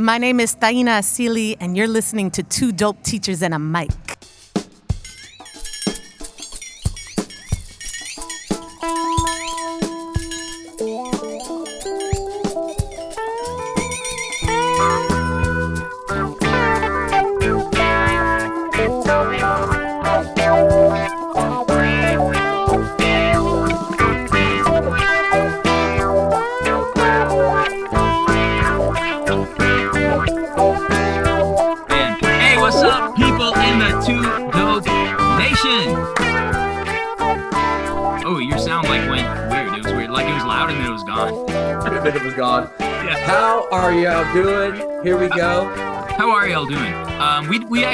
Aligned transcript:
My 0.00 0.16
name 0.16 0.40
is 0.40 0.56
Taina 0.56 1.00
Asili, 1.00 1.58
and 1.60 1.76
you're 1.76 1.86
listening 1.86 2.30
to 2.30 2.42
Two 2.42 2.72
Dope 2.72 3.02
Teachers 3.02 3.42
and 3.42 3.52
a 3.52 3.58
Mic. 3.58 3.90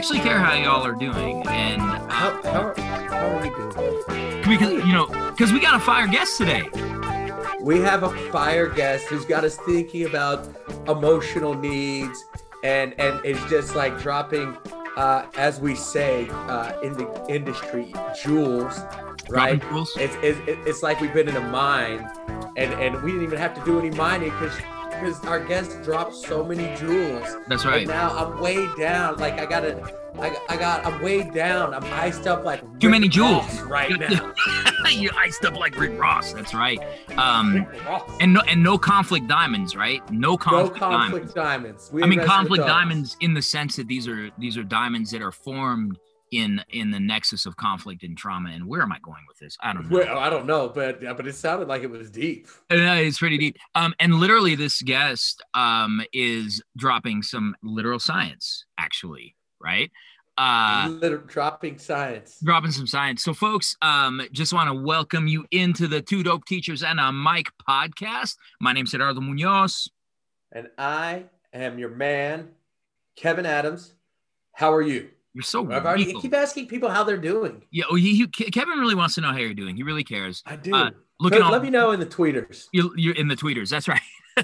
Actually 0.07 0.21
care 0.21 0.39
how 0.39 0.55
y'all 0.55 0.87
are 0.87 0.93
doing, 0.93 1.45
and 1.49 1.83
How, 1.83 2.29
uh, 2.29 2.53
how, 2.53 2.61
are, 2.61 2.81
how 2.81 3.27
are 3.27 3.43
we 3.43 3.49
doing? 3.49 4.43
because 4.49 4.87
you 4.87 4.93
know, 4.93 5.07
because 5.31 5.53
we 5.53 5.59
got 5.59 5.75
a 5.75 5.81
fire 5.81 6.07
guest 6.07 6.39
today. 6.39 6.63
We 7.61 7.81
have 7.81 8.05
a 8.05 8.11
fire 8.31 8.69
guest 8.69 9.07
who's 9.07 9.25
got 9.25 9.43
us 9.43 9.57
thinking 9.57 10.05
about 10.05 10.47
emotional 10.87 11.55
needs 11.55 12.25
and 12.63 12.95
and 13.01 13.21
it's 13.25 13.45
just 13.51 13.75
like 13.75 13.99
dropping, 13.99 14.57
uh, 14.97 15.27
as 15.37 15.59
we 15.59 15.75
say 15.75 16.29
uh, 16.31 16.81
in 16.83 16.93
the 16.93 17.27
industry, 17.29 17.93
jewels, 18.23 18.79
right? 19.29 19.61
Jewels. 19.61 19.93
It's, 19.99 20.15
it's 20.23 20.39
it's 20.47 20.83
like 20.85 21.01
we've 21.01 21.15
been 21.15 21.29
in 21.29 21.35
a 21.35 21.49
mine, 21.49 22.09
and 22.57 22.73
and 22.75 23.03
we 23.03 23.11
didn't 23.11 23.25
even 23.25 23.39
have 23.41 23.55
to 23.55 23.65
do 23.65 23.81
any 23.81 23.91
mining 23.91 24.31
because 24.31 24.57
because 25.01 25.25
our 25.25 25.45
guest 25.45 25.83
dropped 25.83 26.15
so 26.15 26.45
many 26.45 26.75
jewels. 26.77 27.37
That's 27.49 27.65
And 27.65 27.73
right. 27.73 27.87
now 27.87 28.11
I'm 28.17 28.41
way 28.41 28.69
down. 28.77 29.17
Like 29.17 29.39
I 29.39 29.47
gotta, 29.47 29.83
I, 30.19 30.37
I 30.49 30.57
got, 30.57 30.85
I'm 30.87 31.03
way 31.03 31.29
down. 31.31 31.75
I'm 31.75 31.85
iced 31.85 32.27
up 32.27 32.45
like 32.45 32.63
Too 32.81 32.89
many 32.89 33.09
jewels. 33.09 33.45
Ross 33.45 33.61
right 33.63 33.99
now. 34.01 34.33
you 34.91 35.11
iced 35.17 35.45
up 35.45 35.57
like 35.57 35.79
Rick 35.79 35.99
Ross. 35.99 36.33
That's 36.33 36.55
right. 36.55 36.79
Um, 37.19 37.67
and 38.21 38.33
no 38.33 38.41
and 38.49 38.63
no 38.63 38.79
conflict 38.79 39.27
diamonds, 39.29 39.77
right? 39.77 40.01
No 40.11 40.37
conflict, 40.37 40.75
no 40.81 40.81
conflict, 40.89 41.35
diamonds. 41.35 41.35
diamonds. 41.35 41.91
We 41.93 42.03
I 42.03 42.07
mean, 42.07 42.25
conflict 42.25 42.65
diamonds 42.67 43.17
in 43.21 43.35
the 43.35 43.43
sense 43.43 43.77
that 43.77 43.89
these 43.89 44.09
are 44.09 44.31
these 44.39 44.57
are 44.57 44.65
diamonds 44.65 45.11
that 45.11 45.23
are 45.23 45.33
formed 45.33 45.99
in 46.33 46.63
in 46.71 46.91
the 46.91 47.01
nexus 47.01 47.47
of 47.47 47.57
conflict 47.57 48.03
and 48.03 48.17
trauma. 48.17 48.51
And 48.51 48.67
where 48.67 48.83
am 48.83 48.93
I 48.93 48.99
going 49.01 49.23
with 49.29 49.39
this? 49.39 49.57
I 49.63 49.73
don't 49.73 49.91
know. 49.91 49.99
Well, 49.99 50.19
I 50.19 50.31
don't 50.31 50.47
know, 50.47 50.69
but 50.69 51.01
but 51.01 51.27
it 51.27 51.35
sounded 51.35 51.69
like 51.69 51.83
it 51.83 51.91
was 51.91 52.11
deep. 52.11 52.49
Yeah, 52.71 52.95
it's 52.95 53.19
pretty 53.19 53.39
deep. 53.39 53.57
Um, 53.75 53.95
and 54.01 54.15
literally, 54.17 54.55
this 54.55 54.83
guest 54.83 55.43
um 55.55 56.03
is 56.13 56.63
dropping 56.77 57.23
some 57.23 57.55
literal 57.63 57.99
science, 57.99 58.65
actually, 58.79 59.37
right? 59.61 59.91
Uh, 60.39 60.89
Liter- 61.01 61.17
dropping 61.17 61.79
science. 61.79 62.39
dropping 62.45 62.71
some 62.71 62.87
science. 62.87 63.23
So, 63.23 63.33
folks, 63.33 63.75
um, 63.81 64.21
just 64.33 64.53
want 64.53 64.69
to 64.69 64.75
welcome 64.75 65.27
you 65.27 65.47
into 65.51 65.87
the 65.87 66.03
Two 66.03 66.23
Dope 66.23 66.45
Teachers 66.45 66.83
and 66.83 67.01
a 67.01 67.11
Mic 67.11 67.49
podcast. 67.67 68.37
My 68.61 68.75
name's 68.75 68.91
Gerardo 68.91 69.23
Munoz. 69.23 69.89
And 70.53 70.69
I 70.77 71.25
am 71.55 71.79
your 71.79 71.89
man, 71.89 72.49
Kevin 73.17 73.47
Adams. 73.47 73.95
How 74.53 74.75
are 74.75 74.83
you? 74.83 75.09
You're 75.37 75.43
so 75.43 75.71
I've 75.71 75.85
already 75.85 76.07
regal. 76.07 76.23
keep 76.23 76.33
asking 76.35 76.67
people 76.67 76.89
how 76.89 77.05
they're 77.05 77.19
doing. 77.19 77.63
Yeah, 77.71 77.85
oh, 77.91 77.95
he, 77.97 78.17
he- 78.17 78.27
Kevin 78.51 78.79
really 78.79 78.95
wants 78.95 79.17
to 79.17 79.21
know 79.21 79.33
how 79.33 79.37
you're 79.37 79.53
doing. 79.53 79.77
He 79.77 79.83
really 79.83 80.03
cares. 80.03 80.43
I 80.47 80.57
do. 80.57 80.75
Uh, 80.75 80.91
Look 81.21 81.35
at 81.35 81.43
all, 81.43 81.53
let 81.53 81.63
me 81.63 81.69
know 81.71 81.91
in 81.93 82.01
the 82.01 82.07
tweeters. 82.07 82.67
you, 82.73 82.93
you're 82.97 83.15
in 83.15 83.29
the 83.29 83.37
tweeters. 83.37 83.69
That's 83.71 83.87
right. 83.89 84.01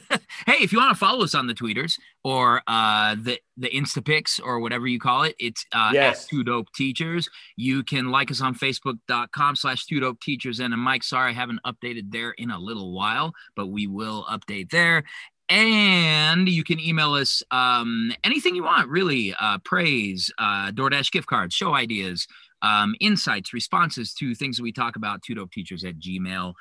hey, 0.46 0.54
if 0.60 0.70
you 0.72 0.78
want 0.78 0.90
to 0.90 0.94
follow 0.98 1.22
us 1.22 1.34
on 1.34 1.46
the 1.46 1.52
tweeters 1.54 1.98
or 2.24 2.62
uh, 2.66 3.14
the 3.14 3.38
the 3.58 3.68
Instapics 3.68 4.40
or 4.42 4.58
whatever 4.60 4.86
you 4.86 4.98
call 4.98 5.22
it, 5.24 5.34
it's 5.38 5.66
uh, 5.72 5.90
Yes. 5.92 6.24
at 6.24 6.30
Two 6.30 6.42
Dope 6.44 6.68
Teachers. 6.74 7.28
You 7.56 7.82
can 7.82 8.10
like 8.10 8.30
us 8.30 8.40
on 8.40 8.54
Facebook.com 8.54 9.56
slash 9.56 9.84
Two 9.84 10.00
Dope 10.00 10.20
Teachers. 10.20 10.60
And 10.60 10.72
uh, 10.72 10.78
Mike, 10.78 11.02
sorry, 11.02 11.32
I 11.32 11.34
haven't 11.34 11.60
updated 11.66 12.10
there 12.10 12.30
in 12.32 12.50
a 12.50 12.58
little 12.58 12.92
while, 12.94 13.34
but 13.54 13.66
we 13.66 13.86
will 13.86 14.24
update 14.30 14.70
there. 14.70 15.04
And 15.52 16.48
you 16.48 16.64
can 16.64 16.80
email 16.80 17.12
us 17.12 17.42
um, 17.50 18.10
anything 18.24 18.54
you 18.54 18.64
want, 18.64 18.88
really 18.88 19.34
uh, 19.38 19.58
praise, 19.58 20.32
uh, 20.38 20.70
DoorDash 20.70 21.12
gift 21.12 21.26
cards, 21.26 21.54
show 21.54 21.74
ideas, 21.74 22.26
um, 22.62 22.94
insights, 23.00 23.52
responses 23.52 24.14
to 24.14 24.34
things 24.34 24.56
that 24.56 24.62
we 24.62 24.72
talk 24.72 24.96
about, 24.96 25.20
two 25.20 25.34
teachers 25.52 25.84
at 25.84 25.98
gmail.com. 25.98 26.54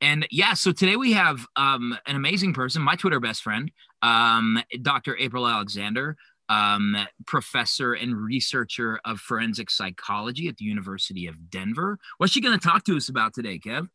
And 0.00 0.28
yeah, 0.30 0.54
so 0.54 0.70
today 0.70 0.94
we 0.94 1.14
have 1.14 1.44
um, 1.56 1.98
an 2.06 2.14
amazing 2.14 2.54
person, 2.54 2.80
my 2.80 2.94
Twitter 2.94 3.18
best 3.18 3.42
friend, 3.42 3.72
um, 4.02 4.62
Dr. 4.82 5.16
Apryl 5.20 5.52
Alexander, 5.52 6.16
um, 6.48 6.96
professor 7.26 7.92
and 7.92 8.16
researcher 8.16 9.00
of 9.04 9.18
forensic 9.18 9.68
psychology 9.68 10.46
at 10.46 10.58
the 10.58 10.64
University 10.64 11.26
of 11.26 11.50
Denver. 11.50 11.98
What's 12.18 12.34
she 12.34 12.40
going 12.40 12.56
to 12.56 12.64
talk 12.64 12.84
to 12.84 12.96
us 12.96 13.08
about 13.08 13.34
today, 13.34 13.58
Kev? 13.58 13.88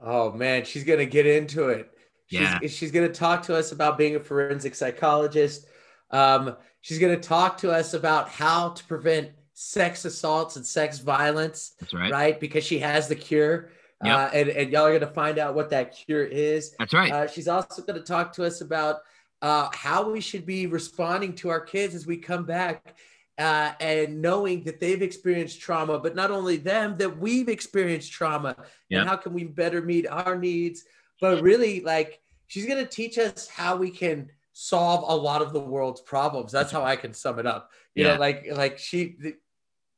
Oh 0.00 0.32
man, 0.32 0.64
she's 0.64 0.84
gonna 0.84 1.06
get 1.06 1.26
into 1.26 1.68
it. 1.68 1.90
She's, 2.26 2.40
Yeah. 2.40 2.58
she's 2.68 2.90
gonna 2.92 3.08
talk 3.08 3.42
to 3.44 3.54
us 3.56 3.72
about 3.72 3.98
being 3.98 4.16
a 4.16 4.20
forensic 4.20 4.74
psychologist. 4.74 5.66
Um, 6.10 6.56
she's 6.80 6.98
gonna 6.98 7.16
talk 7.18 7.58
to 7.58 7.70
us 7.70 7.94
about 7.94 8.28
how 8.28 8.70
to 8.70 8.84
prevent 8.84 9.30
sex 9.54 10.04
assaults 10.04 10.56
and 10.56 10.64
sex 10.64 10.98
violence, 11.00 11.74
That's 11.80 11.92
right. 11.94 12.12
right? 12.12 12.40
Because 12.40 12.64
she 12.64 12.78
has 12.78 13.08
the 13.08 13.16
cure. 13.16 13.70
Yep. 14.04 14.14
Uh, 14.16 14.30
and, 14.32 14.48
and 14.50 14.70
y'all 14.72 14.84
are 14.86 14.92
gonna 14.96 15.12
find 15.12 15.38
out 15.38 15.56
what 15.56 15.70
that 15.70 15.96
cure 15.96 16.24
is. 16.24 16.74
That's 16.78 16.94
right. 16.94 17.10
Uh, 17.12 17.26
she's 17.26 17.48
also 17.48 17.82
going 17.82 17.98
to 17.98 18.04
talk 18.06 18.32
to 18.34 18.44
us 18.44 18.60
about 18.60 18.98
uh, 19.42 19.68
how 19.72 20.08
we 20.08 20.20
should 20.20 20.46
be 20.46 20.66
responding 20.68 21.32
to 21.32 21.48
our 21.48 21.60
kids 21.60 21.96
as 21.96 22.06
we 22.06 22.16
come 22.16 22.44
back 22.44 22.94
uh, 23.38 23.72
and 23.80 24.20
knowing 24.20 24.64
that 24.64 24.80
they've 24.80 25.00
experienced 25.02 25.60
trauma, 25.60 25.98
but 25.98 26.16
not 26.16 26.30
only 26.30 26.56
them, 26.56 26.96
that 26.98 27.18
we've 27.18 27.48
experienced 27.48 28.10
trauma 28.12 28.56
Yep. 28.88 29.00
and 29.00 29.08
how 29.08 29.16
can 29.16 29.32
we 29.32 29.44
better 29.44 29.80
meet 29.80 30.06
our 30.08 30.36
needs. 30.36 30.84
But 31.20 31.42
really, 31.42 31.80
like, 31.80 32.20
she's 32.48 32.66
going 32.66 32.84
to 32.84 32.90
teach 32.90 33.18
us 33.18 33.48
how 33.48 33.76
we 33.76 33.90
can 33.90 34.30
solve 34.52 35.04
a 35.08 35.14
lot 35.14 35.40
of 35.42 35.52
the 35.52 35.60
world's 35.60 36.00
problems. 36.00 36.50
That's 36.50 36.72
how 36.72 36.82
I 36.84 36.96
can 36.96 37.12
sum 37.12 37.38
it 37.38 37.46
up. 37.46 37.70
You 37.94 38.04
Yeah. 38.04 38.14
know, 38.14 38.20
like, 38.20 38.46
like 38.52 38.78
she, 38.78 39.16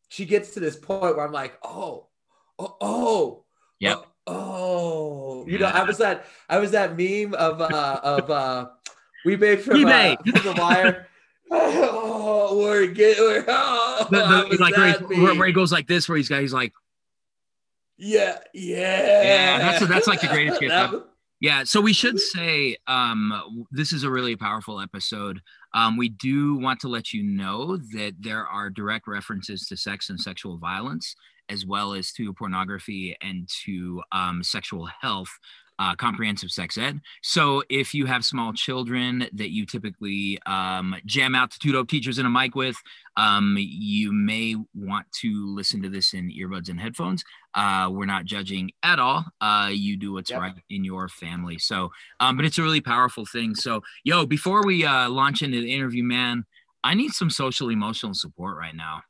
she 0.09 0.27
gets 0.27 0.51
to 0.55 0.61
this 0.61 0.77
point 0.77 1.17
where 1.17 1.25
I'm 1.25 1.33
like, 1.33 1.59
oh, 1.63 2.09
oh, 2.59 2.77
oh, 2.81 3.45
Yep. 3.79 4.07
Oh, 4.27 5.47
you 5.49 5.59
know, 5.59 5.67
Yeah. 5.67 5.81
I 5.81 5.85
was 5.85 5.99
that 5.99 6.27
I 6.49 6.59
was 6.59 6.73
that 6.73 6.97
meme 6.97 7.35
of 7.35 7.61
uh 7.61 8.01
of 8.03 8.31
uh 8.31 8.69
we 9.25 9.37
made 9.37 9.61
from, 9.63 9.85
uh, 9.87 10.17
from 10.17 10.45
the 10.45 10.53
wire. 10.61 11.09
Oh, 11.51 12.59
we're 12.59 12.87
get 12.87 13.19
we're 13.19 13.45
oh, 13.49 14.07
The- 14.11 14.47
the- 14.51 14.57
like 14.61 14.77
where, 14.77 14.93
he, 15.15 15.21
where, 15.23 15.35
where 15.35 15.47
he 15.47 15.53
goes 15.53 15.73
like 15.73 15.87
this, 15.87 16.09
where 16.09 16.17
he's 16.19 16.29
got, 16.29 16.41
he's 16.41 16.53
like, 16.53 16.73
yeah, 17.99 18.39
yeah, 18.55 19.23
Yeah, 19.23 19.59
that's- 19.59 19.89
that's 19.89 20.07
like 20.07 20.21
the 20.21 20.29
greatest 20.29 20.61
gift 20.61 20.71
That 20.75 21.05
Yeah, 21.41 21.65
so 21.65 21.81
we 21.81 21.93
should 21.93 22.19
say 22.19 22.77
um, 22.87 23.67
this 23.71 23.93
is 23.93 24.05
a 24.05 24.11
really 24.11 24.37
powerful 24.37 24.81
episode. 24.81 25.41
Um, 25.75 25.97
we 25.97 26.09
do 26.09 26.57
want 26.57 26.81
to 26.81 26.89
let 26.89 27.13
you 27.13 27.23
know 27.23 27.77
that 27.95 28.15
there 28.21 28.47
are 28.47 28.71
direct 28.71 29.07
references 29.07 29.67
to 29.67 29.77
sex 29.77 30.11
and 30.11 30.19
sexual 30.21 30.57
violence, 30.59 31.15
as 31.49 31.65
well 31.67 31.93
as 31.95 32.13
to 32.13 32.33
pornography 32.35 33.17
and 33.21 33.49
to 33.65 34.03
um, 34.13 34.43
sexual 34.43 34.89
health. 35.01 35.31
Uh, 35.81 35.95
comprehensive 35.95 36.51
sex 36.51 36.77
ed. 36.77 37.01
So 37.23 37.63
if 37.71 37.95
you 37.95 38.05
have 38.05 38.23
small 38.23 38.53
children 38.53 39.27
that 39.33 39.49
you 39.51 39.65
typically 39.65 40.39
um, 40.45 40.95
jam 41.07 41.35
out 41.35 41.51
to 41.53 41.59
two 41.59 41.73
dope 41.73 41.89
teachers 41.89 42.19
in 42.19 42.27
a 42.27 42.29
mic 42.29 42.55
with, 42.55 42.77
um, 43.17 43.57
you 43.59 44.13
may 44.13 44.57
want 44.75 45.11
to 45.23 45.47
listen 45.55 45.81
to 45.81 45.89
this 45.89 46.13
in 46.13 46.31
earbuds 46.33 46.69
and 46.69 46.79
headphones. 46.79 47.25
Uh, 47.55 47.89
we're 47.91 48.05
not 48.05 48.27
judging 48.27 48.71
at 48.83 48.99
all. 48.99 49.25
Uh, 49.41 49.71
you 49.73 49.97
do 49.97 50.13
what's 50.13 50.31
Yep. 50.31 50.41
right 50.41 50.55
in 50.69 50.85
your 50.85 51.09
family. 51.09 51.57
So, 51.59 51.91
um, 52.21 52.37
but 52.37 52.45
it's 52.45 52.59
a 52.59 52.63
really 52.63 52.83
powerful 52.83 53.25
thing. 53.25 53.55
So, 53.55 53.83
yo, 54.05 54.27
before 54.27 54.63
we 54.67 54.85
uh, 54.85 55.09
launch 55.09 55.41
into 55.41 55.63
the 55.63 55.73
interview, 55.73 56.05
man, 56.05 56.45
I 56.85 56.93
need 56.93 57.13
some 57.13 57.31
social 57.31 57.71
emotional 57.71 58.13
support 58.13 58.59
right 58.59 58.77
now. 58.77 59.01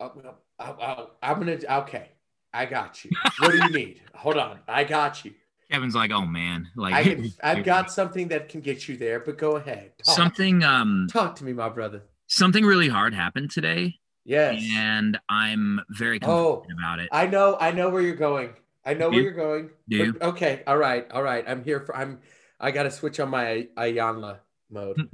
I, 0.00 0.10
I, 0.58 1.06
I'm 1.22 1.38
gonna 1.38 1.58
okay. 1.80 2.10
I 2.52 2.66
got 2.66 3.04
you. 3.06 3.10
What 3.38 3.52
do 3.52 3.56
you 3.56 3.70
need? 3.70 4.02
Hold 4.14 4.36
on, 4.36 4.58
I 4.68 4.84
got 4.84 5.24
you. 5.24 5.32
Kevin's 5.70 5.94
like, 5.94 6.10
oh 6.10 6.26
man, 6.26 6.68
like 6.76 6.94
I 6.94 7.04
can, 7.04 7.32
I've 7.42 7.64
got 7.64 7.92
something 7.92 8.28
that 8.28 8.48
can 8.48 8.60
get 8.60 8.88
you 8.88 8.96
there, 8.96 9.20
but 9.20 9.38
go 9.38 9.56
ahead. 9.56 9.92
Talk, 10.04 10.16
something. 10.16 10.62
Um, 10.64 11.06
talk 11.10 11.36
to 11.36 11.44
me, 11.44 11.52
my 11.52 11.68
brother. 11.68 12.02
something 12.26 12.64
really 12.64 12.88
hard 12.88 13.14
happened 13.14 13.50
today, 13.50 13.96
Yes. 14.24 14.62
and 14.74 15.18
I'm 15.28 15.80
very 15.90 16.18
Oh. 16.22 16.64
about 16.78 16.98
it. 16.98 17.08
I 17.12 17.26
know, 17.26 17.56
I 17.60 17.70
know 17.70 17.90
where 17.90 18.02
you're 18.02 18.16
going. 18.16 18.50
I 18.84 18.94
know 18.94 19.10
Do 19.10 19.10
where 19.10 19.18
you? 19.18 19.22
you're 19.24 19.32
going. 19.32 19.70
Do 19.88 19.96
you? 19.96 20.16
Okay, 20.20 20.62
all 20.66 20.78
right, 20.78 21.08
all 21.12 21.22
right. 21.22 21.44
I'm 21.46 21.62
here 21.62 21.80
for 21.80 21.96
I'm 21.96 22.20
I 22.58 22.70
got 22.72 22.82
to 22.84 22.90
switch 22.90 23.20
on 23.20 23.30
my 23.30 23.68
Iyanla 23.76 24.38
mode. 24.70 24.96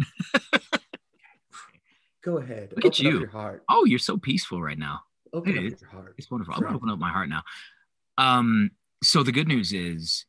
Go 2.23 2.39
ahead. 2.39 2.73
Look 2.75 2.85
at 2.85 2.99
Open 2.99 3.07
up 3.07 3.13
you. 3.13 3.19
your 3.21 3.29
heart. 3.29 3.63
Oh, 3.69 3.85
you're 3.85 4.01
so 4.01 4.17
peaceful 4.19 4.61
right 4.61 4.79
now. 4.79 5.01
Open 5.33 5.53
Hey, 5.55 5.69
up 5.69 5.81
your 5.81 5.91
heart. 5.91 6.15
It's 6.19 6.31
wonderful. 6.31 6.55
I'm 6.55 6.63
gonna 6.63 6.77
open 6.77 6.91
up 6.91 6.99
my 6.99 7.11
heart 7.11 7.29
now. 7.29 7.43
Um, 8.19 8.71
so 9.03 9.23
the 9.23 9.31
good 9.33 9.47
news 9.47 9.73
is 9.73 10.25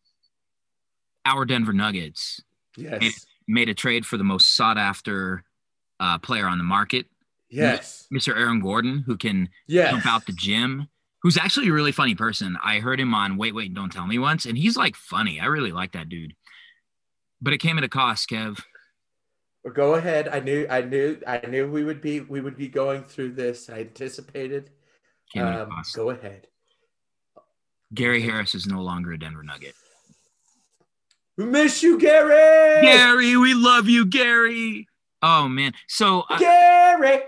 our 1.28 1.46
Denver 1.46 1.74
Nuggets 1.74 2.42
Yes. 2.78 3.26
made 3.48 3.70
a 3.70 3.74
trade 3.74 4.06
for 4.06 4.18
the 4.18 4.24
most 4.24 4.56
sought 4.56 4.78
after 4.78 5.44
uh, 6.00 6.18
player 6.20 6.48
on 6.48 6.58
the 6.58 6.64
market, 6.64 7.08
Yes. 7.50 8.08
Mr. 8.14 8.36
Aaron 8.38 8.60
Gordon, 8.62 9.00
who 9.06 9.18
can 9.18 9.50
Yes. 9.68 9.92
jump 9.92 10.06
out 10.06 10.26
the 10.26 10.32
gym, 10.34 10.88
who's 11.24 11.38
actually 11.38 11.68
a 11.70 11.74
really 11.74 11.92
funny 11.92 12.14
person. 12.16 12.58
I 12.64 12.80
heard 12.80 13.00
him 13.00 13.14
on 13.14 13.36
Wait, 13.38 13.54
Wait, 13.56 13.74
Don't 13.74 13.92
Tell 13.92 14.06
Me 14.08 14.20
once, 14.20 14.46
and 14.46 14.58
he's 14.58 14.78
like 14.78 14.96
funny. 14.96 15.40
I 15.40 15.46
really 15.48 15.72
like 15.72 15.92
that 15.94 16.08
dude. 16.10 16.36
But 17.42 17.54
it 17.54 17.58
came 17.60 17.78
at 17.78 17.84
a 17.84 17.90
cost, 17.90 18.30
Kev. 18.30 18.62
Well, 19.64 19.74
Go 19.74 19.96
ahead. 19.96 20.28
I 20.28 20.40
knew. 20.40 20.66
I 20.70 20.82
knew. 20.82 21.20
I 21.28 21.40
knew 21.48 21.70
we 21.70 21.84
would 21.84 22.02
be. 22.02 22.22
We 22.22 22.42
would 22.42 22.58
be 22.58 22.68
going 22.68 23.04
through 23.04 23.34
this. 23.34 23.70
I 23.70 23.80
anticipated. 23.82 24.70
Came 25.34 25.44
at 25.46 25.60
a 25.60 25.64
Um, 25.64 25.82
go 25.94 26.10
ahead. 26.12 26.48
Gary 27.94 28.22
Harris 28.22 28.56
is 28.56 28.66
no 28.66 28.82
longer 28.82 29.12
a 29.14 29.20
Denver 29.20 29.44
Nugget. 29.44 29.76
We 31.38 31.46
miss 31.46 31.84
you, 31.84 32.00
Gary. 32.00 32.82
Gary, 32.82 33.38
we 33.38 33.54
love 33.54 33.88
you, 33.88 34.06
Gary. 34.06 34.88
Oh 35.22 35.48
man. 35.48 35.74
So 35.88 36.24
I, 36.30 36.40
Gary. 36.40 37.22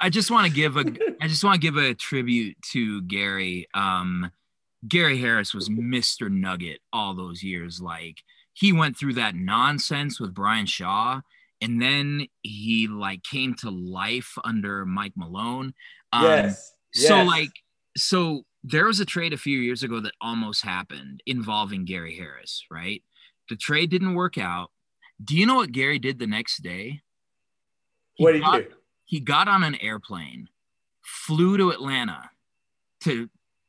I 0.00 0.08
just 0.10 0.30
want 0.30 0.46
to 0.46 0.52
give 0.52 0.76
a 0.76 0.84
I 1.20 1.28
just 1.28 1.44
want 1.44 1.60
to 1.60 1.60
give 1.60 1.76
a 1.76 1.94
tribute 1.94 2.56
to 2.72 3.02
Gary. 3.02 3.68
Um, 3.74 4.30
Gary 4.88 5.18
Harris 5.18 5.54
was 5.54 5.68
Mr. 5.68 6.30
Nugget 6.30 6.80
all 6.92 7.14
those 7.14 7.42
years. 7.42 7.80
Like 7.80 8.22
he 8.54 8.72
went 8.72 8.96
through 8.98 9.14
that 9.14 9.34
nonsense 9.34 10.18
with 10.18 10.34
Brian 10.34 10.66
Shaw, 10.66 11.20
and 11.60 11.80
then 11.80 12.26
he 12.42 12.88
like 12.88 13.22
came 13.22 13.54
to 13.56 13.70
life 13.70 14.32
under 14.44 14.86
Mike 14.86 15.12
Malone. 15.16 15.74
Um, 16.12 16.24
yes. 16.24 16.74
So 16.94 17.16
yes. 17.16 17.26
like 17.26 17.50
so 17.96 18.42
there 18.64 18.86
was 18.86 19.00
a 19.00 19.04
trade 19.04 19.32
a 19.32 19.38
few 19.38 19.58
years 19.58 19.82
ago 19.82 20.00
that 20.00 20.12
almost 20.20 20.64
happened 20.64 21.22
involving 21.26 21.84
Gary 21.84 22.16
Harris, 22.16 22.64
right? 22.70 23.02
The 23.48 23.56
trade 23.56 23.90
didn't 23.90 24.14
work 24.14 24.38
out. 24.38 24.70
Do 25.22 25.36
you 25.36 25.46
know 25.46 25.56
what 25.56 25.72
Gary 25.72 25.98
did 25.98 26.18
the 26.18 26.26
next 26.26 26.62
day? 26.62 27.02
He 28.14 28.24
what 28.24 28.32
did 28.32 28.42
got- 28.42 28.54
you 28.62 28.68
do? 28.68 28.74
he 29.04 29.20
got 29.20 29.46
on 29.48 29.62
an 29.62 29.74
airplane, 29.76 30.48
flew 31.02 31.56
to 31.58 31.70
Atlanta 31.70 32.30
to 33.00 33.28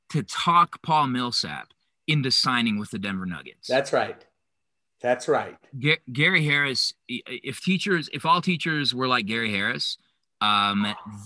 to 0.10 0.24
talk 0.24 0.82
Paul 0.84 1.08
Millsap 1.08 1.70
into 2.08 2.30
signing 2.32 2.78
with 2.80 2.92
the 2.92 3.00
Denver 3.00 3.26
Nuggets. 3.26 3.68
That's 3.68 3.92
right. 3.94 4.24
That's 5.02 5.28
right. 5.28 5.58
Ga- 5.80 6.00
Gary 6.12 6.46
Harris. 6.46 6.94
If 7.08 7.62
teachers, 7.62 8.10
if 8.14 8.26
all 8.26 8.42
teachers 8.42 8.94
were 8.94 9.08
like 9.08 9.26
Gary 9.26 9.52
Harris, 9.52 9.98
um, 10.40 10.88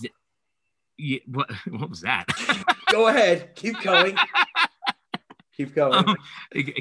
th- 0.98 1.22
what 1.26 1.50
what 1.70 1.88
was 1.90 2.00
that? 2.00 2.26
Go 2.90 3.08
ahead. 3.08 3.54
Keep 3.54 3.82
going. 3.82 4.16
Keep 5.58 5.74
going. 5.74 5.92
Um, 5.92 6.16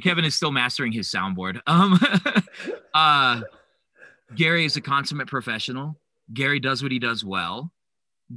Kevin 0.03 0.23
is 0.23 0.35
still 0.35 0.51
mastering 0.51 0.91
his 0.91 1.09
soundboard. 1.09 1.59
Um, 1.65 1.99
uh, 2.93 3.41
Gary 4.35 4.65
is 4.65 4.77
a 4.77 4.81
consummate 4.81 5.27
professional. 5.27 5.97
Gary 6.31 6.59
does 6.59 6.83
what 6.83 6.91
he 6.91 6.99
does 6.99 7.25
well. 7.25 7.71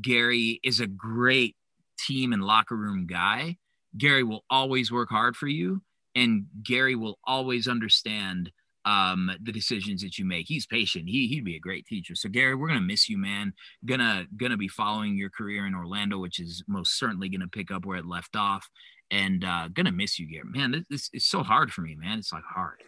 Gary 0.01 0.59
is 0.65 0.81
a 0.81 0.87
great 0.87 1.57
team 1.99 2.33
and 2.33 2.43
locker 2.43 2.77
room 2.77 3.07
guy. 3.07 3.59
Gary 3.99 4.23
will 4.23 4.45
always 4.49 4.91
work 4.91 5.11
hard 5.11 5.37
for 5.37 5.47
you, 5.47 5.83
and 6.15 6.47
Gary 6.63 6.95
will 6.95 7.19
always 7.25 7.69
understand 7.69 8.51
um, 8.87 9.31
the 9.43 9.53
decisions 9.53 10.01
that 10.01 10.17
you 10.17 10.25
make. 10.25 10.47
He's 10.49 10.65
patient. 10.65 11.07
He 11.07 11.27
he'd 11.27 11.45
be 11.45 11.57
a 11.57 11.61
great 11.61 11.85
teacher. 11.85 12.15
So 12.15 12.31
Gary, 12.31 12.55
we're 12.55 12.69
gonna 12.69 12.81
miss 12.81 13.11
you, 13.11 13.19
man. 13.19 13.53
Gonna 13.85 14.27
gonna 14.39 14.57
be 14.57 14.69
following 14.69 15.19
your 15.19 15.29
career 15.29 15.67
in 15.67 15.75
Orlando, 15.75 16.19
which 16.19 16.41
is 16.41 16.65
most 16.67 16.99
certainly 16.99 17.29
gonna 17.29 17.49
pick 17.49 17.71
up 17.71 17.85
where 17.85 17.99
it 17.99 18.07
left 18.07 18.37
off 18.37 18.71
and 19.11 19.45
uh 19.45 19.69
gonna 19.73 19.93
miss 19.93 20.19
you 20.19 20.27
Gary. 20.27 20.45
man 20.45 20.71
this, 20.73 20.85
this 20.91 21.11
is 21.12 21.25
so 21.25 21.43
hard 21.43 21.73
for 21.73 21.81
me 21.83 21.95
man 21.95 22.19
it's 22.19 22.33
like 22.33 22.45
hard 22.45 22.83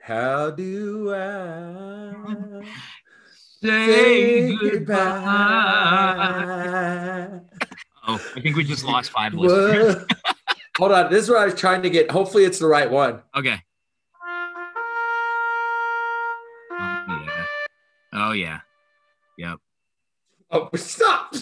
How 0.00 0.50
do 0.50 1.12
I 1.14 2.12
say 3.62 4.56
say 4.56 4.56
goodbye? 4.56 4.96
oh 8.06 8.20
i 8.36 8.40
think 8.40 8.56
we 8.56 8.64
just 8.64 8.84
lost 8.84 9.10
five 9.10 9.32
listeners? 9.40 10.04
Hold 10.78 10.92
on. 10.92 11.10
This 11.10 11.24
is 11.24 11.28
what 11.30 11.40
I 11.40 11.44
was 11.46 11.56
trying 11.56 11.82
to 11.82 11.90
get. 11.90 12.08
Hopefully, 12.08 12.44
it's 12.44 12.60
the 12.60 12.68
right 12.68 12.88
one. 12.88 13.20
okay 13.34 13.60
oh 16.70 17.20
yeah 17.26 17.44
oh 18.12 18.30
yeah 18.32 18.60
yep 19.36 19.58
Oh, 20.50 20.70
stop. 20.76 21.34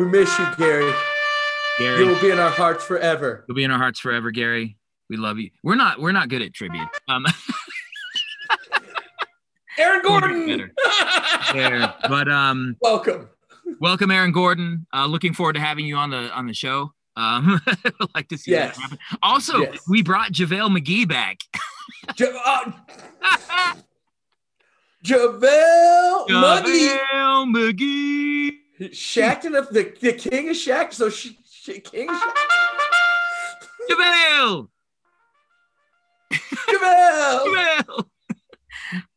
We 0.00 0.06
miss 0.06 0.38
you, 0.38 0.46
Gary. 0.56 0.90
gary 1.78 2.00
You 2.00 2.06
will 2.06 2.20
be 2.22 2.30
in 2.30 2.38
our 2.38 2.48
hearts 2.50 2.82
forever. 2.84 3.44
you'll 3.46 3.54
be 3.54 3.64
in 3.64 3.70
our 3.70 3.76
hearts 3.78 4.00
forever 4.00 4.30
gary 4.30 4.78
we 5.10 5.16
love 5.18 5.38
you 5.38 5.50
we're 5.62 5.74
not 5.74 6.00
we're 6.00 6.12
not 6.12 6.28
good 6.30 6.40
at 6.40 6.54
tribute 6.54 6.88
um 7.08 7.26
Aaron 9.78 10.02
Gordon. 10.02 10.70
yeah, 11.54 11.92
but 12.08 12.30
um 12.30 12.76
Welcome. 12.82 13.28
welcome 13.80 14.10
aaron 14.10 14.32
gordon 14.32 14.86
uh 14.94 15.04
looking 15.06 15.32
forward 15.34 15.52
to 15.54 15.60
having 15.60 15.84
you 15.86 15.96
on 15.96 16.10
the 16.10 16.30
on 16.32 16.46
the 16.46 16.54
show 16.54 16.92
um 17.16 17.60
like 18.14 18.28
to 18.28 18.38
see 18.38 18.52
Yes. 18.52 18.76
that 18.76 18.80
happen 18.82 18.98
also 19.22 19.58
Yes. 19.60 19.78
we 19.88 20.02
brought 20.02 20.32
javale 20.32 20.70
mcgee 20.76 21.06
back 21.08 21.38
Ja- 22.18 22.26
uh, 22.44 22.72
JaVale 25.04 26.26
McGee. 26.28 26.98
JaVale 27.12 27.46
McGee. 27.54 28.50
Shaq 28.88 29.44
and 29.44 29.54
the, 29.54 29.62
the, 29.62 29.94
the 30.00 30.12
king 30.12 30.48
of 30.48 30.56
Shaq. 30.56 30.92
So 30.92 31.10
sh- 31.10 31.32
sh- 31.50 31.80
king 31.84 32.08
of 32.08 32.16
Shaq. 32.16 32.34
JaVale. 33.90 34.68
JaVale. 36.32 37.44
JaVale. 37.88 38.04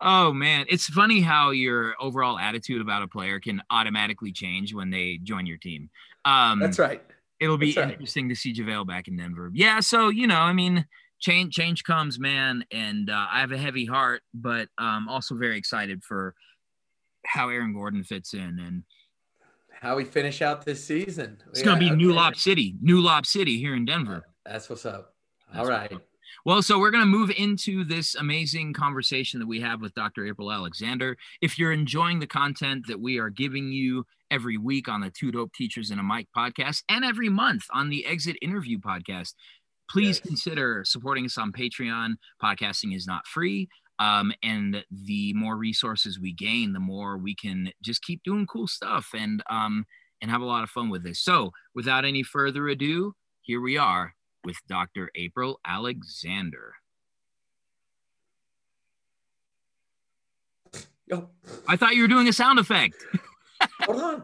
Oh 0.01 0.33
man, 0.33 0.65
it's 0.69 0.85
funny 0.87 1.21
how 1.21 1.51
your 1.51 1.95
overall 1.99 2.37
attitude 2.37 2.81
about 2.81 3.01
a 3.03 3.07
player 3.07 3.39
can 3.39 3.61
automatically 3.69 4.31
change 4.31 4.73
when 4.73 4.89
they 4.89 5.19
join 5.23 5.45
your 5.45 5.57
team. 5.57 5.89
Um, 6.25 6.59
That's 6.59 6.77
right. 6.77 7.01
it'll 7.39 7.57
be 7.57 7.73
That's 7.73 7.85
right. 7.85 7.93
interesting 7.93 8.29
to 8.29 8.35
see 8.35 8.53
JaVale 8.53 8.87
back 8.87 9.07
in 9.07 9.17
Denver. 9.17 9.49
Yeah, 9.53 9.79
so 9.79 10.09
you 10.09 10.27
know, 10.27 10.39
I 10.39 10.53
mean, 10.53 10.85
change 11.19 11.53
change 11.53 11.83
comes, 11.83 12.19
man, 12.19 12.65
and 12.71 13.09
uh, 13.09 13.27
I 13.31 13.39
have 13.39 13.51
a 13.51 13.57
heavy 13.57 13.85
heart, 13.85 14.21
but 14.33 14.67
um, 14.77 15.07
also 15.07 15.35
very 15.35 15.57
excited 15.57 16.03
for 16.03 16.35
how 17.25 17.49
Aaron 17.49 17.73
Gordon 17.73 18.03
fits 18.03 18.33
in, 18.33 18.59
and 18.59 18.83
How 19.83 19.97
we 19.97 20.05
finish 20.05 20.41
out 20.41 20.63
this 20.63 20.81
season. 20.81 21.37
it's 21.49 21.61
gonna 21.61 21.77
be 21.77 21.87
Yeah, 21.87 21.95
New 21.95 22.11
okay. 22.11 22.15
Lob 22.17 22.37
City, 22.37 22.75
New 22.81 23.01
Lob 23.01 23.25
City 23.25 23.59
here 23.59 23.75
in 23.75 23.83
Denver. 23.83 24.25
That's 24.45 24.69
what's 24.69 24.85
up. 24.85 25.13
That's 25.53 25.59
All 25.59 25.67
right. 25.67 25.91
Well, 26.45 26.61
so 26.61 26.79
we're 26.79 26.89
going 26.91 27.03
to 27.03 27.09
move 27.09 27.31
into 27.37 27.83
this 27.85 28.15
amazing 28.15 28.73
conversation 28.73 29.39
that 29.39 29.45
we 29.45 29.59
have 29.61 29.81
with 29.81 29.93
Dr. 29.93 30.23
Apryl 30.23 30.53
Alexander. 30.53 31.15
If 31.41 31.57
you're 31.59 31.71
enjoying 31.71 32.19
the 32.19 32.27
content 32.27 32.87
that 32.87 32.99
we 32.99 33.17
are 33.17 33.29
giving 33.29 33.71
you 33.71 34.05
every 34.31 34.57
week 34.57 34.89
on 34.89 34.99
the 35.01 35.09
Two 35.11 35.31
Dope 35.31 35.53
Teachers 35.53 35.89
in 35.91 35.99
a 35.99 36.03
Mic 36.03 36.27
podcast 36.35 36.83
and 36.89 37.05
every 37.05 37.29
month 37.29 37.63
on 37.73 37.89
the 37.89 38.05
Exit 38.05 38.35
Interview 38.41 38.77
podcast, 38.79 39.33
please 39.89 40.17
Yes. 40.17 40.27
consider 40.27 40.83
supporting 40.85 41.25
us 41.25 41.37
on 41.37 41.51
Patreon. 41.53 42.15
Podcasting 42.41 42.93
is 42.95 43.05
not 43.07 43.25
free. 43.27 43.69
Um, 43.99 44.33
and 44.41 44.83
the 44.91 45.33
more 45.33 45.55
resources 45.55 46.19
we 46.19 46.33
gain, 46.33 46.73
the 46.73 46.79
more 46.79 47.17
we 47.17 47.35
can 47.35 47.71
just 47.81 48.01
keep 48.01 48.23
doing 48.23 48.47
cool 48.47 48.67
stuff 48.67 49.09
and 49.13 49.43
um, 49.49 49.85
and 50.21 50.31
have 50.31 50.41
a 50.41 50.45
lot 50.45 50.63
of 50.63 50.69
fun 50.69 50.89
with 50.89 51.03
this. 51.03 51.19
So, 51.19 51.51
without 51.75 52.05
any 52.05 52.23
further 52.23 52.67
ado, 52.67 53.13
here 53.41 53.61
we 53.61 53.77
are 53.77 54.15
with 54.43 54.57
Dr. 54.67 55.09
Apryl 55.17 55.55
Alexander. 55.65 56.73
Yo, 61.05 61.29
I 61.67 61.75
thought 61.75 61.95
you 61.95 62.01
were 62.01 62.07
doing 62.07 62.27
a 62.27 62.33
sound 62.33 62.59
effect. 62.59 62.95
hold 63.81 64.01
on. 64.01 64.23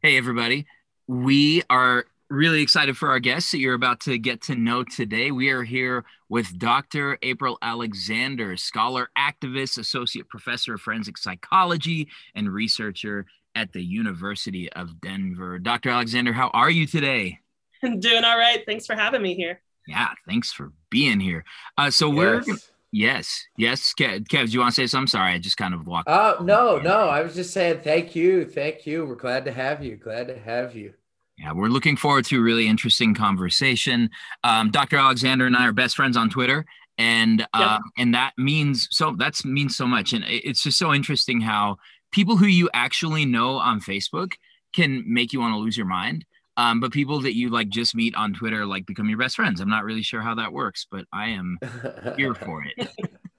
Hey, 0.00 0.16
everybody. 0.16 0.66
We 1.06 1.62
are 1.70 2.04
really 2.34 2.62
excited 2.62 2.96
for 2.96 3.10
our 3.10 3.20
guests 3.20 3.52
that 3.52 3.58
you're 3.58 3.74
about 3.74 4.00
to 4.00 4.18
get 4.18 4.42
to 4.42 4.56
know 4.56 4.82
today. 4.82 5.30
We 5.30 5.50
are 5.50 5.62
here 5.62 6.04
with 6.28 6.58
Dr. 6.58 7.16
Apryl 7.22 7.56
Alexander, 7.62 8.56
scholar, 8.56 9.08
activist, 9.16 9.78
associate 9.78 10.28
professor 10.28 10.74
of 10.74 10.80
forensic 10.80 11.16
psychology, 11.16 12.08
and 12.34 12.52
researcher 12.52 13.26
at 13.54 13.72
the 13.72 13.82
University 13.82 14.70
of 14.72 15.00
Denver. 15.00 15.58
Dr. 15.58 15.90
Alexander, 15.90 16.32
how 16.32 16.48
are 16.48 16.70
you 16.70 16.86
today? 16.86 17.38
Doing 17.82 18.24
all 18.24 18.38
right. 18.38 18.64
Thanks 18.66 18.84
for 18.84 18.96
having 18.96 19.22
me 19.22 19.34
here. 19.34 19.60
Yeah, 19.86 20.08
thanks 20.26 20.52
for 20.52 20.72
being 20.90 21.20
here. 21.20 21.44
Uh, 21.78 21.90
so 21.90 22.10
we're 22.10 22.42
Yes. 22.46 22.70
Yes, 22.96 23.46
yes, 23.56 23.92
Kev. 23.98 24.28
Kev, 24.28 24.46
do 24.46 24.52
you 24.52 24.60
want 24.60 24.72
to 24.72 24.80
say 24.80 24.86
something? 24.86 25.08
Sorry, 25.08 25.32
I 25.32 25.38
just 25.38 25.56
kind 25.56 25.74
of 25.74 25.84
walked. 25.88 26.08
Oh 26.08 26.36
no, 26.40 26.78
no, 26.78 27.08
I 27.08 27.22
was 27.22 27.34
just 27.34 27.52
saying 27.52 27.80
thank 27.80 28.14
you, 28.14 28.44
thank 28.44 28.86
you. 28.86 29.04
We're 29.04 29.16
glad 29.16 29.44
to 29.46 29.52
have 29.52 29.82
you. 29.84 29.96
Glad 29.96 30.28
to 30.28 30.38
have 30.38 30.76
you. 30.76 30.94
Yeah, 31.38 31.52
we're 31.52 31.68
looking 31.68 31.96
forward 31.96 32.24
to 32.26 32.38
a 32.38 32.42
really 32.42 32.68
interesting 32.68 33.14
conversation. 33.14 34.10
Um, 34.44 34.70
Dr. 34.70 34.96
Alexander 34.96 35.46
and 35.46 35.56
I 35.56 35.66
are 35.66 35.72
best 35.72 35.96
friends 35.96 36.16
on 36.16 36.30
Twitter, 36.30 36.64
and 36.96 37.44
uh, 37.52 37.78
and 37.98 38.14
that 38.14 38.32
means 38.38 38.86
so 38.92 39.14
that's 39.18 39.44
means 39.44 39.76
so 39.76 39.86
much, 39.86 40.12
and 40.12 40.24
it's 40.28 40.62
just 40.62 40.78
so 40.78 40.94
interesting 40.94 41.40
how 41.40 41.78
people 42.12 42.36
who 42.36 42.46
you 42.46 42.70
actually 42.72 43.24
know 43.24 43.56
on 43.56 43.80
Facebook 43.80 44.34
can 44.72 45.02
make 45.06 45.32
you 45.32 45.40
want 45.40 45.54
to 45.54 45.58
lose 45.58 45.76
your 45.76 45.86
mind. 45.86 46.24
Um, 46.56 46.78
but 46.78 46.92
people 46.92 47.20
that 47.22 47.34
you 47.34 47.48
like 47.50 47.68
just 47.68 47.96
meet 47.96 48.14
on 48.14 48.32
Twitter 48.32 48.64
like 48.64 48.86
become 48.86 49.08
your 49.08 49.18
best 49.18 49.34
friends. 49.34 49.60
I'm 49.60 49.68
not 49.68 49.82
really 49.82 50.02
sure 50.02 50.20
how 50.20 50.36
that 50.36 50.52
works, 50.52 50.86
but 50.88 51.04
I 51.12 51.30
am 51.30 51.58
here 52.16 52.34
for 52.34 52.64
it. 52.64 52.88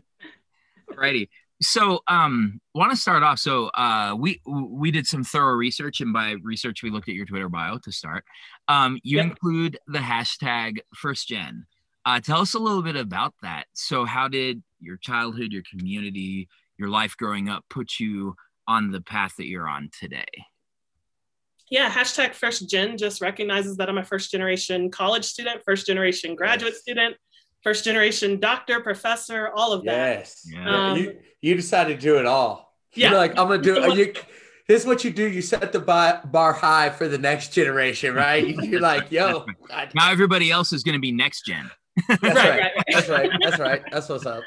Alrighty. 0.90 1.28
So 1.62 2.00
um 2.08 2.60
want 2.74 2.90
to 2.90 2.96
start 2.96 3.22
off. 3.22 3.38
So 3.38 3.66
uh 3.68 4.14
we 4.18 4.40
we 4.46 4.90
did 4.90 5.06
some 5.06 5.24
thorough 5.24 5.54
research, 5.54 6.00
and 6.00 6.12
by 6.12 6.36
research 6.42 6.82
we 6.82 6.90
looked 6.90 7.08
at 7.08 7.14
your 7.14 7.26
Twitter 7.26 7.48
bio 7.48 7.78
to 7.78 7.92
start. 7.92 8.24
Um 8.68 8.98
you 9.02 9.18
yep. 9.18 9.26
include 9.26 9.78
the 9.86 9.98
hashtag 9.98 10.78
first 10.94 11.28
gen. 11.28 11.66
Uh 12.04 12.20
tell 12.20 12.40
us 12.40 12.54
a 12.54 12.58
little 12.58 12.82
bit 12.82 12.96
about 12.96 13.34
that. 13.42 13.66
So 13.74 14.04
how 14.04 14.28
did 14.28 14.62
your 14.80 14.96
childhood, 14.96 15.52
your 15.52 15.62
community, 15.70 16.48
your 16.78 16.88
life 16.88 17.16
growing 17.16 17.48
up 17.48 17.64
put 17.68 18.00
you 18.00 18.34
on 18.66 18.90
the 18.90 19.00
path 19.00 19.34
that 19.36 19.46
you're 19.46 19.68
on 19.68 19.90
today? 19.98 20.46
yeah, 21.70 21.88
hashtag 21.88 22.34
first 22.34 22.68
gen 22.68 22.98
just 22.98 23.20
recognizes 23.20 23.76
that 23.76 23.88
I'm 23.88 23.98
a 23.98 24.04
first 24.04 24.32
generation 24.32 24.90
college 24.90 25.24
student, 25.24 25.62
first 25.64 25.86
generation 25.86 26.34
graduate 26.34 26.74
student, 26.74 27.16
first 27.62 27.84
generation 27.84 28.40
doctor, 28.40 28.80
professor, 28.80 29.50
all 29.54 29.72
of 29.72 29.84
that. 29.84 30.18
Yes. 30.18 30.46
Yeah. 30.46 30.90
Um, 30.90 30.98
you, 30.98 31.18
you 31.40 31.54
decided 31.54 32.00
to 32.00 32.00
do 32.00 32.18
it 32.18 32.26
all. 32.26 32.74
Yeah. 32.94 33.10
You're 33.10 33.18
like, 33.18 33.38
I'm 33.38 33.48
going 33.48 33.62
to 33.62 33.74
do 33.74 33.82
it. 33.82 33.96
You, 33.96 34.12
this 34.68 34.82
is 34.82 34.86
what 34.86 35.04
you 35.04 35.10
do. 35.10 35.26
You 35.26 35.42
set 35.42 35.72
the 35.72 35.80
bar, 35.80 36.20
bar 36.24 36.52
high 36.52 36.90
for 36.90 37.08
the 37.08 37.18
next 37.18 37.52
generation, 37.52 38.14
right? 38.14 38.46
You're 38.62 38.80
like, 38.80 39.10
yo. 39.10 39.46
now 39.94 40.10
everybody 40.10 40.50
else 40.50 40.72
is 40.72 40.82
going 40.82 40.94
to 40.94 41.00
be 41.00 41.12
next 41.12 41.44
gen. 41.46 41.70
That's 42.08 42.22
right, 42.22 42.34
right. 42.34 42.60
right, 42.60 42.72
That's 42.92 43.08
right. 43.08 43.30
That's 43.42 43.58
right. 43.58 43.82
That's 43.90 44.08
what's 44.08 44.26
up. 44.26 44.42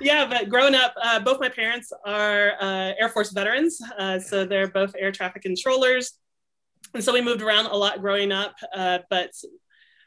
Yeah, 0.00 0.26
but 0.26 0.48
growing 0.48 0.74
up, 0.74 0.94
uh, 1.02 1.18
both 1.20 1.40
my 1.40 1.48
parents 1.48 1.92
are 2.04 2.52
uh, 2.60 2.92
Air 3.00 3.08
Force 3.08 3.32
veterans. 3.32 3.80
Uh, 3.98 4.18
so 4.18 4.44
they're 4.44 4.68
both 4.68 4.94
air 4.98 5.10
traffic 5.10 5.42
controllers 5.42 6.12
and 6.94 7.02
so 7.02 7.12
we 7.12 7.20
moved 7.20 7.42
around 7.42 7.66
a 7.66 7.76
lot 7.76 8.00
growing 8.00 8.32
up 8.32 8.54
uh, 8.74 8.98
but 9.10 9.30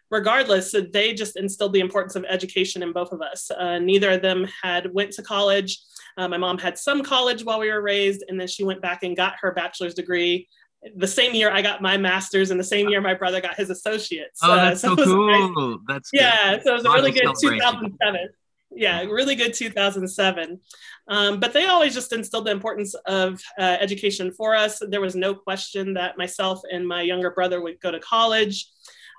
regardless 0.10 0.74
they 0.94 1.14
just 1.14 1.38
instilled 1.38 1.74
the 1.74 1.80
importance 1.80 2.16
of 2.16 2.26
education 2.30 2.84
in 2.84 2.94
both 2.94 3.12
of 3.12 3.22
us 3.22 3.52
uh, 3.52 3.80
neither 3.80 4.12
of 4.12 4.22
them 4.22 4.48
had 4.62 4.94
went 4.94 5.12
to 5.12 5.22
college 5.22 5.80
uh, 6.18 6.28
my 6.28 6.38
mom 6.38 6.58
had 6.58 6.78
some 6.78 7.04
college 7.04 7.44
while 7.44 7.60
we 7.60 7.72
were 7.72 7.82
raised 7.82 8.24
and 8.28 8.40
then 8.40 8.48
she 8.48 8.64
went 8.64 8.82
back 8.82 9.04
and 9.04 9.16
got 9.16 9.36
her 9.40 9.52
bachelor's 9.52 9.94
degree 9.94 10.48
the 10.96 11.08
same 11.08 11.34
year 11.34 11.52
I 11.52 11.64
got 11.64 11.82
my 11.82 11.98
master's, 11.98 12.52
and 12.52 12.60
the 12.60 12.64
same 12.64 12.88
year 12.88 13.02
my 13.02 13.16
brother 13.16 13.42
got 13.42 13.56
his 13.56 13.72
associates. 13.72 14.40
Oh, 14.44 14.56
that's 14.56 14.84
uh, 14.84 14.96
so, 14.96 15.04
so 15.04 15.06
cool! 15.06 15.80
That's 15.88 16.12
yeah. 16.14 16.54
Good. 16.54 16.64
So 16.64 16.70
it 16.70 16.74
was 16.76 16.86
a 16.86 16.92
really 16.92 17.12
good 17.12 17.34
2007 17.42 18.30
yeah, 18.78 19.02
really 19.02 19.36
good 19.36 19.54
2007. 19.54 20.60
Um, 21.08 21.40
but 21.40 21.54
they 21.54 21.66
always 21.66 21.94
just 21.94 22.14
instilled 22.14 22.46
the 22.46 22.52
importance 22.52 22.94
of 23.06 23.42
uh, 23.58 23.78
education 23.80 24.32
for 24.32 24.56
us. 24.56 24.82
There 24.88 25.02
was 25.02 25.16
no 25.16 25.34
question 25.34 25.94
that 25.94 26.18
myself 26.18 26.62
and 26.72 26.88
my 26.88 27.02
younger 27.02 27.32
brother 27.32 27.62
would 27.62 27.80
go 27.80 27.92
to 27.92 28.00
college. 28.00 28.70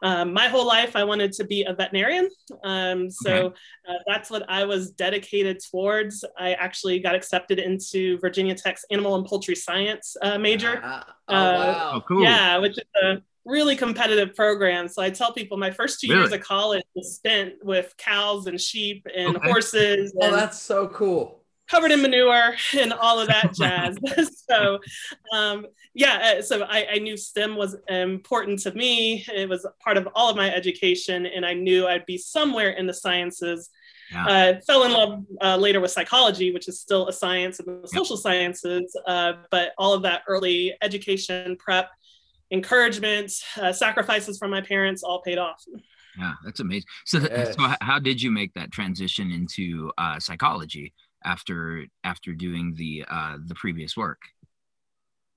Um, 0.03 0.33
my 0.33 0.49
whole 0.49 0.67
life, 0.67 0.97
I 0.97 1.05
wanted 1.05 1.33
to 1.33 1.45
be 1.45 1.65
a 1.65 1.75
veterinarian. 1.75 2.29
Um, 2.65 3.11
so 3.11 3.33
okay. 3.33 3.57
uh, 3.89 3.95
that's 4.07 4.31
what 4.31 4.49
I 4.49 4.65
was 4.65 4.91
dedicated 4.91 5.61
towards. 5.71 6.25
I 6.39 6.55
actually 6.55 7.01
got 7.01 7.15
accepted 7.15 7.59
into 7.59 8.19
Virginia 8.19 8.55
Tech's 8.55 8.85
animal 8.91 9.17
and 9.17 9.27
poultry 9.27 9.55
science 9.55 10.17
uh, 10.23 10.39
major. 10.39 10.83
Uh, 10.83 11.03
oh, 11.29 11.35
wow. 11.35 11.93
Oh, 11.95 12.01
cool. 12.07 12.23
Yeah, 12.23 12.59
which 12.59 12.79
is 12.79 12.85
a 13.03 13.23
really 13.45 13.75
competitive 13.75 14.35
program. 14.35 14.89
So 14.89 15.03
I 15.03 15.11
tell 15.11 15.33
people 15.33 15.57
my 15.57 15.71
first 15.71 16.01
two 16.01 16.09
really? 16.09 16.21
years 16.21 16.33
of 16.33 16.41
college 16.41 16.85
was 16.95 17.17
spent 17.17 17.55
with 17.63 17.95
cows 17.97 18.47
and 18.47 18.61
sheep 18.61 19.07
and 19.15 19.37
okay. 19.37 19.51
horses. 19.51 20.15
Oh, 20.21 20.27
and 20.27 20.35
oh, 20.35 20.37
that's 20.37 20.61
so 20.61 20.89
cool. 20.89 21.38
Covered 21.69 21.91
in 21.93 22.01
manure 22.01 22.55
and 22.79 22.93
all 22.93 23.21
of 23.21 23.29
that 23.29 23.55
jazz. 23.59 23.99
so, 24.49 24.79
um, 25.33 25.67
yeah, 25.95 26.37
uh, 26.39 26.43
so 26.43 26.63
I, 26.63 26.87
I, 26.93 26.99
knew 26.99 27.17
STEM 27.17 27.57
was 27.57 27.77
important 27.89 28.61
to 28.61 28.73
me. 28.73 29.25
It 29.35 29.49
was 29.49 29.67
part 29.83 29.97
of 29.97 30.09
all 30.15 30.31
of 30.31 30.37
my 30.37 30.53
education, 30.53 31.27
and 31.27 31.45
I 31.45 31.55
knew 31.55 31.87
I'd 31.87 32.07
be 32.07 32.19
somewhere 32.19 32.71
in 32.71 32.87
the 32.87 32.95
sciences. 32.95 33.71
Yeah. 34.11 34.27
Uh, 34.27 34.61
fell 34.67 34.85
in 34.85 34.93
love 34.93 35.25
uh, 35.43 35.57
later 35.57 35.81
with 35.81 35.91
psychology, 35.91 36.53
which 36.53 36.69
is 36.69 36.81
still 36.81 37.09
a 37.09 37.13
science 37.13 37.61
and 37.61 37.83
the 37.83 37.89
social 37.89 38.17
yep. 38.17 38.23
sciences. 38.23 38.97
Uh, 39.07 39.35
but 39.51 39.73
all 39.77 39.93
of 39.93 40.03
that 40.03 40.23
early 40.27 40.75
education 40.81 41.57
prep 41.59 41.91
encouragement, 42.51 43.33
uh, 43.61 43.73
sacrifices 43.73 44.39
from 44.39 44.51
my 44.51 44.61
parents 44.61 45.03
all 45.03 45.21
paid 45.21 45.39
off. 45.39 45.63
Yeah, 46.19 46.35
that's 46.45 46.61
amazing. 46.61 46.87
So, 47.05 47.19
yes. 47.19 47.55
so 47.55 47.75
how 47.81 47.99
did 47.99 48.21
you 48.21 48.31
make 48.31 48.53
that 48.55 48.73
transition 48.73 49.31
into 49.31 49.93
uh, 49.99 50.19
psychology 50.19 50.93
after 51.25 51.85
after 52.05 52.33
doing 52.35 52.75
the 52.75 53.05
uh, 53.09 53.37
the 53.45 53.55
previous 53.55 53.97
work? 53.97 54.21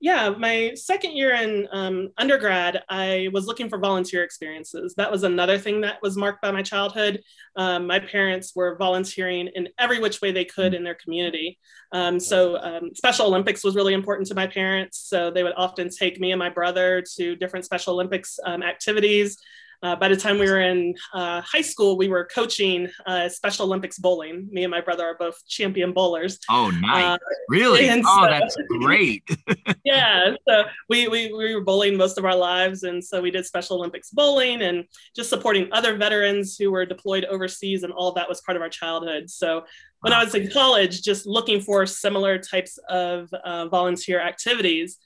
yeah, 0.02 0.30
my 0.30 0.72
second 0.74 1.12
year 1.12 1.32
in 1.32 1.68
um, 1.70 2.08
undergrad, 2.18 2.82
I 2.88 3.28
was 3.32 3.46
looking 3.46 3.68
for 3.68 3.78
volunteer 3.78 4.24
experiences. 4.24 4.96
That 4.96 5.12
was 5.12 5.22
another 5.22 5.58
thing 5.58 5.82
that 5.82 6.02
was 6.02 6.16
marked 6.16 6.42
by 6.42 6.50
my 6.50 6.60
childhood. 6.60 7.22
Um, 7.54 7.86
my 7.86 8.00
parents 8.00 8.50
were 8.56 8.76
volunteering 8.76 9.48
in 9.54 9.68
every 9.78 10.00
which 10.00 10.20
way 10.20 10.32
they 10.32 10.44
could 10.44 10.74
in 10.74 10.82
their 10.82 10.96
community. 10.96 11.60
Um, 11.92 12.18
so, 12.18 12.56
um, 12.56 12.90
Special 12.96 13.26
Olympics 13.26 13.62
was 13.62 13.76
really 13.76 13.94
important 13.94 14.26
to 14.26 14.34
my 14.34 14.48
parents. 14.48 14.98
So, 14.98 15.30
they 15.30 15.44
would 15.44 15.54
often 15.56 15.88
take 15.88 16.18
me 16.18 16.32
and 16.32 16.38
my 16.40 16.50
brother 16.50 17.04
to 17.14 17.36
different 17.36 17.64
Special 17.64 17.94
Olympics 17.94 18.40
um, 18.44 18.64
activities. 18.64 19.38
Uh, 19.82 19.96
by 19.96 20.08
the 20.08 20.16
time 20.16 20.38
we 20.38 20.48
were 20.48 20.60
in 20.60 20.94
uh, 21.12 21.40
high 21.40 21.60
school, 21.60 21.96
we 21.96 22.08
were 22.08 22.24
coaching 22.32 22.88
uh, 23.06 23.28
Special 23.28 23.66
Olympics 23.66 23.98
bowling. 23.98 24.48
Me 24.52 24.62
and 24.62 24.70
my 24.70 24.80
brother 24.80 25.04
are 25.04 25.16
both 25.18 25.44
champion 25.48 25.92
bowlers. 25.92 26.38
Oh, 26.48 26.70
nice! 26.70 27.04
Uh, 27.04 27.18
really? 27.48 27.90
oh, 27.90 28.02
so, 28.02 28.26
that's 28.28 28.56
great. 28.80 29.24
yeah, 29.84 30.34
so 30.46 30.64
we, 30.88 31.08
we 31.08 31.32
we 31.32 31.54
were 31.54 31.62
bowling 31.62 31.96
most 31.96 32.16
of 32.16 32.24
our 32.24 32.36
lives, 32.36 32.84
and 32.84 33.02
so 33.02 33.20
we 33.20 33.32
did 33.32 33.44
Special 33.44 33.78
Olympics 33.78 34.10
bowling 34.10 34.62
and 34.62 34.84
just 35.16 35.28
supporting 35.28 35.68
other 35.72 35.96
veterans 35.96 36.56
who 36.56 36.70
were 36.70 36.86
deployed 36.86 37.24
overseas, 37.24 37.82
and 37.82 37.92
all 37.92 38.08
of 38.08 38.14
that 38.14 38.28
was 38.28 38.40
part 38.42 38.54
of 38.54 38.62
our 38.62 38.68
childhood. 38.68 39.28
So 39.28 39.64
when 40.00 40.12
wow. 40.12 40.20
I 40.20 40.24
was 40.24 40.34
in 40.36 40.48
college, 40.50 41.02
just 41.02 41.26
looking 41.26 41.60
for 41.60 41.86
similar 41.86 42.38
types 42.38 42.78
of 42.88 43.32
uh, 43.32 43.66
volunteer 43.68 44.20
activities. 44.20 44.98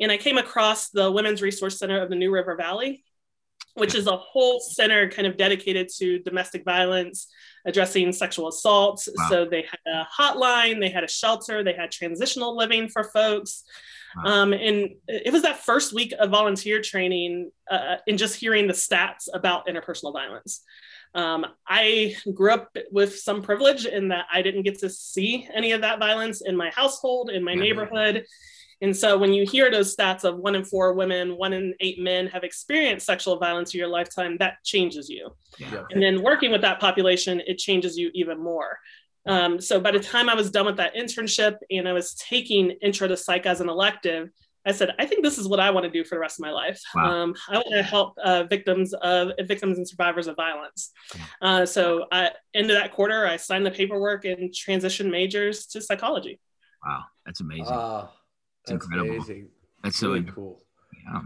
And 0.00 0.10
I 0.10 0.16
came 0.16 0.38
across 0.38 0.90
the 0.90 1.10
Women's 1.10 1.40
Resource 1.40 1.78
Center 1.78 2.02
of 2.02 2.10
the 2.10 2.16
New 2.16 2.32
River 2.32 2.56
Valley 2.56 3.04
which 3.74 3.94
is 3.94 4.06
a 4.06 4.16
whole 4.16 4.60
center 4.60 5.08
kind 5.08 5.26
of 5.26 5.36
dedicated 5.36 5.88
to 5.96 6.20
domestic 6.20 6.64
violence, 6.64 7.26
addressing 7.66 8.12
sexual 8.12 8.48
assault. 8.48 9.06
Wow. 9.16 9.26
So 9.28 9.44
they 9.44 9.62
had 9.62 9.80
a 9.86 10.06
hotline, 10.18 10.80
they 10.80 10.90
had 10.90 11.04
a 11.04 11.08
shelter, 11.08 11.62
they 11.62 11.72
had 11.72 11.90
transitional 11.90 12.56
living 12.56 12.88
for 12.88 13.04
folks. 13.04 13.64
Wow. 14.16 14.42
Um, 14.42 14.52
and 14.52 14.90
it 15.08 15.32
was 15.32 15.42
that 15.42 15.58
first 15.58 15.92
week 15.92 16.14
of 16.18 16.30
volunteer 16.30 16.80
training 16.80 17.50
uh, 17.68 17.96
and 18.06 18.16
just 18.16 18.36
hearing 18.36 18.68
the 18.68 18.72
stats 18.72 19.28
about 19.32 19.66
interpersonal 19.66 20.12
violence. 20.12 20.62
Um, 21.14 21.46
I 21.66 22.16
grew 22.32 22.52
up 22.52 22.76
with 22.90 23.18
some 23.18 23.42
privilege 23.42 23.86
in 23.86 24.08
that 24.08 24.26
I 24.32 24.42
didn't 24.42 24.62
get 24.62 24.80
to 24.80 24.90
see 24.90 25.48
any 25.52 25.72
of 25.72 25.80
that 25.82 25.98
violence 25.98 26.42
in 26.42 26.56
my 26.56 26.70
household, 26.70 27.30
in 27.30 27.44
my 27.44 27.52
mm-hmm. 27.52 27.60
neighborhood. 27.60 28.24
And 28.84 28.94
so 28.94 29.16
when 29.16 29.32
you 29.32 29.46
hear 29.46 29.70
those 29.70 29.96
stats 29.96 30.24
of 30.24 30.36
one 30.36 30.54
in 30.54 30.62
four 30.62 30.92
women, 30.92 31.38
one 31.38 31.54
in 31.54 31.74
eight 31.80 31.98
men 31.98 32.26
have 32.26 32.44
experienced 32.44 33.06
sexual 33.06 33.38
violence 33.38 33.72
in 33.72 33.78
your 33.78 33.88
lifetime, 33.88 34.36
that 34.40 34.62
changes 34.62 35.08
you. 35.08 35.30
Yeah. 35.56 35.84
And 35.90 36.02
then 36.02 36.22
working 36.22 36.50
with 36.52 36.60
that 36.60 36.80
population, 36.80 37.40
it 37.46 37.56
changes 37.56 37.96
you 37.96 38.10
even 38.12 38.38
more. 38.38 38.78
Um, 39.24 39.58
so 39.58 39.80
by 39.80 39.90
the 39.90 40.00
time 40.00 40.28
I 40.28 40.34
was 40.34 40.50
done 40.50 40.66
with 40.66 40.76
that 40.76 40.94
internship 40.94 41.56
and 41.70 41.88
I 41.88 41.94
was 41.94 42.14
taking 42.16 42.72
intro 42.82 43.08
to 43.08 43.16
psych 43.16 43.46
as 43.46 43.62
an 43.62 43.70
elective, 43.70 44.28
I 44.66 44.72
said, 44.72 44.94
I 44.98 45.06
think 45.06 45.24
this 45.24 45.38
is 45.38 45.48
what 45.48 45.60
I 45.60 45.70
want 45.70 45.84
to 45.84 45.90
do 45.90 46.04
for 46.04 46.16
the 46.16 46.20
rest 46.20 46.38
of 46.38 46.42
my 46.42 46.50
life. 46.50 46.78
Wow. 46.94 47.10
Um, 47.10 47.34
I 47.48 47.54
want 47.54 47.72
to 47.72 47.82
help 47.82 48.18
uh, 48.22 48.44
victims 48.44 48.92
of 48.92 49.32
victims 49.46 49.78
and 49.78 49.88
survivors 49.88 50.26
of 50.26 50.36
violence. 50.36 50.90
Uh, 51.40 51.64
so 51.64 52.04
I, 52.12 52.32
into 52.52 52.74
that 52.74 52.92
quarter, 52.92 53.26
I 53.26 53.38
signed 53.38 53.64
the 53.64 53.70
paperwork 53.70 54.26
and 54.26 54.52
transitioned 54.52 55.10
majors 55.10 55.64
to 55.68 55.80
psychology. 55.80 56.38
Wow, 56.84 57.04
that's 57.24 57.40
amazing. 57.40 57.68
Uh, 57.68 58.08
that's 58.66 58.84
incredible. 58.84 59.16
Amazing. 59.16 59.48
That's 59.82 59.98
so 59.98 60.08
really 60.08 60.24
cool. 60.24 60.62
Yeah. 61.06 61.20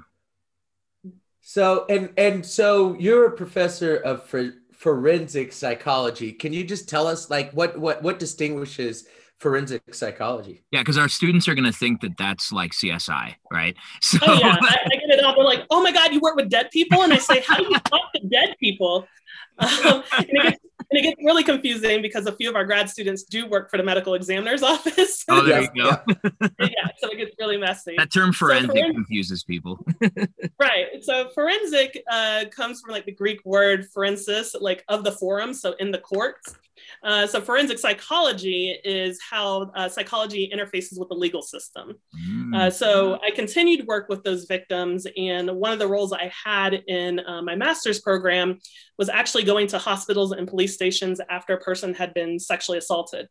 So 1.40 1.86
and 1.88 2.10
and 2.16 2.44
so 2.44 2.94
you're 2.98 3.26
a 3.26 3.30
professor 3.30 3.96
of 3.96 4.24
for, 4.24 4.52
forensic 4.72 5.52
psychology. 5.52 6.32
Can 6.32 6.52
you 6.52 6.64
just 6.64 6.88
tell 6.88 7.06
us 7.06 7.30
like 7.30 7.52
what 7.52 7.78
what 7.78 8.02
what 8.02 8.18
distinguishes 8.18 9.06
forensic 9.38 9.94
psychology? 9.94 10.64
Yeah, 10.70 10.80
because 10.80 10.98
our 10.98 11.08
students 11.08 11.48
are 11.48 11.54
going 11.54 11.64
to 11.64 11.72
think 11.72 12.00
that 12.02 12.16
that's 12.18 12.52
like 12.52 12.72
CSI, 12.72 13.34
right? 13.52 13.76
So 14.00 14.18
oh, 14.22 14.34
yeah, 14.34 14.56
I, 14.60 14.76
I, 14.84 14.96
get 14.96 15.18
it 15.18 15.24
all. 15.24 15.34
They're 15.34 15.44
like, 15.44 15.64
"Oh 15.70 15.82
my 15.82 15.92
God, 15.92 16.12
you 16.12 16.20
work 16.20 16.36
with 16.36 16.48
dead 16.48 16.70
people," 16.72 17.02
and 17.02 17.12
I 17.12 17.18
say, 17.18 17.40
"How 17.40 17.56
do 17.56 17.64
you 17.64 17.78
talk 17.80 18.12
to 18.14 18.26
dead 18.26 18.56
people?" 18.60 19.06
Um, 19.60 20.04
it, 20.20 20.30
gets, 20.30 20.58
and 20.90 20.98
it 20.98 21.02
gets 21.02 21.16
really 21.22 21.44
confusing 21.44 22.00
because 22.02 22.26
a 22.26 22.32
few 22.32 22.48
of 22.48 22.56
our 22.56 22.64
grad 22.64 22.88
students 22.88 23.24
do 23.24 23.46
work 23.46 23.70
for 23.70 23.76
the 23.76 23.82
medical 23.82 24.14
examiner's 24.14 24.62
office. 24.74 25.24
Oh, 25.28 25.42
there 25.42 25.62
Yeah, 25.62 25.68
you 25.74 25.82
go. 25.84 26.48
yeah, 26.60 26.88
so 26.98 27.10
it 27.10 27.16
gets 27.18 27.36
really 27.38 27.56
messy. 27.58 27.94
That 27.96 28.12
term 28.12 28.32
forensic 28.32 28.70
foren- 28.74 28.92
confuses 28.94 29.44
people. 29.44 29.84
right. 30.58 30.86
So 31.02 31.28
forensic 31.30 32.02
uh, 32.10 32.44
comes 32.50 32.80
from 32.80 32.92
like 32.92 33.04
the 33.04 33.12
Greek 33.12 33.40
word 33.44 33.86
forensis, 33.94 34.54
like 34.60 34.84
of 34.88 35.04
the 35.04 35.12
forum, 35.12 35.52
so 35.52 35.74
in 35.78 35.90
the 35.90 35.98
courts. 35.98 36.54
Uh, 37.02 37.26
so 37.26 37.40
forensic 37.40 37.78
psychology 37.78 38.76
is 38.84 39.20
how 39.20 39.62
uh, 39.74 39.88
psychology 39.88 40.50
interfaces 40.54 40.98
with 40.98 41.08
the 41.08 41.14
legal 41.14 41.42
system. 41.42 41.94
Mm. 42.28 42.56
Uh, 42.56 42.70
so 42.70 43.18
I 43.22 43.30
continued 43.30 43.80
to 43.80 43.86
work 43.86 44.08
with 44.08 44.22
those 44.24 44.44
victims, 44.44 45.06
and 45.16 45.50
one 45.56 45.72
of 45.72 45.78
the 45.78 45.88
roles 45.88 46.12
I 46.12 46.32
had 46.44 46.74
in 46.86 47.20
uh, 47.20 47.42
my 47.42 47.56
master's 47.56 48.00
program 48.00 48.58
was 48.96 49.08
actually 49.08 49.44
going 49.44 49.66
to 49.68 49.78
hospitals 49.78 50.32
and 50.32 50.48
police 50.48 50.76
stations 50.78 51.20
after 51.28 51.54
a 51.54 51.60
person 51.60 51.92
had 51.92 52.14
been 52.14 52.38
sexually 52.38 52.78
assaulted. 52.78 53.28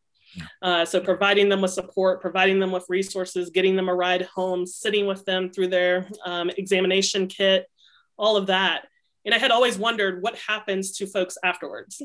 Uh, 0.61 0.83
so 0.85 0.99
providing 0.99 1.47
them 1.49 1.61
with 1.61 1.71
support, 1.71 2.21
providing 2.21 2.59
them 2.59 2.71
with 2.71 2.85
resources, 2.89 3.49
getting 3.49 3.75
them 3.77 3.89
a 3.89 3.95
ride 3.95 4.23
home, 4.23 4.65
sitting 4.65 5.07
with 5.07 5.23
them 5.25 5.49
through 5.49 5.69
their 5.69 6.05
um, 6.25 6.49
examination 6.57 7.27
kit, 7.27 7.65
all 8.17 8.35
of 8.35 8.47
that. 8.47 8.85
And 9.25 9.33
I 9.33 9.39
had 9.39 9.51
always 9.51 9.77
wondered 9.77 10.21
what 10.21 10.35
happens 10.37 10.91
to 10.97 11.07
folks 11.07 11.37
afterwards. 11.43 12.01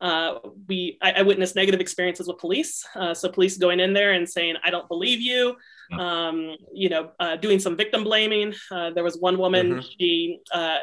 Uh, 0.00 0.38
we, 0.68 0.98
I, 1.02 1.12
I, 1.12 1.22
witnessed 1.22 1.56
negative 1.56 1.80
experiences 1.80 2.26
with 2.26 2.38
police. 2.38 2.84
Uh, 2.94 3.14
so 3.14 3.28
police 3.28 3.56
going 3.58 3.80
in 3.80 3.92
there 3.92 4.12
and 4.12 4.28
saying, 4.28 4.56
"I 4.64 4.70
don't 4.70 4.88
believe 4.88 5.20
you," 5.20 5.56
um, 5.98 6.56
you 6.72 6.88
know, 6.88 7.12
uh, 7.20 7.36
doing 7.36 7.58
some 7.58 7.76
victim 7.76 8.02
blaming. 8.02 8.54
Uh, 8.70 8.90
there 8.90 9.04
was 9.04 9.16
one 9.18 9.38
woman; 9.38 9.66
Mhm. 9.76 9.82
she, 9.82 10.40
uh, 10.52 10.78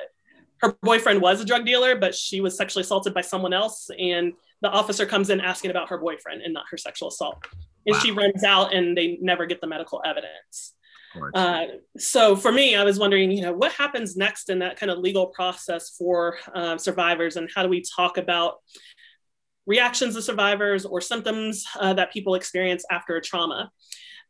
her 0.61 0.77
boyfriend 0.81 1.21
was 1.21 1.41
a 1.41 1.45
drug 1.45 1.65
dealer, 1.65 1.95
but 1.95 2.13
she 2.13 2.41
was 2.41 2.55
sexually 2.55 2.81
assaulted 2.81 3.13
by 3.13 3.21
someone 3.21 3.53
else, 3.53 3.89
and 3.97 4.33
the 4.61 4.69
officer 4.69 5.05
comes 5.05 5.29
in 5.29 5.41
asking 5.41 5.71
about 5.71 5.89
her 5.89 5.97
boyfriend 5.97 6.41
and 6.41 6.53
not 6.53 6.65
her 6.69 6.77
sexual 6.77 7.09
assault. 7.09 7.43
And 7.87 7.95
she 7.95 8.11
runs 8.11 8.43
out, 8.43 8.73
and 8.73 8.95
they 8.95 9.17
never 9.21 9.47
get 9.47 9.59
the 9.59 9.67
medical 9.67 10.01
evidence. 10.05 10.73
Uh, 11.33 11.65
so 11.97 12.35
for 12.35 12.51
me, 12.51 12.75
I 12.75 12.83
was 12.83 12.99
wondering, 12.99 13.31
you 13.31 13.41
know, 13.41 13.53
what 13.53 13.71
happens 13.73 14.15
next 14.15 14.49
in 14.49 14.59
that 14.59 14.77
kind 14.77 14.91
of 14.91 14.99
legal 14.99 15.27
process 15.27 15.95
for 15.97 16.37
uh, 16.53 16.77
survivors, 16.77 17.35
and 17.37 17.49
how 17.53 17.63
do 17.63 17.69
we 17.69 17.83
talk 17.95 18.17
about 18.17 18.55
reactions 19.65 20.15
of 20.15 20.23
survivors 20.23 20.85
or 20.85 21.01
symptoms 21.01 21.65
uh, 21.79 21.93
that 21.93 22.13
people 22.13 22.35
experience 22.35 22.85
after 22.89 23.15
a 23.15 23.21
trauma? 23.21 23.71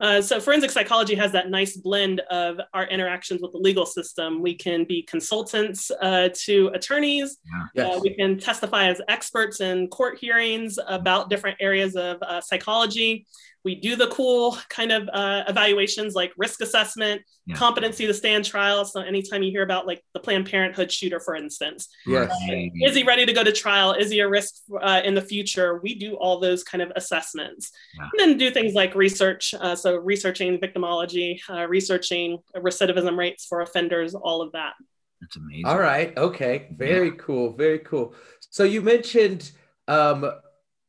Uh, 0.01 0.19
so 0.19 0.39
forensic 0.39 0.71
psychology 0.71 1.13
has 1.13 1.31
that 1.31 1.51
nice 1.51 1.77
blend 1.77 2.21
of 2.31 2.59
our 2.73 2.87
interactions 2.87 3.41
with 3.41 3.51
the 3.51 3.57
legal 3.59 3.85
system. 3.85 4.41
We 4.41 4.55
can 4.55 4.83
be 4.83 5.03
consultants 5.03 5.91
uh, 6.01 6.29
to 6.33 6.71
attorneys. 6.73 7.37
Yeah. 7.75 7.85
Uh, 7.85 7.99
we 7.99 8.15
can 8.15 8.39
testify 8.39 8.87
as 8.87 8.99
experts 9.07 9.61
in 9.61 9.87
court 9.89 10.17
hearings 10.17 10.79
about 10.87 11.29
different 11.29 11.57
areas 11.59 11.95
of 11.95 12.17
uh, 12.23 12.41
psychology. 12.41 13.27
We 13.63 13.75
do 13.75 13.95
the 13.95 14.07
cool 14.07 14.57
kind 14.69 14.91
of 14.91 15.07
uh, 15.13 15.43
evaluations 15.47 16.15
like 16.15 16.31
risk 16.37 16.61
assessment, 16.61 17.21
Yeah. 17.45 17.55
competency 17.55 18.07
to 18.07 18.13
stand 18.13 18.43
trial. 18.45 18.85
So 18.85 19.01
anytime 19.01 19.43
you 19.43 19.51
hear 19.51 19.61
about 19.63 19.85
like 19.85 20.03
the 20.13 20.19
Planned 20.19 20.49
Parenthood 20.49 20.91
shooter, 20.91 21.19
for 21.19 21.35
instance, 21.35 21.87
Yes. 22.07 22.31
Right. 22.49 22.71
is 22.83 22.95
he 22.95 23.03
ready 23.03 23.25
to 23.25 23.33
go 23.33 23.43
to 23.43 23.51
trial? 23.51 23.93
Is 23.93 24.09
he 24.11 24.19
a 24.19 24.27
risk 24.27 24.55
uh, 24.81 25.01
in 25.03 25.13
the 25.13 25.21
future? 25.21 25.79
We 25.83 25.93
do 25.95 26.15
all 26.15 26.39
those 26.39 26.63
kind 26.63 26.81
of 26.81 26.91
assessments, 26.95 27.71
Yeah. 27.97 28.03
and 28.05 28.19
then 28.31 28.37
do 28.37 28.49
things 28.51 28.73
like 28.73 28.95
research. 28.95 29.53
Uh, 29.53 29.75
so 29.75 29.95
researching 29.97 30.57
victimology, 30.59 31.39
uh, 31.49 31.67
researching 31.67 32.39
recidivism 32.55 33.15
rates 33.17 33.45
for 33.45 33.61
offenders, 33.61 34.15
all 34.15 34.41
of 34.41 34.51
that. 34.53 34.73
That's 35.21 35.35
amazing. 35.35 35.65
All 35.67 35.77
right. 35.79 36.17
Okay. 36.17 36.69
Very 36.75 37.11
cool. 37.11 37.53
Very 37.55 37.79
cool. 37.79 38.15
So 38.49 38.63
you 38.63 38.81
mentioned 38.81 39.51
um, 39.87 40.25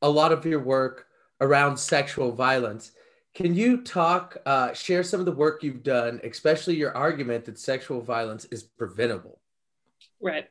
a 0.00 0.08
lot 0.08 0.32
of 0.32 0.46
your 0.46 0.60
work 0.60 1.06
around 1.42 1.76
sexual 1.76 2.32
violence. 2.32 2.92
Can 3.34 3.54
you 3.54 3.82
talk, 3.82 4.36
uh, 4.46 4.72
share 4.72 5.02
some 5.02 5.20
of 5.20 5.26
the 5.26 5.32
work 5.32 5.62
you've 5.62 5.82
done, 5.82 6.20
especially 6.22 6.76
your 6.76 6.96
argument 6.96 7.44
that 7.46 7.58
sexual 7.58 8.00
violence 8.00 8.44
is 8.46 8.62
preventable? 8.62 9.40
Right. 10.20 10.46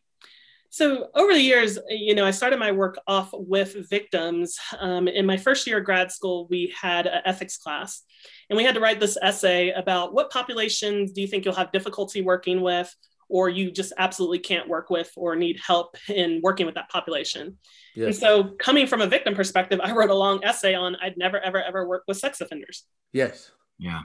So 0.69 1.09
over 1.15 1.33
the 1.33 1.41
years, 1.41 1.77
you 1.89 2.15
know, 2.15 2.25
I 2.25 2.31
started 2.31 2.57
my 2.57 2.71
work 2.71 2.97
off 3.05 3.29
with 3.33 3.89
victims. 3.89 4.57
Um, 4.79 5.07
in 5.07 5.25
my 5.25 5.37
first 5.37 5.67
year 5.67 5.79
of 5.79 5.85
grad 5.85 6.11
school, 6.11 6.47
we 6.49 6.73
had 6.79 7.07
an 7.07 7.21
ethics 7.25 7.57
class, 7.57 8.03
and 8.49 8.57
we 8.57 8.63
had 8.63 8.75
to 8.75 8.81
write 8.81 8.99
this 8.99 9.17
essay 9.21 9.71
about 9.71 10.13
what 10.13 10.31
populations 10.31 11.11
do 11.11 11.21
you 11.21 11.27
think 11.27 11.43
you'll 11.43 11.55
have 11.55 11.73
difficulty 11.73 12.21
working 12.21 12.61
with, 12.61 12.93
or 13.31 13.49
you 13.49 13.71
just 13.71 13.93
absolutely 13.97 14.39
can't 14.39 14.67
work 14.67 14.89
with, 14.89 15.11
or 15.15 15.35
need 15.35 15.59
help 15.65 15.95
in 16.09 16.41
working 16.43 16.65
with 16.65 16.75
that 16.75 16.89
population. 16.89 17.57
And 17.95 18.15
so, 18.15 18.55
coming 18.59 18.87
from 18.87 19.01
a 19.01 19.07
victim 19.07 19.33
perspective, 19.33 19.79
I 19.81 19.91
wrote 19.93 20.09
a 20.09 20.15
long 20.15 20.43
essay 20.43 20.75
on 20.75 20.95
I'd 21.01 21.17
never, 21.17 21.39
ever, 21.39 21.61
ever 21.61 21.87
work 21.87 22.03
with 22.07 22.17
sex 22.17 22.41
offenders. 22.41 22.85
Yes. 23.13 23.51
Yeah. 23.79 24.01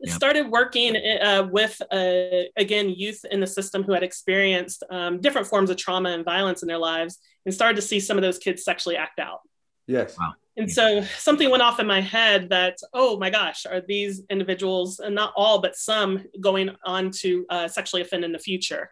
Yep. 0.00 0.14
started 0.14 0.48
working 0.48 0.94
uh, 0.96 1.48
with 1.50 1.82
uh, 1.90 2.46
again 2.56 2.88
youth 2.88 3.24
in 3.32 3.40
the 3.40 3.48
system 3.48 3.82
who 3.82 3.92
had 3.92 4.04
experienced 4.04 4.84
um, 4.90 5.20
different 5.20 5.48
forms 5.48 5.70
of 5.70 5.76
trauma 5.76 6.10
and 6.10 6.24
violence 6.24 6.62
in 6.62 6.68
their 6.68 6.78
lives 6.78 7.18
and 7.44 7.52
started 7.52 7.74
to 7.74 7.82
see 7.82 7.98
some 7.98 8.16
of 8.16 8.22
those 8.22 8.38
kids 8.38 8.62
sexually 8.62 8.96
act 8.96 9.18
out 9.18 9.40
Yes. 9.88 10.16
Wow. 10.18 10.34
And 10.58 10.70
so 10.70 11.02
something 11.18 11.48
went 11.50 11.62
off 11.62 11.80
in 11.80 11.86
my 11.86 12.00
head 12.00 12.48
that 12.50 12.76
oh 12.92 13.16
my 13.18 13.30
gosh 13.30 13.64
are 13.64 13.80
these 13.80 14.22
individuals 14.28 14.98
and 14.98 15.14
not 15.14 15.32
all 15.36 15.60
but 15.60 15.76
some 15.76 16.22
going 16.40 16.68
on 16.84 17.10
to 17.10 17.46
uh, 17.48 17.66
sexually 17.68 18.02
offend 18.02 18.24
in 18.24 18.32
the 18.32 18.38
future 18.38 18.90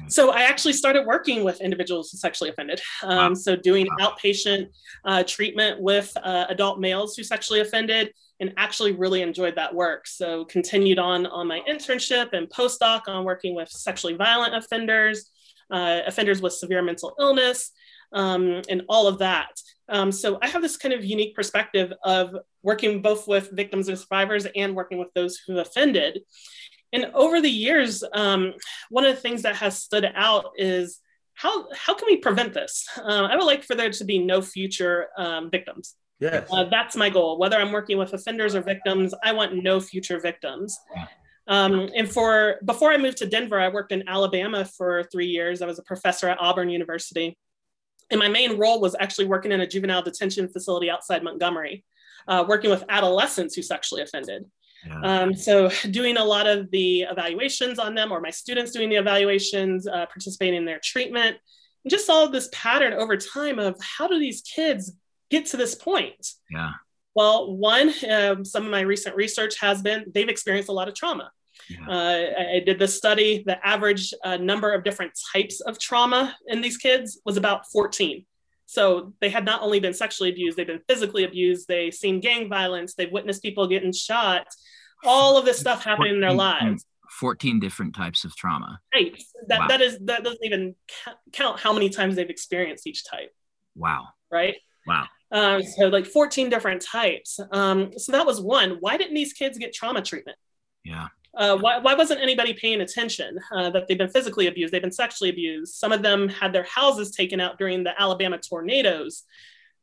Right. 0.00 0.12
so 0.12 0.30
i 0.30 0.42
actually 0.42 0.72
started 0.74 1.06
working 1.06 1.44
with 1.44 1.60
individuals 1.60 2.10
who 2.10 2.18
sexually 2.18 2.50
offended 2.50 2.80
um, 3.02 3.18
Wow. 3.18 3.34
so 3.34 3.56
doing 3.56 3.86
Wow. 3.98 4.14
outpatient 4.16 4.68
uh, 5.04 5.22
treatment 5.24 5.80
with 5.80 6.10
uh, 6.22 6.46
adult 6.48 6.78
males 6.80 7.16
who 7.16 7.22
sexually 7.22 7.60
offended 7.60 8.12
and 8.40 8.54
actually 8.56 8.92
really 8.92 9.22
enjoyed 9.22 9.56
that 9.56 9.74
work. 9.74 10.06
So 10.06 10.44
continued 10.44 11.00
on 11.00 11.26
on 11.26 11.48
my 11.48 11.60
internship 11.68 12.32
and 12.34 12.48
postdoc 12.48 13.02
on 13.08 13.24
working 13.24 13.52
with 13.56 13.68
sexually 13.68 14.14
violent 14.14 14.54
offenders, 14.54 15.28
uh, 15.72 16.02
offenders 16.06 16.40
with 16.40 16.52
severe 16.52 16.80
mental 16.82 17.14
illness, 17.18 17.72
um, 18.12 18.62
and 18.68 18.82
all 18.88 19.06
of 19.06 19.18
that. 19.18 19.60
Um, 19.88 20.12
so 20.12 20.38
I 20.42 20.48
have 20.48 20.62
this 20.62 20.76
kind 20.76 20.92
of 20.94 21.04
unique 21.04 21.34
perspective 21.34 21.92
of 22.04 22.36
working 22.62 23.00
both 23.02 23.26
with 23.26 23.50
victims 23.50 23.88
and 23.88 23.98
survivors 23.98 24.46
and 24.54 24.74
working 24.74 24.98
with 24.98 25.12
those 25.14 25.38
who 25.46 25.58
offended. 25.58 26.20
And 26.92 27.10
over 27.14 27.40
the 27.40 27.50
years, 27.50 28.02
um, 28.12 28.54
one 28.90 29.04
of 29.04 29.14
the 29.14 29.20
things 29.20 29.42
that 29.42 29.56
has 29.56 29.78
stood 29.78 30.10
out 30.14 30.46
is 30.56 31.00
how, 31.34 31.68
how 31.72 31.94
can 31.94 32.06
we 32.06 32.16
prevent 32.16 32.52
this? 32.52 32.86
Uh, 32.96 33.28
I 33.30 33.36
would 33.36 33.44
like 33.44 33.64
for 33.64 33.74
there 33.74 33.90
to 33.90 34.04
be 34.04 34.18
no 34.18 34.42
future 34.42 35.08
um, 35.16 35.50
victims. 35.50 35.94
Yes. 36.20 36.48
Uh, 36.50 36.64
that's 36.64 36.96
my 36.96 37.10
goal. 37.10 37.38
Whether 37.38 37.56
I'm 37.56 37.70
working 37.72 37.96
with 37.96 38.12
offenders 38.12 38.54
or 38.54 38.60
victims, 38.62 39.14
I 39.22 39.32
want 39.32 39.62
no 39.62 39.80
future 39.80 40.18
victims. 40.18 40.76
Um, 41.46 41.88
and 41.96 42.10
for 42.10 42.56
before 42.64 42.92
I 42.92 42.98
moved 42.98 43.18
to 43.18 43.26
Denver, 43.26 43.58
I 43.58 43.68
worked 43.68 43.92
in 43.92 44.06
Alabama 44.08 44.64
for 44.64 45.04
three 45.04 45.28
years. 45.28 45.62
I 45.62 45.66
was 45.66 45.78
a 45.78 45.82
professor 45.84 46.28
at 46.28 46.38
Auburn 46.40 46.68
University, 46.68 47.38
and 48.10 48.18
my 48.18 48.28
main 48.28 48.58
role 48.58 48.80
was 48.80 48.96
actually 48.98 49.26
working 49.26 49.52
in 49.52 49.60
a 49.60 49.66
juvenile 49.66 50.02
detention 50.02 50.48
facility 50.48 50.90
outside 50.90 51.22
Montgomery, 51.22 51.84
uh, 52.26 52.44
working 52.48 52.70
with 52.70 52.84
adolescents 52.88 53.54
who 53.54 53.62
sexually 53.62 54.02
offended. 54.02 54.44
Yeah. 54.86 55.00
Um, 55.02 55.34
so 55.34 55.70
doing 55.90 56.16
a 56.16 56.24
lot 56.24 56.46
of 56.46 56.70
the 56.70 57.02
evaluations 57.02 57.78
on 57.78 57.94
them, 57.94 58.12
or 58.12 58.20
my 58.20 58.30
students 58.30 58.72
doing 58.72 58.88
the 58.88 58.96
evaluations, 58.96 59.86
uh, 59.86 60.06
participating 60.06 60.56
in 60.56 60.64
their 60.64 60.80
treatment, 60.82 61.36
and 61.84 61.90
just 61.90 62.06
saw 62.06 62.26
this 62.26 62.48
pattern 62.52 62.92
over 62.92 63.16
time 63.16 63.58
of 63.58 63.76
how 63.80 64.06
do 64.06 64.18
these 64.18 64.42
kids 64.42 64.92
get 65.30 65.46
to 65.46 65.56
this 65.56 65.74
point? 65.74 66.34
yeah. 66.50 66.70
Well, 67.14 67.56
one, 67.56 67.92
um, 68.08 68.44
some 68.44 68.64
of 68.64 68.70
my 68.70 68.82
recent 68.82 69.16
research 69.16 69.58
has 69.58 69.82
been 69.82 70.04
they've 70.14 70.28
experienced 70.28 70.68
a 70.68 70.72
lot 70.72 70.86
of 70.86 70.94
trauma. 70.94 71.32
Yeah. 71.68 71.88
Uh, 71.88 72.56
I, 72.56 72.60
did 72.64 72.78
this 72.78 72.96
study. 72.96 73.42
The 73.46 73.64
average 73.66 74.14
uh, 74.24 74.36
number 74.36 74.72
of 74.72 74.84
different 74.84 75.12
types 75.32 75.60
of 75.60 75.78
trauma 75.78 76.36
in 76.46 76.60
these 76.60 76.76
kids 76.76 77.20
was 77.24 77.36
about 77.36 77.66
14. 77.70 78.24
So 78.66 79.14
they 79.20 79.30
had 79.30 79.44
not 79.44 79.62
only 79.62 79.80
been 79.80 79.94
sexually 79.94 80.30
abused, 80.30 80.56
they've 80.58 80.66
been 80.66 80.82
physically 80.88 81.24
abused, 81.24 81.68
they've 81.68 81.94
seen 81.94 82.20
gang 82.20 82.48
violence, 82.48 82.94
they've 82.94 83.10
witnessed 83.10 83.42
people 83.42 83.66
getting 83.66 83.92
shot, 83.92 84.46
all 85.04 85.38
of 85.38 85.44
this 85.44 85.58
stuff 85.58 85.84
happening 85.84 86.14
in 86.14 86.20
their 86.20 86.32
lives. 86.32 86.84
14 87.20 87.60
different 87.60 87.94
types 87.94 88.24
of 88.24 88.36
trauma. 88.36 88.78
Right. 88.94 89.20
That, 89.46 89.60
Wow. 89.60 89.66
that 89.68 89.80
is 89.80 89.98
that 90.04 90.22
doesn't 90.24 90.44
even 90.44 90.74
count 91.32 91.58
how 91.58 91.72
many 91.72 91.88
times 91.88 92.16
they've 92.16 92.28
experienced 92.28 92.86
each 92.86 93.04
type, 93.06 93.32
Wow. 93.74 94.08
right? 94.30 94.56
Wow. 94.86 95.06
Um, 95.30 95.62
so 95.62 95.88
like 95.88 96.06
14 96.06 96.50
different 96.50 96.82
types. 96.82 97.40
Um, 97.52 97.92
so 97.96 98.12
that 98.12 98.26
was 98.26 98.40
one. 98.40 98.76
Why 98.80 98.96
didn't 98.98 99.14
these 99.14 99.32
kids 99.32 99.56
get 99.58 99.72
trauma 99.74 100.02
treatment? 100.02 100.36
Yeah. 100.84 101.08
Uh, 101.38 101.56
why, 101.56 101.78
why 101.78 101.94
wasn't 101.94 102.20
anybody 102.20 102.52
paying 102.52 102.80
attention 102.80 103.38
uh, 103.52 103.70
that 103.70 103.86
they've 103.86 103.96
been 103.96 104.10
physically 104.10 104.48
abused? 104.48 104.72
They've 104.72 104.82
been 104.82 104.90
sexually 104.90 105.30
abused. 105.30 105.74
Some 105.74 105.92
of 105.92 106.02
them 106.02 106.28
had 106.28 106.52
their 106.52 106.64
houses 106.64 107.12
taken 107.12 107.38
out 107.40 107.58
during 107.58 107.84
the 107.84 107.98
Alabama 108.00 108.38
tornadoes. 108.38 109.22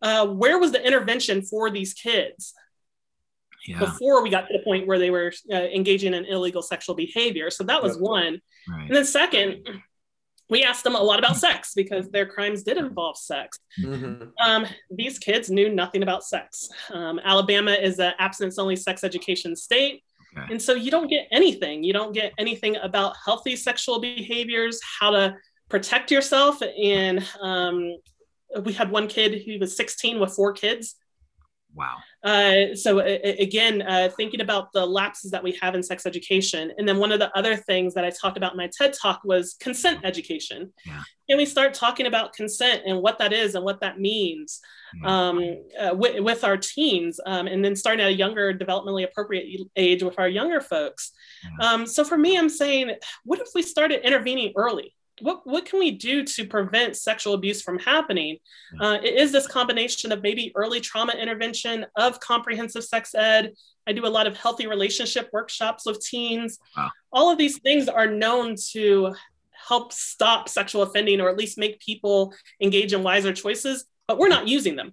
Uh, 0.01 0.27
where 0.27 0.59
was 0.59 0.73
the 0.73 0.85
intervention 0.85 1.41
for 1.41 1.71
these 1.71 1.93
kids 1.93 2.53
Yeah. 3.65 3.79
before 3.79 4.21
we 4.21 4.29
got 4.29 4.47
to 4.47 4.53
the 4.57 4.63
point 4.63 4.85
where 4.85 4.99
they 4.99 5.09
were 5.09 5.31
uh, 5.51 5.55
engaging 5.55 6.13
in 6.13 6.25
illegal 6.25 6.61
sexual 6.61 6.93
behavior? 6.93 7.49
So 7.49 7.63
that 7.63 7.81
was 7.81 7.93
Yep. 7.93 8.01
one. 8.01 8.41
Right. 8.69 8.87
And 8.87 8.95
then 8.95 9.05
second, 9.05 9.65
we 10.49 10.63
asked 10.63 10.83
them 10.83 10.95
a 10.95 11.01
lot 11.01 11.19
about 11.19 11.37
sex 11.37 11.73
because 11.73 12.09
their 12.09 12.25
crimes 12.25 12.63
did 12.63 12.77
involve 12.77 13.17
sex. 13.17 13.57
Mm-hmm. 13.81 14.25
Um, 14.45 14.67
these 14.91 15.17
kids 15.17 15.49
knew 15.49 15.69
nothing 15.69 16.03
about 16.03 16.23
sex. 16.23 16.69
Um, 16.93 17.19
Alabama 17.23 17.71
is 17.71 17.97
an 17.99 18.13
abstinence 18.19 18.59
only 18.59 18.75
sex 18.75 19.03
education 19.03 19.55
state. 19.55 20.03
And 20.49 20.61
so 20.61 20.73
you 20.73 20.91
don't 20.91 21.09
get 21.09 21.27
anything. 21.31 21.83
You 21.83 21.93
don't 21.93 22.13
get 22.13 22.33
anything 22.37 22.75
about 22.77 23.15
healthy 23.23 23.55
sexual 23.55 23.99
behaviors, 23.99 24.79
how 24.99 25.11
to 25.11 25.35
protect 25.69 26.11
yourself. 26.11 26.61
And 26.61 27.25
um, 27.41 27.95
we 28.63 28.73
had 28.73 28.91
one 28.91 29.07
kid 29.07 29.43
who 29.45 29.59
was 29.59 29.75
16 29.75 30.19
with 30.19 30.33
four 30.33 30.53
kids. 30.53 30.95
Wow. 31.75 31.97
Uh, 32.23 32.73
so 32.73 32.99
again, 32.99 33.81
uh, 33.81 34.09
thinking 34.15 34.39
about 34.39 34.71
the 34.71 34.85
lapses 34.85 35.31
that 35.31 35.43
we 35.43 35.51
have 35.61 35.75
in 35.75 35.83
sex 35.83 36.05
education, 36.05 36.71
and 36.77 36.87
then 36.87 36.97
one 36.97 37.11
of 37.11 37.19
the 37.19 37.35
other 37.37 37.55
things 37.55 37.93
that 37.95 38.05
I 38.05 38.09
talked 38.09 38.37
about 38.37 38.53
in 38.53 38.57
my 38.57 38.69
TED 38.75 38.93
talk 38.93 39.21
was 39.25 39.55
consent 39.59 39.99
education. 40.03 40.71
Yeah. 40.85 41.01
Can 41.29 41.37
we 41.37 41.45
start 41.45 41.73
talking 41.73 42.05
about 42.05 42.33
consent 42.33 42.83
and 42.85 43.01
what 43.01 43.19
that 43.19 43.33
is 43.33 43.55
and 43.55 43.65
what 43.65 43.81
that 43.81 43.99
means 43.99 44.61
yeah. 45.01 45.27
um, 45.27 45.57
uh, 45.79 45.93
with, 45.93 46.23
with, 46.23 46.43
our 46.43 46.55
teens, 46.55 47.19
um, 47.25 47.47
and 47.47 47.65
then 47.65 47.75
starting 47.75 48.05
at 48.05 48.11
a 48.11 48.15
younger, 48.15 48.53
developmentally 48.53 49.03
appropriate 49.03 49.67
age 49.75 50.01
with 50.01 50.17
our 50.17 50.29
younger 50.29 50.61
folks. 50.61 51.11
Yeah. 51.43 51.71
Um, 51.71 51.87
so 51.87 52.03
for 52.03 52.17
me, 52.17 52.37
I'm 52.37 52.49
saying, 52.49 52.91
what 53.25 53.39
if 53.39 53.49
we 53.53 53.63
started 53.63 54.05
intervening 54.05 54.53
early? 54.55 54.95
What 55.21 55.47
what 55.47 55.65
can 55.65 55.79
we 55.79 55.91
do 55.91 56.23
to 56.23 56.45
prevent 56.45 56.97
sexual 56.97 57.33
abuse 57.33 57.61
from 57.61 57.79
happening? 57.79 58.37
Uh, 58.79 58.97
it 59.01 59.15
is 59.15 59.31
this 59.31 59.47
combination 59.47 60.11
of 60.11 60.21
maybe 60.21 60.51
early 60.55 60.81
trauma 60.81 61.13
intervention, 61.13 61.85
of 61.95 62.19
comprehensive 62.19 62.83
sex 62.83 63.15
ed. 63.15 63.53
I 63.87 63.93
do 63.93 64.05
a 64.05 64.09
lot 64.09 64.27
of 64.27 64.35
healthy 64.35 64.67
relationship 64.67 65.29
workshops 65.31 65.85
with 65.85 66.01
teens. 66.01 66.59
Wow. 66.75 66.89
All 67.13 67.31
of 67.31 67.37
these 67.37 67.59
things 67.59 67.87
are 67.87 68.07
known 68.07 68.55
to 68.71 69.13
help 69.67 69.93
stop 69.93 70.49
sexual 70.49 70.83
offending 70.83 71.21
or 71.21 71.29
at 71.29 71.37
least 71.37 71.57
make 71.57 71.79
people 71.79 72.33
engage 72.61 72.93
in 72.93 73.03
wiser 73.03 73.33
choices, 73.33 73.85
but 74.07 74.17
we're 74.17 74.27
not 74.27 74.47
using 74.47 74.75
them. 74.75 74.91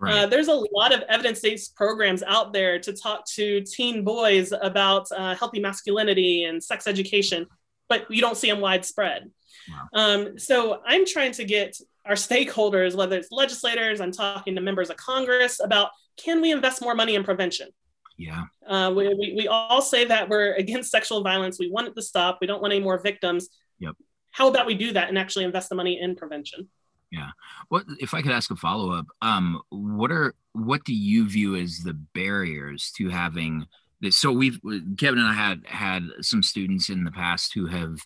Right. 0.00 0.24
Uh, 0.24 0.26
there's 0.26 0.48
a 0.48 0.54
lot 0.54 0.92
of 0.92 1.02
evidence-based 1.08 1.76
programs 1.76 2.24
out 2.24 2.52
there 2.52 2.80
to 2.80 2.92
talk 2.92 3.24
to 3.34 3.60
teen 3.60 4.02
boys 4.02 4.52
about 4.60 5.06
uh, 5.12 5.36
healthy 5.36 5.60
masculinity 5.60 6.44
and 6.44 6.62
sex 6.62 6.88
education, 6.88 7.46
but 7.92 8.10
you 8.10 8.22
don't 8.22 8.38
see 8.38 8.48
them 8.48 8.60
widespread. 8.60 9.30
Wow. 9.68 9.88
Um, 9.92 10.38
so 10.38 10.80
I'm 10.86 11.04
trying 11.04 11.32
to 11.32 11.44
get 11.44 11.76
our 12.06 12.14
stakeholders, 12.14 12.96
whether 12.96 13.16
it's 13.16 13.30
legislators, 13.30 14.00
I'm 14.00 14.12
talking 14.12 14.54
to 14.54 14.62
members 14.62 14.88
of 14.88 14.96
Congress 14.96 15.60
about 15.60 15.90
can 16.16 16.40
we 16.40 16.52
invest 16.52 16.80
more 16.80 16.94
money 16.94 17.14
in 17.16 17.22
prevention? 17.22 17.68
Yeah. 18.16 18.44
Uh, 18.66 18.92
we, 18.96 19.08
we, 19.08 19.34
we 19.36 19.48
all 19.48 19.82
say 19.82 20.06
that 20.06 20.28
we're 20.28 20.54
against 20.54 20.90
sexual 20.90 21.22
violence. 21.22 21.58
We 21.58 21.70
want 21.70 21.88
it 21.88 21.94
to 21.94 22.02
stop. 22.02 22.38
We 22.40 22.46
don't 22.46 22.62
want 22.62 22.72
any 22.72 22.82
more 22.82 22.98
victims. 22.98 23.48
Yep. 23.78 23.96
How 24.30 24.48
about 24.48 24.66
we 24.66 24.74
do 24.74 24.92
that 24.92 25.08
and 25.10 25.18
actually 25.18 25.44
invest 25.44 25.68
the 25.68 25.74
money 25.74 26.00
in 26.00 26.16
prevention? 26.16 26.68
Yeah. 27.10 27.28
What 27.68 27.84
if 28.00 28.14
I 28.14 28.22
could 28.22 28.32
ask 28.32 28.50
a 28.50 28.56
follow 28.56 28.92
up? 28.92 29.06
Um, 29.20 29.60
what 29.68 30.10
are 30.10 30.34
what 30.52 30.82
do 30.84 30.94
you 30.94 31.28
view 31.28 31.56
as 31.56 31.80
the 31.80 31.92
barriers 31.92 32.90
to 32.96 33.10
having? 33.10 33.66
So 34.10 34.32
we've 34.32 34.58
Kevin 34.98 35.18
and 35.18 35.28
I 35.28 35.34
had 35.34 35.62
had 35.66 36.02
some 36.20 36.42
students 36.42 36.88
in 36.88 37.04
the 37.04 37.10
past 37.10 37.52
who 37.54 37.66
have 37.66 37.98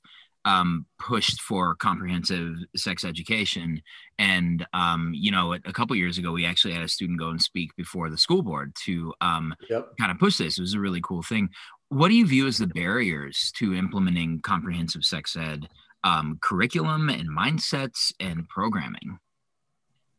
um, 0.46 0.87
pushed 1.00 1.40
for 1.40 1.74
comprehensive 1.74 2.54
sex 2.76 3.04
education. 3.04 3.82
And, 4.18 4.64
um, 4.72 5.12
you 5.12 5.32
know, 5.32 5.54
a, 5.54 5.59
a 5.64 5.72
couple 5.72 5.96
years 5.96 6.18
ago, 6.18 6.30
we 6.30 6.46
actually 6.46 6.72
had 6.72 6.85
a 6.85 6.88
student 6.88 7.18
go 7.18 7.30
and 7.30 7.42
speak 7.42 7.74
before 7.76 8.09
the 8.09 8.16
school 8.16 8.42
board 8.42 8.72
to 8.85 9.12
um, 9.20 9.54
yep. 9.68 9.88
kind 9.98 10.12
of 10.12 10.18
push 10.18 10.38
this. 10.38 10.56
It 10.56 10.62
was 10.62 10.74
a 10.74 10.80
really 10.80 11.00
cool 11.02 11.22
thing. 11.22 11.50
What 11.88 12.09
do 12.09 12.14
you 12.14 12.26
view 12.26 12.46
as 12.46 12.59
the 12.59 12.68
barriers 12.68 13.52
to 13.56 13.74
implementing 13.74 14.40
comprehensive 14.40 15.04
sex 15.04 15.37
ed 15.37 15.68
um, 16.04 16.38
curriculum 16.40 17.09
and 17.09 17.28
mindsets 17.28 18.12
and 18.20 18.48
programming? 18.48 19.18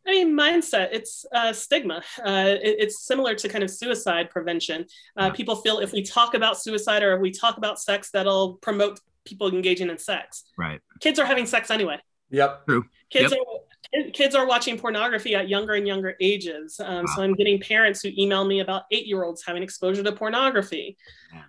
I 0.07 0.11
mean, 0.11 0.37
mindset, 0.37 0.89
it's 0.93 1.25
uh, 1.33 1.51
stigma. 1.51 2.01
Uh, 2.25 2.55
it, 2.63 2.75
it's 2.79 3.05
similar 3.05 3.35
to 3.35 3.49
kind 3.49 3.63
of 3.63 3.69
suicide 3.69 4.29
prevention. 4.29 4.85
Uh, 5.19 5.25
yeah. 5.25 5.29
People 5.31 5.57
feel 5.57 5.79
if 5.79 5.91
we 5.91 6.01
talk 6.01 6.33
about 6.33 6.61
suicide 6.61 7.03
or 7.03 7.15
if 7.15 7.21
we 7.21 7.31
talk 7.31 7.57
about 7.57 7.79
sex, 7.79 8.09
that'll 8.11 8.53
promote 8.55 8.99
people 9.25 9.53
engaging 9.53 9.89
in 9.89 9.97
sex. 9.97 10.45
Right. 10.57 10.79
Kids 11.01 11.19
are 11.19 11.25
having 11.25 11.45
sex 11.45 11.69
anyway. 11.69 11.97
Yep. 12.29 12.65
True. 12.67 12.85
Kids 13.09 13.31
yep. 13.31 13.41
are 13.41 13.59
kids 14.13 14.35
are 14.35 14.47
watching 14.47 14.77
pornography 14.77 15.35
at 15.35 15.49
younger 15.49 15.73
and 15.73 15.87
younger 15.87 16.15
ages. 16.19 16.79
Um, 16.83 16.97
wow. 16.97 17.03
So 17.15 17.23
I'm 17.23 17.33
getting 17.33 17.59
parents 17.59 18.01
who 18.01 18.09
email 18.17 18.45
me 18.45 18.59
about 18.59 18.83
eight 18.91 19.07
year 19.07 19.23
olds 19.23 19.43
having 19.45 19.63
exposure 19.63 20.03
to 20.03 20.11
pornography. 20.11 20.97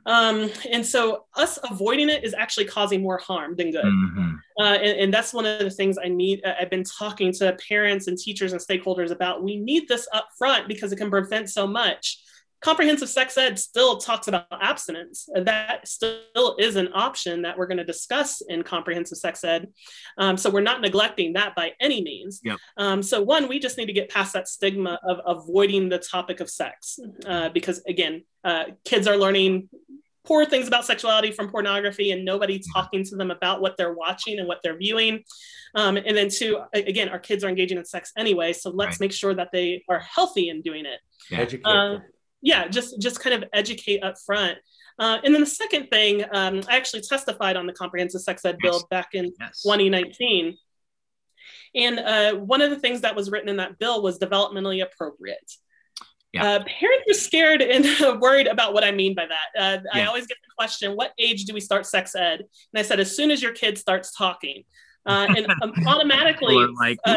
Um, 0.06 0.50
and 0.70 0.84
so 0.84 1.24
us 1.34 1.58
avoiding 1.70 2.08
it 2.08 2.24
is 2.24 2.34
actually 2.34 2.66
causing 2.66 3.02
more 3.02 3.18
harm 3.18 3.56
than 3.56 3.70
good. 3.70 3.84
Mm-hmm. 3.84 4.34
Uh, 4.60 4.74
and, 4.74 4.98
and, 4.98 5.14
that's 5.14 5.32
one 5.32 5.46
of 5.46 5.60
the 5.60 5.70
things 5.70 5.96
I 6.02 6.08
need. 6.08 6.44
Uh, 6.44 6.54
I've 6.60 6.70
been 6.70 6.84
talking 6.84 7.32
to 7.34 7.56
parents 7.68 8.08
and 8.08 8.18
teachers 8.18 8.52
and 8.52 8.60
stakeholders 8.60 9.12
about. 9.12 9.42
We 9.42 9.56
need 9.56 9.86
this 9.86 10.08
up 10.12 10.28
front 10.36 10.66
because 10.66 10.92
it 10.92 10.96
can 10.96 11.10
prevent 11.10 11.48
so 11.48 11.66
much 11.66 12.18
comprehensive 12.60 13.08
sex 13.08 13.36
ed 13.36 13.58
still 13.58 13.98
talks 13.98 14.28
about 14.28 14.46
abstinence. 14.60 15.28
That 15.34 15.86
still 15.86 16.56
is 16.58 16.76
an 16.76 16.88
option 16.94 17.42
that 17.42 17.56
we're 17.56 17.66
going 17.66 17.78
to 17.78 17.84
discuss 17.84 18.40
in 18.40 18.62
comprehensive 18.62 19.18
sex 19.18 19.44
ed. 19.44 19.68
Um, 20.16 20.36
so 20.36 20.50
we're 20.50 20.60
not 20.60 20.80
neglecting 20.80 21.34
that 21.34 21.54
by 21.54 21.72
any 21.80 22.02
means. 22.02 22.40
Yep. 22.42 22.58
Um, 22.76 23.02
so 23.02 23.22
one, 23.22 23.48
we 23.48 23.58
just 23.58 23.78
need 23.78 23.86
to 23.86 23.92
get 23.92 24.10
past 24.10 24.32
that 24.32 24.48
stigma 24.48 24.98
of 25.04 25.20
avoiding 25.24 25.88
the 25.88 25.98
topic 25.98 26.40
of 26.40 26.50
sex 26.50 26.98
uh, 27.26 27.48
because 27.50 27.82
again, 27.86 28.24
uh, 28.44 28.64
kids 28.84 29.06
are 29.06 29.16
learning 29.16 29.68
poor 30.24 30.44
things 30.44 30.68
about 30.68 30.84
sexuality 30.84 31.30
from 31.30 31.48
pornography 31.48 32.10
and 32.10 32.24
nobody 32.24 32.58
mm-hmm. 32.58 32.78
talking 32.78 33.02
to 33.02 33.16
them 33.16 33.30
about 33.30 33.62
what 33.62 33.76
they're 33.78 33.94
watching 33.94 34.38
and 34.38 34.46
what 34.46 34.58
they're 34.62 34.76
viewing. 34.76 35.24
Um, 35.74 35.96
and 35.96 36.16
then 36.16 36.28
two, 36.28 36.60
again, 36.74 37.08
our 37.08 37.18
kids 37.18 37.44
are 37.44 37.48
engaging 37.48 37.78
in 37.78 37.84
sex 37.84 38.12
anyway. 38.16 38.52
So 38.52 38.70
let's 38.70 38.94
right. 38.94 39.00
make 39.00 39.12
sure 39.12 39.34
that 39.34 39.48
they 39.52 39.84
are 39.88 40.00
healthy 40.00 40.50
in 40.50 40.60
doing 40.60 40.84
it. 40.86 41.00
Yeah. 41.30 41.68
Uh, 41.68 41.98
yeah, 42.42 42.68
just 42.68 43.00
just 43.00 43.20
kind 43.20 43.42
of 43.42 43.48
educate 43.52 44.02
up 44.02 44.16
front. 44.24 44.58
Uh, 44.98 45.18
and 45.22 45.32
then 45.32 45.40
the 45.40 45.46
second 45.46 45.88
thing, 45.88 46.24
um, 46.32 46.60
I 46.68 46.76
actually 46.76 47.02
testified 47.02 47.56
on 47.56 47.66
the 47.66 47.72
comprehensive 47.72 48.20
sex 48.20 48.44
ed 48.44 48.58
bill 48.60 48.84
back 48.90 49.10
in 49.14 49.32
yes. 49.40 49.62
2019. 49.62 50.56
And 51.74 51.98
uh, 52.00 52.34
one 52.34 52.60
of 52.60 52.70
the 52.70 52.78
things 52.78 53.02
that 53.02 53.14
was 53.14 53.30
written 53.30 53.48
in 53.48 53.58
that 53.58 53.78
bill 53.78 54.02
was 54.02 54.18
developmentally 54.18 54.82
appropriate. 54.82 55.52
Yeah. 56.32 56.44
Uh, 56.44 56.64
parents 56.64 57.10
are 57.10 57.14
scared 57.14 57.62
and 57.62 57.86
worried 58.20 58.48
about 58.48 58.74
what 58.74 58.84
I 58.84 58.90
mean 58.90 59.14
by 59.14 59.26
that. 59.26 59.60
Uh, 59.60 59.82
yeah. 59.94 60.02
I 60.02 60.06
always 60.06 60.26
get 60.26 60.36
the 60.42 60.52
question, 60.58 60.92
what 60.92 61.12
age 61.18 61.44
do 61.44 61.54
we 61.54 61.60
start 61.60 61.86
sex 61.86 62.14
ed? 62.14 62.40
And 62.40 62.78
I 62.78 62.82
said, 62.82 63.00
as 63.00 63.16
soon 63.16 63.30
as 63.30 63.42
your 63.42 63.52
kid 63.52 63.78
starts 63.78 64.12
talking. 64.12 64.64
Uh, 65.06 65.26
and 65.36 65.46
um, 65.62 65.72
automatically, 65.86 66.54
like, 66.78 66.98
uh, 67.06 67.16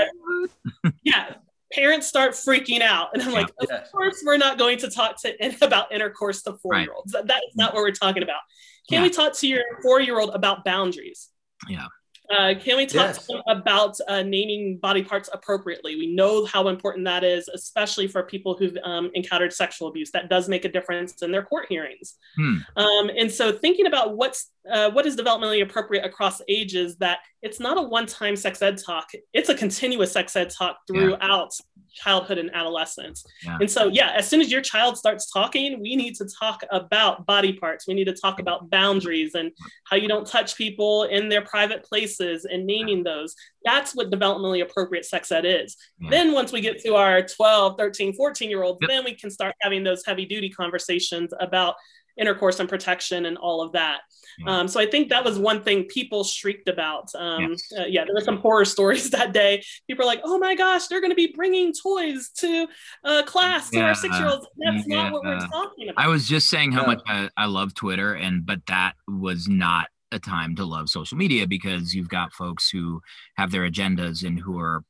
yeah, 1.03 1.33
parents 1.73 2.07
start 2.07 2.33
freaking 2.33 2.81
out. 2.81 3.09
And 3.13 3.21
I'm 3.21 3.29
yeah. 3.29 3.39
like, 3.39 3.49
of 3.59 3.67
yes. 3.69 3.89
course, 3.91 4.23
we're 4.25 4.37
not 4.37 4.57
going 4.57 4.77
to 4.79 4.89
talk 4.89 5.21
to 5.21 5.55
about 5.65 5.91
intercourse 5.91 6.41
to 6.43 6.53
four 6.57 6.77
year 6.77 6.93
olds. 6.93 7.13
Right. 7.13 7.27
That 7.27 7.41
is 7.47 7.55
not 7.55 7.71
mm. 7.71 7.75
what 7.75 7.83
we're 7.83 7.91
talking 7.91 8.23
about. 8.23 8.41
Can 8.89 8.97
yeah. 8.97 9.03
we 9.03 9.09
talk 9.09 9.33
to 9.37 9.47
your 9.47 9.63
four 9.81 10.01
year 10.01 10.19
old 10.19 10.31
about 10.31 10.63
boundaries? 10.65 11.29
Yeah. 11.67 11.87
Uh, 12.31 12.53
can 12.57 12.77
we 12.77 12.85
talk 12.85 13.15
yes. 13.15 13.27
about 13.47 13.97
uh, 14.07 14.21
naming 14.23 14.77
body 14.77 15.03
parts 15.03 15.29
appropriately? 15.33 15.95
We 15.95 16.13
know 16.13 16.45
how 16.45 16.69
important 16.69 17.05
that 17.05 17.23
is, 17.23 17.47
especially 17.49 18.07
for 18.07 18.23
people 18.23 18.55
who've 18.57 18.77
um, 18.83 19.11
encountered 19.13 19.51
sexual 19.51 19.89
abuse. 19.89 20.11
That 20.11 20.29
does 20.29 20.47
make 20.47 20.63
a 20.63 20.69
difference 20.69 21.21
in 21.21 21.31
their 21.31 21.43
court 21.43 21.65
hearings. 21.67 22.15
Hmm. 22.37 22.57
Um, 22.77 23.11
and 23.17 23.29
so, 23.29 23.51
thinking 23.51 23.87
about 23.87 24.15
what's 24.15 24.51
uh, 24.71 24.91
what 24.91 25.05
is 25.05 25.15
developmentally 25.15 25.63
appropriate 25.63 26.05
across 26.05 26.41
ages, 26.47 26.97
that 26.97 27.19
it's 27.41 27.59
not 27.59 27.77
a 27.77 27.81
one-time 27.81 28.35
sex 28.35 28.61
ed 28.61 28.77
talk; 28.77 29.09
it's 29.33 29.49
a 29.49 29.55
continuous 29.55 30.11
sex 30.11 30.35
ed 30.35 30.51
talk 30.51 30.77
throughout 30.87 31.51
childhood 31.93 32.37
and 32.37 32.53
adolescence. 32.53 33.25
Yeah. 33.43 33.57
And 33.59 33.69
so, 33.69 33.87
yeah, 33.87 34.13
as 34.15 34.27
soon 34.27 34.39
as 34.39 34.51
your 34.51 34.61
child 34.61 34.97
starts 34.97 35.29
talking, 35.31 35.81
we 35.81 35.95
need 35.95 36.15
to 36.15 36.27
talk 36.39 36.63
about 36.71 37.25
body 37.25 37.53
parts. 37.53 37.87
We 37.87 37.93
need 37.93 38.05
to 38.05 38.13
talk 38.13 38.39
about 38.39 38.69
boundaries 38.69 39.35
and 39.35 39.51
how 39.85 39.97
you 39.97 40.07
don't 40.07 40.25
touch 40.25 40.55
people 40.55 41.03
in 41.03 41.27
their 41.27 41.41
private 41.41 41.83
places 41.83 42.20
and 42.21 42.65
naming 42.65 43.03
those. 43.03 43.35
That's 43.63 43.95
what 43.95 44.11
developmentally 44.11 44.61
appropriate 44.61 45.05
sex 45.05 45.31
ed 45.31 45.45
is. 45.45 45.77
Yeah. 45.99 46.09
Then, 46.09 46.33
once 46.33 46.51
we 46.51 46.61
get 46.61 46.81
to 46.83 46.95
our 46.95 47.21
12, 47.21 47.77
13, 47.77 48.13
14 48.13 48.49
year 48.49 48.63
olds, 48.63 48.79
yep. 48.81 48.89
then 48.89 49.03
we 49.03 49.15
can 49.15 49.29
start 49.29 49.55
having 49.61 49.83
those 49.83 50.05
heavy 50.05 50.25
duty 50.25 50.49
conversations 50.49 51.33
about 51.39 51.75
intercourse 52.17 52.59
and 52.59 52.69
protection 52.69 53.25
and 53.25 53.37
all 53.37 53.61
of 53.61 53.71
that. 53.73 54.01
Yeah. 54.39 54.59
Um, 54.59 54.67
so 54.67 54.79
I 54.79 54.85
think 54.85 55.09
that 55.09 55.23
was 55.23 55.37
one 55.37 55.63
thing 55.63 55.85
people 55.85 56.23
shrieked 56.23 56.67
about. 56.67 57.13
Um, 57.15 57.51
yes. 57.51 57.61
uh, 57.77 57.83
yeah, 57.87 58.05
there 58.05 58.13
were 58.13 58.21
some 58.21 58.37
horror 58.37 58.65
stories 58.65 59.09
that 59.11 59.33
day. 59.33 59.63
People 59.87 60.03
are 60.03 60.07
like, 60.07 60.21
"Oh 60.23 60.37
my 60.37 60.55
gosh, 60.55 60.87
they're 60.87 61.01
going 61.01 61.11
to 61.11 61.15
be 61.15 61.33
bringing 61.35 61.73
toys 61.73 62.29
to 62.37 62.67
uh, 63.03 63.23
class 63.23 63.69
to 63.71 63.77
yeah. 63.77 63.85
our 63.85 63.95
six-year-olds." 63.95 64.47
That's 64.57 64.87
yeah. 64.87 65.03
not 65.03 65.13
what 65.13 65.23
we're 65.23 65.39
talking 65.39 65.89
about. 65.89 66.03
I 66.03 66.07
was 66.07 66.27
just 66.27 66.49
saying 66.49 66.71
how 66.71 66.85
much 66.85 67.01
I, 67.07 67.29
I 67.35 67.45
love 67.45 67.73
Twitter, 67.73 68.13
and 68.13 68.45
but 68.45 68.65
that 68.67 68.93
was 69.07 69.47
not 69.47 69.87
a 70.11 70.19
time 70.19 70.55
to 70.55 70.65
love 70.65 70.89
social 70.89 71.17
media 71.17 71.47
because 71.47 71.93
you've 71.93 72.09
got 72.09 72.33
folks 72.33 72.69
who 72.69 73.01
have 73.35 73.51
their 73.51 73.69
agendas 73.69 74.25
and 74.25 74.39
who 74.39 74.59
are 74.59 74.83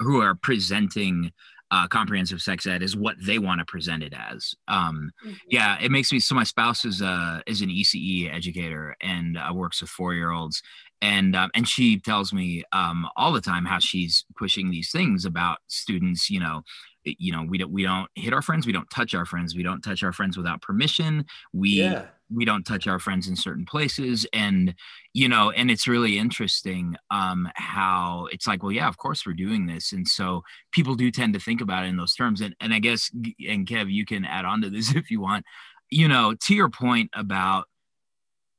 who 0.00 0.20
are 0.20 0.34
presenting 0.34 1.32
uh, 1.70 1.88
comprehensive 1.88 2.40
sex 2.40 2.66
ed 2.66 2.82
is 2.82 2.96
what 2.96 3.16
they 3.24 3.38
want 3.38 3.58
to 3.58 3.64
present 3.64 4.02
it 4.02 4.12
as. 4.12 4.54
Um, 4.68 5.10
Mhm. 5.24 5.36
yeah, 5.50 5.76
it 5.80 5.90
makes 5.90 6.12
me 6.12 6.20
so. 6.20 6.34
My 6.34 6.44
spouse 6.44 6.84
is 6.84 7.00
a 7.00 7.42
is 7.46 7.62
an 7.62 7.70
ECE 7.70 8.28
educator 8.30 8.94
and 9.00 9.36
uh, 9.36 9.50
works 9.52 9.80
with 9.80 9.90
four 9.90 10.14
year 10.14 10.30
olds, 10.30 10.62
and 11.00 11.34
um, 11.34 11.50
and 11.54 11.66
she 11.66 11.98
tells 11.98 12.32
me 12.32 12.62
um, 12.72 13.08
all 13.16 13.32
the 13.32 13.40
time 13.40 13.64
how 13.64 13.78
she's 13.80 14.24
pushing 14.36 14.70
these 14.70 14.92
things 14.92 15.24
about 15.24 15.58
students. 15.66 16.30
You 16.30 16.40
know, 16.40 16.62
you 17.04 17.32
know 17.32 17.42
we 17.42 17.58
don't 17.58 17.72
we 17.72 17.82
don't 17.82 18.08
hit 18.14 18.32
our 18.32 18.42
friends, 18.42 18.66
we 18.66 18.72
don't 18.72 18.88
touch 18.90 19.14
our 19.14 19.26
friends, 19.26 19.56
we 19.56 19.62
don't 19.62 19.82
touch 19.82 20.02
our 20.02 20.12
friends 20.12 20.36
without 20.36 20.62
permission. 20.62 21.24
We 21.52 21.70
Yeah. 21.90 22.06
We 22.32 22.44
don't 22.44 22.64
touch 22.64 22.86
our 22.86 22.98
friends 22.98 23.28
in 23.28 23.36
certain 23.36 23.64
places. 23.64 24.26
And 24.32 24.74
you 25.12 25.28
know 25.28 25.50
and 25.50 25.70
it's 25.70 25.86
really 25.86 26.18
interesting 26.18 26.96
um 27.10 27.48
how 27.54 28.28
it's 28.32 28.46
like 28.46 28.62
well 28.62 28.72
yeah 28.72 28.88
of 28.88 28.96
course 28.96 29.24
we're 29.26 29.32
doing 29.34 29.66
this. 29.66 29.92
And 29.92 30.06
so 30.06 30.42
people 30.72 30.94
do 30.94 31.10
tend 31.10 31.34
to 31.34 31.40
think 31.40 31.60
about 31.60 31.84
it 31.84 31.88
in 31.88 31.96
those 31.96 32.14
terms. 32.14 32.40
And 32.40 32.54
and 32.60 32.72
i 32.74 32.78
guess 32.78 33.10
and 33.12 33.66
kev 33.66 33.92
you 33.92 34.04
can 34.04 34.24
add 34.24 34.44
on 34.44 34.62
to 34.62 34.70
this 34.70 34.94
if 34.94 35.10
you 35.10 35.20
want. 35.20 35.44
You 35.90 36.08
know 36.08 36.34
to 36.46 36.54
your 36.54 36.70
point 36.70 37.10
about 37.14 37.66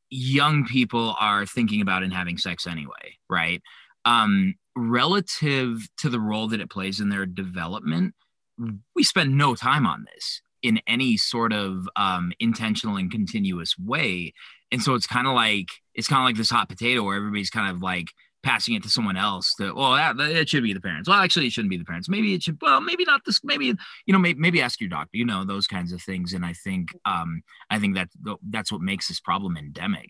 young 0.10 0.66
people 0.66 1.16
are 1.20 1.46
thinking 1.46 1.82
about 1.82 2.04
and 2.04 2.14
having 2.14 2.38
sex 2.38 2.68
anyway 2.68 3.18
right? 3.30 3.62
Um 4.06 4.56
relative 4.78 5.88
to 5.98 6.10
the 6.10 6.20
role 6.20 6.50
that 6.50 6.60
it 6.60 6.70
plays 6.70 7.00
in 7.00 7.10
their 7.10 7.26
development 7.26 8.14
we 8.96 9.04
spend 9.04 9.38
no 9.38 9.56
time 9.56 9.86
on 9.86 10.06
this 10.14 10.42
in 10.66 10.82
any 10.88 11.16
sort 11.16 11.54
of 11.54 11.88
um, 11.96 12.34
intentional 12.40 12.98
and 12.98 13.12
continuous 13.12 13.78
way. 13.78 14.34
And 14.72 14.82
so 14.82 14.96
it's 14.96 15.06
kind 15.06 15.28
of 15.28 15.36
like 15.36 15.68
it's 15.94 16.08
kind 16.08 16.22
of 16.22 16.26
like 16.26 16.38
this 16.38 16.50
hot 16.50 16.68
potato 16.68 17.04
where 17.04 17.16
everybody's 17.16 17.52
kind 17.52 17.70
of 17.70 17.84
like 17.84 18.08
passing 18.42 18.74
it 18.74 18.82
to 18.84 18.90
someone 18.90 19.16
else 19.16 19.54
that 19.60 19.76
well 19.76 19.94
that, 19.94 20.18
that 20.18 20.32
it 20.32 20.50
should 20.50 20.64
be 20.64 20.74
the 20.74 20.82
parents. 20.82 21.08
Well 21.08 21.20
actually 21.20 21.46
it 21.46 21.52
shouldn't 21.52 21.70
be 21.70 21.78
the 21.78 21.86
parents. 21.86 22.10
Maybe 22.10 22.34
it 22.34 22.42
should 22.42 22.58
well 22.64 22.82
maybe 22.82 23.06
not 23.06 23.22
this 23.28 23.42
maybe 23.44 23.68
you 23.68 24.14
know 24.14 24.18
maybe, 24.18 24.40
maybe 24.40 24.60
ask 24.60 24.82
your 24.82 24.90
doctor 24.90 25.18
you 25.18 25.26
know 25.26 25.46
those 25.46 25.68
kinds 25.68 25.94
of 25.94 26.02
things. 26.02 26.34
And 26.34 26.44
i 26.44 26.54
think 26.54 26.90
um 27.06 27.44
i 27.70 27.78
think 27.78 27.94
that 27.96 28.10
that's 28.50 28.72
what 28.72 28.82
makes 28.82 29.08
this 29.08 29.20
problem 29.20 29.56
endemic. 29.56 30.10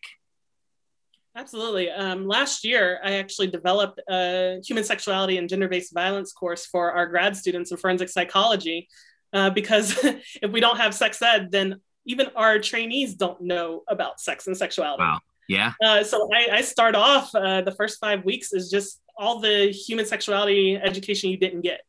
Absolutely. 1.37 1.89
Um, 1.89 2.25
last 2.25 2.63
year, 2.63 3.01
I 3.03 3.15
actually 3.15 3.47
developed 3.47 3.99
a 4.09 4.61
human 4.65 4.85
sexuality 4.85 5.37
and 5.37 5.49
gender 5.49 5.67
based 5.67 5.93
violence 5.93 6.31
course 6.31 6.65
for 6.65 6.93
our 6.93 7.07
grad 7.07 7.35
students 7.35 7.71
in 7.71 7.77
forensic 7.77 8.07
psychology 8.07 8.87
uh, 9.33 9.49
because 9.49 9.97
if 10.03 10.51
we 10.51 10.59
don't 10.59 10.77
have 10.77 10.93
sex 10.93 11.21
ed, 11.21 11.51
then 11.51 11.81
even 12.05 12.27
our 12.35 12.59
trainees 12.59 13.15
don't 13.15 13.41
know 13.41 13.83
about 13.87 14.19
sex 14.19 14.47
and 14.47 14.55
sexuality. 14.57 15.01
wow 15.03 15.19
yeah 15.47 15.73
Uh, 15.83 16.03
so 16.03 16.29
I, 16.33 16.57
I 16.57 16.61
start 16.61 16.95
off 16.95 17.33
uh, 17.35 17.61
the 17.61 17.71
first 17.71 17.99
five 17.99 18.25
weeks 18.25 18.53
is 18.53 18.69
just 18.69 18.99
all 19.17 19.39
the 19.39 19.71
human 19.71 20.05
sexuality 20.05 20.75
education 20.75 21.29
you 21.29 21.37
didn't 21.37 21.61
get. 21.61 21.81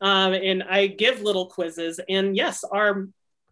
Um, 0.00 0.32
and 0.32 0.62
I 0.62 0.86
give 0.86 1.22
little 1.22 1.46
quizzes. 1.46 2.00
And 2.08 2.36
yes, 2.36 2.64
our 2.64 3.08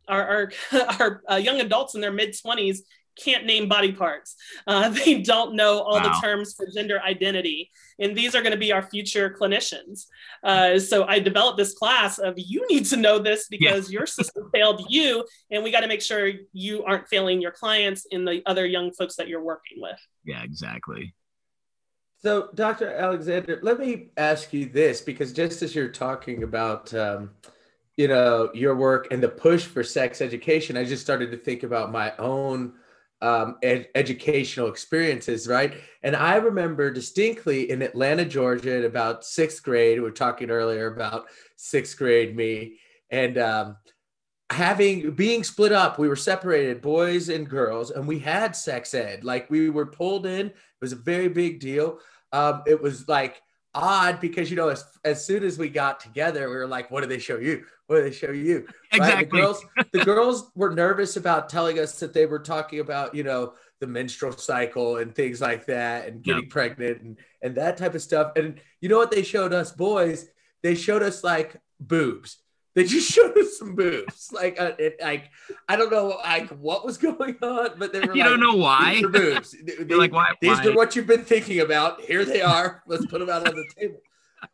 our 0.08 0.22
our, 0.28 0.52
our 1.00 1.22
uh, 1.30 1.36
young 1.36 1.60
adults 1.60 1.94
in 1.94 2.00
their 2.00 2.12
mid 2.12 2.36
twenties 2.40 2.84
can't 3.16 3.44
name 3.46 3.68
body 3.68 3.92
parts. 3.92 4.36
Uh, 4.66 4.88
they 5.04 5.22
don't 5.22 5.54
know 5.54 5.80
all 5.80 5.96
Wow. 5.96 6.02
the 6.02 6.26
terms 6.26 6.54
for 6.54 6.66
gender 6.74 7.00
identity, 7.02 7.70
and 7.98 8.16
these 8.16 8.34
are 8.34 8.42
going 8.42 8.52
to 8.52 8.58
be 8.58 8.72
our 8.72 8.82
future 8.82 9.34
clinicians. 9.40 10.06
Uh, 10.42 10.78
so 10.78 11.04
I 11.04 11.18
developed 11.18 11.58
this 11.58 11.74
class 11.74 12.18
of 12.18 12.34
you 12.36 12.66
need 12.68 12.84
to 12.86 12.96
know 12.96 13.18
this 13.18 13.48
because 13.48 13.90
your 13.90 14.06
system 14.06 14.50
failed 14.54 14.84
you, 14.88 15.24
and 15.50 15.62
we 15.64 15.70
got 15.70 15.80
to 15.80 15.88
make 15.88 16.02
sure 16.02 16.30
you 16.52 16.84
aren't 16.84 17.08
failing 17.08 17.40
your 17.40 17.52
clients 17.52 18.06
and 18.12 18.26
the 18.26 18.42
other 18.46 18.66
young 18.66 18.92
folks 18.92 19.16
that 19.16 19.28
you're 19.28 19.42
working 19.42 19.80
with. 19.80 19.98
yeah 20.24 20.42
exactly 20.42 21.14
So, 22.22 22.48
Dr. 22.54 22.90
Alexander, 22.92 23.58
let 23.62 23.78
me 23.78 24.08
ask 24.16 24.52
you 24.52 24.66
this 24.66 25.00
because 25.00 25.32
just 25.32 25.62
as 25.62 25.74
you're 25.74 25.88
talking 26.06 26.42
about, 26.42 26.92
um, 26.94 27.30
you 27.96 28.08
know, 28.08 28.50
your 28.54 28.74
work 28.74 29.08
and 29.12 29.22
the 29.22 29.28
push 29.28 29.64
for 29.64 29.82
sex 29.84 30.20
education, 30.20 30.76
I 30.76 30.84
just 30.84 31.02
started 31.02 31.30
to 31.30 31.36
think 31.36 31.62
about 31.62 31.92
my 31.92 32.12
own 32.18 32.72
um, 33.22 33.56
ed- 33.62 33.88
educational 33.94 34.68
experiences, 34.68 35.48
right? 35.48 35.74
And 36.02 36.14
I 36.14 36.36
remember 36.36 36.90
distinctly 36.90 37.70
in 37.70 37.82
Atlanta, 37.82 38.24
Georgia, 38.24 38.76
in 38.76 38.84
about 38.84 39.24
sixth 39.24 39.62
grade, 39.62 39.98
we 39.98 40.04
were 40.04 40.10
talking 40.10 40.50
earlier 40.50 40.92
about 40.92 41.26
sixth 41.56 41.96
grade 41.96 42.36
me, 42.36 42.78
and 43.10 43.38
um, 43.38 43.76
having 44.50 45.12
being 45.12 45.44
split 45.44 45.72
up, 45.72 45.98
we 45.98 46.08
were 46.08 46.16
separated, 46.16 46.82
boys 46.82 47.28
and 47.28 47.48
girls, 47.48 47.90
and 47.90 48.06
we 48.06 48.18
had 48.18 48.54
sex 48.54 48.94
ed. 48.94 49.24
Like 49.24 49.50
we 49.50 49.70
were 49.70 49.86
pulled 49.86 50.26
in. 50.26 50.46
It 50.46 50.54
was 50.80 50.92
a 50.92 50.96
very 50.96 51.28
big 51.28 51.60
deal. 51.60 51.98
Um, 52.32 52.62
it 52.66 52.80
was 52.80 53.08
like 53.08 53.40
odd 53.76 54.20
because 54.20 54.50
you 54.50 54.56
know, 54.56 54.68
as 54.68 54.84
as 55.04 55.24
soon 55.24 55.44
as 55.44 55.58
we 55.58 55.68
got 55.68 56.00
together, 56.00 56.48
we 56.48 56.56
were 56.56 56.66
like, 56.66 56.90
"What 56.90 57.02
do 57.02 57.08
they 57.08 57.18
show 57.18 57.38
you? 57.38 57.64
What 57.86 57.96
do 57.96 58.02
they 58.02 58.10
show 58.10 58.32
you?" 58.32 58.66
Right? 58.92 59.00
exactly 59.00 59.24
The 59.24 59.30
girls, 59.30 59.64
the 59.92 60.04
girls 60.04 60.50
were 60.54 60.70
nervous 60.70 61.16
about 61.16 61.48
telling 61.48 61.78
us 61.78 62.00
that 62.00 62.14
they 62.14 62.26
were 62.26 62.38
talking 62.38 62.80
about, 62.80 63.14
you 63.14 63.22
know, 63.22 63.52
the 63.80 63.86
menstrual 63.86 64.32
cycle 64.32 64.96
and 64.96 65.14
things 65.14 65.40
like 65.40 65.66
that, 65.66 66.08
and 66.08 66.22
getting 66.22 66.48
pregnant 66.48 67.02
and 67.02 67.18
and 67.42 67.54
that 67.56 67.76
type 67.76 67.94
of 67.94 68.02
stuff. 68.02 68.32
And 68.36 68.58
you 68.80 68.88
know 68.88 68.98
what 68.98 69.10
they 69.10 69.22
showed 69.22 69.52
us, 69.52 69.70
boys? 69.70 70.26
They 70.62 70.74
showed 70.74 71.02
us 71.02 71.22
like 71.22 71.56
boobs. 71.78 72.38
They 72.76 72.84
just 72.84 73.10
showed 73.10 73.36
us 73.38 73.58
some 73.58 73.74
boobs. 73.74 74.30
Like, 74.32 74.60
uh, 74.60 74.72
it, 74.78 74.98
like 75.00 75.30
I 75.66 75.76
don't 75.76 75.90
know, 75.90 76.08
like 76.22 76.50
what 76.50 76.84
was 76.84 76.98
going 77.08 77.36
on, 77.42 77.70
but 77.78 77.90
they 77.92 78.00
were. 78.00 78.14
you 78.14 78.22
like, 78.22 78.30
don't 78.30 78.40
know 78.40 78.54
why 78.54 78.96
These 78.96 79.04
are 79.04 79.08
boobs. 79.08 79.56
You're 79.88 79.98
like 79.98 80.12
why, 80.12 80.34
These 80.42 80.58
why? 80.58 80.66
are 80.66 80.74
what 80.74 80.94
you've 80.94 81.06
been 81.06 81.24
thinking 81.24 81.60
about. 81.60 82.02
Here 82.02 82.26
they 82.26 82.42
are. 82.42 82.82
Let's 82.86 83.06
put 83.06 83.20
them 83.20 83.30
out 83.30 83.48
on 83.48 83.54
the 83.56 83.66
table. 83.76 84.00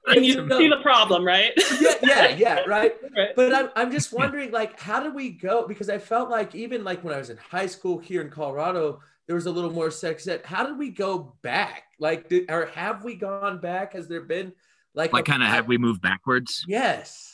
And 0.06 0.24
you 0.24 0.34
see 0.34 0.68
the 0.68 0.80
problem, 0.80 1.24
right? 1.24 1.52
Yeah, 1.80 1.94
yeah, 2.02 2.28
yeah, 2.28 2.60
right. 2.66 2.94
Right. 3.14 3.30
But 3.36 3.52
I'm, 3.52 3.68
I'm 3.76 3.90
just 3.90 4.12
wondering, 4.12 4.50
like, 4.50 4.78
how 4.80 5.02
did 5.02 5.12
we 5.12 5.30
go? 5.30 5.66
Because 5.66 5.90
I 5.90 5.98
felt 5.98 6.30
like 6.30 6.54
even 6.54 6.82
like 6.82 7.04
when 7.04 7.12
I 7.12 7.18
was 7.18 7.30
in 7.30 7.36
high 7.36 7.66
school 7.66 7.98
here 7.98 8.22
in 8.22 8.30
Colorado, 8.30 9.00
there 9.26 9.34
was 9.34 9.46
a 9.46 9.50
little 9.50 9.72
more 9.72 9.90
sex 9.90 10.26
ed. 10.28 10.42
How 10.44 10.64
did 10.64 10.78
we 10.78 10.90
go 10.90 11.34
back? 11.42 11.82
Like, 11.98 12.28
did, 12.28 12.50
or 12.50 12.66
have 12.66 13.04
we 13.04 13.16
gone 13.16 13.58
back? 13.60 13.92
Has 13.92 14.08
there 14.08 14.22
been 14.22 14.52
like, 14.94 15.12
like 15.12 15.24
kind 15.24 15.42
of 15.42 15.48
have 15.48 15.66
we 15.66 15.78
moved 15.78 16.00
backwards 16.00 16.64
Yes. 16.68 17.31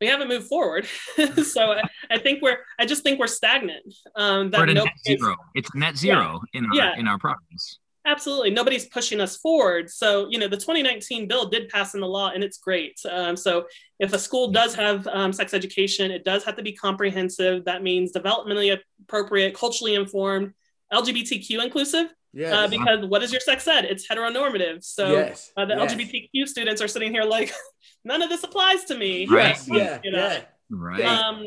We 0.00 0.06
haven't 0.06 0.28
moved 0.28 0.46
forward. 0.46 0.86
so 1.44 1.72
I, 1.72 1.82
I 2.10 2.18
think 2.18 2.42
we're, 2.42 2.58
I 2.78 2.86
just 2.86 3.02
think 3.02 3.18
we're 3.18 3.26
stagnant. 3.26 3.94
Um, 4.16 4.50
that 4.50 4.66
net 4.66 4.86
zero 5.06 5.36
it's 5.54 5.74
net 5.74 5.96
zero 5.96 6.40
in 6.52 6.66
our 6.66 6.74
Yeah. 6.74 6.98
in 6.98 7.06
our 7.06 7.18
province 7.18 7.78
Absolutely. 8.06 8.50
Nobody's 8.50 8.86
pushing 8.86 9.20
us 9.20 9.36
forward. 9.36 9.90
So, 9.90 10.26
you 10.30 10.38
know, 10.38 10.48
the 10.48 10.56
2019 10.56 11.28
bill 11.28 11.48
did 11.50 11.68
pass 11.68 11.94
in 11.94 12.00
the 12.00 12.06
law 12.06 12.30
and 12.30 12.42
it's 12.42 12.56
great. 12.56 12.98
Um, 13.08 13.36
so, 13.36 13.66
if 13.98 14.14
a 14.14 14.18
school 14.18 14.50
does 14.50 14.74
have 14.74 15.06
um, 15.08 15.32
sex 15.34 15.52
education, 15.52 16.10
it 16.10 16.24
does 16.24 16.42
have 16.44 16.56
to 16.56 16.62
be 16.62 16.72
comprehensive. 16.72 17.66
That 17.66 17.82
means 17.82 18.12
developmentally 18.12 18.78
appropriate, 19.02 19.54
culturally 19.54 19.94
informed, 19.96 20.54
LGBTQ 20.90 21.62
inclusive, 21.62 22.06
Yes. 22.32 22.52
uh, 22.52 22.68
because 22.68 23.04
what 23.06 23.22
is 23.22 23.32
your 23.32 23.40
sex 23.40 23.66
ed? 23.66 23.84
It's 23.86 24.06
heteronormative. 24.08 24.84
So, 24.84 25.12
yes. 25.12 25.50
uh, 25.56 25.64
the 25.64 25.74
yes. 25.74 25.94
LGBTQ 25.94 26.46
students 26.46 26.80
are 26.80 26.88
sitting 26.88 27.12
here 27.12 27.24
like, 27.24 27.52
none 28.04 28.22
of 28.22 28.28
this 28.28 28.44
applies 28.44 28.84
to 28.84 28.94
me. 28.96 29.26
Right. 29.26 29.56
Yes. 29.56 29.68
Yeah. 29.68 29.98
You 30.04 30.12
know, 30.12 30.18
Yeah. 30.18 30.42
right 30.70 31.04
um, 31.04 31.44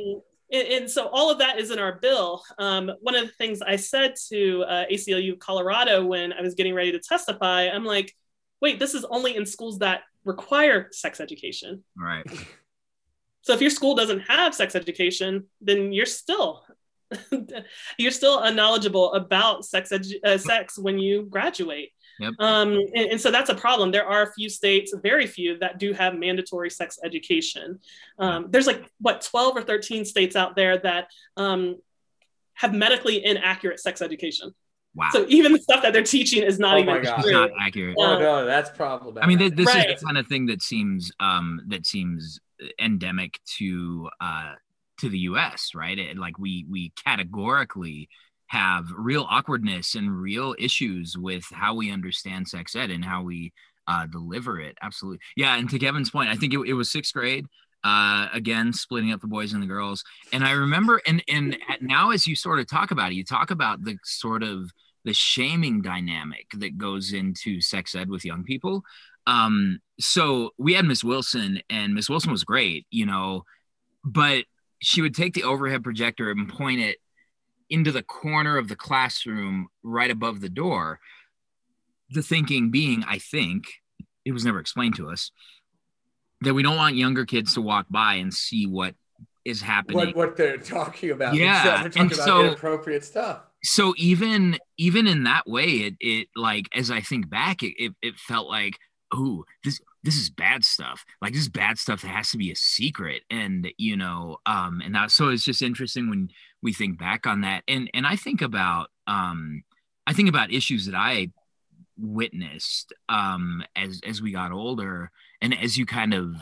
and, 0.52 0.68
and 0.68 0.92
so 0.92 1.08
all 1.08 1.32
of 1.32 1.40
that 1.40 1.60
is 1.60 1.72
in 1.72 1.80
our 1.80 1.94
bill. 2.00 2.44
Um, 2.60 2.92
one 3.02 3.16
of 3.16 3.26
the 3.26 3.34
things 3.34 3.62
I 3.62 3.78
said 3.78 4.16
to 4.30 4.64
uh, 4.64 4.86
ACLU 4.92 5.40
Colorado 5.40 6.06
when 6.06 6.34
I 6.34 6.42
was 6.42 6.54
getting 6.54 6.74
ready 6.76 6.92
to 6.92 7.00
testify, 7.00 7.70
I'm 7.70 7.86
like, 7.86 8.14
wait, 8.62 8.80
this 8.80 8.94
is 8.94 9.06
only 9.06 9.36
in 9.36 9.46
schools 9.46 9.80
that 9.80 10.02
require 10.26 10.90
sex 10.92 11.20
education. 11.20 11.84
right 11.98 12.26
So 13.42 13.52
if 13.54 13.60
your 13.60 13.72
school 13.72 13.94
doesn't 13.94 14.22
have 14.22 14.56
sex 14.56 14.74
education, 14.74 15.48
then 15.60 15.92
you're 15.92 16.06
still 16.06 16.64
you're 17.98 18.12
still 18.12 18.40
unknowledgeable 18.40 19.14
about 19.14 19.66
sex 19.66 19.90
edu- 19.92 20.24
uh, 20.24 20.38
sex 20.38 20.78
when 20.78 20.98
you 21.00 21.24
graduate. 21.30 21.92
Yep. 22.20 22.34
Um, 22.40 22.74
and, 22.74 23.12
and 23.12 23.22
so 23.22 23.32
that's 23.32 23.50
a 23.50 23.56
problem. 23.56 23.92
There 23.92 24.06
are 24.06 24.24
a 24.24 24.34
few 24.34 24.50
states, 24.50 24.94
very 25.02 25.26
few, 25.28 25.58
that 25.60 25.80
do 25.80 25.94
have 25.94 26.16
mandatory 26.16 26.70
sex 26.70 27.00
education. 27.04 27.80
Um, 28.20 28.48
there's 28.50 28.68
like 28.68 28.84
what 29.00 29.22
12 29.22 29.58
or 29.58 29.62
13 29.64 30.06
states 30.06 30.36
out 30.36 30.56
there 30.56 30.78
that 30.80 31.08
um, 31.38 31.78
have 32.54 32.74
medically 32.74 33.24
inaccurate 33.26 33.80
sex 33.80 34.02
education. 34.02 34.54
wow 34.96 35.10
So 35.12 35.26
even 35.28 35.54
the 35.54 35.60
stuff 35.60 35.82
that 35.82 35.92
they're 35.94 36.04
teaching 36.04 36.44
is 36.44 36.60
not 36.60 36.76
Oh 36.78 36.82
even 36.82 36.94
my 36.96 37.02
God. 37.02 37.18
it's 37.20 37.24
true. 37.24 37.32
not 37.34 37.50
accurate 37.60 37.96
Oh 37.98 38.20
no, 38.20 38.46
that's 38.46 38.70
problematic. 38.70 39.24
I 39.24 39.28
mean, 39.28 39.40
th- 39.40 39.54
this 39.54 39.66
Right. 39.68 39.90
is 39.90 40.00
the 40.02 40.06
kind 40.06 40.18
of 40.20 40.28
thing 40.28 40.46
that 40.48 40.62
seems 40.62 41.12
um, 41.20 41.62
that 41.70 41.86
seems 41.88 42.40
endemic 42.80 43.40
to 43.58 44.08
uh, 44.22 44.54
to 45.04 45.10
the 45.10 45.20
U.S. 45.20 45.72
Right? 45.76 46.00
Like 46.18 46.38
we 46.40 46.66
we 46.70 46.92
categorically 47.04 48.10
have 48.48 48.86
real 48.96 49.26
awkwardness 49.30 49.96
and 49.96 50.16
real 50.16 50.56
issues 50.60 51.18
with 51.18 51.46
how 51.52 51.74
we 51.76 51.92
understand 51.92 52.48
sex 52.48 52.76
ed 52.76 52.92
and 52.92 53.04
how 53.04 53.24
we 53.24 53.52
uh, 53.88 54.06
deliver 54.08 54.60
it. 54.60 54.78
Absolutely, 54.82 55.20
yeah. 55.36 55.56
And 55.58 55.70
to 55.70 55.80
Kevin's 55.80 56.10
point, 56.10 56.30
I 56.30 56.36
think 56.36 56.54
it, 56.54 56.60
it 56.68 56.74
was 56.74 56.92
sixth 56.92 57.14
grade. 57.14 57.46
Uh, 57.84 58.30
again, 58.32 58.72
splitting 58.72 59.12
up 59.12 59.20
the 59.20 59.28
boys 59.28 59.52
and 59.52 59.62
the 59.62 59.68
girls. 59.68 60.06
And 60.32 60.46
I 60.46 60.52
remember, 60.52 61.02
and 61.06 61.24
and 61.28 61.58
now 61.82 62.12
as 62.12 62.26
you 62.26 62.36
sort 62.36 62.60
of 62.60 62.68
talk 62.68 62.92
about 62.92 63.12
it, 63.12 63.16
you 63.16 63.26
talk 63.26 63.52
about 63.52 63.84
the 63.84 63.98
sort 64.04 64.42
of 64.42 64.72
the 65.06 65.14
shaming 65.14 65.82
dynamic 65.82 66.46
that 66.54 66.78
goes 66.78 67.12
into 67.12 67.60
sex 67.60 67.94
ed 67.94 68.10
with 68.10 68.24
young 68.24 68.46
people 68.46 68.84
um, 69.28 69.80
so 70.00 70.52
we 70.58 70.74
had 70.74 70.86
Miss 70.86 71.04
Wilson, 71.04 71.62
and 71.70 71.94
Miss 71.94 72.10
Wilson 72.10 72.32
was 72.32 72.44
great, 72.44 72.86
you 72.90 73.06
know, 73.06 73.44
but 74.04 74.46
she 74.84 75.02
would 75.02 75.16
take 75.16 75.34
the 75.34 75.44
overhead 75.44 75.84
projector 75.84 76.30
and 76.30 76.50
point 76.50 76.80
it 76.82 76.98
into 77.70 77.92
the 77.92 78.04
corner 78.04 78.58
of 78.58 78.68
the 78.68 78.76
classroom 78.76 79.68
right 79.82 80.12
above 80.12 80.42
the 80.42 80.50
door. 80.50 81.00
The 82.10 82.22
thinking 82.22 82.70
being, 82.70 83.04
I 83.08 83.18
think, 83.18 83.66
it 84.26 84.32
was 84.34 84.46
never 84.46 84.60
explained 84.60 84.96
to 84.98 85.10
us 85.10 85.32
that 86.42 86.54
we 86.54 86.62
don't 86.64 86.76
want 86.76 86.96
younger 86.96 87.26
kids 87.26 87.54
to 87.54 87.62
walk 87.62 87.86
by 87.90 88.16
and 88.16 88.34
see 88.34 88.66
what 88.68 88.96
is 89.46 89.62
happening. 89.62 89.98
What, 89.98 90.16
what 90.16 90.38
they're 90.38 90.58
talking 90.58 91.12
about. 91.12 91.34
Yeah, 91.36 91.64
They're 91.64 91.90
talking 91.90 92.02
and 92.04 92.12
about 92.12 92.26
so- 92.26 92.46
inappropriate 92.48 93.04
stuff. 93.06 93.42
so 93.64 93.94
even 93.98 94.58
even 94.78 95.08
in 95.08 95.24
that 95.24 95.48
way 95.48 95.66
it 95.66 95.94
it 96.02 96.28
like 96.36 96.68
as 96.76 96.92
i 96.92 97.00
think 97.00 97.30
back 97.30 97.64
it 97.64 97.74
it, 97.78 97.94
it 98.02 98.16
felt 98.18 98.48
like 98.50 98.78
oh 99.14 99.46
this 99.64 99.80
this 100.04 100.18
is 100.18 100.30
bad 100.30 100.66
stuff. 100.66 101.06
Like 101.22 101.32
this 101.34 101.44
is 101.44 101.50
bad 101.50 101.78
stuff 101.78 102.02
that 102.02 102.10
has 102.10 102.32
to 102.32 102.38
be 102.38 102.52
a 102.52 102.56
secret. 102.56 103.24
And 103.30 103.72
you 103.78 103.96
know 103.96 104.38
um 104.46 104.82
and 104.84 104.94
that 104.96 105.12
so 105.12 105.30
it's 105.30 105.44
just 105.44 105.62
interesting 105.62 106.10
when 106.10 106.30
we 106.62 106.74
think 106.74 107.00
back 107.00 107.26
on 107.26 107.42
that. 107.42 107.64
And 107.68 107.90
and 107.94 108.06
i 108.06 108.16
think 108.16 108.42
about 108.42 108.90
um 109.08 109.64
i 110.08 110.14
think 110.14 110.30
about 110.30 110.52
issues 110.52 110.86
that 110.86 110.96
i 110.96 111.30
witnessed 111.98 112.92
um 113.10 113.64
as 113.76 114.02
as 114.06 114.22
we 114.22 114.32
got 114.32 114.52
older. 114.52 115.12
And 115.42 115.58
as 115.58 115.78
you 115.78 115.86
kind 115.86 116.14
of 116.14 116.36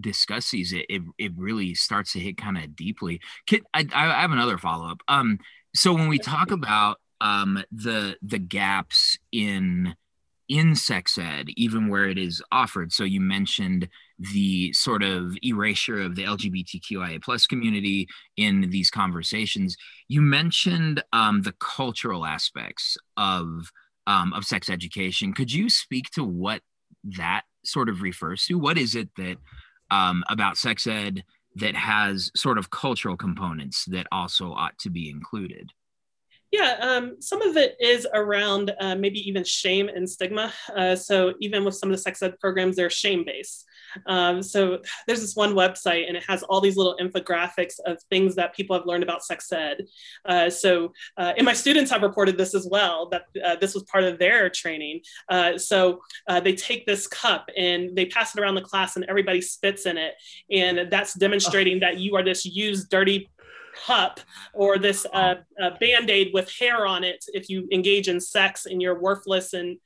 discuss 0.00 0.50
these 0.50 0.72
it 0.72 0.86
it, 0.88 1.02
it 1.18 1.32
really 1.36 1.74
starts 1.74 2.12
to 2.14 2.20
hit 2.20 2.36
kind 2.36 2.58
of 2.58 2.74
deeply. 2.74 3.20
Kid, 3.46 3.62
I, 3.72 3.86
I 3.94 4.22
have 4.22 4.32
another 4.32 4.58
follow-up. 4.58 5.00
Um 5.08 5.38
so 5.74 5.92
when 5.92 6.08
we 6.08 6.18
talk 6.18 6.50
about 6.50 6.98
um, 7.20 7.62
the 7.72 8.16
the 8.22 8.38
gaps 8.38 9.18
in 9.32 9.96
in 10.48 10.74
sex 10.74 11.18
ed, 11.18 11.48
even 11.56 11.88
where 11.88 12.08
it 12.08 12.18
is 12.18 12.42
offered, 12.52 12.92
so 12.92 13.04
you 13.04 13.20
mentioned 13.20 13.88
the 14.18 14.72
sort 14.72 15.02
of 15.02 15.36
erasure 15.42 16.00
of 16.00 16.14
the 16.14 16.24
LGBTQIA 16.24 17.22
plus 17.22 17.46
community 17.46 18.08
in 18.36 18.70
these 18.70 18.90
conversations. 18.90 19.76
You 20.08 20.20
mentioned 20.20 21.02
um, 21.12 21.42
the 21.42 21.54
cultural 21.60 22.24
aspects 22.24 22.96
of 23.16 23.70
um, 24.06 24.32
of 24.34 24.44
sex 24.44 24.68
education. 24.68 25.32
Could 25.32 25.52
you 25.52 25.70
speak 25.70 26.10
to 26.10 26.24
what 26.24 26.60
that 27.16 27.42
sort 27.64 27.88
of 27.88 28.02
refers 28.02 28.44
to? 28.46 28.58
What 28.58 28.76
is 28.76 28.94
it 28.94 29.08
that 29.16 29.36
um, 29.90 30.24
about 30.28 30.58
sex 30.58 30.86
ed 30.86 31.24
that 31.56 31.74
has 31.74 32.30
sort 32.36 32.58
of 32.58 32.70
cultural 32.70 33.16
components 33.16 33.84
that 33.86 34.06
also 34.12 34.52
ought 34.52 34.76
to 34.80 34.90
be 34.90 35.08
included? 35.08 35.70
Yeah, 36.54 36.76
um, 36.80 37.16
some 37.20 37.42
of 37.42 37.56
it 37.56 37.74
is 37.80 38.06
around 38.14 38.72
uh, 38.78 38.94
maybe 38.94 39.18
even 39.28 39.42
shame 39.42 39.88
and 39.88 40.08
stigma. 40.08 40.52
Uh, 40.76 40.94
so 40.94 41.34
even 41.40 41.64
with 41.64 41.74
some 41.74 41.90
of 41.90 41.96
the 41.96 42.00
sex 42.00 42.22
ed 42.22 42.38
programs, 42.38 42.76
they're 42.76 42.88
shame 42.88 43.24
based. 43.24 43.66
Um, 44.06 44.40
so 44.40 44.78
there's 45.06 45.20
this 45.20 45.34
one 45.34 45.54
website 45.54 46.06
and 46.06 46.16
it 46.16 46.22
has 46.28 46.44
all 46.44 46.60
these 46.60 46.76
little 46.76 46.96
infographics 47.00 47.80
of 47.86 48.00
things 48.08 48.36
that 48.36 48.54
people 48.54 48.76
have 48.76 48.86
learned 48.86 49.02
about 49.02 49.24
sex 49.24 49.50
ed. 49.50 49.86
Uh, 50.24 50.48
so 50.48 50.92
uh, 51.16 51.32
and 51.36 51.44
my 51.44 51.54
students 51.54 51.90
have 51.90 52.02
reported 52.02 52.38
this 52.38 52.54
as 52.54 52.68
well 52.70 53.08
that 53.08 53.22
uh, 53.44 53.56
this 53.56 53.74
was 53.74 53.82
part 53.84 54.04
of 54.04 54.20
their 54.20 54.48
training. 54.48 55.00
Uh, 55.28 55.58
so 55.58 56.00
they 56.42 56.54
take 56.54 56.86
this 56.86 57.08
cup 57.08 57.48
and 57.56 57.96
they 57.96 58.06
pass 58.06 58.36
it 58.36 58.40
around 58.40 58.54
the 58.54 58.60
class 58.60 58.94
and 58.94 59.04
everybody 59.08 59.40
spits 59.40 59.86
in 59.86 59.96
it, 59.96 60.14
and 60.50 60.90
that's 60.90 61.14
demonstrating 61.14 61.80
that 61.80 61.98
you 61.98 62.14
are 62.14 62.22
this 62.22 62.44
used 62.44 62.90
dirty 62.90 63.28
cup 63.86 64.20
or 64.52 64.78
this 64.78 65.06
uh, 65.12 65.36
uh, 65.62 65.70
band-aid 65.80 66.30
with 66.32 66.50
hair 66.50 66.86
on 66.86 67.04
it 67.04 67.24
if 67.34 67.48
you 67.48 67.68
engage 67.72 68.08
in 68.08 68.20
sex 68.20 68.66
and 68.66 68.80
you're 68.80 69.00
worthless 69.00 69.52
and 69.52 69.78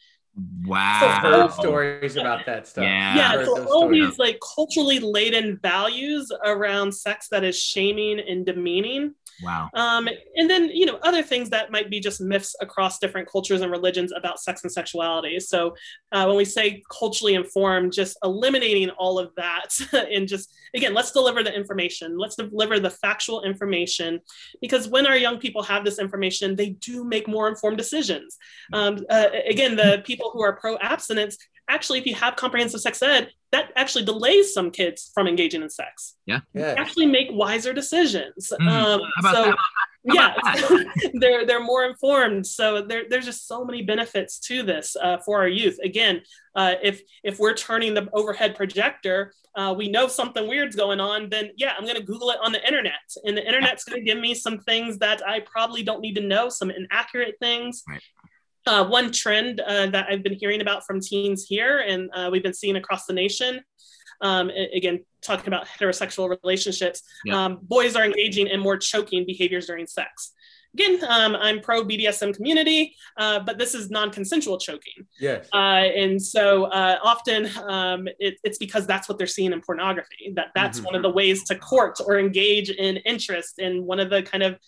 Wow. 0.65 1.01
I've 1.03 1.23
heard 1.23 1.53
stories 1.53 2.17
about 2.17 2.47
that 2.47 2.67
stuff. 2.67 2.85
Yeah. 2.85 3.17
yeah 3.17 3.45
so 3.45 3.63
all 3.67 3.83
stories. 3.83 4.11
these 4.11 4.19
like 4.19 4.39
culturally 4.55 5.01
laden 5.01 5.59
values 5.63 6.31
around 6.45 6.93
sex 6.93 7.29
that 7.31 7.45
is 7.45 7.59
shaming 7.59 8.21
and 8.21 8.45
demeaning 8.45 9.15
Wow. 9.43 9.71
um, 9.75 10.09
and 10.37 10.51
then 10.51 10.69
you 10.69 10.85
know 10.85 10.99
other 11.03 11.23
things 11.23 11.51
that 11.51 11.71
might 11.71 11.91
be 11.91 12.01
just 12.01 12.21
myths 12.21 12.57
across 12.61 12.99
different 12.99 13.31
cultures 13.31 13.61
and 13.61 13.71
religions 13.71 14.13
about 14.13 14.41
sex 14.41 14.65
and 14.65 14.73
sexuality 14.73 15.39
so 15.39 15.75
uh, 16.11 16.25
when 16.25 16.37
we 16.37 16.45
say 16.45 16.83
culturally 16.91 17.35
informed 17.35 17.93
just 17.93 18.19
eliminating 18.25 18.91
all 18.91 19.19
of 19.19 19.33
that 19.37 19.69
and 19.93 20.27
just 20.27 20.53
again 20.75 20.93
let's 20.93 21.13
deliver 21.13 21.43
the 21.45 21.55
information 21.55 22.19
let's 22.19 22.35
deliver 22.35 22.81
the 22.81 22.91
factual 22.91 23.43
information 23.45 24.21
because 24.61 24.89
when 24.89 25.07
our 25.07 25.17
young 25.17 25.39
people 25.39 25.63
have 25.63 25.85
this 25.85 26.01
information 26.01 26.57
they 26.57 26.71
do 26.71 27.05
make 27.05 27.29
more 27.29 27.49
informed 27.49 27.79
decisions 27.79 28.39
um, 28.73 28.99
uh, 29.09 29.29
again 29.49 29.77
the 29.77 30.03
people 30.05 30.28
who 30.33 30.43
are 30.43 30.57
pro 30.57 30.77
abstinence 30.79 31.37
actually 31.69 31.99
if 31.99 32.07
you 32.07 32.15
have 32.15 32.37
comprehensive 32.37 32.81
sex 32.81 33.03
ed 33.03 33.31
that 33.53 33.73
actually 33.77 34.05
delays 34.05 34.53
some 34.53 34.71
kids 34.71 35.11
from 35.15 35.27
engaging 35.27 35.63
in 35.63 35.71
sex. 35.71 36.17
Yeah. 36.27 36.41
actually 36.55 37.07
make 37.07 37.29
wiser 37.31 37.73
decisions. 37.73 38.53
Mm, 38.61 38.69
um, 38.69 39.01
how 39.17 39.21
about 39.21 39.35
so 39.35 39.45
that? 39.45 39.57
Yeah. 40.05 41.11
they're 41.15 41.47
they're 41.47 41.63
more 41.63 41.85
informed. 41.85 42.47
So 42.47 42.83
there, 42.83 43.05
there's 43.09 43.25
just 43.25 43.49
so 43.49 43.65
many 43.65 43.83
benefits 43.83 44.39
to 44.41 44.63
this 44.63 44.97
uh, 44.97 45.19
for 45.19 45.39
our 45.39 45.49
youth. 45.49 45.79
Again 45.83 46.23
uh, 46.55 46.75
if 46.83 47.03
if 47.25 47.39
we're 47.39 47.55
turning 47.55 47.95
the 47.95 48.09
overhead 48.13 48.57
projector 48.57 49.33
uh, 49.55 49.75
we 49.77 49.89
know 49.89 50.09
something 50.09 50.47
weird's 50.47 50.77
going 50.77 51.01
on 51.01 51.29
then 51.31 51.51
yeah 51.57 51.73
i'm 51.77 51.85
going 51.85 51.97
to 51.97 52.03
google 52.03 52.31
it 52.31 52.39
on 52.43 52.53
the 52.53 52.65
internet. 52.67 52.93
And 53.25 53.37
the 53.37 53.47
internet's 53.47 53.85
going 53.85 54.01
to 54.01 54.05
give 54.05 54.19
me 54.19 54.35
some 54.35 54.59
things 54.61 54.99
that 54.99 55.27
i 55.27 55.41
probably 55.41 55.83
don't 55.83 56.01
need 56.01 56.17
to 56.17 56.23
know 56.23 56.49
some 56.49 56.71
inaccurate 56.71 57.37
things. 57.41 57.83
Right. 57.89 58.03
Uh, 58.69 58.85
one 58.87 59.11
trend 59.11 59.61
uh, 59.61 59.87
that 59.87 60.07
I've 60.11 60.23
been 60.23 60.35
hearing 60.35 60.61
about 60.61 60.85
from 60.87 61.01
teens 61.01 61.47
here, 61.49 61.79
and 61.79 62.11
uh, 62.15 62.29
we've 62.31 62.43
been 62.43 62.55
seeing 62.55 62.77
across 62.77 63.07
the 63.07 63.15
nation, 63.15 63.61
um, 64.21 64.51
again, 64.75 65.05
talking 65.23 65.49
about 65.49 65.67
heterosexual 65.67 66.37
relationships, 66.43 67.03
Yeah. 67.25 67.45
um, 67.45 67.59
boys 67.63 67.97
are 67.97 68.05
engaging 68.05 68.47
in 68.47 68.61
more 68.61 68.77
choking 68.77 69.25
behaviors 69.27 69.67
during 69.67 69.87
sex. 69.87 70.33
Again, 70.75 71.03
um, 71.09 71.35
I'm 71.35 71.61
pro 71.61 71.83
BDSM 71.83 72.35
community, 72.37 72.95
uh, 73.17 73.41
but 73.41 73.57
this 73.59 73.75
is 73.75 73.91
non 73.91 74.11
consensual 74.11 74.59
choking. 74.59 75.07
Yes. 75.19 75.49
Uh, 75.53 75.57
and 76.03 76.21
so 76.23 76.65
uh, 76.65 76.99
often 77.03 77.49
um, 77.69 78.07
it, 78.19 78.35
it's 78.45 78.59
because 78.59 78.87
that's 78.87 79.09
what 79.09 79.17
they're 79.17 79.27
seeing 79.27 79.53
in 79.53 79.63
pornography, 79.63 80.33
that 80.37 80.49
that's 80.55 80.79
Mhm. 80.81 80.85
one 80.85 80.95
of 80.95 81.03
the 81.03 81.09
ways 81.11 81.43
to 81.45 81.55
court 81.57 81.99
or 82.05 82.19
engage 82.19 82.69
in 82.71 82.99
interest 82.99 83.59
in 83.59 83.87
one 83.87 83.99
of 83.99 84.11
the 84.11 84.23
kind 84.23 84.43
of 84.43 84.59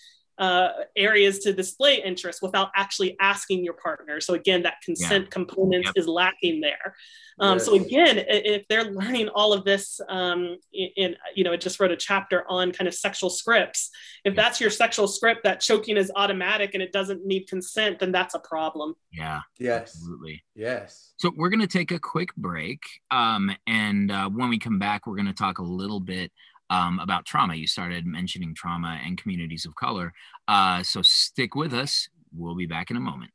uh, 0.41 0.71
areas 0.97 1.39
to 1.41 1.53
display 1.53 2.03
interest 2.03 2.41
without 2.41 2.71
actually 2.75 3.15
asking 3.21 3.63
your 3.63 3.75
partner. 3.75 4.21
So 4.23 4.33
again, 4.35 4.63
that 4.63 4.77
consent 4.83 5.31
component 5.31 5.85
Yep. 5.85 5.95
is 5.97 6.09
lacking 6.09 6.63
there. 6.63 6.97
Um, 7.39 7.59
So 7.59 7.75
again, 7.75 8.25
if 8.29 8.67
they're 8.69 8.85
learning 8.85 9.29
all 9.29 9.53
of 9.53 9.65
this, 9.65 10.01
um, 10.09 10.57
in, 10.73 10.89
in 10.97 11.17
you 11.37 11.45
know, 11.45 11.53
I 11.53 11.57
just 11.57 11.79
wrote 11.79 11.91
a 11.91 11.97
chapter 11.97 12.45
on 12.49 12.73
kind 12.73 12.89
of 12.89 12.95
sexual 12.95 13.31
scripts. 13.31 13.91
If 14.25 14.35
that's 14.35 14.61
your 14.61 14.71
sexual 14.71 15.09
script, 15.09 15.45
that 15.45 15.61
choking 15.61 15.97
is 15.99 16.11
automatic 16.17 16.73
and 16.75 16.83
it 16.83 16.93
doesn't 16.93 17.25
need 17.27 17.47
consent, 17.47 17.99
then 17.99 18.11
that's 18.11 18.35
a 18.35 18.41
problem. 18.41 18.95
Yeah, 19.13 19.41
Yes. 19.59 19.95
absolutely. 19.95 20.43
Yes. 20.55 21.13
So 21.19 21.31
we're 21.37 21.51
going 21.51 21.61
to 21.61 21.67
take 21.79 21.91
a 21.93 21.99
quick 21.99 22.35
break. 22.37 22.81
Um, 23.11 23.51
and 23.67 24.11
uh, 24.11 24.29
when 24.31 24.49
we 24.49 24.59
come 24.59 24.79
back, 24.79 25.07
we're 25.07 25.17
going 25.17 25.27
to 25.27 25.35
talk 25.35 25.59
a 25.59 25.63
little 25.63 26.01
bit 26.01 26.33
um, 26.71 26.99
about 27.01 27.27
trauma. 27.27 27.55
You 27.55 27.67
started 27.67 28.07
mentioning 28.07 28.55
trauma 28.55 29.01
and 29.05 29.19
communities 29.19 29.67
of 29.67 29.75
color. 29.75 30.13
Uh, 30.49 30.83
so 30.83 31.03
stick 31.03 31.55
with 31.55 31.75
us. 31.75 32.09
We'll 32.35 32.55
be 32.55 32.67
back 32.67 32.91
in 32.91 32.97
a 32.97 33.01
moment. 33.01 33.33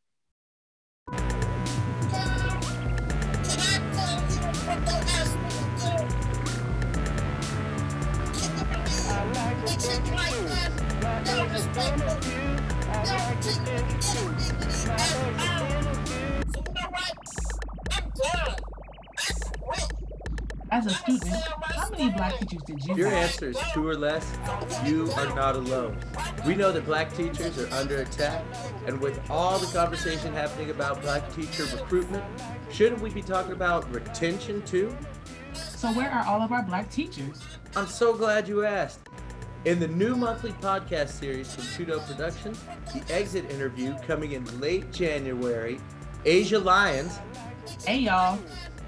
As 20.76 20.88
a 20.88 20.90
student, 20.90 21.42
how 21.74 21.90
many 21.90 22.10
black 22.10 22.38
teachers 22.38 22.62
did 22.64 22.84
you 22.84 22.96
your 22.98 23.08
answer 23.08 23.48
is 23.48 23.58
two 23.74 23.88
or 23.88 23.96
less, 23.96 24.30
you 24.84 25.10
are 25.12 25.34
not 25.34 25.56
alone. 25.56 25.98
We 26.46 26.54
know 26.54 26.74
that 26.74 26.86
black 26.86 27.16
teachers 27.16 27.58
are 27.58 27.74
under 27.76 28.02
attack, 28.02 28.44
and 28.86 29.00
with 29.00 29.18
all 29.32 29.58
the 29.58 29.68
conversation 29.68 30.34
happening 30.34 30.72
about 30.72 31.02
black 31.02 31.34
teacher 31.34 31.64
recruitment, 31.64 32.26
shouldn't 32.70 33.00
we 33.00 33.10
be 33.10 33.22
talking 33.22 33.54
about 33.54 33.90
retention 33.90 34.64
too? 34.64 34.94
So 35.54 35.94
where 35.94 36.12
are 36.12 36.26
all 36.26 36.42
of 36.42 36.52
our 36.52 36.64
black 36.64 36.92
teachers? 36.92 37.42
I'm 37.78 37.88
so 37.88 38.14
glad 38.14 38.46
you 38.46 38.66
asked. 38.66 39.00
In 39.64 39.80
the 39.80 39.88
new 39.88 40.14
monthly 40.14 40.52
podcast 40.52 41.08
series 41.08 41.56
from 41.56 41.64
Tudo 41.64 42.06
Productions, 42.06 42.62
the 42.94 43.02
exit 43.14 43.50
interview 43.50 43.96
coming 44.06 44.34
in 44.34 44.60
late 44.60 44.92
January, 44.92 45.80
Asia 46.26 46.60
Lyons 46.60 47.18
Hey 47.86 48.00
y'all, 48.00 48.40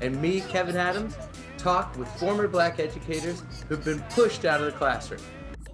and 0.02 0.20
me, 0.22 0.42
Kevin 0.42 0.76
Adams, 0.78 1.16
talk 1.68 1.98
with 1.98 2.08
former 2.18 2.48
black 2.48 2.80
educators 2.80 3.44
who've 3.68 3.84
been 3.84 4.00
pushed 4.12 4.46
out 4.46 4.62
of 4.62 4.68
the 4.68 4.72
classroom. 4.72 5.20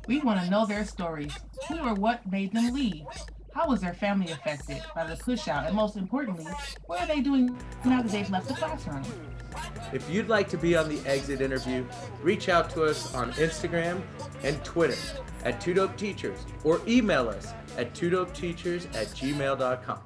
we 0.08 0.20
want 0.22 0.42
to 0.42 0.50
know 0.50 0.66
their 0.66 0.84
stories. 0.86 1.32
Who 1.68 1.78
or 1.78 1.94
what 1.94 2.26
made 2.32 2.52
them 2.52 2.74
leave? 2.74 3.06
How 3.54 3.68
was 3.68 3.82
their 3.82 3.94
family 3.94 4.32
affected 4.32 4.82
by 4.96 5.06
the 5.06 5.16
push 5.18 5.48
out? 5.48 5.68
And 5.68 5.76
most 5.76 5.96
importantly, 5.96 6.52
what 6.88 7.00
are 7.00 7.06
they 7.06 7.22
doing 7.22 7.56
now 7.86 8.02
that 8.02 8.12
they've 8.12 8.28
left 8.32 8.48
the 8.48 8.56
classroom? 8.56 9.04
If 9.94 10.10
you'd 10.10 10.30
like 10.30 10.50
to 10.50 10.58
be 10.58 10.76
on 10.76 10.90
the 10.90 11.00
exit 11.08 11.42
interview, 11.42 11.86
reach 12.24 12.50
out 12.50 12.72
to 12.72 12.86
us 12.86 13.14
on 13.14 13.32
Instagram 13.34 14.02
and 14.42 14.64
Twitter 14.64 14.98
at 15.46 15.62
Two 15.62 15.76
Dope 15.76 15.96
Teachers 15.96 16.40
or 16.64 16.82
email 16.88 17.30
us 17.30 17.54
at 17.78 17.94
two 17.94 18.10
dope 18.10 18.34
teachers 18.34 18.86
at 18.96 19.10
gmail.com. 19.10 20.00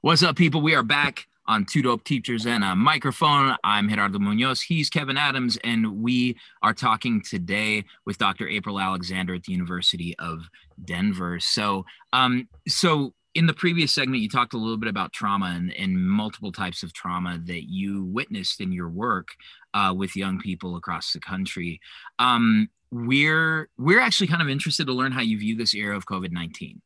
What's 0.00 0.22
up, 0.22 0.36
people? 0.36 0.62
We 0.62 0.74
are 0.74 0.82
back 0.82 1.26
on 1.50 1.64
Two 1.64 1.82
Dope 1.82 2.04
Teachers 2.04 2.46
and 2.46 2.62
a 2.62 2.76
microphone. 2.76 3.56
I'm 3.64 3.88
Gerardo 3.88 4.20
Munoz. 4.20 4.60
He's 4.60 4.88
Kevin 4.88 5.16
Adams, 5.16 5.58
and 5.64 6.00
we 6.00 6.36
are 6.62 6.72
talking 6.72 7.20
today 7.20 7.84
with 8.06 8.18
Dr. 8.18 8.46
Apryl 8.46 8.80
Alexander 8.80 9.34
at 9.34 9.42
the 9.42 9.52
University 9.52 10.14
of 10.20 10.48
Denver. 10.84 11.40
So, 11.40 11.84
um, 12.12 12.48
so 12.68 13.14
in 13.34 13.46
the 13.46 13.52
previous 13.52 13.90
segment, 13.90 14.22
you 14.22 14.28
talked 14.28 14.54
a 14.54 14.58
little 14.58 14.76
bit 14.76 14.88
about 14.88 15.12
trauma 15.12 15.46
and, 15.46 15.74
and 15.74 16.00
multiple 16.00 16.52
types 16.52 16.84
of 16.84 16.92
trauma 16.92 17.40
that 17.46 17.68
you 17.68 18.04
witnessed 18.04 18.60
in 18.60 18.70
your 18.70 18.88
work 18.88 19.30
uh, 19.74 19.92
with 19.96 20.14
young 20.14 20.38
people 20.38 20.76
across 20.76 21.12
the 21.12 21.20
country. 21.20 21.80
Um, 22.20 22.68
we're 22.92 23.68
we're 23.76 24.00
actually 24.00 24.26
kind 24.28 24.42
of 24.42 24.48
interested 24.48 24.86
to 24.86 24.92
learn 24.92 25.12
how 25.12 25.20
you 25.20 25.38
view 25.38 25.56
this 25.56 25.74
era 25.74 25.96
of 25.96 26.06
COVID 26.06 26.30
nineteen. 26.30 26.80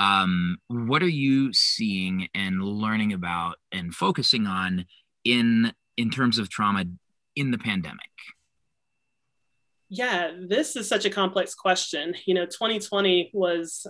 Um, 0.00 0.56
what 0.68 1.02
are 1.02 1.08
you 1.08 1.52
seeing 1.52 2.28
and 2.34 2.62
learning 2.62 3.12
about 3.12 3.56
and 3.70 3.94
focusing 3.94 4.46
on 4.46 4.86
in 5.24 5.72
in 5.98 6.10
terms 6.10 6.38
of 6.38 6.48
trauma 6.48 6.86
in 7.36 7.50
the 7.50 7.58
pandemic? 7.58 8.00
Yeah, 9.90 10.30
this 10.48 10.74
is 10.74 10.88
such 10.88 11.04
a 11.04 11.10
complex 11.10 11.54
question. 11.54 12.14
You 12.24 12.34
know, 12.34 12.46
2020 12.46 13.30
was 13.34 13.86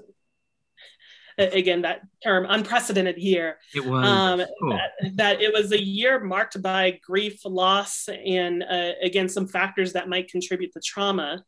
again 1.39 1.83
that 1.83 2.03
term 2.23 2.45
unprecedented 2.49 3.17
year 3.17 3.59
it 3.75 3.85
was 3.85 4.07
um, 4.07 4.43
cool. 4.61 4.71
that, 4.71 5.17
that, 5.17 5.41
it 5.41 5.51
was 5.53 5.73
a 5.73 5.83
year 5.83 6.21
marked 6.21 6.61
by 6.61 6.99
grief 7.03 7.41
loss 7.47 8.09
and 8.09 8.63
uh, 8.63 8.93
again 9.03 9.27
some 9.27 9.47
factors 9.47 9.95
that 9.95 10.09
might 10.09 10.29
contribute 10.29 10.71
to 10.73 10.81
trauma 10.85 11.43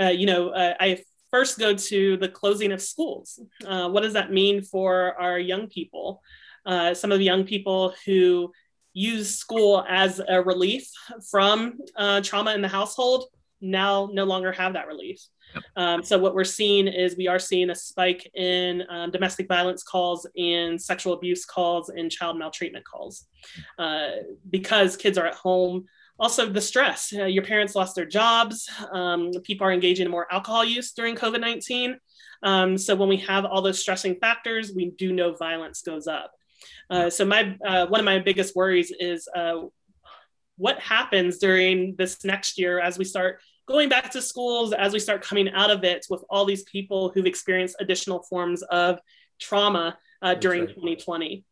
uh, 0.00 0.08
you 0.08 0.26
know 0.26 0.50
uh, 0.50 0.74
i 0.78 1.02
first 1.32 1.58
go 1.58 1.74
to 1.74 2.16
the 2.18 2.28
closing 2.28 2.70
of 2.70 2.80
schools. 2.80 3.40
Uh, 3.66 3.88
what 3.88 4.02
does 4.02 4.12
that 4.12 4.30
mean 4.30 4.62
for 4.62 5.20
our 5.20 5.38
young 5.38 5.66
people? 5.66 6.22
Uh, 6.64 6.94
some 6.94 7.10
of 7.10 7.18
the 7.18 7.24
young 7.24 7.44
people 7.44 7.94
who 8.06 8.52
use 8.92 9.34
school 9.34 9.84
as 9.88 10.20
a 10.28 10.40
relief 10.40 10.86
from 11.30 11.78
uh, 11.96 12.20
trauma 12.20 12.54
in 12.54 12.62
the 12.62 12.68
household 12.68 13.24
now 13.62 14.10
no 14.12 14.24
longer 14.24 14.52
have 14.52 14.74
that 14.74 14.86
relief. 14.86 15.20
Um, 15.76 16.02
so 16.02 16.18
what 16.18 16.34
we're 16.34 16.44
seeing 16.44 16.86
is 16.88 17.16
we 17.16 17.28
are 17.28 17.38
seeing 17.38 17.70
a 17.70 17.74
spike 17.74 18.30
in 18.34 18.82
um, 18.90 19.10
domestic 19.10 19.48
violence 19.48 19.82
calls 19.82 20.26
and 20.36 20.80
sexual 20.80 21.14
abuse 21.14 21.44
calls 21.44 21.88
and 21.88 22.10
child 22.10 22.38
maltreatment 22.38 22.84
calls. 22.84 23.26
Uh, 23.78 24.10
because 24.50 24.96
kids 24.96 25.16
are 25.16 25.26
at 25.26 25.34
home. 25.34 25.86
Also, 26.18 26.48
the 26.48 26.60
stress. 26.60 27.12
Uh, 27.12 27.24
your 27.24 27.42
parents 27.42 27.74
lost 27.74 27.96
their 27.96 28.06
jobs. 28.06 28.68
Um, 28.92 29.30
people 29.42 29.66
are 29.66 29.72
engaging 29.72 30.06
in 30.06 30.12
more 30.12 30.32
alcohol 30.32 30.64
use 30.64 30.92
during 30.92 31.16
COVID 31.16 31.40
19. 31.40 31.98
Um, 32.42 32.76
so 32.78 32.94
when 32.94 33.08
we 33.08 33.18
have 33.18 33.44
all 33.44 33.62
those 33.62 33.80
stressing 33.80 34.16
factors, 34.16 34.72
we 34.74 34.90
do 34.90 35.12
know 35.12 35.34
violence 35.34 35.82
goes 35.82 36.06
up. 36.06 36.32
Uh, 36.90 37.10
so 37.10 37.24
my 37.24 37.56
uh, 37.66 37.86
one 37.86 38.00
of 38.00 38.04
my 38.04 38.18
biggest 38.18 38.54
worries 38.54 38.92
is 38.98 39.28
uh, 39.34 39.62
what 40.56 40.78
happens 40.78 41.38
during 41.38 41.94
this 41.96 42.24
next 42.24 42.58
year 42.58 42.78
as 42.78 42.98
we 42.98 43.04
start 43.04 43.40
going 43.66 43.88
back 43.88 44.10
to 44.10 44.20
schools 44.20 44.72
as 44.72 44.92
we 44.92 44.98
start 44.98 45.22
coming 45.22 45.48
out 45.50 45.70
of 45.70 45.84
it 45.84 46.04
with 46.10 46.22
all 46.28 46.44
these 46.44 46.64
people 46.64 47.10
who've 47.10 47.26
experienced 47.26 47.76
additional 47.80 48.22
forms 48.24 48.62
of 48.62 48.98
trauma 49.40 49.96
uh, 50.20 50.34
during 50.34 50.66
right. 50.66 50.74
2020. 50.74 51.44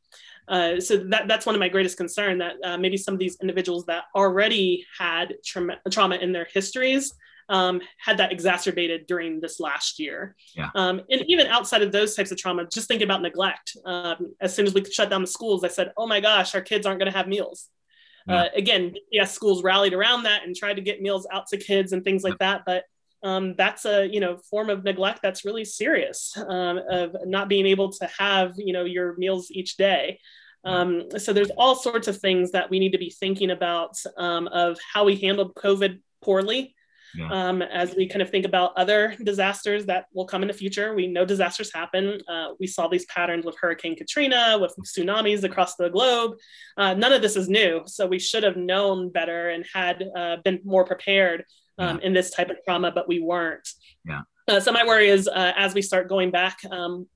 Uh, 0.49 0.81
so 0.81 0.97
that, 0.97 1.29
that's 1.29 1.47
one 1.47 1.55
of 1.55 1.61
my 1.61 1.69
greatest 1.69 1.97
concern 1.97 2.39
that 2.39 2.55
uh, 2.65 2.77
maybe 2.77 2.97
some 2.97 3.15
of 3.15 3.21
these 3.21 3.37
individuals 3.41 3.87
that 3.87 4.05
already 4.15 4.85
had 4.99 5.35
trauma, 5.45 5.77
trauma 5.91 6.17
in 6.17 6.33
their 6.33 6.47
histories 6.53 7.15
um, 7.49 7.81
had 7.99 8.17
that 8.19 8.33
exacerbated 8.33 9.07
during 9.07 9.41
this 9.41 9.61
last 9.61 9.99
year. 9.99 10.37
Yeah. 10.57 10.71
Um, 10.75 11.03
and 11.11 11.25
even 11.29 11.47
outside 11.49 11.83
of 11.83 11.93
those 11.93 12.15
types 12.15 12.31
of 12.31 12.39
trauma, 12.39 12.67
just 12.67 12.89
think 12.89 13.03
about 13.03 13.23
neglect. 13.23 13.77
Um, 13.85 14.35
as 14.41 14.55
soon 14.55 14.67
as 14.67 14.75
we 14.75 14.85
shut 14.85 15.11
down 15.11 15.21
the 15.21 15.27
schools, 15.27 15.65
I 15.65 15.69
said, 15.69 15.93
oh 15.97 16.07
my 16.07 16.21
gosh, 16.21 16.55
our 16.55 16.61
kids 16.61 16.87
aren't 16.87 17.01
going 17.01 17.11
to 17.11 17.17
have 17.17 17.29
meals. 17.29 17.69
Uh, 18.29 18.45
again, 18.55 18.95
yes, 19.11 19.35
schools 19.35 19.65
rallied 19.65 19.93
around 19.93 20.23
that 20.23 20.45
and 20.45 20.55
tried 20.55 20.75
to 20.75 20.83
get 20.83 21.03
meals 21.03 21.27
out 21.33 21.49
to 21.49 21.57
kids 21.57 21.93
and 21.93 22.05
things 22.05 22.23
like 22.23 22.39
that. 22.39 22.63
But 22.65 22.85
um, 23.23 23.55
that's 23.57 23.85
a 23.85 24.07
you 24.07 24.21
know 24.21 24.39
form 24.51 24.71
of 24.71 24.85
neglect 24.85 25.21
that's 25.23 25.45
really 25.45 25.65
serious 25.65 26.37
um, 26.37 26.81
of 26.91 27.15
not 27.27 27.49
being 27.49 27.67
able 27.67 27.93
to 27.93 28.09
have 28.19 28.55
you 28.57 28.73
know 28.73 28.85
your 28.85 29.17
meals 29.17 29.51
each 29.51 29.77
day. 29.77 30.19
Um, 30.63 31.05
so 31.19 31.33
there's 31.33 31.51
all 31.57 31.75
sorts 31.75 32.07
of 32.07 32.19
things 32.19 32.53
that 32.53 32.69
we 32.69 32.79
need 32.79 32.93
to 32.93 32.99
be 32.99 33.11
thinking 33.11 33.51
about 33.51 33.97
um, 34.19 34.47
of 34.49 34.79
how 34.93 35.05
we 35.05 35.17
handled 35.17 35.55
COVID 35.55 36.01
poorly 36.23 36.75
yeah. 37.15 37.29
um, 37.31 37.63
as 37.63 37.95
we 37.97 38.07
kind 38.07 38.23
of 38.23 38.31
think 38.31 38.45
about 38.45 38.73
other 38.77 39.17
disasters 39.25 39.87
that 39.87 40.07
will 40.13 40.27
come 40.27 40.43
in 40.43 40.49
the 40.49 40.55
future. 40.55 40.95
We 40.95 41.07
know 41.07 41.25
disasters 41.25 41.73
happen. 41.73 42.21
Uh, 42.29 42.49
we 42.59 42.67
saw 42.67 42.89
these 42.89 43.07
patterns 43.07 43.45
with 43.45 43.57
Hurricane 43.61 43.97
Katrina, 43.97 44.59
with 44.61 44.75
tsunamis 44.85 45.45
across 45.45 45.77
the 45.77 45.89
globe. 45.89 46.33
Uh, 46.77 46.95
none 46.95 47.13
of 47.13 47.23
this 47.23 47.37
is 47.37 47.49
new. 47.49 47.83
So 47.87 48.07
we 48.07 48.19
should 48.19 48.43
have 48.43 48.57
known 48.57 49.11
better 49.11 49.51
and 49.51 49.65
had 49.73 50.05
uh, 50.17 50.37
been 50.45 50.61
more 50.65 50.85
prepared 50.85 51.45
um, 51.81 51.99
yeah. 51.99 52.07
in 52.07 52.13
this 52.13 52.31
type 52.31 52.51
of 52.51 52.57
trauma, 52.65 52.91
but 52.93 53.09
we 53.09 53.21
weren't. 53.21 53.69
Yeah. 54.05 54.23
Uh, 54.49 54.61
so 54.61 54.73
my 54.73 54.85
worry 54.85 55.09
is 55.09 55.29
uh, 55.29 55.53
as 55.57 55.75
we 55.75 55.83
start 55.83 56.09
going 56.09 56.31
back, 56.31 56.59
um, 56.71 57.07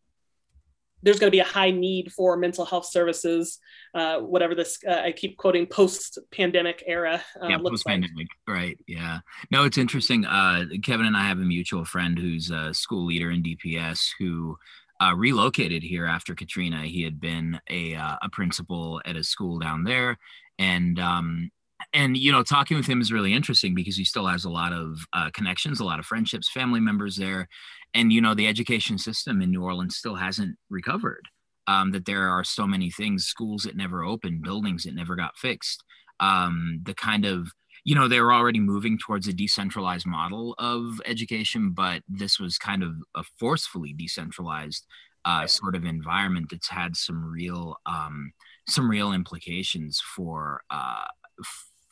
there's 1.05 1.19
going 1.19 1.29
to 1.29 1.35
be 1.35 1.41
a 1.41 1.45
high 1.45 1.71
need 1.71 2.11
for 2.13 2.37
mental 2.37 2.65
health 2.65 2.87
services, 2.87 3.59
uh, 3.95 4.19
whatever 4.21 4.55
this, 4.55 4.79
uh, 4.89 5.03
I 5.05 5.13
keep 5.13 5.37
quoting 5.37 5.67
post 5.67 6.19
pandemic 6.33 6.83
era. 6.87 7.23
Uh, 7.41 7.49
yeah, 7.49 7.59
post 7.59 7.85
pandemic, 7.85 8.17
like. 8.17 8.57
right. 8.57 8.79
Yeah. 8.89 9.19
No, 9.51 9.65
it's 9.65 9.77
interesting. 9.77 10.25
Uh, 10.25 10.65
Kevin 10.83 11.07
and 11.07 11.17
I 11.17 11.25
have 11.25 11.39
a 11.39 11.45
mutual 11.45 11.85
friend 11.85 12.19
who's 12.19 12.51
a 12.51 12.73
school 12.73 13.05
leader 13.05 13.31
in 13.31 13.43
DPS 13.43 14.09
who 14.19 14.57
uh, 15.03 15.15
relocated 15.15 15.83
here 15.83 16.07
after 16.07 16.35
Katrina. 16.35 16.83
He 16.85 17.03
had 17.03 17.21
been 17.21 17.61
a, 17.69 17.95
uh, 17.95 18.17
a 18.23 18.31
principal 18.31 19.03
at 19.05 19.17
a 19.17 19.25
school 19.25 19.59
down 19.59 19.85
there. 19.85 20.19
And 20.59 20.99
um, 20.99 21.51
and 21.95 22.17
you 22.17 22.33
know 22.33 22.43
talking 22.43 22.77
with 22.77 22.87
him 22.87 23.01
is 23.01 23.13
really 23.13 23.33
interesting 23.33 23.75
because 23.75 23.97
he 23.97 24.05
still 24.05 24.27
has 24.27 24.45
a 24.45 24.51
lot 24.51 24.73
of 24.73 24.99
uh, 25.13 25.31
connections 25.33 25.81
a 25.81 25.85
lot 25.85 25.99
of 25.99 26.05
friendships 26.05 26.51
family 26.51 26.81
members 26.81 27.17
there. 27.17 27.49
And 27.95 28.13
you 28.13 28.21
know 28.21 28.35
the 28.35 28.49
education 28.49 28.99
system 28.99 29.41
in 29.41 29.51
new 29.51 29.63
orleans 29.63 29.97
still 29.97 30.17
hasn't 30.17 30.57
recovered 30.69 31.29
um, 31.67 31.93
that 31.93 32.05
there 32.05 32.29
are 32.29 32.45
so 32.45 32.67
many 32.67 32.91
things 32.91 33.25
schools 33.25 33.63
that 33.63 33.77
never 33.77 34.05
opened 34.05 34.43
buildings 34.43 34.83
that 34.83 34.95
never 34.95 35.17
got 35.17 35.37
fixed 35.37 35.83
um, 36.21 36.81
the 36.85 36.95
kind 36.95 37.25
of 37.25 37.49
you 37.85 37.95
know 37.95 38.09
they 38.09 38.21
were 38.21 38.33
already 38.33 38.61
moving 38.61 38.99
towards 38.99 39.29
a 39.29 39.33
decentralized 39.33 40.07
model 40.07 40.55
of 40.59 41.01
education 41.07 41.71
but 41.71 42.03
this 42.09 42.41
was 42.41 42.59
kind 42.59 42.83
of 42.83 42.93
a 43.15 43.23
forcefully 43.39 43.93
decentralized 43.93 44.85
uh, 45.25 45.47
sort 45.47 45.75
of 45.75 45.85
environment 45.85 46.49
that's 46.51 46.69
had 46.69 46.97
some 46.97 47.25
real 47.25 47.77
um, 47.87 48.33
some 48.69 48.91
real 48.91 49.13
implications 49.13 50.03
for 50.15 50.63
uh, 50.71 51.05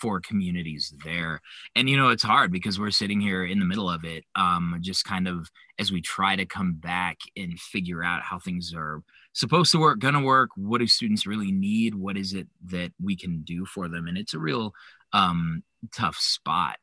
for 0.03 0.20
communities 0.20 0.92
there. 1.05 1.40
And 1.76 1.88
you 1.88 1.96
know 1.96 2.09
it's 2.09 2.24
hard 2.24 2.50
because 2.50 2.78
we're 2.78 2.90
sitting 2.90 3.20
here 3.20 3.44
in 3.44 3.61
the 3.61 3.64
middle 3.64 3.88
of 3.88 4.05
it 4.05 4.24
um, 4.34 4.76
just 4.80 5.05
kind 5.05 5.28
of 5.28 5.48
as 5.78 5.92
we 5.92 6.03
try 6.03 6.34
to 6.34 6.44
come 6.44 6.74
back 6.74 7.18
and 7.36 7.59
figure 7.59 8.03
out 8.03 8.22
how 8.22 8.40
things 8.40 8.74
are 8.76 9.03
supposed 9.32 9.70
to 9.72 9.78
work 9.78 9.98
gonna 10.00 10.20
work 10.20 10.50
what 10.57 10.78
do 10.78 10.86
students 10.86 11.26
really 11.26 11.53
need 11.53 11.94
what 11.94 12.18
is 12.18 12.34
it 12.34 12.46
that 12.66 12.92
we 13.00 13.16
can 13.16 13.42
do 13.42 13.64
for 13.64 13.88
them? 13.88 14.09
And 14.09 14.18
it's 14.18 14.34
a 14.34 14.40
real 14.40 14.74
um, 15.12 15.62
tough 15.94 16.16
spot. 16.16 16.76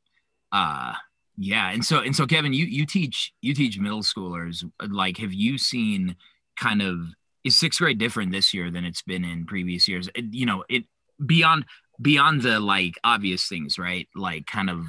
Uh 0.51 0.93
yeah 1.41 1.69
and 1.71 1.85
so 1.85 1.99
and 1.99 2.13
so 2.13 2.27
kevin 2.27 2.51
you 2.51 2.65
you 2.65 2.85
teach 2.85 3.31
you 3.39 3.53
teach 3.53 3.79
middle 3.79 4.01
schoolers 4.01 4.69
like 4.89 5.15
have 5.17 5.31
you 5.31 5.57
seen 5.57 6.17
kind 6.57 6.81
of 6.81 6.99
is 7.43 7.57
sixth 7.57 7.79
grade 7.79 7.97
different 7.97 8.31
this 8.31 8.53
year 8.53 8.69
than 8.69 8.85
it's 8.85 9.01
been 9.01 9.23
in 9.23 9.45
previous 9.45 9.87
years? 9.87 10.09
It, 10.15 10.33
you 10.33 10.45
know 10.45 10.63
it 10.69 10.83
beyond 11.25 11.65
beyond 12.01 12.41
the 12.41 12.59
like 12.59 12.99
obvious 13.03 13.47
things, 13.47 13.77
right? 13.77 14.07
Like 14.15 14.45
kind 14.45 14.69
of 14.69 14.85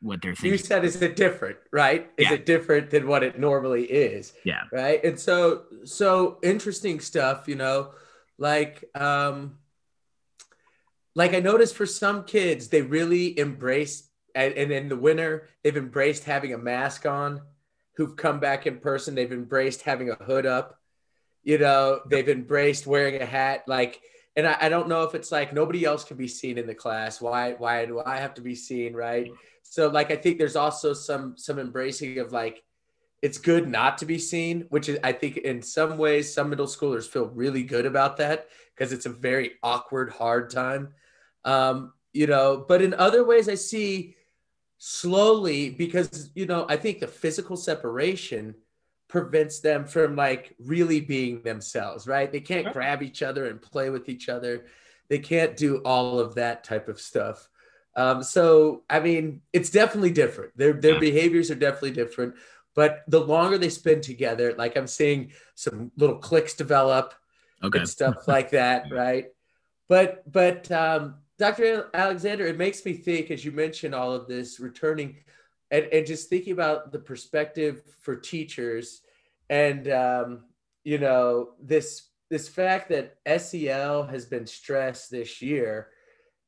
what 0.00 0.22
they're 0.22 0.34
thinking. 0.34 0.52
You 0.52 0.58
said, 0.58 0.84
is 0.84 1.00
it 1.02 1.16
different, 1.16 1.58
right? 1.72 2.10
Is 2.16 2.28
yeah. 2.28 2.34
it 2.34 2.46
different 2.46 2.90
than 2.90 3.06
what 3.06 3.22
it 3.22 3.38
normally 3.38 3.84
is? 3.84 4.32
Yeah. 4.44 4.62
Right. 4.72 5.02
And 5.04 5.18
so, 5.18 5.64
so 5.84 6.38
interesting 6.42 7.00
stuff, 7.00 7.48
you 7.48 7.56
know, 7.56 7.90
like, 8.38 8.84
um, 8.94 9.58
like 11.14 11.34
I 11.34 11.40
noticed 11.40 11.74
for 11.74 11.86
some 11.86 12.24
kids, 12.24 12.68
they 12.68 12.82
really 12.82 13.38
embrace, 13.38 14.08
and, 14.34 14.54
and 14.54 14.72
in 14.72 14.88
the 14.88 14.96
winter, 14.96 15.48
they've 15.62 15.76
embraced 15.76 16.24
having 16.24 16.54
a 16.54 16.58
mask 16.58 17.04
on. 17.04 17.42
Who've 17.96 18.16
come 18.16 18.40
back 18.40 18.66
in 18.66 18.78
person, 18.78 19.14
they've 19.14 19.30
embraced 19.30 19.82
having 19.82 20.08
a 20.08 20.14
hood 20.14 20.46
up. 20.46 20.78
You 21.42 21.58
know, 21.58 22.00
they've 22.08 22.28
embraced 22.28 22.86
wearing 22.86 23.20
a 23.20 23.26
hat. 23.26 23.64
Like 23.66 24.00
and 24.40 24.48
I, 24.48 24.56
I, 24.62 24.68
don't 24.70 24.88
know 24.88 25.02
if 25.02 25.14
it's 25.14 25.30
like 25.30 25.52
nobody 25.52 25.84
else 25.84 26.02
can 26.02 26.16
be 26.16 26.26
seen 26.26 26.56
in 26.56 26.66
the 26.66 26.74
class. 26.74 27.20
Why 27.20 27.52
why 27.52 27.84
do 27.84 28.00
I 28.00 28.16
have 28.16 28.32
to 28.34 28.40
be 28.40 28.54
seen, 28.54 28.94
right? 28.94 29.30
So 29.62 29.88
like 29.88 30.10
I 30.10 30.16
think 30.16 30.38
there's 30.38 30.56
also 30.56 30.94
some 30.94 31.36
some 31.36 31.58
embracing 31.58 32.18
of 32.18 32.32
like 32.32 32.62
it's 33.20 33.36
good 33.36 33.68
not 33.68 33.98
to 33.98 34.06
be 34.06 34.18
seen, 34.18 34.64
which 34.70 34.88
is 34.88 34.98
I 35.04 35.12
think 35.12 35.36
in 35.36 35.60
some 35.60 35.98
ways 35.98 36.32
some 36.32 36.48
middle 36.48 36.66
schoolers 36.66 37.06
feel 37.06 37.26
really 37.26 37.62
good 37.62 37.84
about 37.84 38.16
that 38.16 38.48
because 38.74 38.94
it's 38.94 39.04
a 39.04 39.10
very 39.10 39.52
awkward, 39.62 40.10
hard 40.10 40.48
time. 40.48 40.94
Um, 41.44 41.92
you 42.14 42.26
know, 42.26 42.64
but 42.66 42.80
in 42.80 42.94
other 42.94 43.24
ways, 43.24 43.46
I 43.46 43.56
see 43.56 44.16
slowly 44.78 45.68
because 45.68 46.30
you 46.34 46.46
know 46.46 46.64
I 46.70 46.76
think 46.76 47.00
the 47.00 47.06
physical 47.06 47.58
separation 47.58 48.54
prevents 49.10 49.58
them 49.60 49.84
from 49.84 50.14
like 50.14 50.54
really 50.60 51.00
being 51.00 51.42
themselves, 51.42 52.06
right? 52.06 52.30
They 52.30 52.40
can't 52.40 52.72
grab 52.72 53.02
each 53.02 53.22
other 53.22 53.46
and 53.46 53.60
play 53.60 53.90
with 53.90 54.08
each 54.08 54.28
other. 54.28 54.66
They 55.08 55.18
can't 55.18 55.56
do 55.56 55.78
all 55.84 56.20
of 56.20 56.36
that 56.36 56.62
type 56.62 56.88
of 56.88 57.00
stuff. 57.00 57.48
Um, 57.96 58.22
so 58.22 58.84
I 58.88 59.00
mean, 59.00 59.42
it's 59.52 59.70
definitely 59.70 60.12
different. 60.12 60.56
Their 60.56 60.72
their 60.74 60.94
Yeah. 60.94 61.00
behaviors 61.00 61.50
are 61.50 61.56
definitely 61.56 61.90
different. 61.90 62.36
But 62.76 63.02
the 63.08 63.20
longer 63.20 63.58
they 63.58 63.68
spend 63.68 64.04
together, 64.04 64.54
like 64.56 64.76
I'm 64.76 64.86
seeing 64.86 65.32
some 65.56 65.90
little 65.96 66.18
cliques 66.18 66.54
develop 66.54 67.12
Okay. 67.64 67.80
and 67.80 67.88
stuff 67.88 68.14
like 68.28 68.50
that, 68.50 68.86
right? 68.92 69.26
But 69.88 70.30
but 70.30 70.70
um, 70.70 71.16
Dr. 71.36 71.90
Alexander, 71.92 72.46
it 72.46 72.56
makes 72.58 72.84
me 72.84 72.92
think, 72.92 73.32
as 73.32 73.44
you 73.44 73.50
mentioned 73.50 73.94
all 73.94 74.12
of 74.12 74.28
this, 74.28 74.60
returning 74.60 75.16
and, 75.70 75.86
and 75.92 76.06
just 76.06 76.28
thinking 76.28 76.52
about 76.52 76.92
the 76.92 76.98
perspective 76.98 77.82
for 78.00 78.16
teachers, 78.16 79.02
and 79.48 79.88
um, 79.90 80.44
you 80.84 80.98
know 80.98 81.50
this 81.62 82.08
this 82.28 82.48
fact 82.48 82.90
that 82.90 83.16
SEL 83.40 84.04
has 84.04 84.24
been 84.24 84.46
stressed 84.46 85.10
this 85.10 85.42
year, 85.42 85.88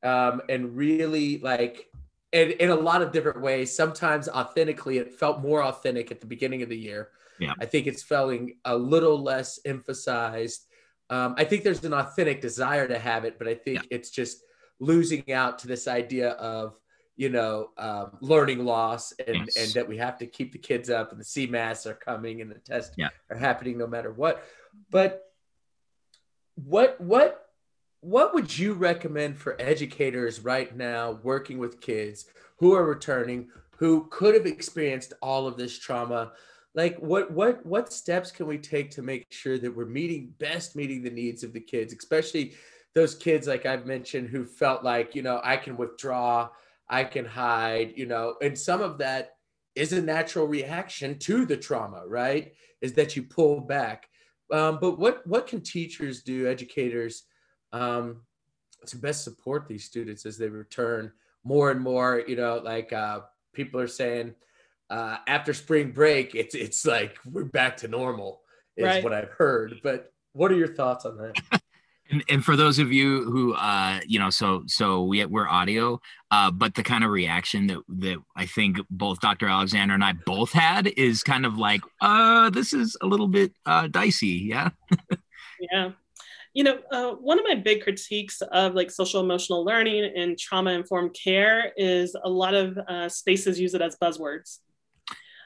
um, 0.03 0.41
and 0.49 0.75
really 0.75 1.39
like. 1.39 1.87
In, 2.31 2.49
in 2.53 2.71
a 2.71 2.75
lot 2.75 3.03
of 3.03 3.11
different 3.11 3.41
ways. 3.41 3.75
Sometimes 3.75 4.27
authentically, 4.27 4.97
it 4.97 5.13
felt 5.13 5.39
more 5.39 5.61
authentic 5.61 6.09
at 6.09 6.19
the 6.19 6.25
beginning 6.25 6.63
of 6.63 6.69
the 6.69 6.75
year. 6.75 7.09
Yeah. 7.39 7.53
I 7.59 7.65
think 7.65 7.85
it's 7.85 8.01
feeling 8.01 8.55
a 8.65 8.75
little 8.75 9.21
less 9.21 9.59
emphasized. 9.65 10.65
Um, 11.11 11.35
I 11.37 11.43
think 11.43 11.63
there's 11.63 11.83
an 11.83 11.93
authentic 11.93 12.41
desire 12.41 12.87
to 12.87 12.97
have 12.97 13.25
it, 13.25 13.37
but 13.37 13.47
I 13.47 13.53
think 13.53 13.85
it's 13.91 14.09
just 14.09 14.41
losing 14.79 15.31
out 15.31 15.59
to 15.59 15.67
this 15.67 15.87
idea 15.87 16.31
of 16.31 16.75
you 17.15 17.29
know 17.29 17.69
um, 17.77 18.17
learning 18.21 18.65
loss 18.65 19.13
and 19.27 19.35
Yes. 19.45 19.57
and 19.57 19.73
that 19.73 19.87
we 19.87 19.97
have 19.97 20.17
to 20.17 20.25
keep 20.25 20.51
the 20.51 20.57
kids 20.59 20.89
up 20.89 21.11
and 21.11 21.19
the 21.19 21.25
CMAS 21.25 21.85
are 21.85 21.93
coming 21.93 22.41
and 22.41 22.49
the 22.51 22.59
tests 22.59 22.95
Yeah. 22.97 23.09
are 23.29 23.37
happening 23.37 23.77
no 23.77 23.87
matter 23.87 24.11
what. 24.11 24.43
But 24.89 25.23
what 26.55 26.99
what 26.99 27.39
what 28.01 28.33
would 28.33 28.55
you 28.57 28.73
recommend 28.73 29.37
for 29.37 29.55
educators 29.61 30.41
right 30.41 30.75
now 30.75 31.19
working 31.23 31.57
with 31.57 31.81
kids 31.81 32.25
who 32.59 32.73
are 32.73 32.85
returning 32.85 33.49
who 33.77 34.07
could 34.11 34.35
have 34.35 34.45
experienced 34.45 35.13
all 35.21 35.47
of 35.47 35.57
this 35.57 35.77
trauma 35.79 36.31
like 36.75 36.97
what 36.99 37.31
what 37.31 37.65
what 37.65 37.91
steps 37.91 38.31
can 38.31 38.45
we 38.45 38.57
take 38.57 38.91
to 38.91 39.01
make 39.01 39.25
sure 39.31 39.57
that 39.57 39.75
we're 39.75 39.85
meeting 39.85 40.33
best 40.37 40.75
meeting 40.75 41.01
the 41.01 41.09
needs 41.09 41.43
of 41.43 41.53
the 41.53 41.59
kids 41.59 41.93
especially 41.93 42.53
those 42.93 43.15
kids 43.15 43.47
like 43.47 43.65
i've 43.65 43.85
mentioned 43.87 44.29
who 44.29 44.45
felt 44.45 44.83
like 44.83 45.15
you 45.15 45.21
know 45.23 45.39
i 45.43 45.57
can 45.57 45.75
withdraw 45.75 46.47
i 46.89 47.03
can 47.03 47.25
hide 47.25 47.93
you 47.95 48.05
know 48.05 48.35
and 48.41 48.57
some 48.57 48.81
of 48.81 48.97
that 48.97 49.31
is 49.75 49.93
a 49.93 50.01
natural 50.01 50.45
reaction 50.47 51.17
to 51.17 51.45
the 51.45 51.57
trauma 51.57 52.03
right? 52.07 52.53
Is 52.81 52.93
that 52.93 53.15
you 53.15 53.23
pull 53.23 53.59
back. 53.61 54.07
Um, 54.51 54.77
but 54.79 54.99
what 54.99 55.25
what 55.25 55.47
can 55.47 55.61
teachers 55.61 56.21
do 56.21 56.47
educators 56.47 57.23
um, 57.71 58.21
to 58.85 58.97
best 58.97 59.23
support 59.23 59.67
these 59.67 59.85
students 59.85 60.25
as 60.25 60.37
they 60.37 60.49
return 60.49 61.11
more 61.43 61.71
and 61.71 61.81
more 61.81 62.23
you 62.27 62.35
know 62.35 62.61
like 62.63 62.93
uh, 62.93 63.21
people 63.53 63.79
are 63.79 63.87
saying 63.87 64.35
uh, 64.89 65.17
after 65.27 65.53
spring 65.53 65.91
break 65.91 66.35
it's 66.35 66.53
it's 66.55 66.85
like 66.85 67.17
we're 67.25 67.45
back 67.45 67.77
to 67.77 67.87
normal 67.87 68.41
is 68.77 68.85
Right. 68.85 69.03
what 69.03 69.13
i've 69.13 69.31
heard. 69.31 69.79
But 69.81 70.13
what 70.33 70.51
are 70.51 70.57
your 70.57 70.75
thoughts 70.75 71.05
on 71.05 71.17
that 71.17 71.41
And, 72.13 72.23
and 72.29 72.45
for 72.45 72.55
those 72.55 72.77
of 72.77 72.91
you 72.91 73.23
who 73.23 73.53
uh 73.55 73.99
you 74.05 74.19
know 74.19 74.29
so 74.29 74.63
so 74.67 75.03
we 75.03 75.25
we're 75.25 75.47
audio 75.47 75.99
uh 76.29 76.51
but 76.51 76.75
the 76.75 76.83
kind 76.83 77.03
of 77.03 77.09
reaction 77.09 77.65
that 77.67 77.79
that 77.87 78.17
I 78.35 78.45
think 78.45 78.77
both 78.91 79.19
Dr. 79.19 79.47
Alexander 79.47 79.95
and 79.95 80.03
I 80.03 80.13
both 80.13 80.51
had 80.51 80.87
is 80.95 81.23
kind 81.23 81.43
of 81.43 81.57
like 81.57 81.81
uh 82.01 82.51
this 82.51 82.71
is 82.71 82.95
a 83.01 83.07
little 83.07 83.27
bit 83.27 83.53
uh 83.65 83.87
dicey 83.87 84.27
yeah 84.27 84.69
Yeah. 85.71 85.91
You 86.53 86.63
know, 86.63 86.79
uh, 86.91 87.13
one 87.13 87.39
of 87.39 87.45
my 87.47 87.55
big 87.55 87.81
critiques 87.81 88.41
of 88.41 88.75
like 88.75 88.91
social 88.91 89.21
emotional 89.21 89.65
learning 89.65 90.11
and 90.15 90.37
trauma 90.37 90.71
informed 90.71 91.15
care 91.15 91.71
is 91.77 92.15
a 92.23 92.29
lot 92.29 92.53
of 92.53 92.77
uh, 92.87 93.09
spaces 93.09 93.59
use 93.59 93.73
it 93.73 93.81
as 93.81 93.95
buzzwords. 93.95 94.59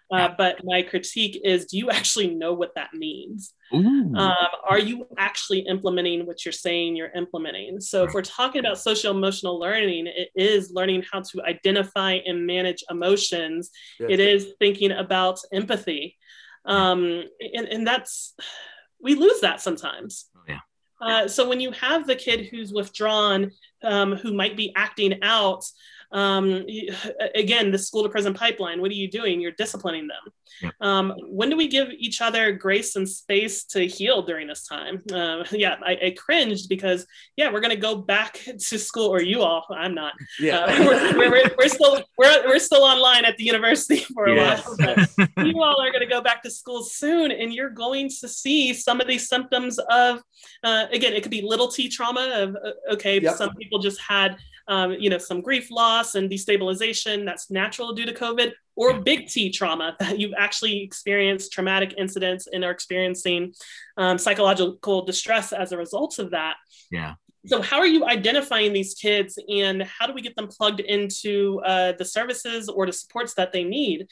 Uh, 0.10 0.30
but 0.38 0.62
my 0.64 0.82
critique 0.82 1.42
is 1.44 1.66
do 1.66 1.78
you 1.78 1.90
actually 1.90 2.34
know 2.34 2.54
what 2.54 2.74
that 2.76 2.94
means? 2.94 3.54
Um, 3.74 4.16
are 4.16 4.80
you 4.80 5.06
actually 5.18 5.60
implementing 5.60 6.26
what 6.26 6.46
you're 6.46 6.54
saying 6.54 6.96
you're 6.96 7.12
implementing? 7.14 7.82
So, 7.82 8.06
if 8.06 8.14
we're 8.14 8.22
talking 8.22 8.60
about 8.60 8.80
social 8.80 9.12
emotional 9.12 9.60
learning, 9.60 10.08
it 10.08 10.30
is 10.36 10.72
learning 10.72 11.04
how 11.12 11.22
to 11.22 11.44
identify 11.44 12.14
and 12.26 12.48
manage 12.48 12.84
emotions. 12.90 13.70
Yes. 14.00 14.10
It 14.12 14.20
is 14.22 14.54
thinking 14.60 14.92
about 14.92 15.40
empathy. 15.52 16.16
Um, 16.66 17.24
and, 17.54 17.68
and 17.68 17.88
that's, 17.88 18.34
we 19.02 19.16
lose 19.16 19.42
that 19.42 19.62
sometimes. 19.62 20.30
Oh, 20.36 20.42
yeah. 20.48 20.60
Uh, 21.02 21.28
so 21.28 21.48
when 21.48 21.60
you 21.60 21.72
have 21.72 22.08
the 22.08 22.16
kid 22.16 22.48
who's 22.48 22.74
withdrawn, 22.74 23.52
um, 23.84 24.16
who 24.16 24.34
might 24.34 24.58
be 24.58 24.74
acting 24.76 25.20
out, 25.22 25.64
um, 26.12 26.64
you- 26.68 26.94
again, 27.36 27.72
the 27.72 27.78
school 27.78 28.04
to 28.04 28.10
prison 28.10 28.34
pipeline, 28.34 28.82
what 28.82 28.92
are 28.92 28.96
you 28.96 29.10
doing? 29.10 29.42
You're 29.42 29.52
disciplining 29.52 30.08
them. 30.08 30.72
Um, 30.82 31.14
when 31.30 31.50
do 31.50 31.58
we 31.58 31.68
give 31.68 31.90
each 31.98 32.22
other 32.22 32.52
grace 32.54 32.96
and 32.96 33.08
space 33.08 33.66
to 33.66 33.86
heal 33.86 34.22
during 34.22 34.48
this 34.48 34.66
time? 34.66 35.04
Uh, 35.12 35.44
yeah, 35.52 35.76
I, 35.86 35.92
I 36.06 36.16
cringed 36.18 36.70
because, 36.70 37.06
yeah, 37.36 37.52
we're 37.52 37.60
going 37.60 37.76
to 37.76 37.82
go 37.82 37.96
back 37.98 38.40
to 38.70 38.80
school, 38.80 39.08
or 39.14 39.22
you 39.22 39.42
all, 39.42 39.66
I'm 39.70 39.94
not. 39.94 40.14
yeah 40.40 40.60
Uh, 40.60 40.86
we're, 40.86 41.18
we're, 41.18 41.32
we're, 41.32 41.52
we're 41.58 41.68
still 41.68 42.02
we're, 42.18 42.48
we're 42.48 42.60
still 42.60 42.84
online 42.84 43.26
at 43.26 43.36
the 43.38 43.44
university 43.44 43.98
for 44.14 44.26
a 44.28 44.36
Yes. 44.36 44.66
while. 44.66 45.46
You 45.46 45.62
all 45.62 45.82
are 45.82 45.90
going 45.92 46.02
to 46.02 46.08
go 46.08 46.22
back 46.22 46.42
to 46.44 46.50
school 46.50 46.84
soon, 46.84 47.32
and 47.32 47.54
you're 47.54 47.70
going 47.70 48.10
to 48.22 48.28
see 48.28 48.74
some 48.74 49.02
of 49.02 49.08
these 49.08 49.28
symptoms 49.28 49.78
of, 49.90 50.22
uh, 50.64 50.86
again, 50.92 51.14
it 51.14 51.22
could 51.22 51.32
be 51.32 51.42
little 51.42 51.68
t 51.68 51.90
trauma 51.90 52.30
of, 52.34 52.56
uh, 52.56 52.94
okay, 52.94 53.20
Yep. 53.20 53.36
some 53.36 53.56
people 53.56 53.80
just 53.80 54.00
had, 54.00 54.38
um, 54.68 54.94
you 54.94 55.10
know, 55.10 55.18
some 55.18 55.42
grief 55.42 55.70
loss 55.72 55.97
and 56.16 56.30
destabilization 56.30 57.26
that's 57.26 57.50
natural 57.52 57.94
due 57.94 58.06
to 58.06 58.14
COVID, 58.14 58.54
or 58.76 59.02
big 59.02 59.28
T 59.28 59.52
trauma 59.52 59.96
that 60.00 60.20
you've 60.20 60.34
actually 60.38 60.84
experienced 60.84 61.52
traumatic 61.52 61.94
incidents 61.98 62.48
and 62.52 62.64
are 62.64 62.72
experiencing 62.72 63.54
um, 63.98 64.18
psychological 64.18 65.04
distress 65.04 65.52
as 65.52 65.72
a 65.72 65.78
result 65.78 66.20
of 66.20 66.32
that. 66.32 66.56
Yeah. 66.92 67.16
So 67.46 67.62
how 67.62 67.80
are 67.80 67.88
you 67.88 68.06
identifying 68.06 68.74
these 68.74 68.94
kids 68.94 69.40
and 69.48 69.84
how 69.84 70.06
do 70.06 70.14
we 70.14 70.22
get 70.22 70.36
them 70.36 70.48
plugged 70.48 70.82
into 70.82 71.62
uh, 71.66 71.94
the 71.94 72.04
services 72.04 72.68
or 72.68 72.86
the 72.86 72.92
supports 72.92 73.36
that 73.36 73.54
they 73.54 73.64
need 73.64 74.08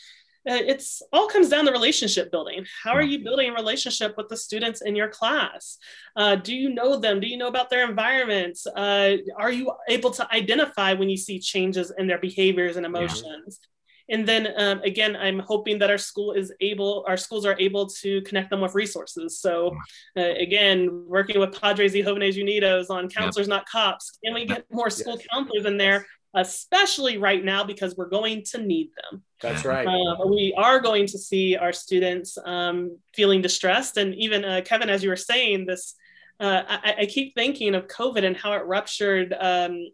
it's 0.45 1.01
all 1.11 1.27
comes 1.27 1.49
down 1.49 1.65
to 1.65 1.71
relationship 1.71 2.31
building. 2.31 2.65
How 2.83 2.93
are 2.93 3.01
you 3.01 3.23
building 3.23 3.49
a 3.49 3.53
relationship 3.53 4.15
with 4.17 4.29
the 4.29 4.37
students 4.37 4.81
in 4.81 4.95
your 4.95 5.07
class? 5.07 5.77
Uh, 6.15 6.35
do 6.35 6.55
you 6.55 6.69
know 6.69 6.99
them? 6.99 7.19
Do 7.19 7.27
you 7.27 7.37
know 7.37 7.47
about 7.47 7.69
their 7.69 7.87
environments? 7.89 8.67
Uh, 8.67 9.17
are 9.37 9.51
you 9.51 9.71
able 9.89 10.11
to 10.11 10.27
identify 10.33 10.93
when 10.93 11.09
you 11.09 11.17
see 11.17 11.39
changes 11.39 11.91
in 11.97 12.07
their 12.07 12.19
behaviors 12.19 12.77
and 12.77 12.85
emotions? 12.85 13.59
And 14.07 14.27
then 14.27 14.53
um, 14.55 14.81
again 14.83 15.15
i'm 15.15 15.39
hoping 15.39 15.79
that 15.79 15.89
our 15.89 15.97
school 15.97 16.33
is 16.33 16.53
able 16.61 17.03
our 17.07 17.17
schools 17.17 17.43
are 17.43 17.55
able 17.59 17.87
to 17.87 18.21
connect 18.21 18.51
them 18.51 18.61
with 18.61 18.75
resources. 18.75 19.39
So 19.39 19.75
uh, 20.15 20.21
again, 20.21 21.05
working 21.07 21.39
with 21.39 21.59
Padres 21.59 21.93
y 21.93 22.01
Jóvenes 22.01 22.35
Unidos 22.35 22.91
on 22.91 23.09
counselors, 23.09 23.47
not 23.47 23.65
cops. 23.67 24.19
Can 24.23 24.35
we 24.35 24.45
get 24.45 24.65
more 24.71 24.91
school 24.91 25.17
Yes. 25.17 25.27
counselors 25.33 25.65
in 25.65 25.77
there, 25.77 26.05
especially 26.35 27.17
right 27.17 27.43
now 27.43 27.63
because 27.63 27.95
we're 27.95 28.09
going 28.09 28.43
to 28.51 28.61
need 28.61 28.89
them. 28.95 29.23
that's 29.41 29.65
right 29.65 29.87
Uh, 29.87 30.27
we 30.27 30.53
are 30.57 30.79
going 30.79 31.07
to 31.07 31.17
see 31.17 31.55
our 31.55 31.73
students 31.73 32.37
um, 32.45 32.97
feeling 33.13 33.41
distressed, 33.41 33.97
and 33.97 34.13
even 34.15 34.45
uh, 34.45 34.61
Kevin, 34.63 34.89
as 34.89 35.03
you 35.03 35.09
were 35.09 35.15
saying, 35.15 35.65
this. 35.65 35.95
Uh, 36.37 36.63
I, 36.67 36.95
I 36.99 37.05
keep 37.05 37.33
thinking 37.33 37.75
of 37.75 37.87
COVID 37.87 38.25
and 38.25 38.35
how 38.35 38.51
it 38.51 38.65
ruptured 38.65 39.33
um, 39.39 39.85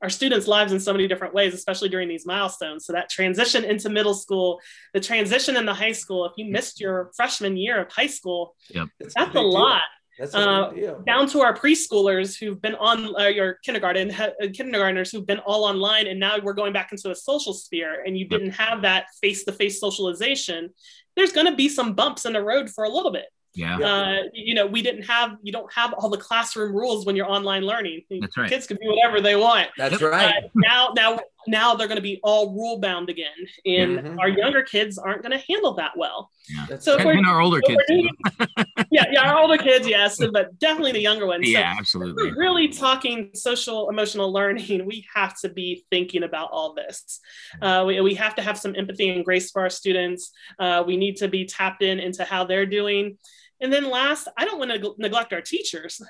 our 0.00 0.08
students' 0.08 0.46
lives 0.46 0.72
in 0.72 0.80
so 0.80 0.92
many 0.92 1.06
different 1.06 1.34
ways, 1.34 1.52
especially 1.52 1.90
during 1.90 2.08
these 2.08 2.24
milestones. 2.24 2.86
So 2.86 2.94
that 2.94 3.10
transition 3.10 3.64
into 3.64 3.90
middle 3.90 4.14
school, 4.14 4.60
the 4.94 5.00
transition 5.00 5.56
into 5.56 5.74
high 5.74 5.92
school. 5.92 6.24
If 6.24 6.32
you 6.38 6.50
missed 6.50 6.80
your 6.80 7.10
freshman 7.14 7.58
year 7.58 7.82
of 7.82 7.92
high 7.92 8.06
school, 8.06 8.54
that's 8.98 9.14
a 9.16 9.24
big 9.26 9.34
deal. 9.34 9.50
lot 9.50 9.82
that's 9.82 9.86
a 9.86 9.86
Uh, 10.32 10.70
down 11.06 11.26
to 11.26 11.40
our 11.40 11.56
preschoolers 11.56 12.38
who've 12.38 12.62
been 12.62 12.76
on 12.76 13.14
uh, 13.20 13.26
your 13.26 13.54
kindergarten 13.64 14.08
ha- 14.10 14.30
uh, 14.42 14.46
kindergartners 14.52 15.10
who've 15.10 15.26
been 15.26 15.40
all 15.40 15.64
online 15.64 16.06
and 16.06 16.20
now 16.20 16.38
we're 16.42 16.52
going 16.52 16.72
back 16.72 16.92
into 16.92 17.10
a 17.10 17.14
social 17.14 17.52
sphere 17.52 18.04
and 18.06 18.16
you 18.16 18.28
didn't 18.28 18.52
have 18.52 18.82
that 18.82 19.06
face-to-face 19.20 19.80
socialization 19.80 20.70
there's 21.16 21.32
going 21.32 21.46
to 21.46 21.54
be 21.54 21.68
some 21.68 21.94
bumps 21.94 22.24
in 22.24 22.32
the 22.32 22.42
road 22.42 22.70
for 22.70 22.84
a 22.84 22.88
little 22.88 23.12
bit. 23.12 23.26
Yeah. 23.54 23.78
Uh, 23.78 24.22
you 24.32 24.54
know 24.54 24.66
we 24.66 24.82
didn't 24.82 25.04
have 25.04 25.36
you 25.42 25.52
don't 25.52 25.72
have 25.72 25.92
all 25.92 26.08
the 26.08 26.18
classroom 26.18 26.74
rules 26.74 27.06
when 27.06 27.14
you're 27.14 27.30
online 27.30 27.62
learning. 27.62 28.02
That's 28.10 28.36
right. 28.36 28.50
kids 28.50 28.66
can 28.66 28.78
do 28.78 28.88
whatever 28.88 29.20
they 29.20 29.36
want. 29.36 29.68
That's 29.78 30.02
uh, 30.02 30.10
right. 30.10 30.50
Now 30.54 30.88
now 30.96 31.20
now 31.46 31.74
they're 31.74 31.88
going 31.88 31.96
to 31.96 32.02
be 32.02 32.20
all 32.22 32.52
rule 32.54 32.78
bound 32.78 33.10
again, 33.10 33.26
and 33.66 33.98
Mhm. 33.98 34.18
our 34.18 34.28
younger 34.28 34.62
kids 34.62 34.98
aren't 34.98 35.22
going 35.22 35.38
to 35.38 35.44
handle 35.48 35.74
that 35.74 35.92
well. 35.96 36.30
That's 36.68 36.84
So 36.84 36.92
right. 36.92 37.00
if 37.00 37.06
we're- 37.06 37.18
and 37.18 37.26
our 37.26 37.40
older 37.40 37.60
so 37.64 37.68
kids. 37.74 37.82
we're 37.88 37.96
too. 37.96 38.02
doing- 38.02 38.66
yeah, 38.90 39.04
yeah, 39.12 39.30
our 39.32 39.38
older 39.40 39.56
kids, 39.56 39.86
yes, 39.88 40.18
but 40.32 40.58
definitely 40.58 40.92
the 40.92 41.00
younger 41.00 41.26
ones. 41.26 41.46
So 41.46 41.52
yeah, 41.52 41.74
absolutely. 41.78 42.30
we're 42.30 42.36
really 42.38 42.68
talking 42.68 43.30
social 43.34 43.88
emotional 43.88 44.32
learning, 44.32 44.84
we 44.86 45.06
have 45.14 45.38
to 45.40 45.48
be 45.48 45.84
thinking 45.90 46.22
about 46.22 46.50
all 46.52 46.74
this. 46.74 47.20
Uh, 47.62 47.84
we, 47.86 48.00
we 48.00 48.14
have 48.14 48.34
to 48.36 48.42
have 48.42 48.58
some 48.58 48.74
empathy 48.76 49.08
and 49.10 49.24
grace 49.24 49.50
for 49.50 49.62
our 49.62 49.70
students. 49.70 50.30
Uh, 50.58 50.82
we 50.86 50.96
need 50.96 51.16
to 51.16 51.28
be 51.28 51.44
tapped 51.44 51.82
in 51.82 51.98
into 52.00 52.24
how 52.24 52.44
they're 52.44 52.66
doing. 52.66 53.18
And 53.60 53.72
then 53.72 53.88
last, 53.88 54.28
I 54.36 54.44
don't 54.44 54.58
want 54.58 54.70
to 54.72 54.94
neglect 54.98 55.32
our 55.32 55.40
teachers. 55.40 56.02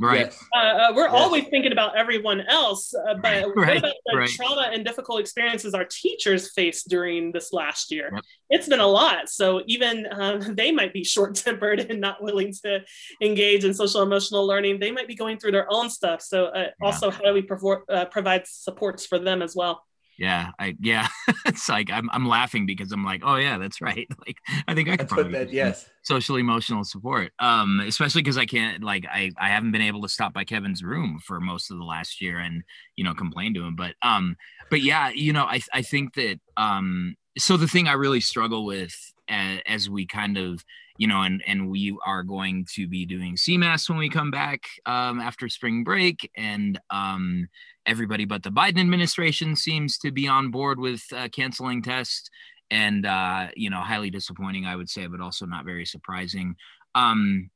Right. 0.00 0.20
Yes. 0.20 0.44
Uh, 0.56 0.58
uh, 0.58 0.92
we're 0.96 1.04
Yes. 1.04 1.12
always 1.14 1.44
thinking 1.48 1.72
about 1.72 1.96
everyone 1.96 2.40
else, 2.48 2.94
uh, 2.94 3.14
but 3.14 3.44
Right, 3.54 3.74
what 3.74 3.76
about 3.76 3.94
the 4.06 4.16
right. 4.16 4.28
trauma 4.30 4.70
and 4.72 4.82
difficult 4.84 5.20
experiences 5.20 5.74
our 5.74 5.84
teachers 5.84 6.50
faced 6.52 6.88
during 6.88 7.32
this 7.32 7.52
last 7.52 7.92
year? 7.92 8.10
Yep. 8.14 8.24
It's 8.48 8.68
been 8.68 8.80
a 8.80 8.86
lot. 8.86 9.28
So 9.28 9.62
even 9.66 10.06
um, 10.10 10.40
they 10.56 10.72
might 10.72 10.94
be 10.94 11.04
short 11.14 11.34
tempered 11.34 11.80
and 11.90 12.00
not 12.00 12.22
willing 12.22 12.54
to 12.64 12.80
engage 13.20 13.64
in 13.64 13.74
social 13.74 14.00
emotional 14.02 14.46
learning. 14.46 14.80
They 14.80 14.90
might 14.90 15.06
be 15.06 15.14
going 15.14 15.38
through 15.38 15.52
their 15.52 15.66
own 15.70 15.90
stuff. 15.90 16.22
So 16.22 16.46
uh, 16.46 16.58
Yeah. 16.58 16.86
also, 16.86 17.10
how 17.10 17.20
do 17.20 17.34
we 17.34 17.42
provo- 17.42 17.84
uh, 17.88 18.06
provide 18.06 18.46
supports 18.46 19.04
for 19.04 19.18
them 19.18 19.42
as 19.42 19.54
well? 19.54 19.84
Yeah. 20.20 20.50
I 20.58 20.76
yeah. 20.80 21.08
it's 21.46 21.66
like 21.68 21.90
I'm 21.90 22.10
I'm 22.12 22.28
laughing 22.28 22.66
because 22.66 22.92
I'm 22.92 23.04
like, 23.04 23.22
oh 23.24 23.36
yeah, 23.36 23.56
that's 23.56 23.80
right. 23.80 24.06
Like 24.26 24.36
I 24.68 24.74
think 24.74 24.88
I 24.88 24.92
could 24.92 25.00
That's 25.00 25.12
probably 25.14 25.32
that. 25.32 25.50
Yes. 25.50 25.88
social 26.02 26.36
emotional 26.36 26.84
support. 26.84 27.32
Um, 27.38 27.80
especially 27.80 28.20
because 28.20 28.36
I 28.36 28.44
can't 28.44 28.84
like 28.84 29.06
I 29.10 29.30
I 29.38 29.48
haven't 29.48 29.72
been 29.72 29.80
able 29.80 30.02
to 30.02 30.10
stop 30.10 30.34
by 30.34 30.44
Kevin's 30.44 30.84
room 30.84 31.20
for 31.24 31.40
most 31.40 31.70
of 31.70 31.78
the 31.78 31.84
last 31.84 32.20
year 32.20 32.38
and 32.38 32.62
you 32.96 33.04
know 33.04 33.14
complain 33.14 33.54
to 33.54 33.64
him. 33.64 33.76
But 33.76 33.94
um, 34.02 34.36
but 34.68 34.82
yeah, 34.82 35.08
you 35.08 35.32
know, 35.32 35.44
I 35.44 35.60
I 35.72 35.80
think 35.80 36.14
that 36.14 36.38
um 36.58 37.16
so 37.38 37.56
the 37.56 37.66
thing 37.66 37.88
I 37.88 37.92
really 37.94 38.20
struggle 38.20 38.66
with 38.66 38.94
as, 39.30 39.60
as 39.66 39.90
we 39.90 40.06
kind 40.06 40.36
of 40.36 40.64
you 40.98 41.06
know 41.06 41.22
and 41.22 41.42
and 41.46 41.70
we 41.70 41.96
are 42.04 42.22
going 42.22 42.66
to 42.74 42.86
be 42.86 43.06
doing 43.06 43.36
CMAS 43.36 43.88
when 43.88 43.98
we 43.98 44.10
come 44.10 44.30
back 44.30 44.64
um 44.86 45.20
after 45.20 45.48
spring 45.48 45.84
break. 45.84 46.30
And 46.36 46.78
um 46.90 47.48
everybody 47.86 48.24
but 48.24 48.42
the 48.42 48.50
Biden 48.50 48.80
administration 48.80 49.56
seems 49.56 49.96
to 49.98 50.10
be 50.10 50.28
on 50.28 50.50
board 50.50 50.78
with 50.78 51.02
uh, 51.16 51.28
canceling 51.28 51.82
tests. 51.82 52.28
And 52.72 53.06
uh, 53.06 53.48
you 53.56 53.68
know 53.68 53.80
highly 53.80 54.10
disappointing 54.10 54.64
i 54.64 54.76
would 54.76 54.88
say 54.88 55.06
but 55.06 55.20
also 55.20 55.46
not 55.46 55.64
very 55.64 55.86
surprising. 55.86 56.56
Um, 56.94 57.50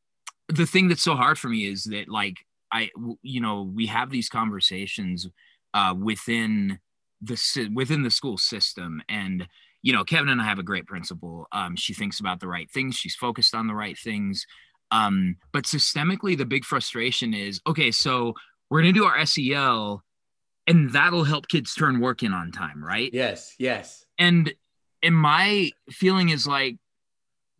the 0.48 0.66
thing 0.66 0.88
that's 0.88 1.02
so 1.02 1.14
hard 1.14 1.38
for 1.38 1.48
me 1.48 1.66
is 1.66 1.84
that 1.84 2.08
like 2.08 2.36
i 2.72 2.90
you 3.22 3.40
know 3.40 3.62
we 3.62 3.86
have 3.86 4.10
these 4.10 4.28
conversations 4.28 5.28
uh, 5.74 5.94
within 5.96 6.78
the 7.20 7.70
within 7.74 8.02
the 8.02 8.10
school 8.10 8.38
system. 8.38 9.02
And 9.08 9.48
you 9.84 9.92
know 9.92 10.02
kevin 10.02 10.28
and 10.30 10.40
i 10.40 10.44
have 10.44 10.58
a 10.58 10.62
great 10.64 10.86
principal 10.86 11.46
um, 11.52 11.76
she 11.76 11.94
thinks 11.94 12.18
about 12.18 12.40
the 12.40 12.48
right 12.48 12.68
things 12.70 12.96
she's 12.96 13.14
focused 13.14 13.54
on 13.54 13.68
the 13.68 13.74
right 13.74 13.96
things 13.98 14.46
um, 14.90 15.36
but 15.52 15.64
systemically 15.64 16.36
the 16.36 16.44
big 16.46 16.64
frustration 16.64 17.32
is 17.34 17.60
okay 17.66 17.90
so 17.92 18.34
we're 18.70 18.82
going 18.82 18.92
to 18.94 18.98
do 19.00 19.04
our 19.06 19.24
sel 19.26 20.02
and 20.66 20.90
that'll 20.92 21.24
help 21.24 21.46
kids 21.48 21.74
turn 21.74 22.00
work 22.00 22.22
in 22.22 22.32
on 22.32 22.50
time 22.50 22.82
right 22.82 23.10
Yes. 23.12 23.54
Yes. 23.58 24.04
and 24.18 24.52
and 25.02 25.14
my 25.14 25.70
feeling 25.90 26.30
is 26.30 26.46
like 26.46 26.76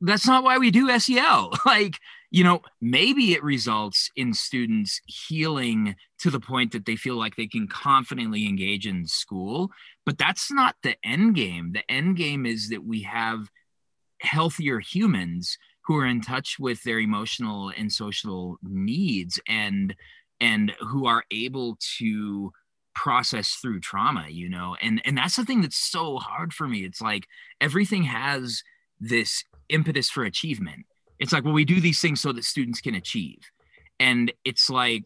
that's 0.00 0.26
not 0.26 0.44
why 0.44 0.58
we 0.58 0.70
do 0.70 0.98
sel 0.98 1.52
like 1.66 1.98
you 2.34 2.42
know 2.42 2.60
maybe 2.80 3.32
it 3.32 3.42
results 3.44 4.10
in 4.16 4.34
students 4.34 5.00
healing 5.06 5.94
to 6.18 6.30
the 6.30 6.40
point 6.40 6.72
that 6.72 6.84
they 6.86 6.96
feel 6.96 7.16
like 7.16 7.36
they 7.36 7.46
can 7.46 7.66
confidently 7.68 8.46
engage 8.46 8.86
in 8.86 9.06
school 9.06 9.70
but 10.04 10.18
that's 10.18 10.52
not 10.52 10.76
the 10.82 10.96
end 11.04 11.34
game. 11.34 11.72
The 11.72 11.90
end 11.90 12.16
game 12.16 12.46
is 12.46 12.68
that 12.68 12.84
we 12.84 13.02
have 13.02 13.50
healthier 14.20 14.80
humans 14.80 15.58
who 15.82 15.96
are 15.96 16.06
in 16.06 16.20
touch 16.20 16.56
with 16.58 16.82
their 16.82 16.98
emotional 16.98 17.72
and 17.76 17.92
social 17.92 18.58
needs 18.62 19.40
and 19.48 19.94
and 20.40 20.74
who 20.80 21.06
are 21.06 21.24
able 21.30 21.78
to 21.98 22.52
process 22.94 23.58
through 23.60 23.80
trauma 23.80 24.26
you 24.28 24.48
know? 24.48 24.76
And 24.80 25.00
and 25.04 25.16
that's 25.16 25.36
the 25.36 25.44
thing 25.44 25.62
that's 25.62 25.76
so 25.76 26.18
hard 26.18 26.52
for 26.52 26.68
me. 26.68 26.84
It's 26.84 27.00
like 27.00 27.26
everything 27.60 28.04
has 28.04 28.62
this 29.00 29.44
impetus 29.68 30.10
for 30.10 30.24
achievement 30.24 30.86
it's 31.18 31.32
like 31.32 31.44
well 31.44 31.52
we 31.52 31.64
do 31.64 31.80
these 31.80 32.00
things 32.00 32.20
so 32.20 32.32
that 32.32 32.44
students 32.44 32.80
can 32.80 32.94
achieve 32.94 33.38
and 34.00 34.32
it's 34.44 34.68
like 34.68 35.04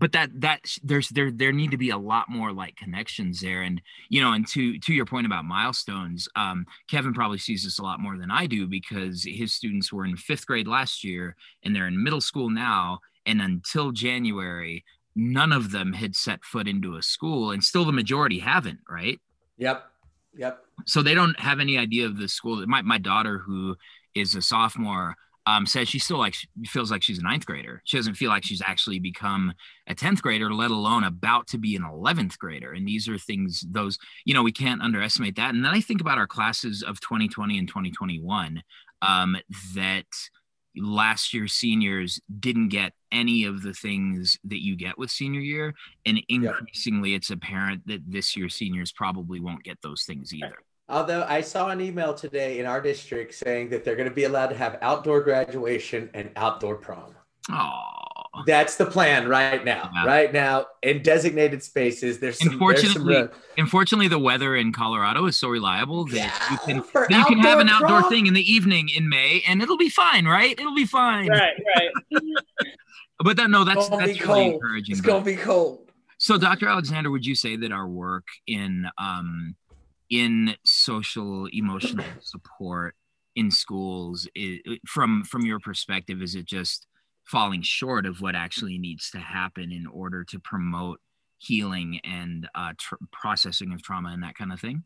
but 0.00 0.12
that 0.12 0.28
that 0.40 0.60
there's 0.82 1.08
there 1.10 1.30
there 1.30 1.52
need 1.52 1.70
to 1.70 1.76
be 1.76 1.90
a 1.90 1.96
lot 1.96 2.28
more 2.28 2.52
like 2.52 2.76
connections 2.76 3.40
there 3.40 3.62
and 3.62 3.80
you 4.08 4.20
know 4.20 4.32
and 4.32 4.46
to 4.46 4.78
to 4.80 4.92
your 4.92 5.06
point 5.06 5.26
about 5.26 5.44
milestones 5.44 6.28
um 6.36 6.66
kevin 6.90 7.14
probably 7.14 7.38
sees 7.38 7.64
this 7.64 7.78
a 7.78 7.82
lot 7.82 8.00
more 8.00 8.18
than 8.18 8.30
i 8.30 8.46
do 8.46 8.66
because 8.66 9.24
his 9.24 9.54
students 9.54 9.92
were 9.92 10.04
in 10.04 10.16
fifth 10.16 10.46
grade 10.46 10.68
last 10.68 11.04
year 11.04 11.36
and 11.62 11.74
they're 11.74 11.86
in 11.86 12.02
middle 12.02 12.20
school 12.20 12.50
now 12.50 12.98
and 13.26 13.40
until 13.40 13.92
january 13.92 14.84
none 15.16 15.52
of 15.52 15.70
them 15.70 15.92
had 15.92 16.16
set 16.16 16.44
foot 16.44 16.66
into 16.66 16.96
a 16.96 17.02
school 17.02 17.52
and 17.52 17.62
still 17.62 17.84
the 17.84 17.92
majority 17.92 18.38
haven't 18.38 18.80
right 18.88 19.20
Yep. 19.56 19.84
Yep. 20.36 20.64
so 20.86 21.00
they 21.00 21.14
don't 21.14 21.38
have 21.38 21.60
any 21.60 21.78
idea 21.78 22.06
of 22.06 22.18
the 22.18 22.28
school 22.28 22.66
my, 22.66 22.82
my 22.82 22.98
daughter 22.98 23.38
who 23.38 23.76
is 24.14 24.34
a 24.34 24.42
sophomore 24.42 25.16
um, 25.46 25.66
says 25.66 25.88
she 25.88 25.98
still 25.98 26.18
like 26.18 26.34
feels 26.64 26.90
like 26.90 27.02
she's 27.02 27.18
a 27.18 27.22
ninth 27.22 27.44
grader. 27.44 27.82
She 27.84 27.98
doesn't 27.98 28.14
feel 28.14 28.30
like 28.30 28.44
she's 28.44 28.62
actually 28.62 28.98
become 28.98 29.52
a 29.86 29.94
10th 29.94 30.22
grader 30.22 30.52
let 30.52 30.70
alone 30.70 31.04
about 31.04 31.46
to 31.48 31.58
be 31.58 31.76
an 31.76 31.82
11th 31.82 32.38
grader. 32.38 32.72
And 32.72 32.88
these 32.88 33.08
are 33.08 33.18
things 33.18 33.64
those 33.68 33.98
you 34.24 34.32
know 34.32 34.42
we 34.42 34.52
can't 34.52 34.82
underestimate 34.82 35.36
that. 35.36 35.54
And 35.54 35.64
then 35.64 35.72
i 35.72 35.80
think 35.80 36.00
about 36.00 36.18
our 36.18 36.26
classes 36.26 36.82
of 36.82 37.00
2020 37.00 37.58
and 37.58 37.68
2021 37.68 38.62
um, 39.02 39.36
that 39.74 40.06
last 40.76 41.34
year 41.34 41.46
seniors 41.46 42.20
didn't 42.40 42.68
get 42.68 42.92
any 43.12 43.44
of 43.44 43.62
the 43.62 43.74
things 43.74 44.38
that 44.44 44.64
you 44.64 44.76
get 44.76 44.98
with 44.98 45.10
senior 45.10 45.40
year. 45.40 45.74
And 46.04 46.20
increasingly 46.28 47.14
it's 47.14 47.30
apparent 47.30 47.86
that 47.86 48.00
this 48.10 48.34
year 48.34 48.48
seniors 48.48 48.90
probably 48.90 49.40
won't 49.40 49.62
get 49.62 49.80
those 49.82 50.02
things 50.02 50.32
either 50.34 50.56
Although 50.88 51.24
I 51.28 51.40
saw 51.40 51.68
an 51.70 51.80
email 51.80 52.12
today 52.14 52.58
in 52.58 52.66
our 52.66 52.80
district 52.80 53.34
saying 53.34 53.70
that 53.70 53.84
they're 53.84 53.96
going 53.96 54.08
to 54.08 54.14
be 54.14 54.24
allowed 54.24 54.48
to 54.48 54.56
have 54.56 54.78
outdoor 54.82 55.22
graduation 55.22 56.10
and 56.12 56.30
outdoor 56.36 56.76
prom. 56.76 57.14
oh 57.50 58.42
That's 58.46 58.76
the 58.76 58.84
plan 58.84 59.26
right 59.26 59.64
now. 59.64 59.90
Yeah. 59.94 60.04
Right 60.04 60.30
now 60.32 60.66
in 60.82 61.02
designated 61.02 61.62
spaces. 61.62 62.18
There's 62.18 62.38
some. 62.38 62.48
there's 62.58 62.82
some 62.92 63.02
Unfortunately, 63.02 63.28
unfortunately 63.56 64.08
the 64.08 64.18
weather 64.18 64.56
in 64.56 64.72
colorado 64.74 65.24
is 65.24 65.38
so 65.38 65.48
reliable 65.48 66.04
that 66.06 66.14
Yeah, 66.16 66.50
you 66.50 66.58
can 66.58 66.76
that 66.94 67.10
you 67.10 67.24
can 67.24 67.38
have 67.38 67.60
an 67.60 67.68
outdoor 67.70 67.86
outdoor 67.86 68.00
prom? 68.00 68.10
thing 68.12 68.26
in 68.26 68.34
the 68.34 68.52
evening 68.52 68.90
in 68.94 69.08
may 69.08 69.42
and 69.48 69.62
it'll 69.62 69.78
be 69.78 69.88
fine 69.88 70.26
right 70.26 70.58
it'll 70.58 70.74
be 70.74 70.84
fine 70.86 71.28
Right, 71.28 71.52
right. 71.76 72.22
but 73.24 73.36
that 73.38 73.48
no 73.48 73.64
that's 73.64 73.88
that's 73.88 74.02
really 74.02 74.18
cold. 74.18 74.54
encouraging 74.54 74.92
It's 74.92 75.00
gonna 75.00 75.24
be 75.24 75.36
cold. 75.36 75.80
So, 76.16 76.38
Dr. 76.38 76.68
Alexander, 76.68 77.10
would 77.10 77.26
you 77.26 77.34
say 77.34 77.56
that 77.56 77.72
our 77.72 77.86
work 77.88 78.24
in 78.46 78.86
um, 78.98 79.56
in 80.10 80.56
social 80.64 81.46
emotional 81.52 82.04
support 82.20 82.94
in 83.36 83.50
schools, 83.50 84.28
is, 84.34 84.60
from 84.86 85.24
from 85.24 85.44
your 85.44 85.58
perspective, 85.58 86.22
is 86.22 86.34
it 86.34 86.46
just 86.46 86.86
falling 87.24 87.62
short 87.62 88.06
of 88.06 88.20
what 88.20 88.34
actually 88.34 88.78
needs 88.78 89.10
to 89.10 89.18
happen 89.18 89.72
in 89.72 89.86
order 89.86 90.24
to 90.24 90.38
promote 90.38 91.00
healing 91.38 92.00
and 92.04 92.48
uh, 92.54 92.72
tr- 92.78 92.94
processing 93.12 93.72
of 93.72 93.82
trauma 93.82 94.10
and 94.10 94.22
that 94.22 94.36
kind 94.36 94.52
of 94.52 94.60
thing? 94.60 94.84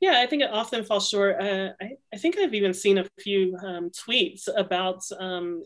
Yeah, 0.00 0.20
I 0.20 0.26
think 0.26 0.42
it 0.42 0.50
often 0.50 0.82
falls 0.82 1.08
short. 1.08 1.40
Uh, 1.40 1.70
I, 1.80 1.90
I 2.12 2.16
think 2.16 2.38
I've 2.38 2.54
even 2.54 2.72
seen 2.72 2.98
a 2.98 3.06
few 3.18 3.56
um, 3.62 3.90
tweets 3.90 4.48
about 4.56 5.02
um, 5.18 5.62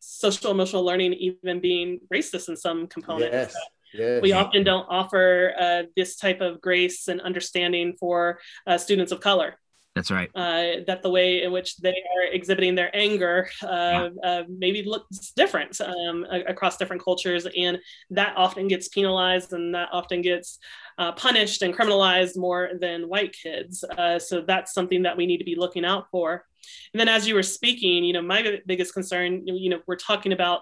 social 0.00 0.50
emotional 0.50 0.84
learning 0.84 1.12
even 1.14 1.60
being 1.60 2.00
racist 2.12 2.48
in 2.48 2.56
some 2.56 2.88
components. 2.88 3.54
Yes. 3.54 3.56
Yes. 3.94 4.22
We 4.22 4.32
often 4.32 4.64
don't 4.64 4.86
offer 4.88 5.54
uh, 5.58 5.82
this 5.96 6.16
type 6.16 6.40
of 6.40 6.60
grace 6.60 7.08
and 7.08 7.20
understanding 7.20 7.94
for 7.98 8.38
uh, 8.66 8.78
students 8.78 9.12
of 9.12 9.20
color. 9.20 9.56
That's 9.98 10.12
right. 10.12 10.30
Uh, 10.32 10.84
that 10.86 11.02
the 11.02 11.10
way 11.10 11.42
in 11.42 11.50
which 11.50 11.76
they 11.78 11.90
are 11.90 12.32
exhibiting 12.32 12.76
their 12.76 12.94
anger 12.94 13.48
uh, 13.64 14.10
uh, 14.22 14.42
maybe 14.48 14.84
looks 14.84 15.32
different 15.32 15.80
um, 15.80 16.24
across 16.46 16.76
different 16.76 17.02
cultures, 17.02 17.48
and 17.56 17.78
that 18.10 18.36
often 18.36 18.68
gets 18.68 18.86
penalized 18.86 19.52
and 19.52 19.74
that 19.74 19.88
often 19.90 20.22
gets 20.22 20.60
uh, 20.98 21.10
punished 21.12 21.62
and 21.62 21.74
criminalized 21.74 22.36
more 22.36 22.70
than 22.80 23.08
white 23.08 23.32
kids. 23.32 23.82
Uh, 23.82 24.20
so 24.20 24.40
that's 24.40 24.72
something 24.72 25.02
that 25.02 25.16
we 25.16 25.26
need 25.26 25.38
to 25.38 25.44
be 25.44 25.56
looking 25.56 25.84
out 25.84 26.06
for. 26.12 26.44
And 26.92 27.00
then, 27.00 27.08
as 27.08 27.26
you 27.26 27.34
were 27.34 27.42
speaking, 27.42 28.04
you 28.04 28.12
know, 28.12 28.22
my 28.22 28.60
biggest 28.66 28.94
concern, 28.94 29.46
you 29.46 29.70
know, 29.70 29.80
we're 29.88 29.96
talking 29.96 30.32
about 30.32 30.60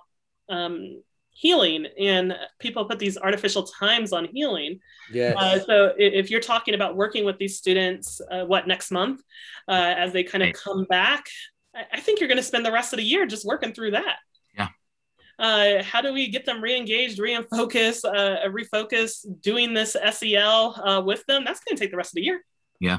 um, 0.49 1.03
healing, 1.39 1.87
and 2.01 2.35
people 2.59 2.87
put 2.87 2.99
these 2.99 3.19
artificial 3.19 3.65
times 3.65 4.13
on 4.13 4.27
healing. 4.33 4.81
Yes. 5.13 5.37
Uh, 5.37 5.59
so 5.61 5.93
if 5.99 6.31
you're 6.31 6.41
talking 6.41 6.75
about 6.75 6.97
working 6.97 7.27
with 7.27 7.37
these 7.37 7.59
students, 7.59 8.23
uh, 8.31 8.45
what 8.47 8.67
next 8.67 8.91
month, 8.91 9.21
uh, 9.69 9.95
as 9.99 10.13
they 10.13 10.25
kind 10.25 10.43
of 10.43 10.55
come 10.55 10.85
back, 10.89 11.27
I, 11.75 11.85
I 11.93 12.01
think 12.01 12.21
you're 12.21 12.29
going 12.29 12.39
to 12.39 12.43
spend 12.43 12.65
the 12.65 12.73
rest 12.73 12.95
of 12.95 12.97
the 12.97 13.05
year 13.05 13.27
just 13.27 13.45
working 13.45 13.75
through 13.75 13.91
that. 13.91 14.17
Yeah. 14.57 14.69
uh, 15.39 15.83
how 15.83 16.01
do 16.01 16.13
we 16.13 16.29
get 16.29 16.47
them 16.47 16.63
re-engaged, 16.63 17.19
re-focus, 17.19 18.05
uh, 18.05 18.39
refocus, 18.49 19.25
doing 19.43 19.75
this 19.75 19.97
SEL 20.11 20.81
uh, 20.83 21.03
with 21.03 21.25
them? 21.27 21.45
That's 21.45 21.61
going 21.61 21.77
to 21.77 21.83
take 21.83 21.91
the 21.91 21.97
rest 21.97 22.13
of 22.13 22.17
the 22.17 22.23
year. 22.23 22.41
Yeah. 22.81 22.99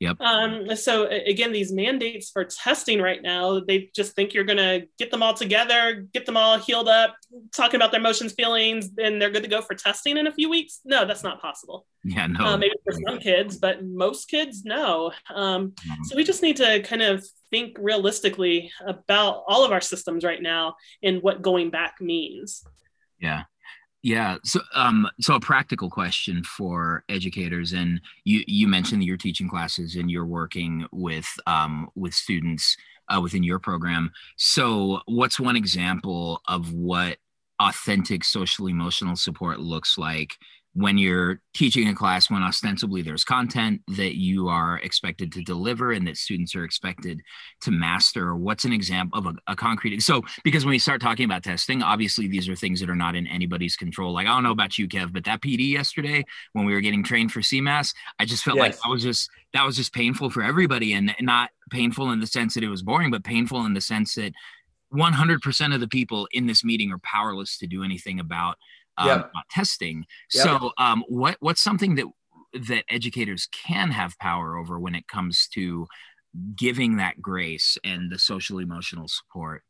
Yep. 0.00 0.20
Um, 0.20 0.76
so 0.76 1.06
again, 1.06 1.52
these 1.52 1.72
mandates 1.72 2.30
for 2.30 2.44
testing 2.44 3.00
right 3.00 3.22
now, 3.22 3.60
they 3.60 3.90
just 3.94 4.14
think 4.14 4.34
you're 4.34 4.44
going 4.44 4.58
to 4.58 4.86
get 4.98 5.10
them 5.10 5.22
all 5.22 5.32
together, 5.32 6.06
get 6.12 6.26
them 6.26 6.36
all 6.36 6.58
healed 6.58 6.88
up, 6.88 7.16
talking 7.54 7.76
about 7.76 7.92
their 7.92 8.00
emotions, 8.00 8.32
feelings, 8.32 8.90
and 8.98 9.20
they're 9.20 9.30
good 9.30 9.42
to 9.42 9.48
go 9.48 9.62
for 9.62 9.74
testing 9.74 10.18
in 10.18 10.26
a 10.26 10.32
few 10.32 10.50
weeks. 10.50 10.80
No, 10.84 11.06
that's 11.06 11.22
not 11.22 11.40
possible. 11.40 11.86
Yeah, 12.04 12.26
no. 12.26 12.44
Uh, 12.44 12.56
maybe 12.58 12.74
for 12.84 12.92
some 13.06 13.18
kids, 13.18 13.56
but 13.56 13.84
most 13.84 14.28
kids, 14.28 14.64
no. 14.64 15.12
Um, 15.34 15.70
mm-hmm. 15.70 16.04
So 16.04 16.16
we 16.16 16.24
just 16.24 16.42
need 16.42 16.56
to 16.58 16.82
kind 16.82 17.02
of 17.02 17.24
think 17.50 17.76
realistically 17.80 18.70
about 18.86 19.44
all 19.46 19.64
of 19.64 19.72
our 19.72 19.80
systems 19.80 20.24
right 20.24 20.42
now 20.42 20.76
and 21.02 21.22
what 21.22 21.40
going 21.40 21.70
back 21.70 22.00
means. 22.00 22.62
Yeah. 23.18 23.44
Yeah. 24.06 24.36
So, 24.44 24.60
um, 24.72 25.08
so 25.20 25.34
a 25.34 25.40
practical 25.40 25.90
question 25.90 26.44
for 26.44 27.02
educators, 27.08 27.72
and 27.72 28.00
you 28.22 28.44
you 28.46 28.68
mentioned 28.68 29.02
that 29.02 29.04
you're 29.04 29.16
teaching 29.16 29.48
classes 29.48 29.96
and 29.96 30.08
you're 30.08 30.24
working 30.24 30.86
with 30.92 31.26
um, 31.48 31.88
with 31.96 32.14
students 32.14 32.76
uh, 33.08 33.20
within 33.20 33.42
your 33.42 33.58
program. 33.58 34.12
So, 34.36 35.00
what's 35.06 35.40
one 35.40 35.56
example 35.56 36.40
of 36.46 36.72
what 36.72 37.16
authentic 37.60 38.22
social 38.22 38.68
emotional 38.68 39.16
support 39.16 39.58
looks 39.58 39.98
like 39.98 40.36
when 40.76 40.98
you're 40.98 41.40
teaching 41.54 41.88
a 41.88 41.94
class 41.94 42.30
when 42.30 42.42
ostensibly 42.42 43.00
there's 43.00 43.24
content 43.24 43.80
that 43.96 44.18
you 44.18 44.48
are 44.48 44.78
expected 44.80 45.32
to 45.32 45.42
deliver 45.42 45.90
and 45.90 46.06
that 46.06 46.18
students 46.18 46.54
are 46.54 46.64
expected 46.64 47.22
to 47.62 47.70
master 47.70 48.36
what's 48.36 48.66
an 48.66 48.74
example 48.74 49.18
of 49.18 49.24
a, 49.24 49.34
a, 49.46 49.56
concrete 49.56 50.00
so 50.00 50.20
because 50.44 50.66
when 50.66 50.72
we 50.72 50.78
start 50.78 51.00
talking 51.00 51.24
about 51.24 51.42
testing 51.42 51.82
obviously 51.82 52.28
these 52.28 52.46
are 52.46 52.54
things 52.54 52.78
that 52.78 52.90
are 52.90 52.94
not 52.94 53.16
in 53.16 53.26
anybody's 53.26 53.74
control 53.74 54.12
like 54.12 54.26
i 54.26 54.30
don't 54.30 54.42
know 54.42 54.50
about 54.50 54.76
you 54.76 54.86
kev 54.86 55.14
but 55.14 55.24
that 55.24 55.40
pd 55.40 55.70
yesterday 55.70 56.22
when 56.52 56.66
we 56.66 56.74
were 56.74 56.82
getting 56.82 57.02
trained 57.02 57.32
for 57.32 57.40
cmas 57.40 57.94
i 58.18 58.26
just 58.26 58.44
felt 58.44 58.58
yes. 58.58 58.62
like 58.62 58.82
that 58.82 58.90
was 58.90 59.02
just 59.02 59.30
that 59.54 59.64
was 59.64 59.76
just 59.76 59.94
painful 59.94 60.28
for 60.28 60.42
everybody 60.42 60.92
and 60.92 61.14
not 61.20 61.48
painful 61.70 62.10
in 62.10 62.20
the 62.20 62.26
sense 62.26 62.52
that 62.52 62.62
it 62.62 62.68
was 62.68 62.82
boring 62.82 63.10
but 63.10 63.24
painful 63.24 63.64
in 63.64 63.72
the 63.72 63.80
sense 63.80 64.14
that 64.14 64.32
100% 64.94 65.74
of 65.74 65.80
the 65.80 65.88
people 65.88 66.28
in 66.30 66.46
this 66.46 66.62
meeting 66.62 66.92
are 66.92 66.98
powerless 66.98 67.58
to 67.58 67.66
do 67.66 67.82
anything 67.82 68.20
about 68.20 68.56
um, 68.98 69.08
yep. 69.08 69.30
testing. 69.50 70.04
Yep. 70.34 70.44
So, 70.44 70.70
um, 70.78 71.04
what 71.08 71.36
what's 71.40 71.62
something 71.62 71.94
that 71.96 72.06
that 72.54 72.84
educators 72.88 73.48
can 73.52 73.90
have 73.90 74.18
power 74.18 74.56
over 74.56 74.78
when 74.78 74.94
it 74.94 75.08
comes 75.08 75.48
to 75.54 75.86
giving 76.56 76.96
that 76.96 77.20
grace 77.20 77.78
and 77.84 78.10
the 78.10 78.18
social 78.18 78.58
emotional 78.58 79.08
support? 79.08 79.62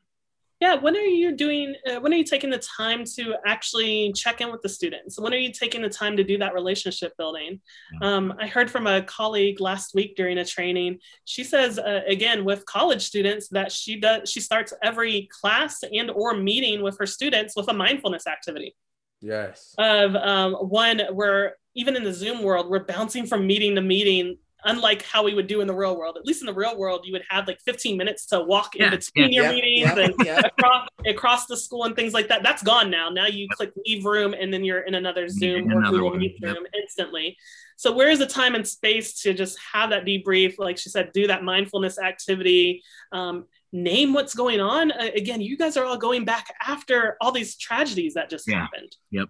Yeah, 0.59 0.77
when 0.77 0.97
are 0.97 1.01
you 1.01 1.37
doing? 1.37 1.75
Uh, 1.87 2.01
when 2.01 2.15
are 2.15 2.17
you 2.17 2.25
taking 2.25 2.49
the 2.49 2.63
time 2.79 3.05
to 3.17 3.35
actually 3.45 4.15
check 4.15 4.41
in 4.41 4.51
with 4.51 4.63
the 4.63 4.71
students? 4.71 5.21
When 5.21 5.35
are 5.35 5.39
you 5.39 5.53
taking 5.53 5.83
the 5.83 5.91
time 5.91 6.17
to 6.17 6.25
do 6.25 6.39
that 6.39 6.55
relationship 6.55 7.13
building? 7.19 7.61
Um, 8.01 8.33
I 8.41 8.47
heard 8.47 8.71
from 8.71 8.87
a 8.87 9.03
colleague 9.03 9.61
last 9.61 9.95
week 9.95 10.17
during 10.17 10.39
a 10.39 10.47
training. 10.47 11.01
She 11.27 11.45
says 11.45 11.79
uh, 11.79 12.01
again 12.09 12.47
with 12.47 12.65
college 12.65 13.03
students 13.03 13.49
that 13.51 13.71
she 13.71 14.01
does. 14.01 14.31
She 14.31 14.41
starts 14.41 14.73
every 14.83 15.29
class 15.31 15.81
and 15.93 16.11
or 16.11 16.35
meeting 16.35 16.83
with 16.83 16.97
her 17.01 17.07
students 17.07 17.55
with 17.55 17.69
a 17.69 17.75
mindfulness 17.75 18.27
activity. 18.27 18.75
Yes. 19.21 19.75
Of 19.79 20.15
um, 20.15 20.55
one 20.55 21.01
where 21.13 21.57
even 21.75 21.97
in 21.97 22.05
the 22.05 22.13
Zoom 22.13 22.43
world, 22.43 22.69
we're 22.69 22.85
bouncing 22.85 23.27
from 23.27 23.47
meeting 23.47 23.75
to 23.75 23.83
meeting, 23.83 24.39
unlike 24.65 25.03
how 25.03 25.23
we 25.23 25.35
would 25.35 25.47
do 25.47 25.61
in 25.61 25.67
the 25.67 25.75
real 25.75 25.97
world. 25.97 26.17
At 26.19 26.25
least 26.25 26.41
in 26.41 26.47
the 26.47 26.55
real 26.55 26.77
world, 26.77 27.03
you 27.05 27.13
would 27.13 27.25
have 27.29 27.47
like 27.47 27.61
15 27.61 27.97
minutes 27.97 28.27
to 28.27 28.41
walk 28.41 28.75
yeah, 28.75 28.87
in 28.87 28.91
between 28.91 29.33
yeah, 29.33 29.43
your 29.43 29.45
yeah, 29.45 29.95
meetings 29.95 30.19
and 30.21 30.45
across, 30.45 30.89
across, 31.07 31.47
the 31.47 31.57
school 31.57 31.85
and 31.85 31.95
things 31.95 32.15
like 32.15 32.29
that. 32.29 32.43
That's 32.43 32.63
gone 32.63 32.91
now. 32.91 33.11
Now 33.11 33.27
you 33.27 33.47
click 33.53 33.73
leave 33.85 34.05
room 34.05 34.35
and 34.35 34.53
then 34.53 34.65
you're 34.65 34.81
in 34.81 34.95
another 34.95 35.29
Zoom 35.29 35.71
or 35.71 35.81
another 35.81 35.99
Google 35.99 36.17
Meet 36.17 36.39
room 36.43 36.67
instantly. 36.75 37.37
So 37.77 37.95
where 37.95 38.09
is 38.09 38.19
the 38.19 38.27
time 38.27 38.55
and 38.55 38.67
space 38.67 39.21
to 39.23 39.35
just 39.35 39.59
have 39.73 39.91
that 39.91 40.07
debrief? 40.07 40.55
Like 40.59 40.79
she 40.79 40.89
said, 40.89 41.13
do 41.13 41.27
that 41.27 41.45
mindfulness 41.45 41.99
activity. 41.99 42.83
Um, 43.13 43.45
name 43.77 44.13
what's 44.13 44.35
going 44.35 44.61
on. 44.61 44.91
Uh, 44.91 45.11
again, 45.15 45.41
you 45.41 45.57
guys 45.57 45.77
are 45.77 45.85
all 45.85 45.99
going 45.99 46.25
back 46.25 46.53
after 46.67 47.17
all 47.21 47.33
these 47.33 47.57
tragedies 47.57 48.15
that 48.15 48.31
just 48.31 48.49
yeah. 48.49 48.61
happened. 48.61 48.97
Yep. 49.11 49.29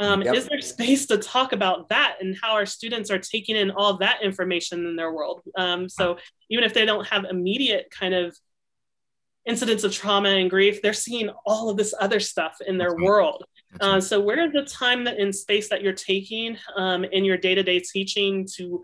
Um, 0.00 0.22
yep. 0.22 0.34
Is 0.34 0.48
there 0.48 0.60
space 0.60 1.06
to 1.06 1.18
talk 1.18 1.52
about 1.52 1.88
that 1.90 2.16
and 2.20 2.36
how 2.42 2.54
our 2.54 2.66
students 2.66 3.10
are 3.10 3.18
taking 3.18 3.56
in 3.56 3.70
all 3.70 3.98
that 3.98 4.22
information 4.22 4.86
in 4.86 4.96
their 4.96 5.12
world? 5.12 5.42
Um, 5.56 5.88
so 5.88 6.18
even 6.50 6.64
if 6.64 6.74
they 6.74 6.84
don't 6.84 7.06
have 7.06 7.24
immediate 7.26 7.86
kind 7.96 8.14
of 8.14 8.36
incidents 9.46 9.84
of 9.84 9.92
trauma 9.92 10.30
and 10.30 10.50
grief, 10.50 10.82
they're 10.82 10.92
seeing 10.92 11.30
all 11.46 11.70
of 11.70 11.76
this 11.76 11.94
other 12.00 12.18
stuff 12.18 12.56
in 12.66 12.78
their 12.78 12.96
world. 12.96 13.44
Uh, 13.80 14.00
so 14.00 14.20
where 14.20 14.44
is 14.46 14.52
the 14.52 14.64
time 14.64 15.04
that 15.04 15.18
in 15.18 15.32
space 15.32 15.68
that 15.68 15.82
you're 15.82 15.92
taking 15.92 16.56
um, 16.76 17.04
in 17.04 17.24
your 17.24 17.36
day-to-day 17.36 17.80
teaching 17.80 18.46
to 18.56 18.82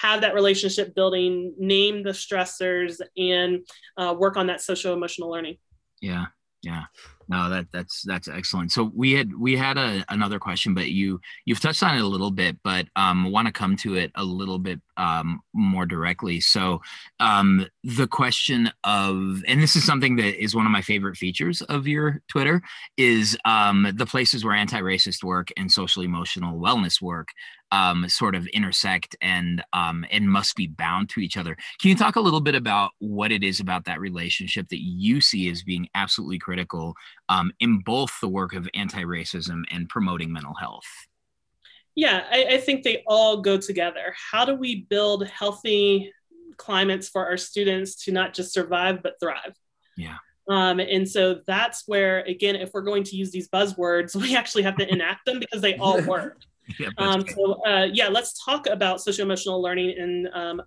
have 0.00 0.20
that 0.20 0.34
relationship 0.34 0.94
building, 0.94 1.54
name 1.58 2.02
the 2.02 2.10
stressors, 2.10 3.00
and 3.16 3.66
uh, 3.96 4.14
work 4.16 4.36
on 4.36 4.46
that 4.46 4.60
social 4.60 4.94
emotional 4.94 5.30
learning. 5.30 5.56
Yeah, 6.00 6.26
yeah. 6.62 6.84
No, 7.30 7.50
that 7.50 7.66
that's 7.72 8.02
that's 8.02 8.26
excellent. 8.26 8.72
So 8.72 8.90
we 8.94 9.12
had 9.12 9.38
we 9.38 9.54
had 9.54 9.76
a, 9.76 10.02
another 10.08 10.38
question, 10.38 10.72
but 10.72 10.90
you 10.90 11.20
you've 11.44 11.60
touched 11.60 11.82
on 11.82 11.94
it 11.94 12.00
a 12.00 12.06
little 12.06 12.30
bit, 12.30 12.56
but 12.64 12.86
um, 12.96 13.30
want 13.30 13.46
to 13.46 13.52
come 13.52 13.76
to 13.76 13.96
it 13.96 14.10
a 14.14 14.24
little 14.24 14.58
bit 14.58 14.80
um, 14.96 15.40
more 15.52 15.84
directly. 15.84 16.40
So 16.40 16.80
um, 17.20 17.66
the 17.84 18.06
question 18.06 18.70
of, 18.82 19.42
and 19.46 19.62
this 19.62 19.76
is 19.76 19.84
something 19.84 20.16
that 20.16 20.42
is 20.42 20.56
one 20.56 20.64
of 20.64 20.72
my 20.72 20.82
favorite 20.82 21.16
features 21.16 21.60
of 21.62 21.86
your 21.86 22.22
Twitter, 22.28 22.62
is 22.96 23.36
um, 23.44 23.92
the 23.94 24.06
places 24.06 24.42
where 24.42 24.54
anti-racist 24.54 25.22
work 25.22 25.48
and 25.56 25.70
social 25.70 26.02
emotional 26.02 26.58
wellness 26.58 27.00
work 27.02 27.28
um, 27.70 28.08
sort 28.08 28.34
of 28.34 28.46
intersect 28.48 29.16
and 29.20 29.62
um, 29.72 30.04
and 30.10 30.30
must 30.30 30.56
be 30.56 30.66
bound 30.66 31.10
to 31.10 31.20
each 31.20 31.36
other. 31.36 31.56
Can 31.80 31.90
you 31.90 31.96
talk 31.96 32.16
a 32.16 32.20
little 32.20 32.40
bit 32.40 32.54
about 32.54 32.92
what 32.98 33.30
it 33.30 33.44
is 33.44 33.60
about 33.60 33.84
that 33.84 34.00
relationship 34.00 34.68
that 34.68 34.82
you 34.82 35.20
see 35.20 35.50
as 35.50 35.62
being 35.62 35.88
absolutely 35.94 36.38
critical 36.38 36.94
um, 37.28 37.52
in 37.60 37.80
both 37.80 38.12
the 38.20 38.28
work 38.28 38.54
of 38.54 38.68
anti-racism 38.74 39.62
and 39.70 39.88
promoting 39.88 40.32
mental 40.32 40.54
health? 40.54 40.86
Yeah, 41.94 42.24
I, 42.30 42.44
I 42.52 42.56
think 42.58 42.84
they 42.84 43.02
all 43.06 43.40
go 43.40 43.58
together. 43.58 44.14
How 44.30 44.44
do 44.44 44.54
we 44.54 44.82
build 44.88 45.26
healthy 45.26 46.12
climates 46.56 47.08
for 47.08 47.26
our 47.26 47.36
students 47.36 48.04
to 48.04 48.12
not 48.12 48.34
just 48.34 48.52
survive 48.52 49.02
but 49.02 49.14
thrive? 49.20 49.54
Yeah. 49.96 50.18
Um, 50.48 50.80
and 50.80 51.08
so 51.08 51.40
that's 51.46 51.84
where, 51.86 52.20
again, 52.20 52.56
if 52.56 52.70
we're 52.72 52.82
going 52.82 53.04
to 53.04 53.16
use 53.16 53.30
these 53.30 53.48
buzzwords, 53.48 54.16
we 54.20 54.36
actually 54.36 54.62
have 54.62 54.76
to 54.76 54.90
enact 54.90 55.26
them 55.26 55.38
because 55.38 55.60
they 55.60 55.76
all 55.76 56.00
work. 56.02 56.38
Yeah, 56.78 56.90
um, 56.98 57.24
so 57.26 57.62
uh, 57.66 57.88
yeah, 57.90 58.08
let's 58.08 58.44
talk 58.44 58.66
about 58.66 59.00
social 59.00 59.24
emotional 59.24 59.62
learning 59.62 59.94
and 59.98 60.28
um, 60.34 60.62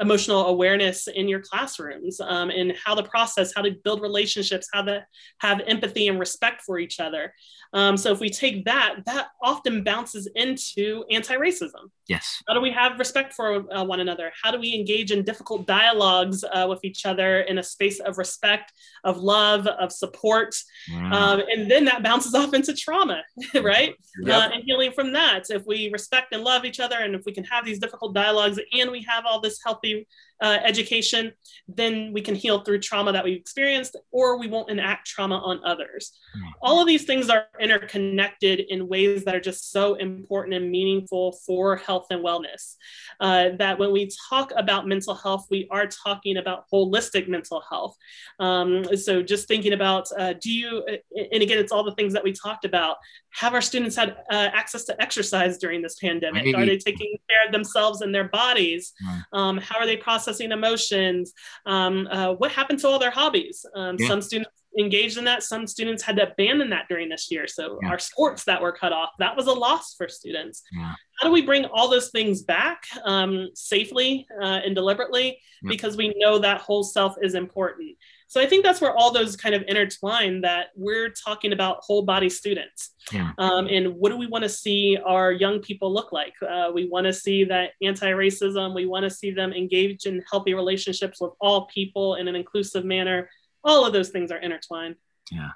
emotional 0.00 0.46
awareness 0.46 1.06
in 1.06 1.28
your 1.28 1.40
classrooms 1.40 2.20
um, 2.20 2.50
and 2.50 2.74
how 2.82 2.94
to 2.94 3.02
process, 3.02 3.52
how 3.54 3.62
to 3.62 3.72
build 3.84 4.00
relationships, 4.02 4.68
how 4.72 4.82
to 4.82 5.04
have 5.38 5.60
empathy 5.66 6.08
and 6.08 6.18
respect 6.18 6.62
for 6.62 6.78
each 6.78 7.00
other. 7.00 7.32
Um, 7.72 7.96
so 7.96 8.12
if 8.12 8.20
we 8.20 8.30
take 8.30 8.64
that, 8.66 9.00
that 9.06 9.28
often 9.42 9.82
bounces 9.82 10.28
into 10.36 11.04
anti-racism. 11.10 11.90
Yes. 12.08 12.40
How 12.46 12.54
do 12.54 12.60
we 12.60 12.70
have 12.70 12.98
respect 12.98 13.32
for 13.34 13.64
uh, 13.74 13.82
one 13.82 13.98
another? 13.98 14.30
How 14.40 14.52
do 14.52 14.60
we 14.60 14.74
engage 14.74 15.10
in 15.10 15.24
difficult 15.24 15.66
dialogues 15.66 16.44
uh, 16.44 16.66
with 16.68 16.84
each 16.84 17.04
other 17.04 17.40
in 17.40 17.58
a 17.58 17.62
space 17.62 17.98
of 17.98 18.16
respect, 18.18 18.72
of 19.02 19.18
love, 19.18 19.66
of 19.66 19.90
support? 19.90 20.54
Um, 20.94 21.42
and 21.50 21.68
then 21.68 21.84
that 21.86 22.02
bounces 22.02 22.34
off 22.34 22.54
into 22.54 22.74
trauma, 22.74 23.22
right? 23.60 23.94
Yep. 24.22 24.34
Uh, 24.36 24.54
and 24.54 24.62
healing 24.64 24.92
from 24.92 25.12
that. 25.14 25.44
If 25.50 25.66
we 25.66 25.90
respect 25.90 26.32
and 26.32 26.44
love 26.44 26.64
each 26.64 26.78
other, 26.78 26.98
and 26.98 27.14
if 27.14 27.22
we 27.26 27.32
can 27.32 27.44
have 27.44 27.64
these 27.64 27.80
difficult 27.80 28.14
dialogues, 28.14 28.60
and 28.72 28.90
we 28.90 29.02
have 29.02 29.24
all 29.26 29.40
this 29.40 29.58
healthy 29.64 29.83
you 29.84 30.04
uh, 30.42 30.58
education, 30.64 31.32
then 31.68 32.12
we 32.12 32.20
can 32.20 32.34
heal 32.34 32.60
through 32.60 32.78
trauma 32.78 33.12
that 33.12 33.24
we've 33.24 33.38
experienced, 33.38 33.96
or 34.10 34.38
we 34.38 34.48
won't 34.48 34.70
enact 34.70 35.06
trauma 35.06 35.36
on 35.36 35.60
others. 35.64 36.12
Mm-hmm. 36.36 36.48
All 36.60 36.80
of 36.80 36.86
these 36.86 37.04
things 37.04 37.30
are 37.30 37.46
interconnected 37.60 38.60
in 38.68 38.88
ways 38.88 39.24
that 39.24 39.34
are 39.34 39.40
just 39.40 39.70
so 39.70 39.94
important 39.94 40.54
and 40.54 40.70
meaningful 40.70 41.32
for 41.46 41.76
health 41.76 42.06
and 42.10 42.24
wellness. 42.24 42.74
Uh, 43.20 43.50
that 43.58 43.78
when 43.78 43.92
we 43.92 44.10
talk 44.28 44.52
about 44.56 44.86
mental 44.86 45.14
health, 45.14 45.46
we 45.50 45.68
are 45.70 45.86
talking 45.86 46.36
about 46.36 46.64
holistic 46.72 47.28
mental 47.28 47.62
health. 47.70 47.96
Um, 48.40 48.84
so 48.96 49.22
just 49.22 49.48
thinking 49.48 49.72
about 49.72 50.08
uh, 50.18 50.34
do 50.40 50.50
you, 50.50 50.84
and 50.86 51.42
again, 51.42 51.58
it's 51.58 51.72
all 51.72 51.84
the 51.84 51.94
things 51.94 52.12
that 52.12 52.24
we 52.24 52.32
talked 52.32 52.64
about. 52.64 52.96
Have 53.30 53.54
our 53.54 53.62
students 53.62 53.96
had 53.96 54.10
uh, 54.30 54.50
access 54.52 54.84
to 54.84 55.02
exercise 55.02 55.58
during 55.58 55.82
this 55.82 55.96
pandemic? 55.96 56.44
Maybe. 56.44 56.54
Are 56.54 56.66
they 56.66 56.76
taking 56.76 57.16
care 57.28 57.46
of 57.46 57.52
themselves 57.52 58.00
and 58.00 58.14
their 58.14 58.28
bodies? 58.28 58.92
Mm-hmm. 59.04 59.38
Um, 59.38 59.58
how 59.58 59.78
are 59.78 59.86
they 59.86 59.96
processing? 59.96 60.23
Processing 60.24 60.52
emotions, 60.52 61.32
um, 61.66 62.08
uh, 62.10 62.32
what 62.34 62.50
happened 62.52 62.78
to 62.80 62.88
all 62.88 62.98
their 62.98 63.10
hobbies. 63.10 63.66
Um, 63.74 63.96
yeah. 63.98 64.08
Some 64.08 64.22
students 64.22 64.50
engaged 64.78 65.18
in 65.18 65.24
that. 65.24 65.42
Some 65.42 65.66
students 65.66 66.02
had 66.02 66.16
to 66.16 66.30
abandon 66.32 66.70
that 66.70 66.86
during 66.88 67.08
this 67.08 67.30
year. 67.30 67.46
So 67.46 67.78
yeah. 67.82 67.90
our 67.90 67.98
sports 67.98 68.44
that 68.44 68.60
were 68.60 68.72
cut 68.72 68.92
off, 68.92 69.10
that 69.18 69.36
was 69.36 69.46
a 69.46 69.52
loss 69.52 69.94
for 69.94 70.08
students. 70.08 70.62
Yeah. 70.72 70.94
How 71.20 71.28
do 71.28 71.32
we 71.32 71.42
bring 71.42 71.64
all 71.66 71.88
those 71.88 72.10
things 72.10 72.42
back 72.42 72.84
um, 73.04 73.50
safely 73.54 74.26
uh, 74.42 74.60
and 74.64 74.74
deliberately? 74.74 75.38
Because 75.66 75.96
we 75.96 76.12
know 76.16 76.38
that 76.40 76.60
whole 76.60 76.82
self 76.82 77.14
is 77.22 77.34
important. 77.34 77.96
So 78.34 78.40
I 78.40 78.46
think 78.46 78.64
that's 78.64 78.80
where 78.80 78.92
all 78.96 79.12
those 79.12 79.36
kind 79.36 79.54
of 79.54 79.62
intertwine 79.68 80.40
that 80.40 80.70
we're 80.74 81.10
talking 81.10 81.52
about 81.52 81.84
whole 81.84 82.02
body 82.02 82.28
students. 82.28 82.90
Yeah. 83.12 83.30
Um, 83.38 83.68
and 83.68 83.94
what 83.94 84.10
do 84.10 84.16
we 84.16 84.26
want 84.26 84.42
to 84.42 84.48
see 84.48 84.98
our 85.06 85.30
young 85.30 85.60
people 85.60 85.94
look 85.94 86.10
like? 86.10 86.32
Uh, 86.42 86.72
we 86.74 86.88
want 86.88 87.06
to 87.06 87.12
see 87.12 87.44
that 87.44 87.74
anti-racism. 87.80 88.74
We 88.74 88.86
want 88.86 89.04
to 89.04 89.10
see 89.10 89.30
them 89.30 89.52
engage 89.52 90.06
in 90.06 90.20
healthy 90.28 90.52
relationships 90.52 91.20
with 91.20 91.30
all 91.40 91.66
people 91.66 92.16
in 92.16 92.26
an 92.26 92.34
inclusive 92.34 92.84
manner. 92.84 93.30
All 93.62 93.86
of 93.86 93.92
those 93.92 94.08
things 94.08 94.32
are 94.32 94.38
intertwined. 94.38 94.96
Yeah. 95.30 95.50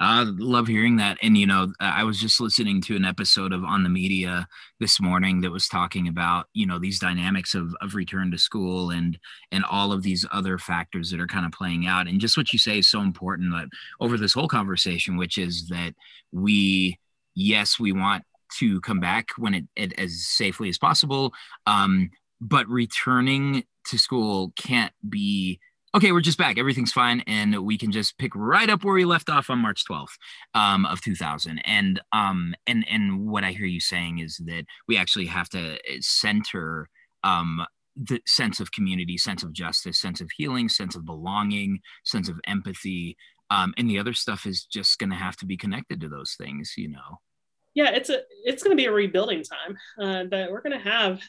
I 0.00 0.24
love 0.24 0.66
hearing 0.66 0.96
that. 0.96 1.18
And, 1.22 1.36
you 1.38 1.46
know, 1.46 1.72
I 1.80 2.04
was 2.04 2.18
just 2.18 2.40
listening 2.40 2.80
to 2.82 2.96
an 2.96 3.04
episode 3.04 3.52
of 3.52 3.64
On 3.64 3.82
the 3.82 3.88
Media 3.88 4.48
this 4.80 5.00
morning 5.00 5.40
that 5.40 5.50
was 5.50 5.68
talking 5.68 6.08
about, 6.08 6.46
you 6.52 6.66
know, 6.66 6.78
these 6.78 6.98
dynamics 6.98 7.54
of, 7.54 7.74
of 7.80 7.94
return 7.94 8.30
to 8.30 8.38
school 8.38 8.90
and, 8.90 9.18
and 9.52 9.64
all 9.64 9.92
of 9.92 10.02
these 10.02 10.26
other 10.32 10.58
factors 10.58 11.10
that 11.10 11.20
are 11.20 11.26
kind 11.26 11.46
of 11.46 11.52
playing 11.52 11.86
out. 11.86 12.08
And 12.08 12.20
just 12.20 12.36
what 12.36 12.52
you 12.52 12.58
say 12.58 12.78
is 12.78 12.88
so 12.88 13.00
important 13.00 13.52
that 13.52 13.68
over 14.00 14.16
this 14.18 14.32
whole 14.32 14.48
conversation, 14.48 15.16
which 15.16 15.38
is 15.38 15.68
that 15.68 15.94
we, 16.32 16.98
yes, 17.34 17.78
we 17.78 17.92
want 17.92 18.24
to 18.58 18.80
come 18.80 19.00
back 19.00 19.30
when 19.36 19.54
it, 19.54 19.64
it 19.76 19.98
as 19.98 20.26
safely 20.26 20.68
as 20.68 20.78
possible. 20.78 21.32
Um, 21.66 22.10
but 22.40 22.68
returning 22.68 23.64
to 23.86 23.98
school 23.98 24.52
can't 24.56 24.92
be 25.08 25.60
okay, 25.94 26.10
we're 26.10 26.20
just 26.20 26.38
back. 26.38 26.58
Everything's 26.58 26.92
fine. 26.92 27.22
And 27.26 27.64
we 27.64 27.78
can 27.78 27.92
just 27.92 28.18
pick 28.18 28.32
right 28.34 28.68
up 28.68 28.84
where 28.84 28.94
we 28.94 29.04
left 29.04 29.30
off 29.30 29.48
on 29.48 29.60
March 29.60 29.84
12th 29.88 30.16
um, 30.54 30.86
of 30.86 31.00
2000. 31.00 31.60
And, 31.64 32.00
um, 32.12 32.54
and, 32.66 32.84
and 32.90 33.28
what 33.28 33.44
I 33.44 33.52
hear 33.52 33.66
you 33.66 33.80
saying 33.80 34.18
is 34.18 34.38
that 34.46 34.64
we 34.88 34.96
actually 34.96 35.26
have 35.26 35.48
to 35.50 35.74
uh, 35.74 35.96
center 36.00 36.88
um, 37.22 37.64
the 37.96 38.20
sense 38.26 38.58
of 38.58 38.72
community, 38.72 39.16
sense 39.16 39.44
of 39.44 39.52
justice, 39.52 40.00
sense 40.00 40.20
of 40.20 40.28
healing, 40.36 40.68
sense 40.68 40.96
of 40.96 41.04
belonging, 41.04 41.78
sense 42.04 42.28
of 42.28 42.40
empathy. 42.46 43.16
Um, 43.50 43.72
and 43.78 43.88
the 43.88 44.00
other 44.00 44.14
stuff 44.14 44.46
is 44.46 44.64
just 44.64 44.98
going 44.98 45.10
to 45.10 45.16
have 45.16 45.36
to 45.36 45.46
be 45.46 45.56
connected 45.56 46.00
to 46.00 46.08
those 46.08 46.34
things, 46.36 46.74
you 46.76 46.88
know? 46.88 47.20
Yeah, 47.74 47.90
it's 47.90 48.10
a, 48.10 48.22
it's 48.44 48.62
going 48.62 48.76
to 48.76 48.80
be 48.80 48.86
a 48.86 48.92
rebuilding 48.92 49.44
time 49.44 49.76
uh, 50.00 50.24
that 50.30 50.50
we're 50.50 50.62
going 50.62 50.78
to 50.78 50.90
have, 50.90 51.20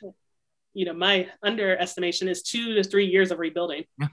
you 0.74 0.86
know, 0.86 0.93
my 0.93 1.28
underestimation 1.43 2.28
is 2.28 2.41
two 2.41 2.74
to 2.76 2.84
three 2.84 3.05
years 3.05 3.32
of 3.32 3.39
rebuilding. 3.39 3.84
Yeah. 3.99 4.07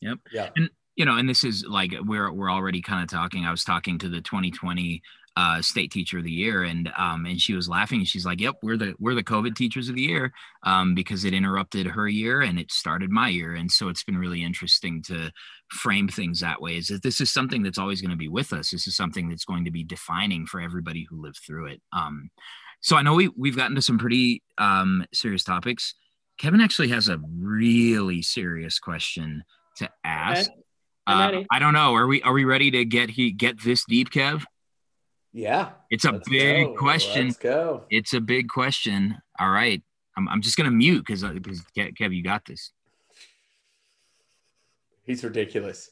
Yep. 0.00 0.18
Yeah. 0.32 0.50
And 0.56 0.70
you 0.96 1.04
know, 1.04 1.16
and 1.16 1.28
this 1.28 1.44
is 1.44 1.64
like 1.68 1.94
we're 2.02 2.32
we're 2.32 2.50
already 2.50 2.80
kind 2.80 3.02
of 3.02 3.08
talking. 3.10 3.44
I 3.44 3.50
was 3.50 3.64
talking 3.64 3.98
to 3.98 4.08
the 4.08 4.20
2020 4.20 5.02
uh, 5.36 5.60
state 5.60 5.92
teacher 5.92 6.18
of 6.18 6.24
the 6.24 6.30
year, 6.30 6.62
and 6.62 6.90
um, 6.96 7.26
and 7.26 7.38
she 7.38 7.52
was 7.52 7.68
laughing. 7.68 8.02
She's 8.04 8.24
like, 8.24 8.40
"Yep, 8.40 8.56
we're 8.62 8.78
the 8.78 8.94
we're 8.98 9.14
the 9.14 9.22
COVID 9.22 9.54
teachers 9.54 9.90
of 9.90 9.94
the 9.94 10.02
year 10.02 10.32
um, 10.62 10.94
because 10.94 11.26
it 11.26 11.34
interrupted 11.34 11.86
her 11.86 12.08
year 12.08 12.40
and 12.40 12.58
it 12.58 12.72
started 12.72 13.10
my 13.10 13.28
year." 13.28 13.54
And 13.54 13.70
so 13.70 13.88
it's 13.88 14.02
been 14.02 14.16
really 14.16 14.42
interesting 14.42 15.02
to 15.02 15.30
frame 15.68 16.08
things 16.08 16.40
that 16.40 16.62
way. 16.62 16.78
Is 16.78 16.88
that 16.88 17.02
this 17.02 17.20
is 17.20 17.30
something 17.30 17.62
that's 17.62 17.78
always 17.78 18.00
going 18.00 18.10
to 18.10 18.16
be 18.16 18.28
with 18.28 18.54
us. 18.54 18.70
This 18.70 18.86
is 18.86 18.96
something 18.96 19.28
that's 19.28 19.44
going 19.44 19.66
to 19.66 19.70
be 19.70 19.84
defining 19.84 20.46
for 20.46 20.62
everybody 20.62 21.06
who 21.08 21.20
lived 21.20 21.40
through 21.46 21.66
it. 21.66 21.82
Um, 21.92 22.30
so 22.80 22.96
I 22.96 23.02
know 23.02 23.14
we 23.14 23.28
we've 23.36 23.56
gotten 23.56 23.76
to 23.76 23.82
some 23.82 23.98
pretty 23.98 24.42
um, 24.56 25.04
serious 25.12 25.44
topics. 25.44 25.94
Kevin 26.38 26.62
actually 26.62 26.88
has 26.88 27.08
a 27.08 27.20
really 27.38 28.22
serious 28.22 28.78
question 28.78 29.42
to 29.76 29.90
ask. 30.04 30.50
Okay. 30.50 30.60
I'm 31.06 31.34
Uh. 31.34 31.42
I 31.50 31.58
don't 31.58 31.72
know. 31.74 31.94
Are 31.94 32.06
we 32.06 32.22
are 32.22 32.32
we 32.32 32.44
ready 32.44 32.70
to 32.72 32.84
get 32.84 33.10
he 33.10 33.30
get 33.30 33.62
this 33.62 33.84
deep, 33.88 34.10
Kev? 34.10 34.44
Yeah. 35.32 35.70
It's 35.90 36.04
a 36.04 36.12
Let's 36.12 36.28
big 36.28 36.66
go. 36.66 36.74
question. 36.74 37.26
Let's 37.26 37.38
go. 37.38 37.84
It's 37.90 38.12
a 38.14 38.20
big 38.20 38.48
question. 38.48 39.18
All 39.38 39.50
right. 39.50 39.82
I'm, 40.16 40.28
I'm 40.28 40.40
just 40.40 40.56
gonna 40.56 40.70
mute 40.70 41.04
because 41.06 41.22
because 41.22 41.62
Kev, 41.76 42.14
you 42.14 42.22
got 42.22 42.44
this. 42.46 42.72
He's 45.04 45.22
ridiculous. 45.22 45.90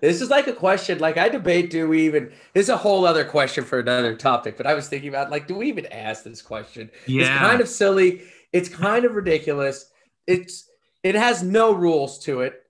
this 0.00 0.20
is 0.20 0.30
like 0.30 0.46
a 0.46 0.52
question. 0.52 0.98
Like 0.98 1.18
I 1.18 1.28
debate, 1.28 1.70
do 1.70 1.88
we 1.88 2.06
even? 2.06 2.32
This 2.54 2.64
is 2.64 2.68
a 2.70 2.76
whole 2.76 3.06
other 3.06 3.24
question 3.24 3.64
for 3.64 3.78
another 3.78 4.16
topic. 4.16 4.56
But 4.56 4.66
I 4.66 4.74
was 4.74 4.88
thinking 4.88 5.10
about 5.10 5.30
like, 5.30 5.46
do 5.46 5.54
we 5.54 5.68
even 5.68 5.86
ask 5.86 6.24
this 6.24 6.42
question? 6.42 6.90
Yeah. 7.06 7.20
It's 7.20 7.28
kind 7.28 7.60
of 7.60 7.68
silly. 7.68 8.22
It's 8.52 8.68
kind 8.68 9.04
of 9.04 9.14
ridiculous. 9.14 9.90
It's 10.26 10.68
it 11.02 11.14
has 11.14 11.42
no 11.42 11.72
rules 11.72 12.18
to 12.20 12.40
it. 12.40 12.63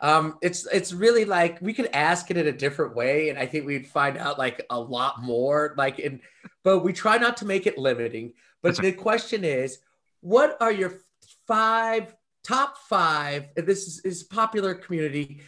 Um, 0.00 0.38
it's 0.42 0.66
it's 0.66 0.92
really 0.92 1.24
like 1.24 1.60
we 1.60 1.74
could 1.74 1.90
ask 1.92 2.30
it 2.30 2.36
in 2.36 2.46
a 2.46 2.52
different 2.52 2.94
way, 2.94 3.30
and 3.30 3.38
I 3.38 3.46
think 3.46 3.66
we'd 3.66 3.86
find 3.86 4.16
out 4.16 4.38
like 4.38 4.64
a 4.70 4.78
lot 4.78 5.22
more. 5.22 5.74
Like, 5.76 5.98
in, 5.98 6.20
but 6.62 6.80
we 6.80 6.92
try 6.92 7.18
not 7.18 7.36
to 7.38 7.46
make 7.46 7.66
it 7.66 7.78
limiting. 7.78 8.34
But 8.62 8.76
That's 8.76 8.80
the 8.80 8.92
question 8.92 9.44
is, 9.44 9.78
what 10.20 10.56
are 10.60 10.72
your 10.72 11.00
five 11.46 12.14
top 12.44 12.78
five? 12.78 13.48
This 13.56 13.86
is, 13.88 14.00
is 14.00 14.22
popular 14.22 14.74
community, 14.74 15.40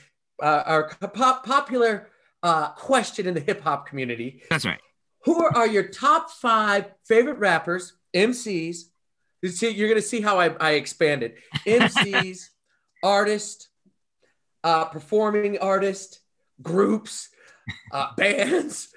uh, 0.42 0.62
or 0.66 0.88
pop, 1.09 1.46
popular 1.46 2.09
uh, 2.42 2.70
question 2.70 3.26
in 3.26 3.34
the 3.34 3.40
hip 3.40 3.61
hop 3.61 3.86
community. 3.86 4.42
That's 4.51 4.66
right. 4.66 4.80
Who 5.24 5.44
are 5.44 5.66
your 5.66 5.88
top 5.88 6.30
five 6.30 6.86
favorite 7.05 7.38
rappers, 7.38 7.92
MCs? 8.14 8.84
You 9.42 9.48
see, 9.48 9.70
you're 9.70 9.88
gonna 9.88 10.03
see 10.03 10.20
how 10.20 10.40
I, 10.40 10.48
I 10.61 10.72
expanded. 10.72 11.34
MCs, 11.66 12.48
artists, 13.03 13.70
uh, 14.65 14.85
performing 14.87 15.59
artists, 15.59 16.21
groups, 16.63 17.29
uh, 17.93 18.09
bands. 18.17 18.89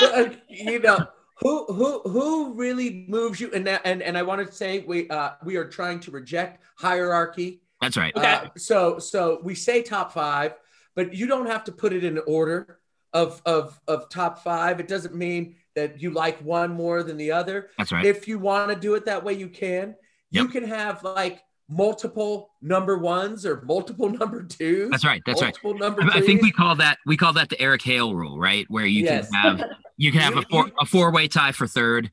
Uh, 0.00 0.30
you 0.48 0.78
know, 0.80 1.06
who 1.40 1.66
who 1.66 2.00
who 2.02 2.54
really 2.54 3.06
moves 3.08 3.40
you? 3.40 3.50
And 3.52 3.66
that, 3.66 3.82
and 3.84 4.02
and 4.02 4.16
I 4.16 4.22
want 4.22 4.46
to 4.46 4.52
say 4.52 4.80
we 4.80 5.08
uh, 5.08 5.32
we 5.44 5.56
are 5.56 5.66
trying 5.66 6.00
to 6.00 6.10
reject 6.10 6.62
hierarchy. 6.76 7.62
That's 7.80 7.96
right. 7.96 8.14
Okay. 8.14 8.26
Uh, 8.26 8.48
so 8.56 8.98
so 8.98 9.40
we 9.42 9.54
say 9.54 9.82
top 9.82 10.12
five, 10.12 10.54
but 10.94 11.14
you 11.14 11.26
don't 11.26 11.46
have 11.46 11.64
to 11.64 11.72
put 11.72 11.92
it 11.92 12.04
in 12.04 12.18
order 12.26 12.80
of 13.12 13.40
of 13.46 13.80
of 13.86 14.08
top 14.08 14.42
five. 14.42 14.80
It 14.80 14.88
doesn't 14.88 15.14
mean 15.14 15.56
that 15.74 16.02
you 16.02 16.10
like 16.10 16.38
one 16.40 16.72
more 16.72 17.02
than 17.02 17.16
the 17.16 17.32
other. 17.32 17.70
That's 17.78 17.92
right. 17.92 18.04
If 18.04 18.26
you 18.26 18.38
want 18.38 18.70
to 18.70 18.76
do 18.76 18.94
it 18.94 19.04
that 19.06 19.24
way, 19.24 19.34
you 19.34 19.48
can. 19.48 19.94
You 20.30 20.48
can 20.48 20.64
have 20.64 21.02
like 21.02 21.42
multiple 21.68 22.50
number 22.62 22.96
ones 22.98 23.44
or 23.44 23.60
multiple 23.62 24.08
number 24.20 24.42
twos. 24.42 24.90
That's 24.90 25.04
right. 25.04 25.22
That's 25.26 25.40
right. 25.42 25.48
multiple 25.62 25.74
number 25.74 26.02
I 26.02 26.18
I 26.18 26.20
think 26.22 26.42
we 26.42 26.50
call 26.50 26.76
that 26.76 26.98
we 27.06 27.16
call 27.16 27.32
that 27.34 27.48
the 27.50 27.60
Eric 27.60 27.82
Hale 27.82 28.14
rule, 28.14 28.38
right? 28.38 28.66
Where 28.68 28.86
you 28.86 29.04
Yes. 29.04 29.28
can 29.30 29.58
have 29.58 29.70
you 29.96 30.12
can 30.12 30.20
have 30.20 30.34
You- 30.34 30.40
a 30.40 30.44
four 30.50 30.66
you- 30.66 30.72
a 30.80 30.86
four 30.86 31.12
way 31.12 31.28
tie 31.28 31.52
for 31.52 31.66
third. 31.66 32.10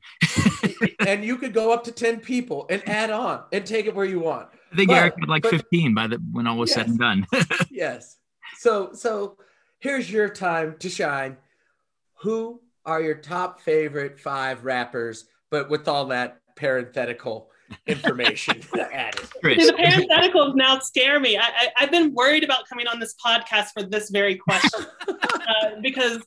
and 1.06 1.24
you 1.24 1.36
could 1.38 1.54
go 1.54 1.72
up 1.72 1.84
to 1.84 1.92
10 1.92 2.20
people 2.20 2.66
and 2.70 2.86
add 2.88 3.10
on 3.10 3.42
and 3.52 3.64
take 3.64 3.86
it 3.86 3.94
where 3.94 4.04
you 4.04 4.20
want. 4.20 4.48
I 4.72 4.76
think 4.76 4.88
But- 4.90 4.96
Eric 4.98 5.14
had 5.20 5.28
like 5.28 5.42
but- 5.42 5.50
15 5.52 5.94
by 5.94 6.06
the 6.08 6.16
when 6.32 6.46
all 6.46 6.58
was 6.58 6.72
said 6.72 6.88
and 6.88 6.98
done. 6.98 7.26
Yes. 7.70 8.16
So 8.58 8.92
so 8.92 9.36
here's 9.78 10.10
your 10.10 10.28
time 10.28 10.76
to 10.80 10.88
shine. 10.90 11.36
Who 12.20 12.60
are 12.84 13.00
your 13.02 13.16
top 13.16 13.60
favorite 13.60 14.18
five 14.20 14.64
rappers, 14.64 15.24
but 15.50 15.68
with 15.68 15.88
all 15.88 16.06
that 16.06 16.40
parenthetical 16.56 17.50
information 17.86 18.60
added? 18.92 19.20
See, 19.42 19.54
the 19.66 19.72
parentheticals 19.78 20.54
now 20.54 20.78
scare 20.80 21.20
me. 21.20 21.36
I, 21.36 21.42
I, 21.42 21.68
I've 21.80 21.90
been 21.90 22.12
worried 22.14 22.44
about 22.44 22.68
coming 22.68 22.86
on 22.86 22.98
this 23.00 23.14
podcast 23.24 23.68
for 23.72 23.82
this 23.82 24.10
very 24.10 24.36
question 24.36 24.86
uh, 25.08 25.70
because 25.82 26.22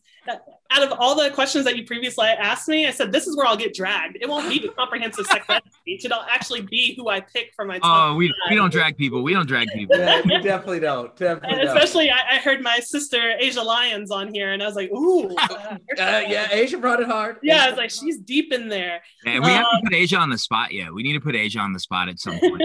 out 0.71 0.83
of 0.83 0.91
all 0.99 1.15
the 1.15 1.31
questions 1.31 1.65
that 1.65 1.75
you 1.75 1.83
previously 1.83 2.27
asked 2.27 2.67
me, 2.67 2.85
I 2.85 2.91
said 2.91 3.11
this 3.11 3.25
is 3.25 3.35
where 3.35 3.47
I'll 3.47 3.57
get 3.57 3.73
dragged. 3.73 4.19
It 4.21 4.29
won't 4.29 4.47
be 4.47 4.59
the 4.59 4.67
comprehensive 4.69 5.25
sex 5.25 5.43
ed 5.49 5.63
speech. 5.79 6.05
It'll 6.05 6.21
actually 6.21 6.61
be 6.61 6.93
who 6.95 7.09
I 7.09 7.21
pick 7.21 7.51
for 7.55 7.65
my 7.65 7.79
top. 7.79 8.11
Oh, 8.11 8.15
we, 8.15 8.31
we 8.51 8.55
don't 8.55 8.71
drag 8.71 8.95
people. 8.95 9.23
We 9.23 9.33
don't 9.33 9.47
drag 9.47 9.69
people. 9.69 9.97
Yeah, 9.97 10.21
you 10.23 10.41
definitely 10.43 10.81
don't. 10.81 11.15
Definitely 11.15 11.57
And 11.57 11.67
don't. 11.67 11.75
especially, 11.75 12.11
I, 12.11 12.19
I 12.33 12.37
heard 12.37 12.61
my 12.61 12.77
sister 12.79 13.33
Asia 13.39 13.63
Lyons 13.63 14.11
on 14.11 14.31
here, 14.31 14.53
and 14.53 14.61
I 14.61 14.67
was 14.67 14.75
like, 14.75 14.91
"Ooh, 14.91 15.35
uh, 15.35 15.47
Uh, 15.49 15.77
yeah, 15.97 16.47
Asia 16.51 16.77
brought 16.77 16.99
it 16.99 17.07
hard. 17.07 17.37
yeah." 17.41 17.65
I 17.65 17.69
was 17.69 17.77
like, 17.77 17.89
"She's 17.89 18.19
deep 18.19 18.53
in 18.53 18.69
there." 18.69 19.01
And 19.25 19.43
we 19.43 19.49
haven't 19.49 19.65
Um, 19.73 19.81
put 19.85 19.93
Asia 19.95 20.17
on 20.17 20.29
the 20.29 20.37
spot 20.37 20.71
yet. 20.71 20.93
We 20.93 21.01
need 21.01 21.13
to 21.13 21.19
put 21.21 21.28
Asia 21.35 21.59
on 21.59 21.73
the 21.73 21.79
spot 21.79 22.09
at 22.09 22.19
some 22.19 22.39
point. 22.39 22.63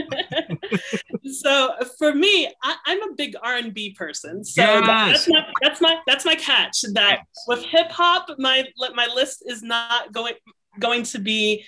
so 1.33 1.71
for 1.99 2.15
me, 2.15 2.49
I, 2.63 2.77
I'm 2.87 3.03
a 3.11 3.15
big 3.15 3.35
R 3.43 3.57
and 3.57 3.73
B 3.75 3.93
person. 3.95 4.45
So 4.45 4.63
Yes. 4.63 4.85
that's 4.87 5.29
my 5.29 5.47
that's 5.63 5.81
my 5.81 5.97
that's 6.07 6.25
my 6.25 6.35
catch. 6.35 6.83
That 6.93 7.21
with 7.49 7.65
hip 7.65 7.91
hop, 7.91 8.29
my 8.39 8.65
my 8.95 9.09
list 9.15 9.43
is 9.47 9.63
not 9.63 10.13
going 10.13 10.35
going 10.81 11.05
to 11.05 11.19
be 11.21 11.65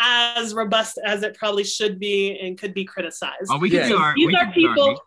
as 0.00 0.52
robust 0.54 0.98
as 1.04 1.22
it 1.22 1.36
probably 1.36 1.64
should 1.64 1.98
be 1.98 2.38
and 2.40 2.58
could 2.58 2.74
be 2.74 2.84
criticized. 2.84 3.50
Oh, 3.50 3.58
we 3.58 3.70
can 3.70 3.80
Yeah. 3.80 3.88
do 3.88 3.96
our. 3.96 4.14
these 4.16 4.26
we 4.26 4.34
are 4.36 4.44
can 4.44 4.52
people. 4.52 5.02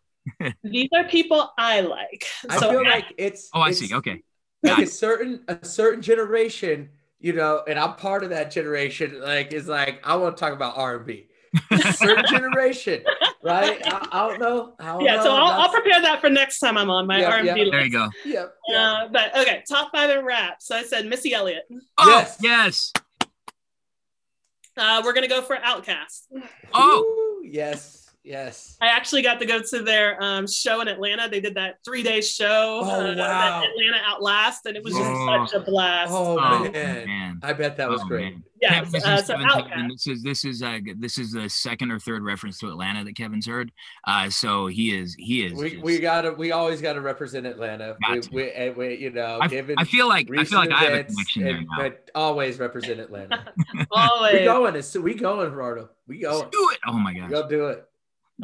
these 0.64 0.90
are 0.96 1.04
people 1.06 1.52
I 1.58 1.82
like. 1.82 2.26
I 2.50 2.58
so 2.60 2.70
feel 2.70 2.84
like 2.86 3.06
it's 3.18 3.50
Oh, 3.54 3.62
I 3.62 3.70
it's 3.70 3.80
see. 3.80 3.94
Okay. 3.94 4.24
like 4.64 4.78
Got 4.78 4.84
a 4.84 4.88
certain 4.88 5.44
a 5.48 5.66
certain 5.66 6.02
generation, 6.02 6.90
you 7.20 7.34
know, 7.34 7.64
and 7.68 7.78
I'm 7.80 7.96
part 7.96 8.24
of 8.24 8.30
that 8.30 8.52
generation. 8.52 9.20
Like, 9.20 9.52
is 9.54 9.68
like 9.68 10.00
I 10.06 10.16
want 10.16 10.38
to 10.38 10.40
talk 10.42 10.54
about 10.54 10.78
R 10.78 10.98
and 10.98 11.06
B. 11.06 11.28
certain 11.94 12.26
generation, 12.30 13.04
right? 13.44 13.82
I, 13.86 14.08
I 14.12 14.28
don't 14.28 14.40
know. 14.40 14.74
I 14.80 14.86
don't 14.94 15.02
yeah, 15.04 15.16
know. 15.18 15.24
so 15.24 15.32
I'll, 15.36 15.62
I'll 15.62 15.70
prepare 15.72 16.02
that 16.02 16.22
for 16.22 16.30
next 16.30 16.60
time 16.60 16.78
I'm 16.78 16.90
on 16.90 17.08
my 17.08 17.20
Yeah, 17.20 17.30
R&B 17.32 17.48
yeah. 17.48 17.56
list. 17.56 17.72
There 17.72 17.86
you 17.86 17.92
go. 17.92 18.08
Yeah. 18.26 18.46
yeah. 18.70 18.92
Uh, 18.92 19.08
but 19.10 19.38
okay, 19.38 19.64
top 19.70 19.92
five 19.92 20.10
in 20.10 20.24
rap. 20.26 20.58
So 20.62 20.76
I 20.76 20.84
said 20.84 21.06
Missy 21.08 21.34
Elliott. 21.34 21.64
Oh, 21.98 22.08
Yes. 22.10 22.38
yes. 22.42 22.94
Uh, 24.78 25.02
we're 25.04 25.14
gonna 25.14 25.28
go 25.28 25.42
for 25.42 25.58
OutKast. 25.58 26.28
Oh, 26.74 27.40
Ooh, 27.44 27.48
yes. 27.48 28.01
Yes. 28.24 28.78
I 28.82 28.86
actually 28.88 29.24
got 29.24 29.40
to 29.40 29.48
go 29.48 29.62
to 29.62 29.82
their 29.82 30.22
um, 30.22 30.46
show 30.48 30.82
in 30.82 30.88
Atlanta. 30.88 31.28
They 31.28 31.40
did 31.40 31.56
that 31.56 31.78
three 31.84 32.04
day 32.04 32.22
show, 32.22 32.82
Oh, 32.84 32.90
uh, 32.90 33.16
wow. 33.16 33.16
that 33.16 33.64
Atlanta 33.70 33.98
Outlast, 34.06 34.66
and 34.68 34.78
it 34.78 34.84
was 34.84 34.94
Oh. 34.96 35.00
just 35.44 35.52
such 35.54 35.62
a 35.62 35.66
blast. 35.66 36.12
Oh, 36.14 36.38
Oh, 36.40 36.60
man. 36.70 36.72
man. 37.08 37.40
I 37.42 37.54
bet 37.54 37.78
that 37.78 37.90
was 37.90 38.02
Oh, 38.04 38.08
great. 38.08 38.34
man. 38.34 38.44
yes. 38.62 38.74
Kevin, 38.74 38.92
this 38.92 39.06
Uh, 39.06 39.10
is 39.10 39.26
so 39.26 39.34
Kevin 39.34 39.48
Taylor, 39.50 39.70
and 39.74 39.92
OutKast. 39.92 39.94
this 39.96 40.08
is 40.08 40.24
this 40.24 40.46
is 40.46 40.62
uh, 40.62 40.80
this 41.00 41.18
is 41.18 41.32
the 41.32 41.50
second 41.50 41.90
or 41.92 41.98
third 41.98 42.22
reference 42.24 42.60
to 42.60 42.68
Atlanta 42.68 43.04
that 43.04 43.16
Kevin's 43.16 43.48
heard. 43.48 43.72
Uh, 44.06 44.30
so 44.30 44.68
he 44.68 44.96
is 44.96 45.16
he 45.18 45.44
is. 45.48 45.54
We, 45.54 45.70
just- 45.72 45.82
we 45.84 45.98
gotta 46.00 46.32
we 46.34 46.52
always 46.52 46.80
gotta 46.80 47.02
represent 47.02 47.48
Atlanta. 47.48 47.98
Got 48.08 48.12
We, 48.12 48.22
to. 48.22 48.30
we, 48.36 48.70
we 48.90 48.96
you 48.98 49.10
know 49.10 49.40
I, 49.42 49.48
given 49.48 49.76
I 49.80 49.84
feel 49.84 50.08
like 50.08 50.30
I 50.38 50.44
feel 50.44 50.60
like 50.60 50.70
I 50.72 50.78
have 50.78 50.90
a 50.90 50.94
events 51.00 51.16
connection 51.16 51.44
there 51.44 51.56
and- 51.56 51.68
now. 51.72 51.78
But 51.90 52.12
always 52.14 52.60
represent 52.60 53.00
Atlanta. 53.00 53.46
always. 53.92 54.34
we 54.42 54.46
Always. 54.46 54.46
going. 54.46 54.76
It's, 54.76 54.96
we 54.96 55.16
going, 55.16 55.50
Gerardo. 55.50 55.90
We 56.08 56.24
Let's 56.24 56.38
going. 56.38 56.50
do 56.52 56.70
it! 56.74 56.80
Oh 56.86 56.94
my 56.94 57.14
We 57.14 57.20
gosh! 57.22 57.30
gonna 57.32 57.50
do 57.50 57.66
it. 57.70 57.88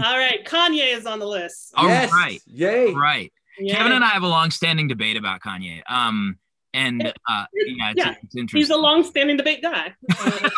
All 0.04 0.18
right, 0.18 0.46
Kanye 0.46 0.96
is 0.96 1.06
on 1.06 1.20
the 1.20 1.26
list. 1.28 1.74
All 1.76 1.88
yes. 1.88 2.12
right. 2.12 2.42
Yay. 2.46 2.94
Right. 2.94 3.32
Yeah. 3.60 3.76
Kevin 3.78 3.92
and 3.94 4.04
I 4.04 4.10
have 4.10 4.24
a 4.24 4.28
long-standing 4.28 4.88
debate 4.88 5.18
about 5.18 5.42
Kanye. 5.42 5.82
Um, 5.90 6.38
and 6.74 7.02
uh, 7.28 7.46
yeah, 7.54 7.92
it's, 7.92 7.98
Yeah, 7.98 8.16
it's 8.22 8.36
interesting. 8.36 8.60
He's 8.60 8.70
a 8.70 8.78
long-standing 8.78 9.38
debate 9.38 9.62
guy. 9.62 9.94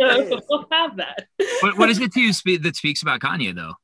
Uh, 0.00 0.28
so 0.28 0.40
we'll 0.48 0.64
have 0.70 0.96
that. 0.96 1.26
what, 1.60 1.76
what 1.76 1.90
is 1.90 1.98
it 2.00 2.12
to 2.12 2.20
you 2.20 2.32
spe- 2.32 2.62
that 2.62 2.76
speaks 2.76 3.02
about 3.02 3.18
Kanye 3.20 3.52
though? 3.54 3.74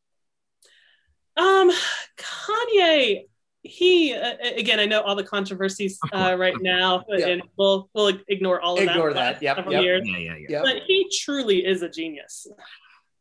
Um, 1.36 1.70
Kanye, 2.16 3.22
he 3.62 4.14
uh, 4.14 4.34
again, 4.56 4.78
I 4.78 4.86
know 4.86 5.00
all 5.00 5.16
the 5.16 5.24
controversies 5.24 5.98
uh, 6.12 6.36
right 6.38 6.54
now, 6.60 7.04
Yeah. 7.08 7.26
and 7.28 7.42
we'll 7.58 7.90
we'll 7.94 8.12
ignore 8.28 8.60
all 8.60 8.76
of 8.76 8.82
Ignore 8.84 8.94
that. 8.94 9.02
for 9.02 9.08
the 9.08 9.14
that. 9.14 9.32
last 9.32 9.42
Yep, 9.42 9.56
yep. 9.72 10.02
Yeah, 10.04 10.18
yeah, 10.18 10.36
yeah. 10.36 10.46
Yep. 10.48 10.62
But 10.62 10.76
he 10.86 11.10
truly 11.20 11.66
is 11.66 11.82
a 11.82 11.88
genius. 11.88 12.46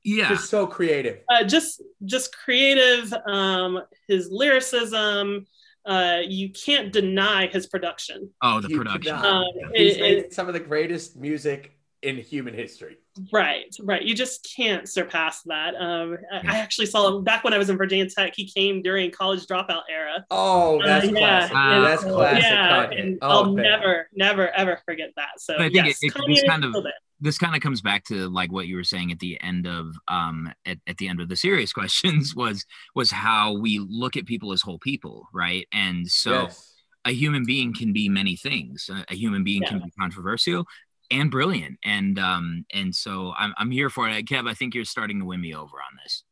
Yeah. 0.04 0.30
Just 0.30 0.50
so 0.50 0.68
creative. 0.68 1.20
Uh, 1.30 1.44
just 1.46 1.82
just 2.06 2.36
creative. 2.36 3.14
Um, 3.26 3.82
his 4.08 4.30
lyricism. 4.32 5.46
Uh, 5.86 6.20
you 6.26 6.50
can't 6.50 6.94
deny 6.94 7.48
his 7.48 7.68
production. 7.68 8.30
Oh, 8.42 8.62
the 8.62 8.70
You 8.70 8.78
production. 8.78 9.16
Um, 9.16 9.44
He's 9.74 9.98
it- 9.98 10.02
made 10.02 10.18
it- 10.20 10.34
some 10.34 10.48
of 10.48 10.54
the 10.54 10.60
greatest 10.62 11.18
music 11.18 11.78
in 12.04 12.18
human 12.18 12.54
history. 12.54 12.98
Right, 13.32 13.74
right. 13.82 14.02
You 14.04 14.14
just 14.16 14.48
can't 14.56 14.88
surpass 14.90 15.42
that. 15.44 15.76
Um, 15.76 16.18
I, 16.32 16.58
actually 16.60 16.88
saw 16.88 17.08
him 17.18 17.24
back 17.24 17.44
when 17.44 17.54
I 17.54 17.58
was 17.58 17.70
in 17.70 17.78
Virginia 17.78 18.08
Tech. 18.10 18.34
He 18.36 18.46
came 18.50 18.82
during 18.82 19.12
college 19.12 19.46
dropout 19.46 19.84
era. 19.90 20.26
Oh, 20.32 20.82
that's 20.84 21.08
Uh, 21.08 21.12
yeah, 21.12 21.48
classic. 21.48 21.56
and- 21.56 21.84
that's 21.86 22.04
classic 22.04 22.44
yeah, 22.44 22.90
and 22.92 23.18
Oh, 23.22 23.30
I'll 23.30 23.54
man. 23.54 23.64
never, 23.64 24.10
never, 24.14 24.50
ever 24.52 24.80
forget 24.86 25.12
that. 25.16 25.40
So 25.40 25.54
But 25.54 25.62
I 25.62 25.70
think 25.70 25.86
yes, 25.88 25.98
it- 26.02 26.14
it- 26.16 26.24
this 26.28 26.44
kind 26.44 26.64
of- 26.66 26.76
this 27.20 27.38
kind 27.38 27.56
of 27.56 27.62
comes 27.62 27.82
back 27.82 28.04
to 28.06 28.28
like 28.30 28.52
what 28.52 28.68
you 28.68 28.76
were 28.76 28.84
saying 28.84 29.10
at 29.12 29.20
the 29.20 29.40
end 29.42 29.66
of 29.66 29.96
um 30.10 30.52
at, 30.66 30.78
at 30.88 30.98
the 30.98 31.08
end 31.08 31.22
of 31.22 31.30
the 31.30 31.38
serious 31.38 31.72
questions 31.80 32.36
was 32.36 32.66
was 32.96 33.12
how 33.12 33.54
we 33.58 33.80
look 33.80 34.18
at 34.18 34.26
people 34.26 34.52
as 34.52 34.62
whole 34.62 34.80
people 34.80 35.28
right 35.34 35.66
and 35.72 36.06
so 36.06 36.44
Yes. 36.44 36.74
a 37.06 37.12
human 37.14 37.46
being 37.46 37.74
can 37.74 37.94
be 37.94 38.10
many 38.10 38.36
things 38.36 38.90
a, 38.92 39.06
a 39.14 39.16
human 39.16 39.44
being 39.46 39.64
can 39.64 39.80
be 39.80 39.90
controversial 39.98 40.66
and 41.12 41.30
brilliant 41.30 41.78
and 41.84 42.20
um 42.20 42.66
and 42.74 42.96
so 42.96 43.34
I'm, 43.38 43.54
I'm 43.58 43.72
here 43.72 43.90
for 43.90 44.08
it 44.10 44.26
kev 44.26 44.50
i 44.50 44.54
think 44.54 44.74
you're 44.74 44.86
starting 44.86 45.20
to 45.20 45.26
win 45.26 45.42
me 45.42 45.54
over 45.54 45.78
on 45.78 45.98
this 46.04 46.24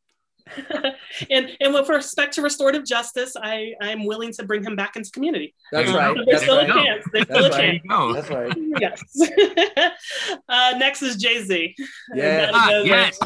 and 1.30 1.56
and 1.60 1.74
with 1.74 1.88
respect 1.88 2.34
to 2.34 2.42
restorative 2.42 2.84
justice, 2.84 3.34
I 3.40 3.74
I'm 3.80 4.04
willing 4.04 4.32
to 4.34 4.44
bring 4.44 4.62
him 4.64 4.76
back 4.76 4.96
into 4.96 5.10
community. 5.10 5.54
That's 5.70 5.90
There 5.90 5.94
you 5.94 5.98
right. 5.98 6.16
There's 6.26 6.26
That's 6.26 6.42
still 6.42 6.56
right. 6.56 6.70
a 6.70 6.72
chance. 6.72 7.04
There's 7.12 7.24
still 7.24 7.42
That's 7.42 7.56
a 7.56 7.58
right. 7.58 7.82
there 7.84 7.88
chance. 7.88 8.14
That's 8.14 8.30
right. 8.30 8.56
Yes. 8.80 9.92
uh, 10.48 10.74
next 10.78 11.02
is 11.02 11.16
Jay 11.16 11.42
Z. 11.42 11.74
Yeah. 12.14 12.50
Ah, 12.52 12.70
yes. 12.80 13.18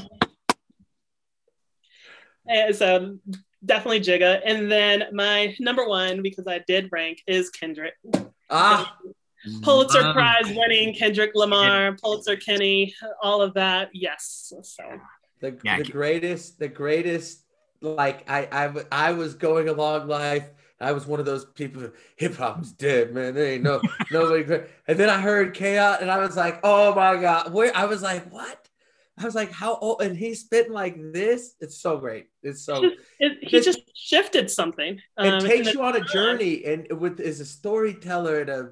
And 2.48 2.76
so 2.76 3.18
definitely 3.64 4.00
Jigga. 4.00 4.40
And 4.44 4.70
then 4.70 5.04
my 5.12 5.56
number 5.58 5.88
one, 5.88 6.22
because 6.22 6.46
I 6.46 6.60
did 6.66 6.88
rank, 6.92 7.22
is 7.26 7.50
Kendrick. 7.50 7.94
Ah, 8.50 8.96
Pulitzer 9.62 10.02
Love- 10.02 10.14
Prize 10.14 10.52
winning 10.56 10.94
Kendrick 10.94 11.32
Lamar, 11.34 11.92
Pulitzer 12.02 12.36
Kenny, 12.36 12.94
all 13.22 13.40
of 13.42 13.54
that. 13.54 13.90
Yes. 13.92 14.52
So 14.62 14.82
the, 15.40 15.58
Yeah, 15.64 15.78
the 15.78 15.84
greatest, 15.84 16.58
the 16.58 16.68
greatest. 16.68 17.42
Like 17.82 18.24
I 18.28 19.12
was 19.12 19.34
going 19.34 19.68
along 19.68 20.08
life. 20.08 20.48
I 20.80 20.92
was 20.92 21.06
one 21.06 21.20
of 21.20 21.26
those 21.26 21.44
people. 21.44 21.90
Hip 22.16 22.36
hop 22.36 22.60
is 22.62 22.72
dead, 22.72 23.14
man. 23.14 23.34
There 23.34 23.46
ain't 23.46 23.62
no 23.62 23.80
nobody. 24.10 24.44
great. 24.44 24.64
And 24.88 24.98
then 24.98 25.08
I 25.08 25.20
heard 25.20 25.54
chaos, 25.54 25.98
and 26.00 26.10
I 26.10 26.18
was 26.18 26.36
like, 26.36 26.60
oh 26.64 26.94
my 26.94 27.16
god. 27.16 27.52
Where 27.52 27.74
I 27.76 27.84
was 27.84 28.02
like, 28.02 28.30
what? 28.32 28.68
I 29.18 29.24
was 29.24 29.34
like, 29.34 29.50
how 29.52 29.76
old? 29.76 30.02
And 30.02 30.14
he's 30.16 30.40
spitting 30.40 30.72
like 30.72 30.96
this. 31.12 31.54
It's 31.60 31.78
so 31.78 31.96
great. 31.98 32.26
It's 32.42 32.62
so. 32.62 32.82
it, 33.18 33.38
he 33.42 33.48
Just- 33.48 33.64
just 33.78 33.80
shifted 33.94 34.50
something. 34.50 35.00
it 35.18 35.32
Um, 35.34 35.40
takes 35.40 35.72
you 35.72 35.82
on 35.82 35.96
a 35.96 36.04
journey 36.04 36.64
and 36.64 36.86
with 37.00 37.20
is 37.20 37.40
a 37.40 37.46
storyteller 37.46 38.40
and 38.40 38.50
a 38.50 38.70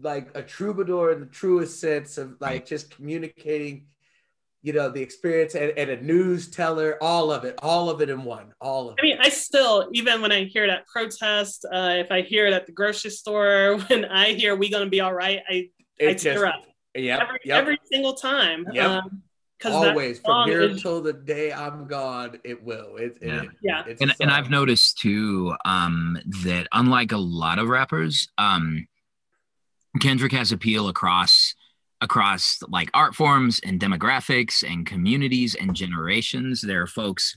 like 0.00 0.28
a 0.34 0.42
troubadour 0.42 1.12
in 1.12 1.20
the 1.20 1.26
truest 1.26 1.80
sense 1.80 2.18
of 2.18 2.36
like 2.40 2.66
just 2.66 2.90
communicating 2.90 3.86
you 4.62 4.72
know 4.72 4.90
the 4.90 5.00
experience 5.00 5.54
and, 5.54 5.72
and 5.78 5.90
a 5.90 6.00
news 6.02 6.50
teller 6.50 6.98
all 7.00 7.30
of 7.30 7.44
it 7.44 7.54
all 7.62 7.88
of 7.88 8.00
it 8.00 8.10
in 8.10 8.24
one 8.24 8.52
all 8.60 8.88
of 8.88 8.98
it. 8.98 9.00
I 9.00 9.02
mean, 9.02 9.18
I 9.20 9.28
still, 9.28 9.88
even 9.92 10.20
when 10.20 10.32
I 10.32 10.44
hear 10.44 10.64
it 10.64 10.70
at 10.70 10.86
protest, 10.86 11.64
uh, 11.72 11.94
if 11.98 12.10
I 12.10 12.22
hear 12.22 12.46
it 12.46 12.52
at 12.52 12.66
the 12.66 12.72
grocery 12.72 13.10
store, 13.10 13.78
when 13.86 14.04
I 14.06 14.32
hear 14.32 14.56
"We 14.56 14.68
Gonna 14.68 14.86
Be 14.90 15.00
All 15.00 15.14
Right," 15.14 15.40
I, 15.48 15.70
it 15.98 16.08
I 16.08 16.12
just 16.12 16.24
tear 16.24 16.46
up 16.46 16.64
yep, 16.94 17.20
every 17.20 17.40
yep. 17.44 17.60
every 17.60 17.78
single 17.90 18.14
time. 18.14 18.66
Yep. 18.72 18.90
Um, 18.90 19.22
because 19.58 19.80
that 19.80 19.90
always 19.92 20.18
from 20.18 20.48
here 20.48 20.60
is- 20.60 20.72
until 20.72 21.00
the 21.00 21.14
day 21.14 21.50
i'm 21.50 21.86
gone 21.86 22.38
it 22.44 22.62
will 22.62 22.96
it, 22.96 23.16
it- 23.22 23.26
Yeah. 23.26 23.42
it- 23.42 23.50
Yeah. 23.62 23.82
it's 23.86 24.02
and, 24.02 24.14
and. 24.20 24.30
I've 24.30 24.50
noticed 24.50 24.98
too 24.98 25.54
um, 25.64 26.18
that 26.44 26.68
unlike 26.72 27.12
a 27.12 27.16
lot 27.16 27.58
of 27.58 27.68
rappers, 27.68 28.28
um, 28.36 28.86
Kendrick 30.00 30.32
has 30.32 30.52
appeal 30.52 30.88
across 30.88 31.54
across 32.02 32.58
like 32.68 32.90
art 32.92 33.14
forms 33.14 33.60
and 33.64 33.80
demographics 33.80 34.62
and 34.62 34.86
communities 34.86 35.54
and 35.54 35.74
generations. 35.74 36.60
There 36.60 36.82
are 36.82 36.86
folks 36.86 37.34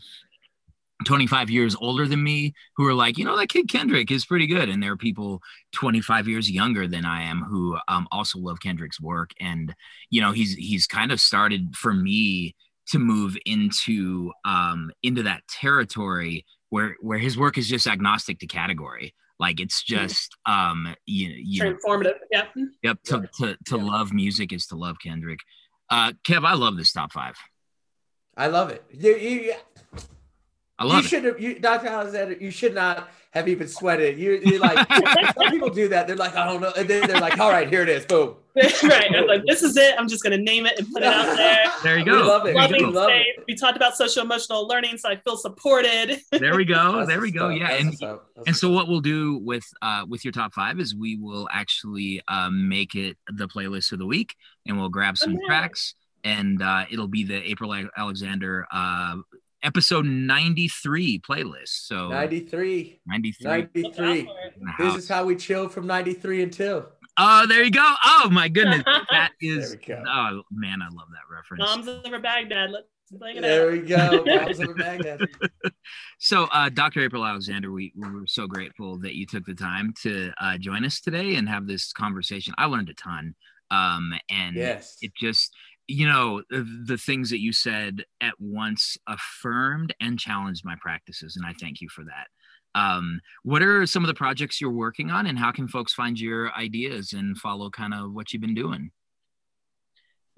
25 1.05 1.49
years 1.49 1.75
older 1.79 2.05
than 2.07 2.21
me 2.21 2.53
who 2.75 2.85
are 2.85 2.93
like, 2.93 3.17
you 3.17 3.23
know, 3.23 3.37
that 3.37 3.47
kid 3.47 3.69
Kendrick 3.69 4.11
is 4.11 4.25
pretty 4.25 4.47
good. 4.47 4.67
And 4.67 4.83
there 4.83 4.91
are 4.91 4.97
people 4.97 5.41
25 5.73 6.27
years 6.27 6.51
younger 6.51 6.87
than 6.87 7.05
I 7.05 7.23
am 7.23 7.43
who 7.43 7.77
um, 7.87 8.07
also 8.11 8.37
love 8.39 8.59
Kendrick's 8.59 8.99
work. 8.99 9.31
And, 9.39 9.73
you 10.09 10.21
know, 10.21 10.31
he's 10.31 10.53
he's 10.55 10.87
kind 10.87 11.11
of 11.11 11.21
started 11.21 11.75
for 11.75 11.93
me 11.93 12.55
to 12.89 12.99
move 12.99 13.37
into 13.45 14.31
um, 14.43 14.91
into 15.03 15.23
that 15.23 15.47
territory 15.47 16.45
where 16.69 16.95
where 17.01 17.19
his 17.19 17.37
work 17.37 17.57
is 17.57 17.69
just 17.69 17.87
agnostic 17.87 18.39
to 18.39 18.47
category. 18.47 19.13
Like 19.39 19.59
it's 19.59 19.83
just 19.83 20.35
um, 20.45 20.93
you, 21.05 21.29
you 21.29 21.63
transformative. 21.63 22.17
Yeah. 22.31 22.45
Yep. 22.83 23.03
To, 23.05 23.29
to, 23.39 23.57
to 23.65 23.77
Yeah. 23.77 23.83
love 23.83 24.13
music 24.13 24.51
is 24.51 24.67
to 24.67 24.75
love 24.75 24.97
Kendrick. 25.01 25.39
Uh, 25.89 26.11
Kev, 26.27 26.45
I 26.45 26.53
love 26.53 26.77
this 26.77 26.91
top 26.91 27.11
five. 27.13 27.35
i 28.37 28.47
love 28.47 28.69
it 28.69 28.83
you, 28.91 29.15
you, 29.15 29.53
I 30.79 30.83
you 30.85 30.89
love 30.89 31.05
it. 31.05 31.07
should 31.09 31.23
have 31.25 31.39
you 31.39 31.59
dr 31.59 31.85
alexander 31.87 32.33
you 32.39 32.49
should 32.51 32.73
not 32.73 33.09
have 33.31 33.47
even 33.47 33.67
sweated 33.67 34.17
you, 34.17 34.39
you're 34.43 34.59
like 34.59 34.87
some 35.35 35.49
people 35.51 35.69
do 35.69 35.87
that 35.89 36.07
they're 36.07 36.15
like 36.15 36.35
i 36.35 36.45
don't 36.45 36.61
know 36.61 36.71
and 36.75 36.87
then 36.89 37.05
they're 37.07 37.19
like 37.21 37.37
all 37.39 37.51
right 37.51 37.69
here 37.69 37.83
it 37.83 37.89
is 37.89 38.05
boom 38.05 38.35
right. 38.55 39.15
I 39.15 39.21
was 39.21 39.27
like, 39.29 39.43
this 39.47 39.63
is 39.63 39.77
it. 39.77 39.95
I'm 39.97 40.09
just 40.09 40.21
gonna 40.21 40.35
name 40.37 40.65
it 40.65 40.77
and 40.77 40.91
put 40.91 41.01
it 41.01 41.07
out 41.07 41.37
there. 41.37 41.71
There 41.83 41.97
you 41.97 42.03
We 42.03 42.11
go. 42.11 42.27
love 42.27 42.45
it. 42.45 42.55
Loving 42.55 42.87
We 42.87 42.91
love 42.91 43.09
space. 43.09 43.25
it. 43.37 43.43
We 43.47 43.55
talked 43.55 43.77
about 43.77 43.95
social 43.95 44.21
emotional 44.23 44.67
learning, 44.67 44.97
so 44.97 45.07
I 45.07 45.15
feel 45.15 45.37
supported. 45.37 46.19
There 46.31 46.57
we 46.57 46.65
go. 46.65 47.05
There 47.05 47.21
we 47.21 47.31
go. 47.31 47.51
up. 47.51 47.57
Yeah. 47.57 47.67
That's 47.69 47.81
And 48.01 48.11
what's 48.35 48.47
and 48.47 48.57
so 48.57 48.69
what 48.71 48.89
we'll 48.89 48.99
do 48.99 49.37
with 49.37 49.63
uh 49.81 50.03
with 50.09 50.25
your 50.25 50.33
top 50.33 50.53
five 50.53 50.77
is 50.81 50.93
we 50.93 51.15
will 51.15 51.47
actually 51.53 52.21
um, 52.27 52.67
make 52.67 52.95
it 52.95 53.15
the 53.31 53.47
playlist 53.47 53.93
of 53.93 53.99
the 53.99 54.05
week 54.07 54.35
and 54.65 54.77
we'll 54.77 54.89
grab 54.89 55.17
some 55.17 55.35
Okay. 55.35 55.45
tracks 55.45 55.93
and 56.25 56.61
uh, 56.61 56.83
it'll 56.91 57.07
be 57.07 57.23
the 57.23 57.41
Apryl 57.55 57.87
Alexander 57.95 58.65
uh, 58.73 59.17
episode 59.63 60.05
93 60.05 61.19
playlist. 61.19 61.85
So 61.85 62.09
93 62.09 63.01
93. 63.07 63.47
93 63.49 63.83
Look 63.83 63.93
out 63.93 63.97
for 63.99 64.07
it. 64.07 64.53
in 64.59 64.65
the 64.65 64.73
this 64.83 64.95
is 65.03 65.09
how 65.09 65.25
we 65.25 65.35
chill 65.35 65.67
from 65.69 65.87
93 65.87 66.43
until 66.43 66.87
Oh, 67.21 67.45
there 67.47 67.63
you 67.63 67.71
go. 67.71 67.93
Oh 68.05 68.29
my 68.31 68.47
goodness. 68.47 68.83
That 69.11 69.31
there 69.41 69.59
is 69.59 69.71
we 69.71 69.77
go 69.93 70.03
oh 70.07 70.41
man, 70.51 70.81
I 70.81 70.87
love 70.93 71.07
that 71.11 71.33
reference. 71.33 71.63
Bombs 71.65 71.87
over 72.05 72.19
Baghdad. 72.19 72.71
Let's 72.71 72.87
bring 73.11 73.37
it 73.37 73.41
there 73.41 73.65
out. 73.67 73.71
we 73.73 73.79
go 73.79 74.23
Bombs 74.25 74.59
over 74.59 74.73
Baghdad. 74.73 75.21
So, 76.21 76.43
uh, 76.51 76.67
Dr. 76.69 77.07
Apryl 77.09 77.25
Alexander, 77.27 77.71
we, 77.71 77.93
we 77.95 78.09
were 78.11 78.27
so 78.27 78.45
grateful 78.45 78.97
that 78.99 79.15
you 79.15 79.25
took 79.25 79.45
the 79.45 79.55
time 79.55 79.93
to 80.03 80.31
uh, 80.39 80.57
join 80.57 80.83
us 80.83 80.99
today 80.99 81.35
and 81.35 81.47
have 81.47 81.65
this 81.65 81.93
conversation. 81.93 82.53
I 82.57 82.65
learned 82.65 82.89
a 82.89 82.93
ton. 82.93 83.35
Um, 83.71 84.13
and 84.29 84.55
yes 84.55 84.97
it 85.01 85.13
just, 85.15 85.55
you 85.89 86.07
know, 86.07 86.43
the, 86.49 86.97
things 86.97 87.31
that 87.31 87.39
you 87.39 87.51
said 87.51 88.05
at 88.21 88.35
once 88.39 88.95
affirmed 89.07 89.93
and 89.99 90.19
challenged 90.19 90.63
my 90.63 90.75
practices. 90.79 91.35
And 91.35 91.45
I 91.45 91.53
thank 91.59 91.81
you 91.81 91.89
for 91.89 92.03
that. 92.03 92.27
Um, 92.79 93.19
what 93.41 93.63
are 93.63 93.87
some 93.87 94.03
of 94.03 94.07
the 94.07 94.13
projects 94.13 94.61
you're 94.61 94.69
working 94.69 95.09
on 95.09 95.25
and 95.25 95.39
how 95.39 95.51
can 95.51 95.67
folks 95.67 95.91
find 95.93 96.19
your 96.19 96.53
ideas 96.53 97.13
and 97.13 97.35
follow 97.37 97.71
kind 97.71 97.95
of 97.95 98.13
what 98.13 98.31
you've 98.31 98.41
been 98.41 98.53
doing? 98.53 98.91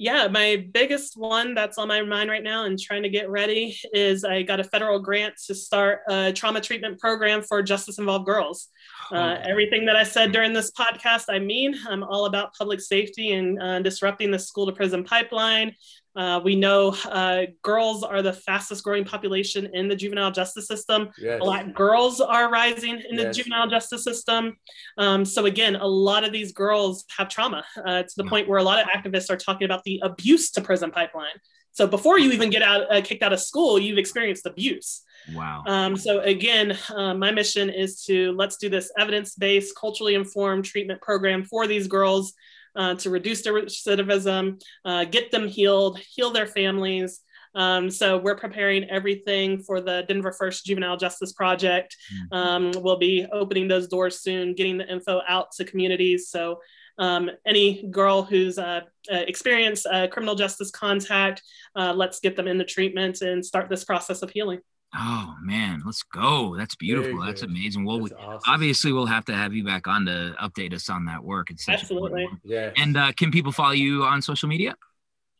Yeah, 0.01 0.27
my 0.29 0.65
biggest 0.73 1.15
one 1.15 1.53
that's 1.53 1.77
on 1.77 1.87
my 1.87 2.01
mind 2.01 2.27
right 2.27 2.41
now 2.41 2.65
and 2.65 2.79
trying 2.79 3.03
to 3.03 3.09
get 3.09 3.29
ready 3.29 3.79
is 3.93 4.23
I 4.23 4.41
got 4.41 4.59
a 4.59 4.63
federal 4.63 4.97
grant 4.97 5.35
to 5.45 5.53
start 5.53 5.99
a 6.09 6.33
trauma 6.33 6.59
treatment 6.59 6.99
program 6.99 7.43
for 7.43 7.61
justice 7.61 7.99
involved 7.99 8.25
girls. 8.25 8.69
Uh, 9.11 9.37
everything 9.43 9.85
that 9.85 9.95
I 9.95 10.01
said 10.01 10.31
during 10.31 10.53
this 10.53 10.71
podcast, 10.71 11.25
I 11.29 11.37
mean, 11.37 11.75
I'm 11.87 12.01
all 12.01 12.25
about 12.25 12.55
public 12.55 12.81
safety 12.81 13.33
and 13.33 13.61
uh, 13.61 13.79
disrupting 13.81 14.31
the 14.31 14.39
school 14.39 14.65
to 14.65 14.71
prison 14.71 15.03
pipeline. 15.03 15.75
Uh, 16.15 16.41
we 16.43 16.55
know 16.55 16.95
uh, 17.05 17.43
girls 17.61 18.03
are 18.03 18.21
the 18.21 18.33
fastest 18.33 18.83
growing 18.83 19.05
population 19.05 19.69
in 19.73 19.87
the 19.87 19.95
juvenile 19.95 20.31
justice 20.31 20.67
system. 20.67 21.09
Yes. 21.17 21.39
Black 21.39 21.73
girls 21.73 22.19
are 22.19 22.51
rising 22.51 23.01
in 23.09 23.15
the 23.15 23.23
Yes. 23.23 23.37
juvenile 23.37 23.69
justice 23.69 24.03
system. 24.03 24.57
Um, 24.97 25.23
so, 25.23 25.45
again, 25.45 25.75
a 25.75 25.87
lot 25.87 26.23
of 26.23 26.33
these 26.33 26.51
girls 26.51 27.05
have 27.17 27.29
trauma 27.29 27.63
uh, 27.85 28.03
to 28.03 28.13
the 28.17 28.25
point 28.25 28.47
where 28.49 28.59
a 28.59 28.63
lot 28.63 28.79
of 28.79 28.87
activists 28.87 29.29
are 29.29 29.37
talking 29.37 29.65
about 29.65 29.83
the 29.83 30.01
abuse 30.03 30.51
to 30.51 30.61
prison 30.61 30.91
pipeline. 30.91 31.37
So, 31.71 31.87
before 31.87 32.19
you 32.19 32.31
even 32.31 32.49
get 32.49 32.61
out, 32.61 32.93
uh, 32.93 33.01
kicked 33.01 33.23
out 33.23 33.31
of 33.31 33.39
school, 33.39 33.79
you've 33.79 33.97
experienced 33.97 34.45
abuse. 34.45 35.03
Wow. 35.33 35.63
Um, 35.67 35.95
so 35.95 36.21
again, 36.21 36.77
uh, 36.89 37.13
my 37.13 37.31
mission 37.31 37.69
is 37.69 38.03
to 38.05 38.31
let's 38.31 38.57
do 38.57 38.69
this 38.69 38.91
evidence-based, 38.97 39.75
culturally 39.75 40.15
informed 40.15 40.65
treatment 40.65 40.99
program 41.01 41.43
for 41.43 41.67
these 41.67 41.87
girls 41.87 42.33
uh, 42.75 42.95
to 42.95 43.09
reduce 43.09 43.41
their 43.41 43.53
recidivism, 43.53 44.61
uh, 44.85 45.05
get 45.05 45.31
them 45.31 45.47
healed, 45.47 45.99
heal 45.99 46.31
their 46.31 46.47
families. 46.47 47.21
Um, 47.53 47.89
so 47.89 48.17
we're 48.17 48.37
preparing 48.37 48.89
everything 48.89 49.61
for 49.61 49.81
the 49.81 50.05
Denver 50.07 50.31
First 50.31 50.65
Juvenile 50.65 50.95
Justice 50.97 51.33
Project. 51.33 51.97
Um, 52.31 52.71
we'll 52.77 52.97
be 52.97 53.27
opening 53.31 53.67
those 53.67 53.87
doors 53.87 54.21
soon, 54.21 54.55
getting 54.55 54.77
the 54.77 54.89
info 54.89 55.21
out 55.27 55.51
to 55.57 55.65
communities. 55.65 56.29
So 56.29 56.61
um, 56.97 57.29
any 57.45 57.87
girl 57.89 58.21
who's 58.23 58.57
uh, 58.57 58.81
uh, 59.11 59.15
experienced 59.15 59.87
criminal 60.11 60.35
justice 60.35 60.71
contact, 60.71 61.41
uh, 61.75 61.93
let's 61.93 62.19
get 62.19 62.35
them 62.35 62.47
into 62.47 62.63
treatment 62.63 63.21
and 63.21 63.45
start 63.45 63.69
this 63.69 63.83
process 63.83 64.21
of 64.21 64.29
healing. 64.29 64.59
Oh 64.93 65.35
man, 65.41 65.81
let's 65.85 66.03
go. 66.03 66.55
That's 66.57 66.75
beautiful. 66.75 67.13
Very 67.13 67.25
That's 67.25 67.41
good. 67.41 67.49
amazing. 67.49 67.85
Well, 67.85 68.01
we, 68.01 68.11
awesome. 68.11 68.41
obviously 68.45 68.91
we'll 68.91 69.05
have 69.05 69.23
to 69.25 69.33
have 69.33 69.53
you 69.53 69.63
back 69.63 69.87
on 69.87 70.05
to 70.05 70.35
update 70.41 70.73
us 70.73 70.89
on 70.89 71.05
that 71.05 71.23
work. 71.23 71.49
It's 71.49 71.67
Absolutely. 71.69 72.27
Yeah. 72.43 72.71
And 72.75 72.97
uh, 72.97 73.13
can 73.13 73.31
people 73.31 73.53
follow 73.53 73.71
you 73.71 74.03
on 74.03 74.21
social 74.21 74.49
media? 74.49 74.75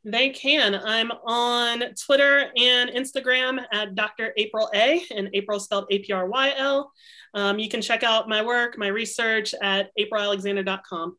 They 0.04 0.30
can. 0.30 0.74
I'm 0.74 1.12
on 1.12 1.84
Twitter 1.96 2.46
and 2.58 2.90
Instagram 2.92 3.64
at 3.72 3.94
Dr. 3.94 4.34
Apryl 4.40 4.70
A, 4.74 5.04
and 5.16 5.28
Apryl 5.34 5.62
spelled 5.62 5.86
A 5.92 6.00
P 6.00 6.12
R 6.12 6.28
Y 6.28 6.54
L. 6.58 6.92
Um, 7.34 7.60
you 7.60 7.70
can 7.70 7.82
check 7.82 8.04
out 8.04 8.28
my 8.28 8.42
work, 8.42 8.78
my 8.78 8.88
research 8.88 9.54
at 9.62 9.92
aprylalexander.com. 10.00 11.18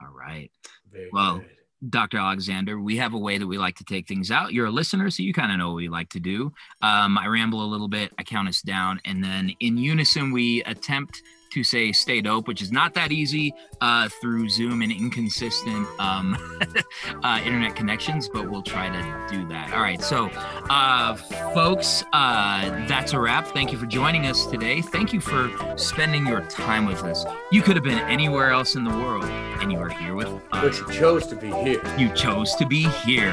All 0.00 0.14
right. 0.16 0.50
Very 0.90 1.10
well, 1.12 1.38
good. 1.38 1.50
Dr. 1.88 2.18
Alexander, 2.18 2.78
we 2.78 2.96
have 2.96 3.14
a 3.14 3.18
way 3.18 3.38
that 3.38 3.46
we 3.46 3.58
like 3.58 3.76
to 3.76 3.84
take 3.84 4.06
things 4.06 4.30
out. 4.30 4.52
You're 4.52 4.66
a 4.66 4.70
listener, 4.70 5.10
so 5.10 5.22
you 5.22 5.32
kind 5.32 5.52
of 5.52 5.58
know 5.58 5.68
what 5.68 5.76
we 5.76 5.88
like 5.88 6.08
to 6.10 6.20
do. 6.20 6.52
Um, 6.82 7.18
I 7.18 7.26
ramble 7.26 7.62
a 7.62 7.66
little 7.66 7.88
bit, 7.88 8.12
I 8.18 8.22
count 8.22 8.48
us 8.48 8.62
down, 8.62 9.00
and 9.04 9.22
then 9.22 9.52
in 9.60 9.76
unison, 9.76 10.32
we 10.32 10.62
attempt 10.64 11.22
to 11.54 11.62
say 11.64 11.92
stay 11.92 12.20
dope, 12.20 12.48
which 12.48 12.60
is 12.60 12.72
not 12.72 12.94
that 12.94 13.12
easy 13.12 13.54
uh, 13.80 14.08
through 14.20 14.48
Zoom 14.48 14.82
and 14.82 14.90
inconsistent 14.90 15.86
um, 16.00 16.36
uh, 17.22 17.40
internet 17.44 17.76
connections, 17.76 18.28
but 18.28 18.50
we'll 18.50 18.62
try 18.62 18.88
to 18.88 19.34
do 19.34 19.46
that. 19.48 19.72
All 19.72 19.80
right. 19.80 20.02
So, 20.02 20.28
uh, 20.68 21.14
folks, 21.54 22.02
uh, 22.12 22.86
that's 22.88 23.12
a 23.12 23.20
wrap. 23.20 23.46
Thank 23.48 23.70
you 23.72 23.78
for 23.78 23.86
joining 23.86 24.26
us 24.26 24.46
today. 24.46 24.82
Thank 24.82 25.12
you 25.12 25.20
for 25.20 25.48
spending 25.76 26.26
your 26.26 26.40
time 26.42 26.86
with 26.86 27.02
us. 27.04 27.24
You 27.52 27.62
could 27.62 27.76
have 27.76 27.84
been 27.84 28.00
anywhere 28.00 28.50
else 28.50 28.74
in 28.74 28.82
the 28.82 28.90
world, 28.90 29.24
and 29.24 29.70
you 29.70 29.78
are 29.78 29.88
here 29.88 30.14
with 30.16 30.26
us 30.26 30.42
But 30.50 30.78
you 30.78 30.92
chose 30.92 31.26
to 31.28 31.36
be 31.36 31.50
here. 31.52 31.80
you 31.96 32.12
chose 32.14 32.54
to 32.56 32.66
be 32.66 32.88
here. 33.04 33.32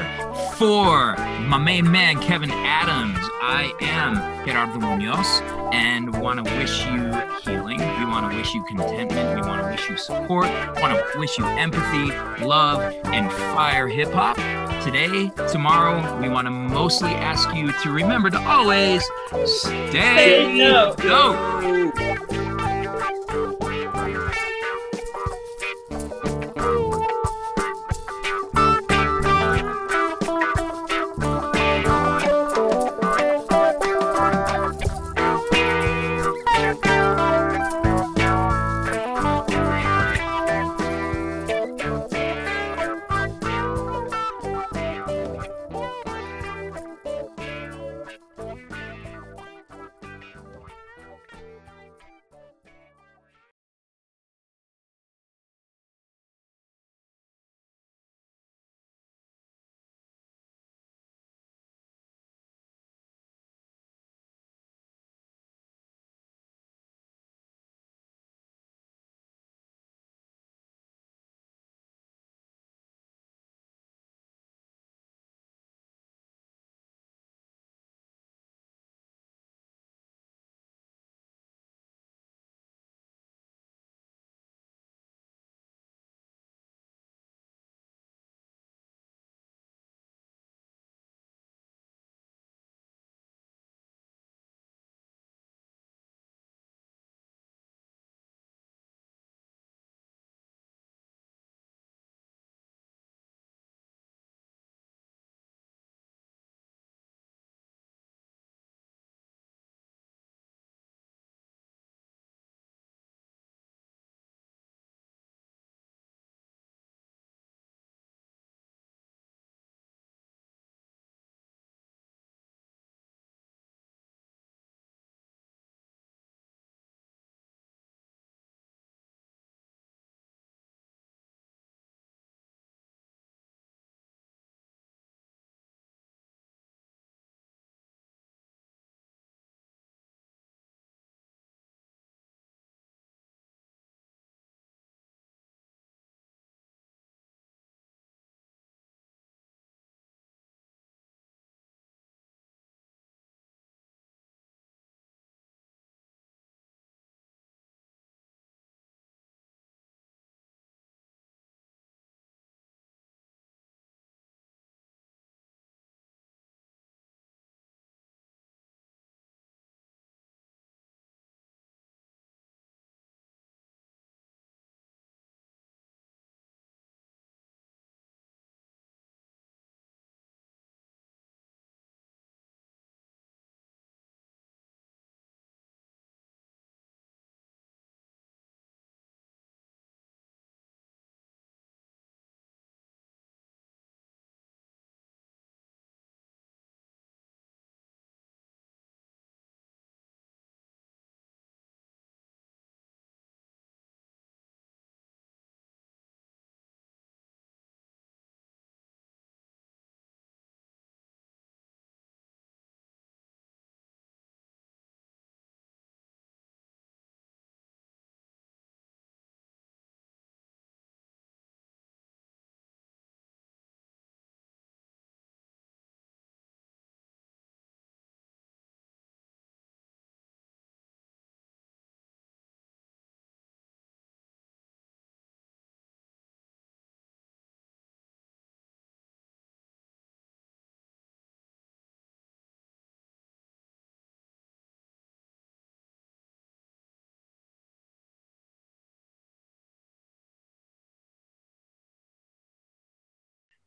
For 0.56 1.16
my 1.48 1.58
main 1.58 1.90
man, 1.90 2.20
Kevin 2.20 2.50
Adams, 2.52 3.18
I 3.42 3.72
am 3.80 4.46
Gerardo 4.46 4.78
Munoz 4.78 5.40
and 5.72 6.20
want 6.20 6.44
to 6.44 6.54
wish 6.56 6.84
you 6.86 7.10
healing. 7.44 7.78
We 7.78 8.04
want 8.12 8.30
to 8.30 8.36
wish 8.36 8.54
you 8.54 8.62
contentment. 8.64 9.40
We 9.40 9.48
want 9.48 9.62
to 9.62 9.68
wish 9.70 9.88
you 9.88 9.96
support. 9.96 10.46
want 10.80 10.94
to 11.12 11.18
wish 11.18 11.38
you 11.38 11.46
empathy, 11.46 12.12
love, 12.44 12.80
and 13.06 13.32
fire 13.32 13.88
hip 13.88 14.12
hop. 14.12 14.36
Today, 14.82 15.30
tomorrow, 15.50 16.20
we 16.20 16.28
want 16.28 16.46
to 16.46 16.50
mostly 16.50 17.10
ask 17.10 17.54
you 17.54 17.72
to 17.72 17.90
remember 17.90 18.28
to 18.28 18.40
always 18.40 19.02
stay, 19.46 19.88
Stay 19.90 20.58
dope. 20.58 20.96
dope. 21.02 22.71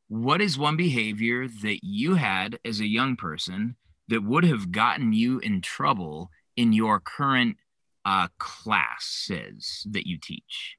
What 0.07 0.41
is 0.41 0.57
one 0.57 0.77
behavior 0.77 1.47
that 1.47 1.79
you 1.83 2.15
had 2.15 2.59
as 2.63 2.79
a 2.79 2.87
young 2.87 3.15
person 3.15 3.75
that 4.07 4.23
would 4.23 4.43
have 4.43 4.71
gotten 4.71 5.13
you 5.13 5.39
in 5.39 5.61
trouble 5.61 6.29
in 6.55 6.73
your 6.73 6.99
current 6.99 7.57
uh, 8.05 8.27
classes 8.37 9.85
that 9.89 10.07
you 10.07 10.17
teach? 10.17 10.77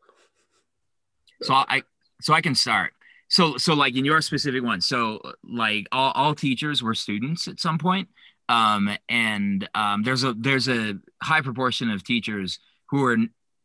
So 1.42 1.54
I 1.54 1.82
so 2.20 2.32
I 2.32 2.40
can 2.40 2.54
start. 2.54 2.92
So 3.28 3.56
so 3.56 3.74
like 3.74 3.96
in 3.96 4.04
your 4.04 4.20
specific 4.20 4.62
one, 4.62 4.80
so 4.80 5.20
like 5.42 5.86
all, 5.92 6.12
all 6.12 6.34
teachers 6.34 6.82
were 6.82 6.94
students 6.94 7.48
at 7.48 7.60
some 7.60 7.78
point. 7.78 8.08
Um, 8.48 8.96
and 9.08 9.68
um, 9.74 10.04
there's 10.04 10.22
a 10.22 10.32
there's 10.34 10.68
a 10.68 10.94
high 11.22 11.40
proportion 11.40 11.90
of 11.90 12.04
teachers 12.04 12.60
who 12.90 13.04
are 13.04 13.16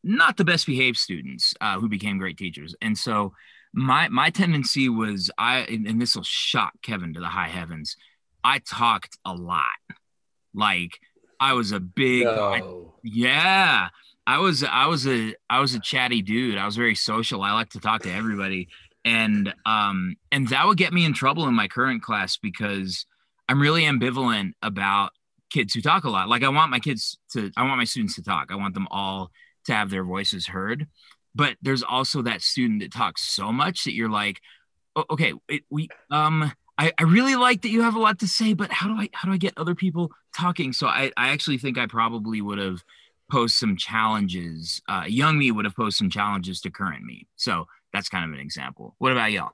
not 0.03 0.37
the 0.37 0.43
best 0.43 0.65
behaved 0.65 0.97
students 0.97 1.53
uh, 1.61 1.79
who 1.79 1.87
became 1.87 2.17
great 2.17 2.37
teachers. 2.37 2.75
And 2.81 2.97
so 2.97 3.33
my 3.73 4.09
my 4.09 4.29
tendency 4.29 4.89
was 4.89 5.31
I 5.37 5.59
and 5.59 6.01
this 6.01 6.15
will 6.15 6.23
shock 6.23 6.73
Kevin 6.81 7.13
to 7.13 7.19
the 7.19 7.27
high 7.27 7.47
heavens. 7.47 7.95
I 8.43 8.59
talked 8.59 9.17
a 9.25 9.33
lot. 9.33 9.63
Like 10.53 10.99
I 11.39 11.53
was 11.53 11.71
a 11.71 11.79
big 11.79 12.25
No. 12.25 12.95
yeah. 13.03 13.89
I 14.27 14.37
was 14.39 14.63
I 14.63 14.87
was 14.87 15.07
a 15.07 15.35
I 15.49 15.59
was 15.59 15.73
a 15.73 15.79
chatty 15.79 16.21
dude. 16.21 16.57
I 16.57 16.65
was 16.65 16.75
very 16.75 16.95
social. 16.95 17.41
I 17.41 17.53
like 17.53 17.69
to 17.69 17.79
talk 17.79 18.03
to 18.03 18.11
everybody. 18.11 18.67
And 19.05 19.53
um 19.65 20.15
and 20.31 20.47
that 20.49 20.67
would 20.67 20.77
get 20.77 20.93
me 20.93 21.05
in 21.05 21.13
trouble 21.13 21.47
in 21.47 21.53
my 21.55 21.67
current 21.67 22.03
class 22.03 22.37
because 22.37 23.05
I'm 23.49 23.61
really 23.61 23.83
ambivalent 23.83 24.51
about 24.61 25.11
kids 25.49 25.73
who 25.73 25.81
talk 25.81 26.03
a 26.03 26.09
lot. 26.09 26.29
Like 26.29 26.43
I 26.43 26.49
want 26.49 26.71
my 26.71 26.79
kids 26.79 27.17
to 27.33 27.51
I 27.57 27.63
want 27.63 27.77
my 27.77 27.83
students 27.85 28.15
to 28.15 28.23
talk. 28.23 28.47
I 28.51 28.55
want 28.55 28.73
them 28.73 28.87
all 28.91 29.31
to 29.65 29.73
have 29.73 29.89
their 29.89 30.03
voices 30.03 30.47
heard. 30.47 30.87
But 31.33 31.55
there's 31.61 31.83
also 31.83 32.21
that 32.23 32.41
student 32.41 32.81
that 32.81 32.91
talks 32.91 33.23
so 33.23 33.51
much 33.51 33.85
that 33.85 33.93
you're 33.93 34.09
like, 34.09 34.41
"Oh, 34.95 35.05
okay, 35.11 35.33
it, 35.47 35.63
we 35.69 35.89
um 36.09 36.51
I, 36.77 36.91
I 36.97 37.03
really 37.03 37.35
like 37.35 37.61
that 37.61 37.69
you 37.69 37.83
have 37.83 37.95
a 37.95 37.99
lot 37.99 38.19
to 38.19 38.27
say, 38.27 38.53
but 38.53 38.71
how 38.71 38.87
do 38.87 38.95
I 38.99 39.09
how 39.13 39.27
do 39.27 39.33
I 39.33 39.37
get 39.37 39.53
other 39.55 39.75
people 39.75 40.11
talking? 40.35 40.73
So 40.73 40.87
I, 40.87 41.11
I 41.15 41.29
actually 41.29 41.59
think 41.59 41.77
I 41.77 41.85
probably 41.85 42.41
would 42.41 42.57
have 42.57 42.83
posed 43.29 43.55
some 43.55 43.77
challenges. 43.77 44.81
Uh, 44.89 45.03
young 45.07 45.37
me 45.37 45.51
would 45.51 45.65
have 45.65 45.75
posed 45.75 45.97
some 45.97 46.09
challenges 46.09 46.59
to 46.61 46.71
current 46.71 47.03
me. 47.03 47.27
So 47.35 47.67
that's 47.93 48.09
kind 48.09 48.25
of 48.25 48.31
an 48.31 48.39
example. 48.39 48.95
What 48.97 49.11
about 49.11 49.31
y'all? 49.31 49.51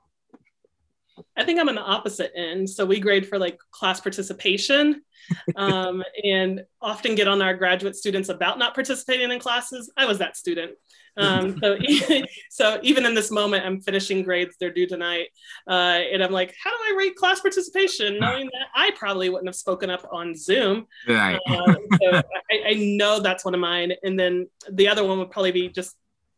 I 1.36 1.44
think 1.44 1.60
I'm 1.60 1.68
on 1.68 1.74
the 1.74 1.82
opposite 1.82 2.32
end. 2.34 2.70
So 2.70 2.86
we 2.86 3.00
grade 3.00 3.26
for 3.26 3.38
like 3.38 3.58
class 3.72 4.00
participation 4.00 5.02
um, 5.56 6.02
and 6.24 6.64
often 6.80 7.14
get 7.14 7.28
on 7.28 7.42
our 7.42 7.54
graduate 7.54 7.96
students 7.96 8.28
about 8.28 8.58
not 8.58 8.74
participating 8.74 9.30
in 9.30 9.38
classes. 9.38 9.90
I 9.96 10.06
was 10.06 10.18
that 10.18 10.36
student. 10.36 10.72
Um, 11.18 11.58
so, 11.62 11.76
so 12.50 12.80
even 12.82 13.04
in 13.04 13.14
this 13.14 13.30
moment, 13.30 13.66
I'm 13.66 13.80
finishing 13.80 14.22
grades. 14.22 14.56
They're 14.58 14.72
due 14.72 14.86
tonight. 14.86 15.28
Uh, 15.68 16.00
and 16.12 16.22
I'm 16.22 16.32
like, 16.32 16.54
how 16.62 16.70
do 16.70 16.76
I 16.76 16.96
rate 16.96 17.16
class 17.16 17.40
participation? 17.40 18.18
Knowing 18.20 18.46
that 18.46 18.68
I 18.74 18.92
probably 18.92 19.28
wouldn't 19.28 19.48
have 19.48 19.56
spoken 19.56 19.90
up 19.90 20.06
on 20.10 20.34
Zoom. 20.34 20.86
Right. 21.06 21.38
Uh, 21.48 21.74
so 22.00 22.22
I, 22.50 22.62
I 22.68 22.74
know 22.74 23.20
that's 23.20 23.44
one 23.44 23.54
of 23.54 23.60
mine. 23.60 23.92
And 24.02 24.18
then 24.18 24.48
the 24.70 24.88
other 24.88 25.04
one 25.04 25.18
would 25.18 25.30
probably 25.30 25.52
be 25.52 25.68
just 25.68 25.94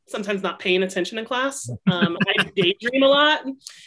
sometimes 0.09 0.43
not 0.43 0.59
paying 0.59 0.82
attention 0.82 1.19
in 1.19 1.24
class. 1.24 1.70
Um, 1.89 2.19
I 2.27 2.51
daydream 2.57 3.05
a 3.05 3.07
lot, 3.07 3.43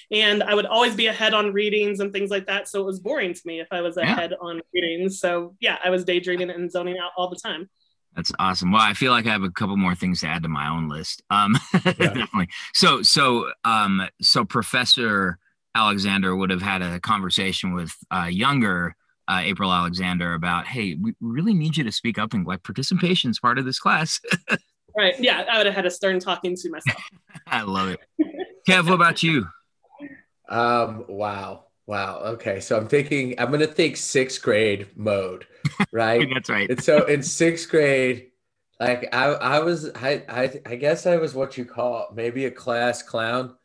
and 0.09 0.41
I 0.41 0.55
would 0.55 0.65
always 0.65 0.95
be 0.95 1.07
ahead 1.07 1.33
on 1.33 1.51
readings 1.51 1.99
and 1.99 2.13
things 2.13 2.29
like 2.29 2.45
that. 2.45 2.69
So 2.69 2.79
it 2.79 2.85
was 2.85 3.01
boring 3.01 3.33
to 3.33 3.41
me 3.43 3.59
if 3.59 3.67
I 3.71 3.81
was 3.81 3.97
Yeah. 3.97 4.13
ahead 4.13 4.33
on 4.39 4.61
readings. 4.73 5.19
So 5.19 5.57
yeah, 5.59 5.79
I 5.83 5.89
was 5.89 6.05
daydreaming 6.05 6.49
and 6.49 6.71
zoning 6.71 6.97
out 6.97 7.11
all 7.17 7.29
the 7.29 7.35
time. 7.35 7.69
That's 8.15 8.31
awesome. 8.37 8.71
Well, 8.71 8.81
I 8.81 8.93
feel 8.93 9.11
like 9.11 9.25
I 9.25 9.31
have 9.31 9.43
a 9.43 9.49
couple 9.49 9.75
more 9.75 9.95
things 9.95 10.21
to 10.21 10.27
add 10.27 10.43
to 10.43 10.49
my 10.49 10.69
own 10.69 10.87
list. 10.87 11.23
Um, 11.29 11.57
definitely. 11.83 12.47
So, 12.73 13.01
so, 13.01 13.51
um, 13.63 14.07
so 14.21 14.45
Professor 14.45 15.39
Alexander 15.75 16.35
would 16.35 16.51
have 16.51 16.61
had 16.61 16.81
a 16.81 16.99
conversation 16.99 17.73
with 17.73 17.91
uh, 18.11 18.27
younger 18.29 18.95
uh, 19.27 19.39
Apryl 19.39 19.75
Alexander 19.75 20.33
about, 20.33 20.67
hey, 20.67 20.95
we 20.95 21.15
really 21.21 21.53
need 21.53 21.77
you 21.77 21.83
to 21.83 21.91
speak 21.91 22.19
up 22.19 22.33
and 22.33 22.45
like 22.45 22.61
participation 22.63 23.31
is 23.31 23.39
part 23.39 23.57
of 23.57 23.65
this 23.65 23.79
class. 23.79 24.19
Right? 24.95 25.19
Yeah, 25.19 25.43
I 25.51 25.57
would 25.57 25.65
have 25.65 25.75
had 25.75 25.85
a 25.87 25.89
stern 25.89 26.19
talking 26.19 26.55
to 26.55 26.69
myself. 26.69 27.03
I 27.47 27.63
love 27.63 27.89
it. 27.89 27.99
Kev, 28.67 28.85
what 28.85 28.93
about 28.93 29.23
you? 29.23 29.47
Um, 30.47 31.05
wow. 31.07 31.63
Wow. 31.87 32.19
Okay. 32.19 32.59
So 32.59 32.77
I'm 32.77 32.87
thinking, 32.87 33.33
I'm 33.39 33.47
going 33.47 33.59
to 33.59 33.65
think 33.67 33.97
sixth 33.97 34.41
grade 34.41 34.87
mode, 34.95 35.47
right? 35.91 36.27
That's 36.33 36.49
right. 36.49 36.69
and 36.69 36.83
so 36.83 37.05
in 37.05 37.23
sixth 37.23 37.69
grade, 37.69 38.31
like 38.79 39.13
I, 39.13 39.25
I 39.27 39.59
was, 39.59 39.89
I, 39.95 40.23
I, 40.27 40.61
I 40.65 40.75
guess 40.75 41.05
I 41.05 41.17
was 41.17 41.33
what 41.35 41.57
you 41.57 41.65
call 41.65 42.09
maybe 42.15 42.45
a 42.45 42.51
class 42.51 43.01
clown, 43.03 43.55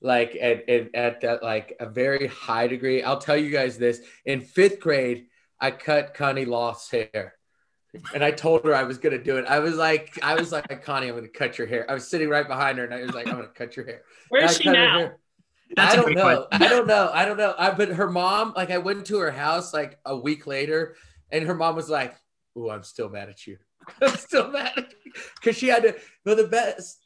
like 0.00 0.36
at, 0.40 0.68
at, 0.68 0.94
at 0.94 1.20
that, 1.20 1.42
like 1.42 1.76
a 1.80 1.86
very 1.86 2.26
high 2.26 2.66
degree. 2.66 3.02
I'll 3.02 3.18
tell 3.20 3.36
you 3.36 3.50
guys 3.50 3.78
this 3.78 4.00
in 4.24 4.40
fifth 4.40 4.80
grade, 4.80 5.26
I 5.60 5.70
cut 5.72 6.14
Connie 6.14 6.46
Loft's 6.46 6.90
hair. 6.90 7.34
And 8.14 8.22
I 8.24 8.30
told 8.30 8.64
her 8.64 8.74
I 8.74 8.84
was 8.84 8.98
gonna 8.98 9.18
do 9.22 9.36
it. 9.36 9.44
I 9.46 9.58
was 9.58 9.74
like, 9.74 10.16
I 10.22 10.36
was 10.36 10.52
like, 10.52 10.84
Connie, 10.84 11.08
I'm 11.08 11.16
gonna 11.16 11.26
cut 11.28 11.58
your 11.58 11.66
hair. 11.66 11.90
I 11.90 11.94
was 11.94 12.08
sitting 12.08 12.28
right 12.28 12.46
behind 12.46 12.78
her, 12.78 12.84
and 12.84 12.94
I 12.94 13.02
was 13.02 13.12
like, 13.14 13.26
I'm 13.26 13.34
gonna 13.34 13.48
cut 13.48 13.76
your 13.76 13.84
hair. 13.84 14.02
Where 14.28 14.42
And 14.42 14.50
is 14.50 14.56
I 14.56 14.58
she 14.58 14.64
cut 14.64 14.76
her 14.76 14.82
now? 14.86 14.98
hair. 14.98 15.18
That's 15.76 15.94
I 15.96 15.98
a 15.98 16.02
don't 16.02 16.14
know. 16.14 16.46
I 16.52 16.68
don't 16.68 16.86
know. 16.86 17.10
I 17.12 17.24
don't 17.24 17.36
know. 17.36 17.52
I, 17.58 17.72
but 17.72 17.88
her 17.88 18.08
mom, 18.08 18.52
like, 18.56 18.70
I 18.70 18.78
went 18.78 19.06
to 19.06 19.18
her 19.18 19.32
house 19.32 19.74
like 19.74 19.98
a 20.06 20.16
week 20.16 20.46
later, 20.46 20.94
and 21.32 21.46
her 21.46 21.54
mom 21.54 21.76
was 21.76 21.88
like, 21.88 22.14
"Ooh, 22.56 22.70
I'm 22.70 22.82
still 22.82 23.08
mad 23.08 23.28
at 23.28 23.46
you. 23.46 23.58
I'm 24.02 24.16
still 24.16 24.50
mad 24.50 24.94
because 25.36 25.56
she 25.56 25.68
had 25.68 25.82
to." 25.82 25.96
But 26.24 26.36
the 26.36 26.48
best, 26.48 26.98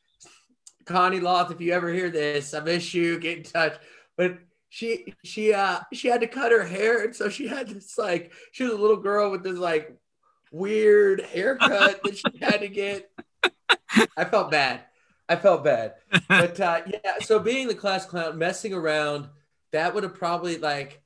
Connie 0.84 1.20
Loth, 1.20 1.50
if 1.50 1.60
you 1.60 1.72
ever 1.72 1.92
hear 1.92 2.10
this, 2.10 2.54
I 2.54 2.60
miss 2.60 2.94
you. 2.94 3.18
Get 3.18 3.38
in 3.38 3.44
touch. 3.44 3.74
But 4.16 4.38
she, 4.68 5.14
she, 5.24 5.52
uh, 5.52 5.80
she 5.92 6.08
had 6.08 6.20
to 6.20 6.26
cut 6.26 6.52
her 6.52 6.64
hair, 6.64 7.04
and 7.04 7.14
so 7.14 7.28
she 7.28 7.48
had 7.48 7.68
this 7.68 7.96
like, 7.98 8.32
she 8.52 8.64
was 8.64 8.72
a 8.72 8.78
little 8.78 8.96
girl 8.96 9.30
with 9.30 9.42
this 9.42 9.58
like 9.58 9.96
weird 10.52 11.20
haircut 11.20 12.00
that 12.02 12.16
she 12.16 12.38
had 12.40 12.60
to 12.60 12.68
get. 12.68 13.10
I 14.16 14.24
felt 14.24 14.50
bad. 14.50 14.80
I 15.28 15.36
felt 15.36 15.64
bad 15.64 15.94
but 16.28 16.60
uh, 16.60 16.80
yeah, 16.86 17.18
so 17.20 17.38
being 17.38 17.68
the 17.68 17.74
class 17.74 18.06
clown, 18.06 18.38
messing 18.38 18.72
around, 18.72 19.28
that 19.72 19.94
would 19.94 20.02
have 20.02 20.14
probably 20.14 20.58
like 20.58 21.02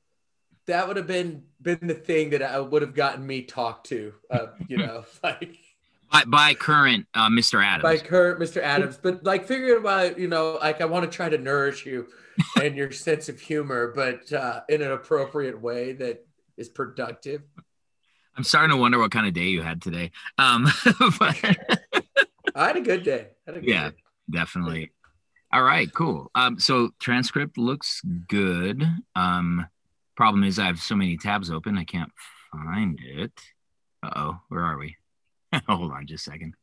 that 0.68 0.86
would 0.88 0.96
have 0.96 1.06
been 1.06 1.42
been 1.60 1.78
the 1.82 1.94
thing 1.94 2.30
that 2.30 2.42
I 2.42 2.60
would 2.60 2.82
have 2.82 2.94
gotten 2.94 3.26
me 3.26 3.42
talked 3.42 3.88
to, 3.88 4.14
uh, 4.30 4.46
you 4.68 4.78
know, 4.86 5.04
like 5.22 5.58
By, 6.10 6.24
by 6.24 6.54
current 6.54 7.06
uh, 7.14 7.28
Mr. 7.28 7.62
Adams. 7.62 7.82
by 7.82 7.98
Kurt, 7.98 8.40
Mr. 8.40 8.62
Adams. 8.62 8.98
But 9.02 9.24
like 9.24 9.46
figuring 9.46 9.78
about, 9.80 10.18
you 10.18 10.28
know, 10.28 10.58
like 10.60 10.80
I 10.80 10.86
want 10.86 11.10
to 11.10 11.14
try 11.14 11.28
to 11.28 11.38
nourish 11.38 11.84
you 11.84 12.06
and 12.62 12.76
your 12.76 12.90
sense 12.92 13.28
of 13.28 13.40
humor, 13.40 13.92
but 13.94 14.32
uh, 14.32 14.62
in 14.68 14.80
an 14.82 14.92
appropriate 14.92 15.60
way 15.60 15.92
that 15.94 16.24
is 16.56 16.68
productive. 16.68 17.42
I'm 18.36 18.44
starting 18.44 18.70
to 18.70 18.76
wonder 18.76 18.98
what 18.98 19.10
kind 19.10 19.26
of 19.26 19.34
day 19.34 19.46
you 19.48 19.62
had 19.62 19.82
today. 19.82 20.12
Um, 20.38 20.66
but 21.18 21.36
I 22.54 22.66
had 22.68 22.76
a 22.76 22.80
good 22.80 23.02
day. 23.02 23.28
A 23.46 23.52
good 23.52 23.64
Yeah. 23.64 23.90
day. 23.90 23.96
definitely. 24.30 24.92
All 25.52 25.62
right, 25.62 25.92
cool. 25.92 26.30
Um, 26.34 26.58
so 26.58 26.90
transcript 27.00 27.56
looks 27.58 28.02
good. 28.28 28.84
Um, 29.16 29.66
problem 30.18 30.42
is 30.42 30.58
I 30.58 30.64
have 30.64 30.80
so 30.80 30.96
many 30.96 31.16
tabs 31.16 31.48
open, 31.48 31.78
I 31.78 31.84
can't 31.84 32.10
find 32.50 32.98
it. 33.00 33.30
Uh 34.02 34.10
oh, 34.16 34.40
where 34.48 34.64
are 34.64 34.76
we? 34.76 34.96
Hold 35.68 35.92
on 35.92 36.08
just 36.08 36.26
a 36.26 36.30
second. 36.32 36.54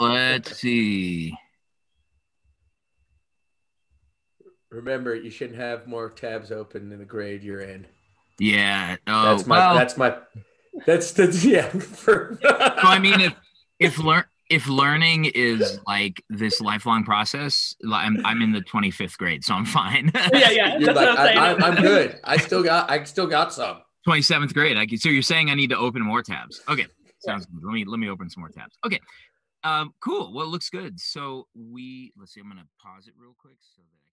Let's 0.00 0.56
see. 0.58 1.36
Remember, 4.70 5.14
you 5.14 5.30
shouldn't 5.30 5.58
have 5.58 5.86
more 5.86 6.08
tabs 6.08 6.50
open 6.50 6.90
in 6.92 6.98
the 6.98 7.04
grade 7.04 7.42
you're 7.42 7.60
in. 7.60 7.86
Yeah. 8.38 8.96
Oh, 9.06 9.36
That's 9.36 9.46
my. 9.46 9.58
well, 9.58 9.74
That's 9.74 9.98
my. 9.98 10.16
That's 10.86 11.12
the 11.12 11.26
yeah. 11.46 11.68
For, 11.68 12.38
so 12.42 12.48
I 12.58 12.98
mean, 12.98 13.20
if 13.20 13.34
if 13.78 13.98
learn 13.98 14.24
if 14.48 14.68
learning 14.68 15.26
is 15.26 15.80
like 15.86 16.22
this 16.28 16.60
lifelong 16.60 17.04
process, 17.04 17.74
I'm 17.90 18.24
I'm 18.24 18.42
in 18.42 18.52
the 18.52 18.60
25th 18.60 19.16
grade, 19.16 19.44
so 19.44 19.54
I'm 19.54 19.66
fine. 19.66 20.10
yeah, 20.32 20.50
yeah. 20.50 20.78
You're 20.78 20.94
That's 20.94 20.96
like, 20.96 21.18
what 21.18 21.18
I'm. 21.18 21.62
I, 21.62 21.66
I, 21.66 21.68
I'm 21.68 21.82
good. 21.82 22.20
I 22.24 22.36
still 22.36 22.62
got. 22.62 22.90
I 22.90 23.02
still 23.04 23.26
got 23.26 23.52
some. 23.52 23.78
27th 24.06 24.54
grade. 24.54 24.76
I 24.76 24.86
can, 24.86 24.98
so 24.98 25.08
you're 25.08 25.22
saying 25.22 25.50
I 25.50 25.54
need 25.54 25.70
to 25.70 25.76
open 25.76 26.00
more 26.02 26.22
tabs. 26.22 26.60
Okay. 26.68 26.86
Sounds 27.18 27.46
good. 27.46 27.60
Let 27.64 27.72
me 27.72 27.84
let 27.84 27.98
me 27.98 28.08
open 28.08 28.30
some 28.30 28.42
more 28.42 28.50
tabs. 28.50 28.78
Okay. 28.84 29.00
Um, 29.64 29.94
cool. 30.00 30.32
Well, 30.32 30.46
it 30.46 30.50
looks 30.50 30.70
good. 30.70 31.00
So 31.00 31.48
we 31.54 32.12
let's 32.16 32.32
see. 32.32 32.40
I'm 32.40 32.48
gonna 32.48 32.68
pause 32.80 33.08
it 33.08 33.14
real 33.18 33.34
quick 33.36 33.56
so 33.60 33.82
that 33.82 34.05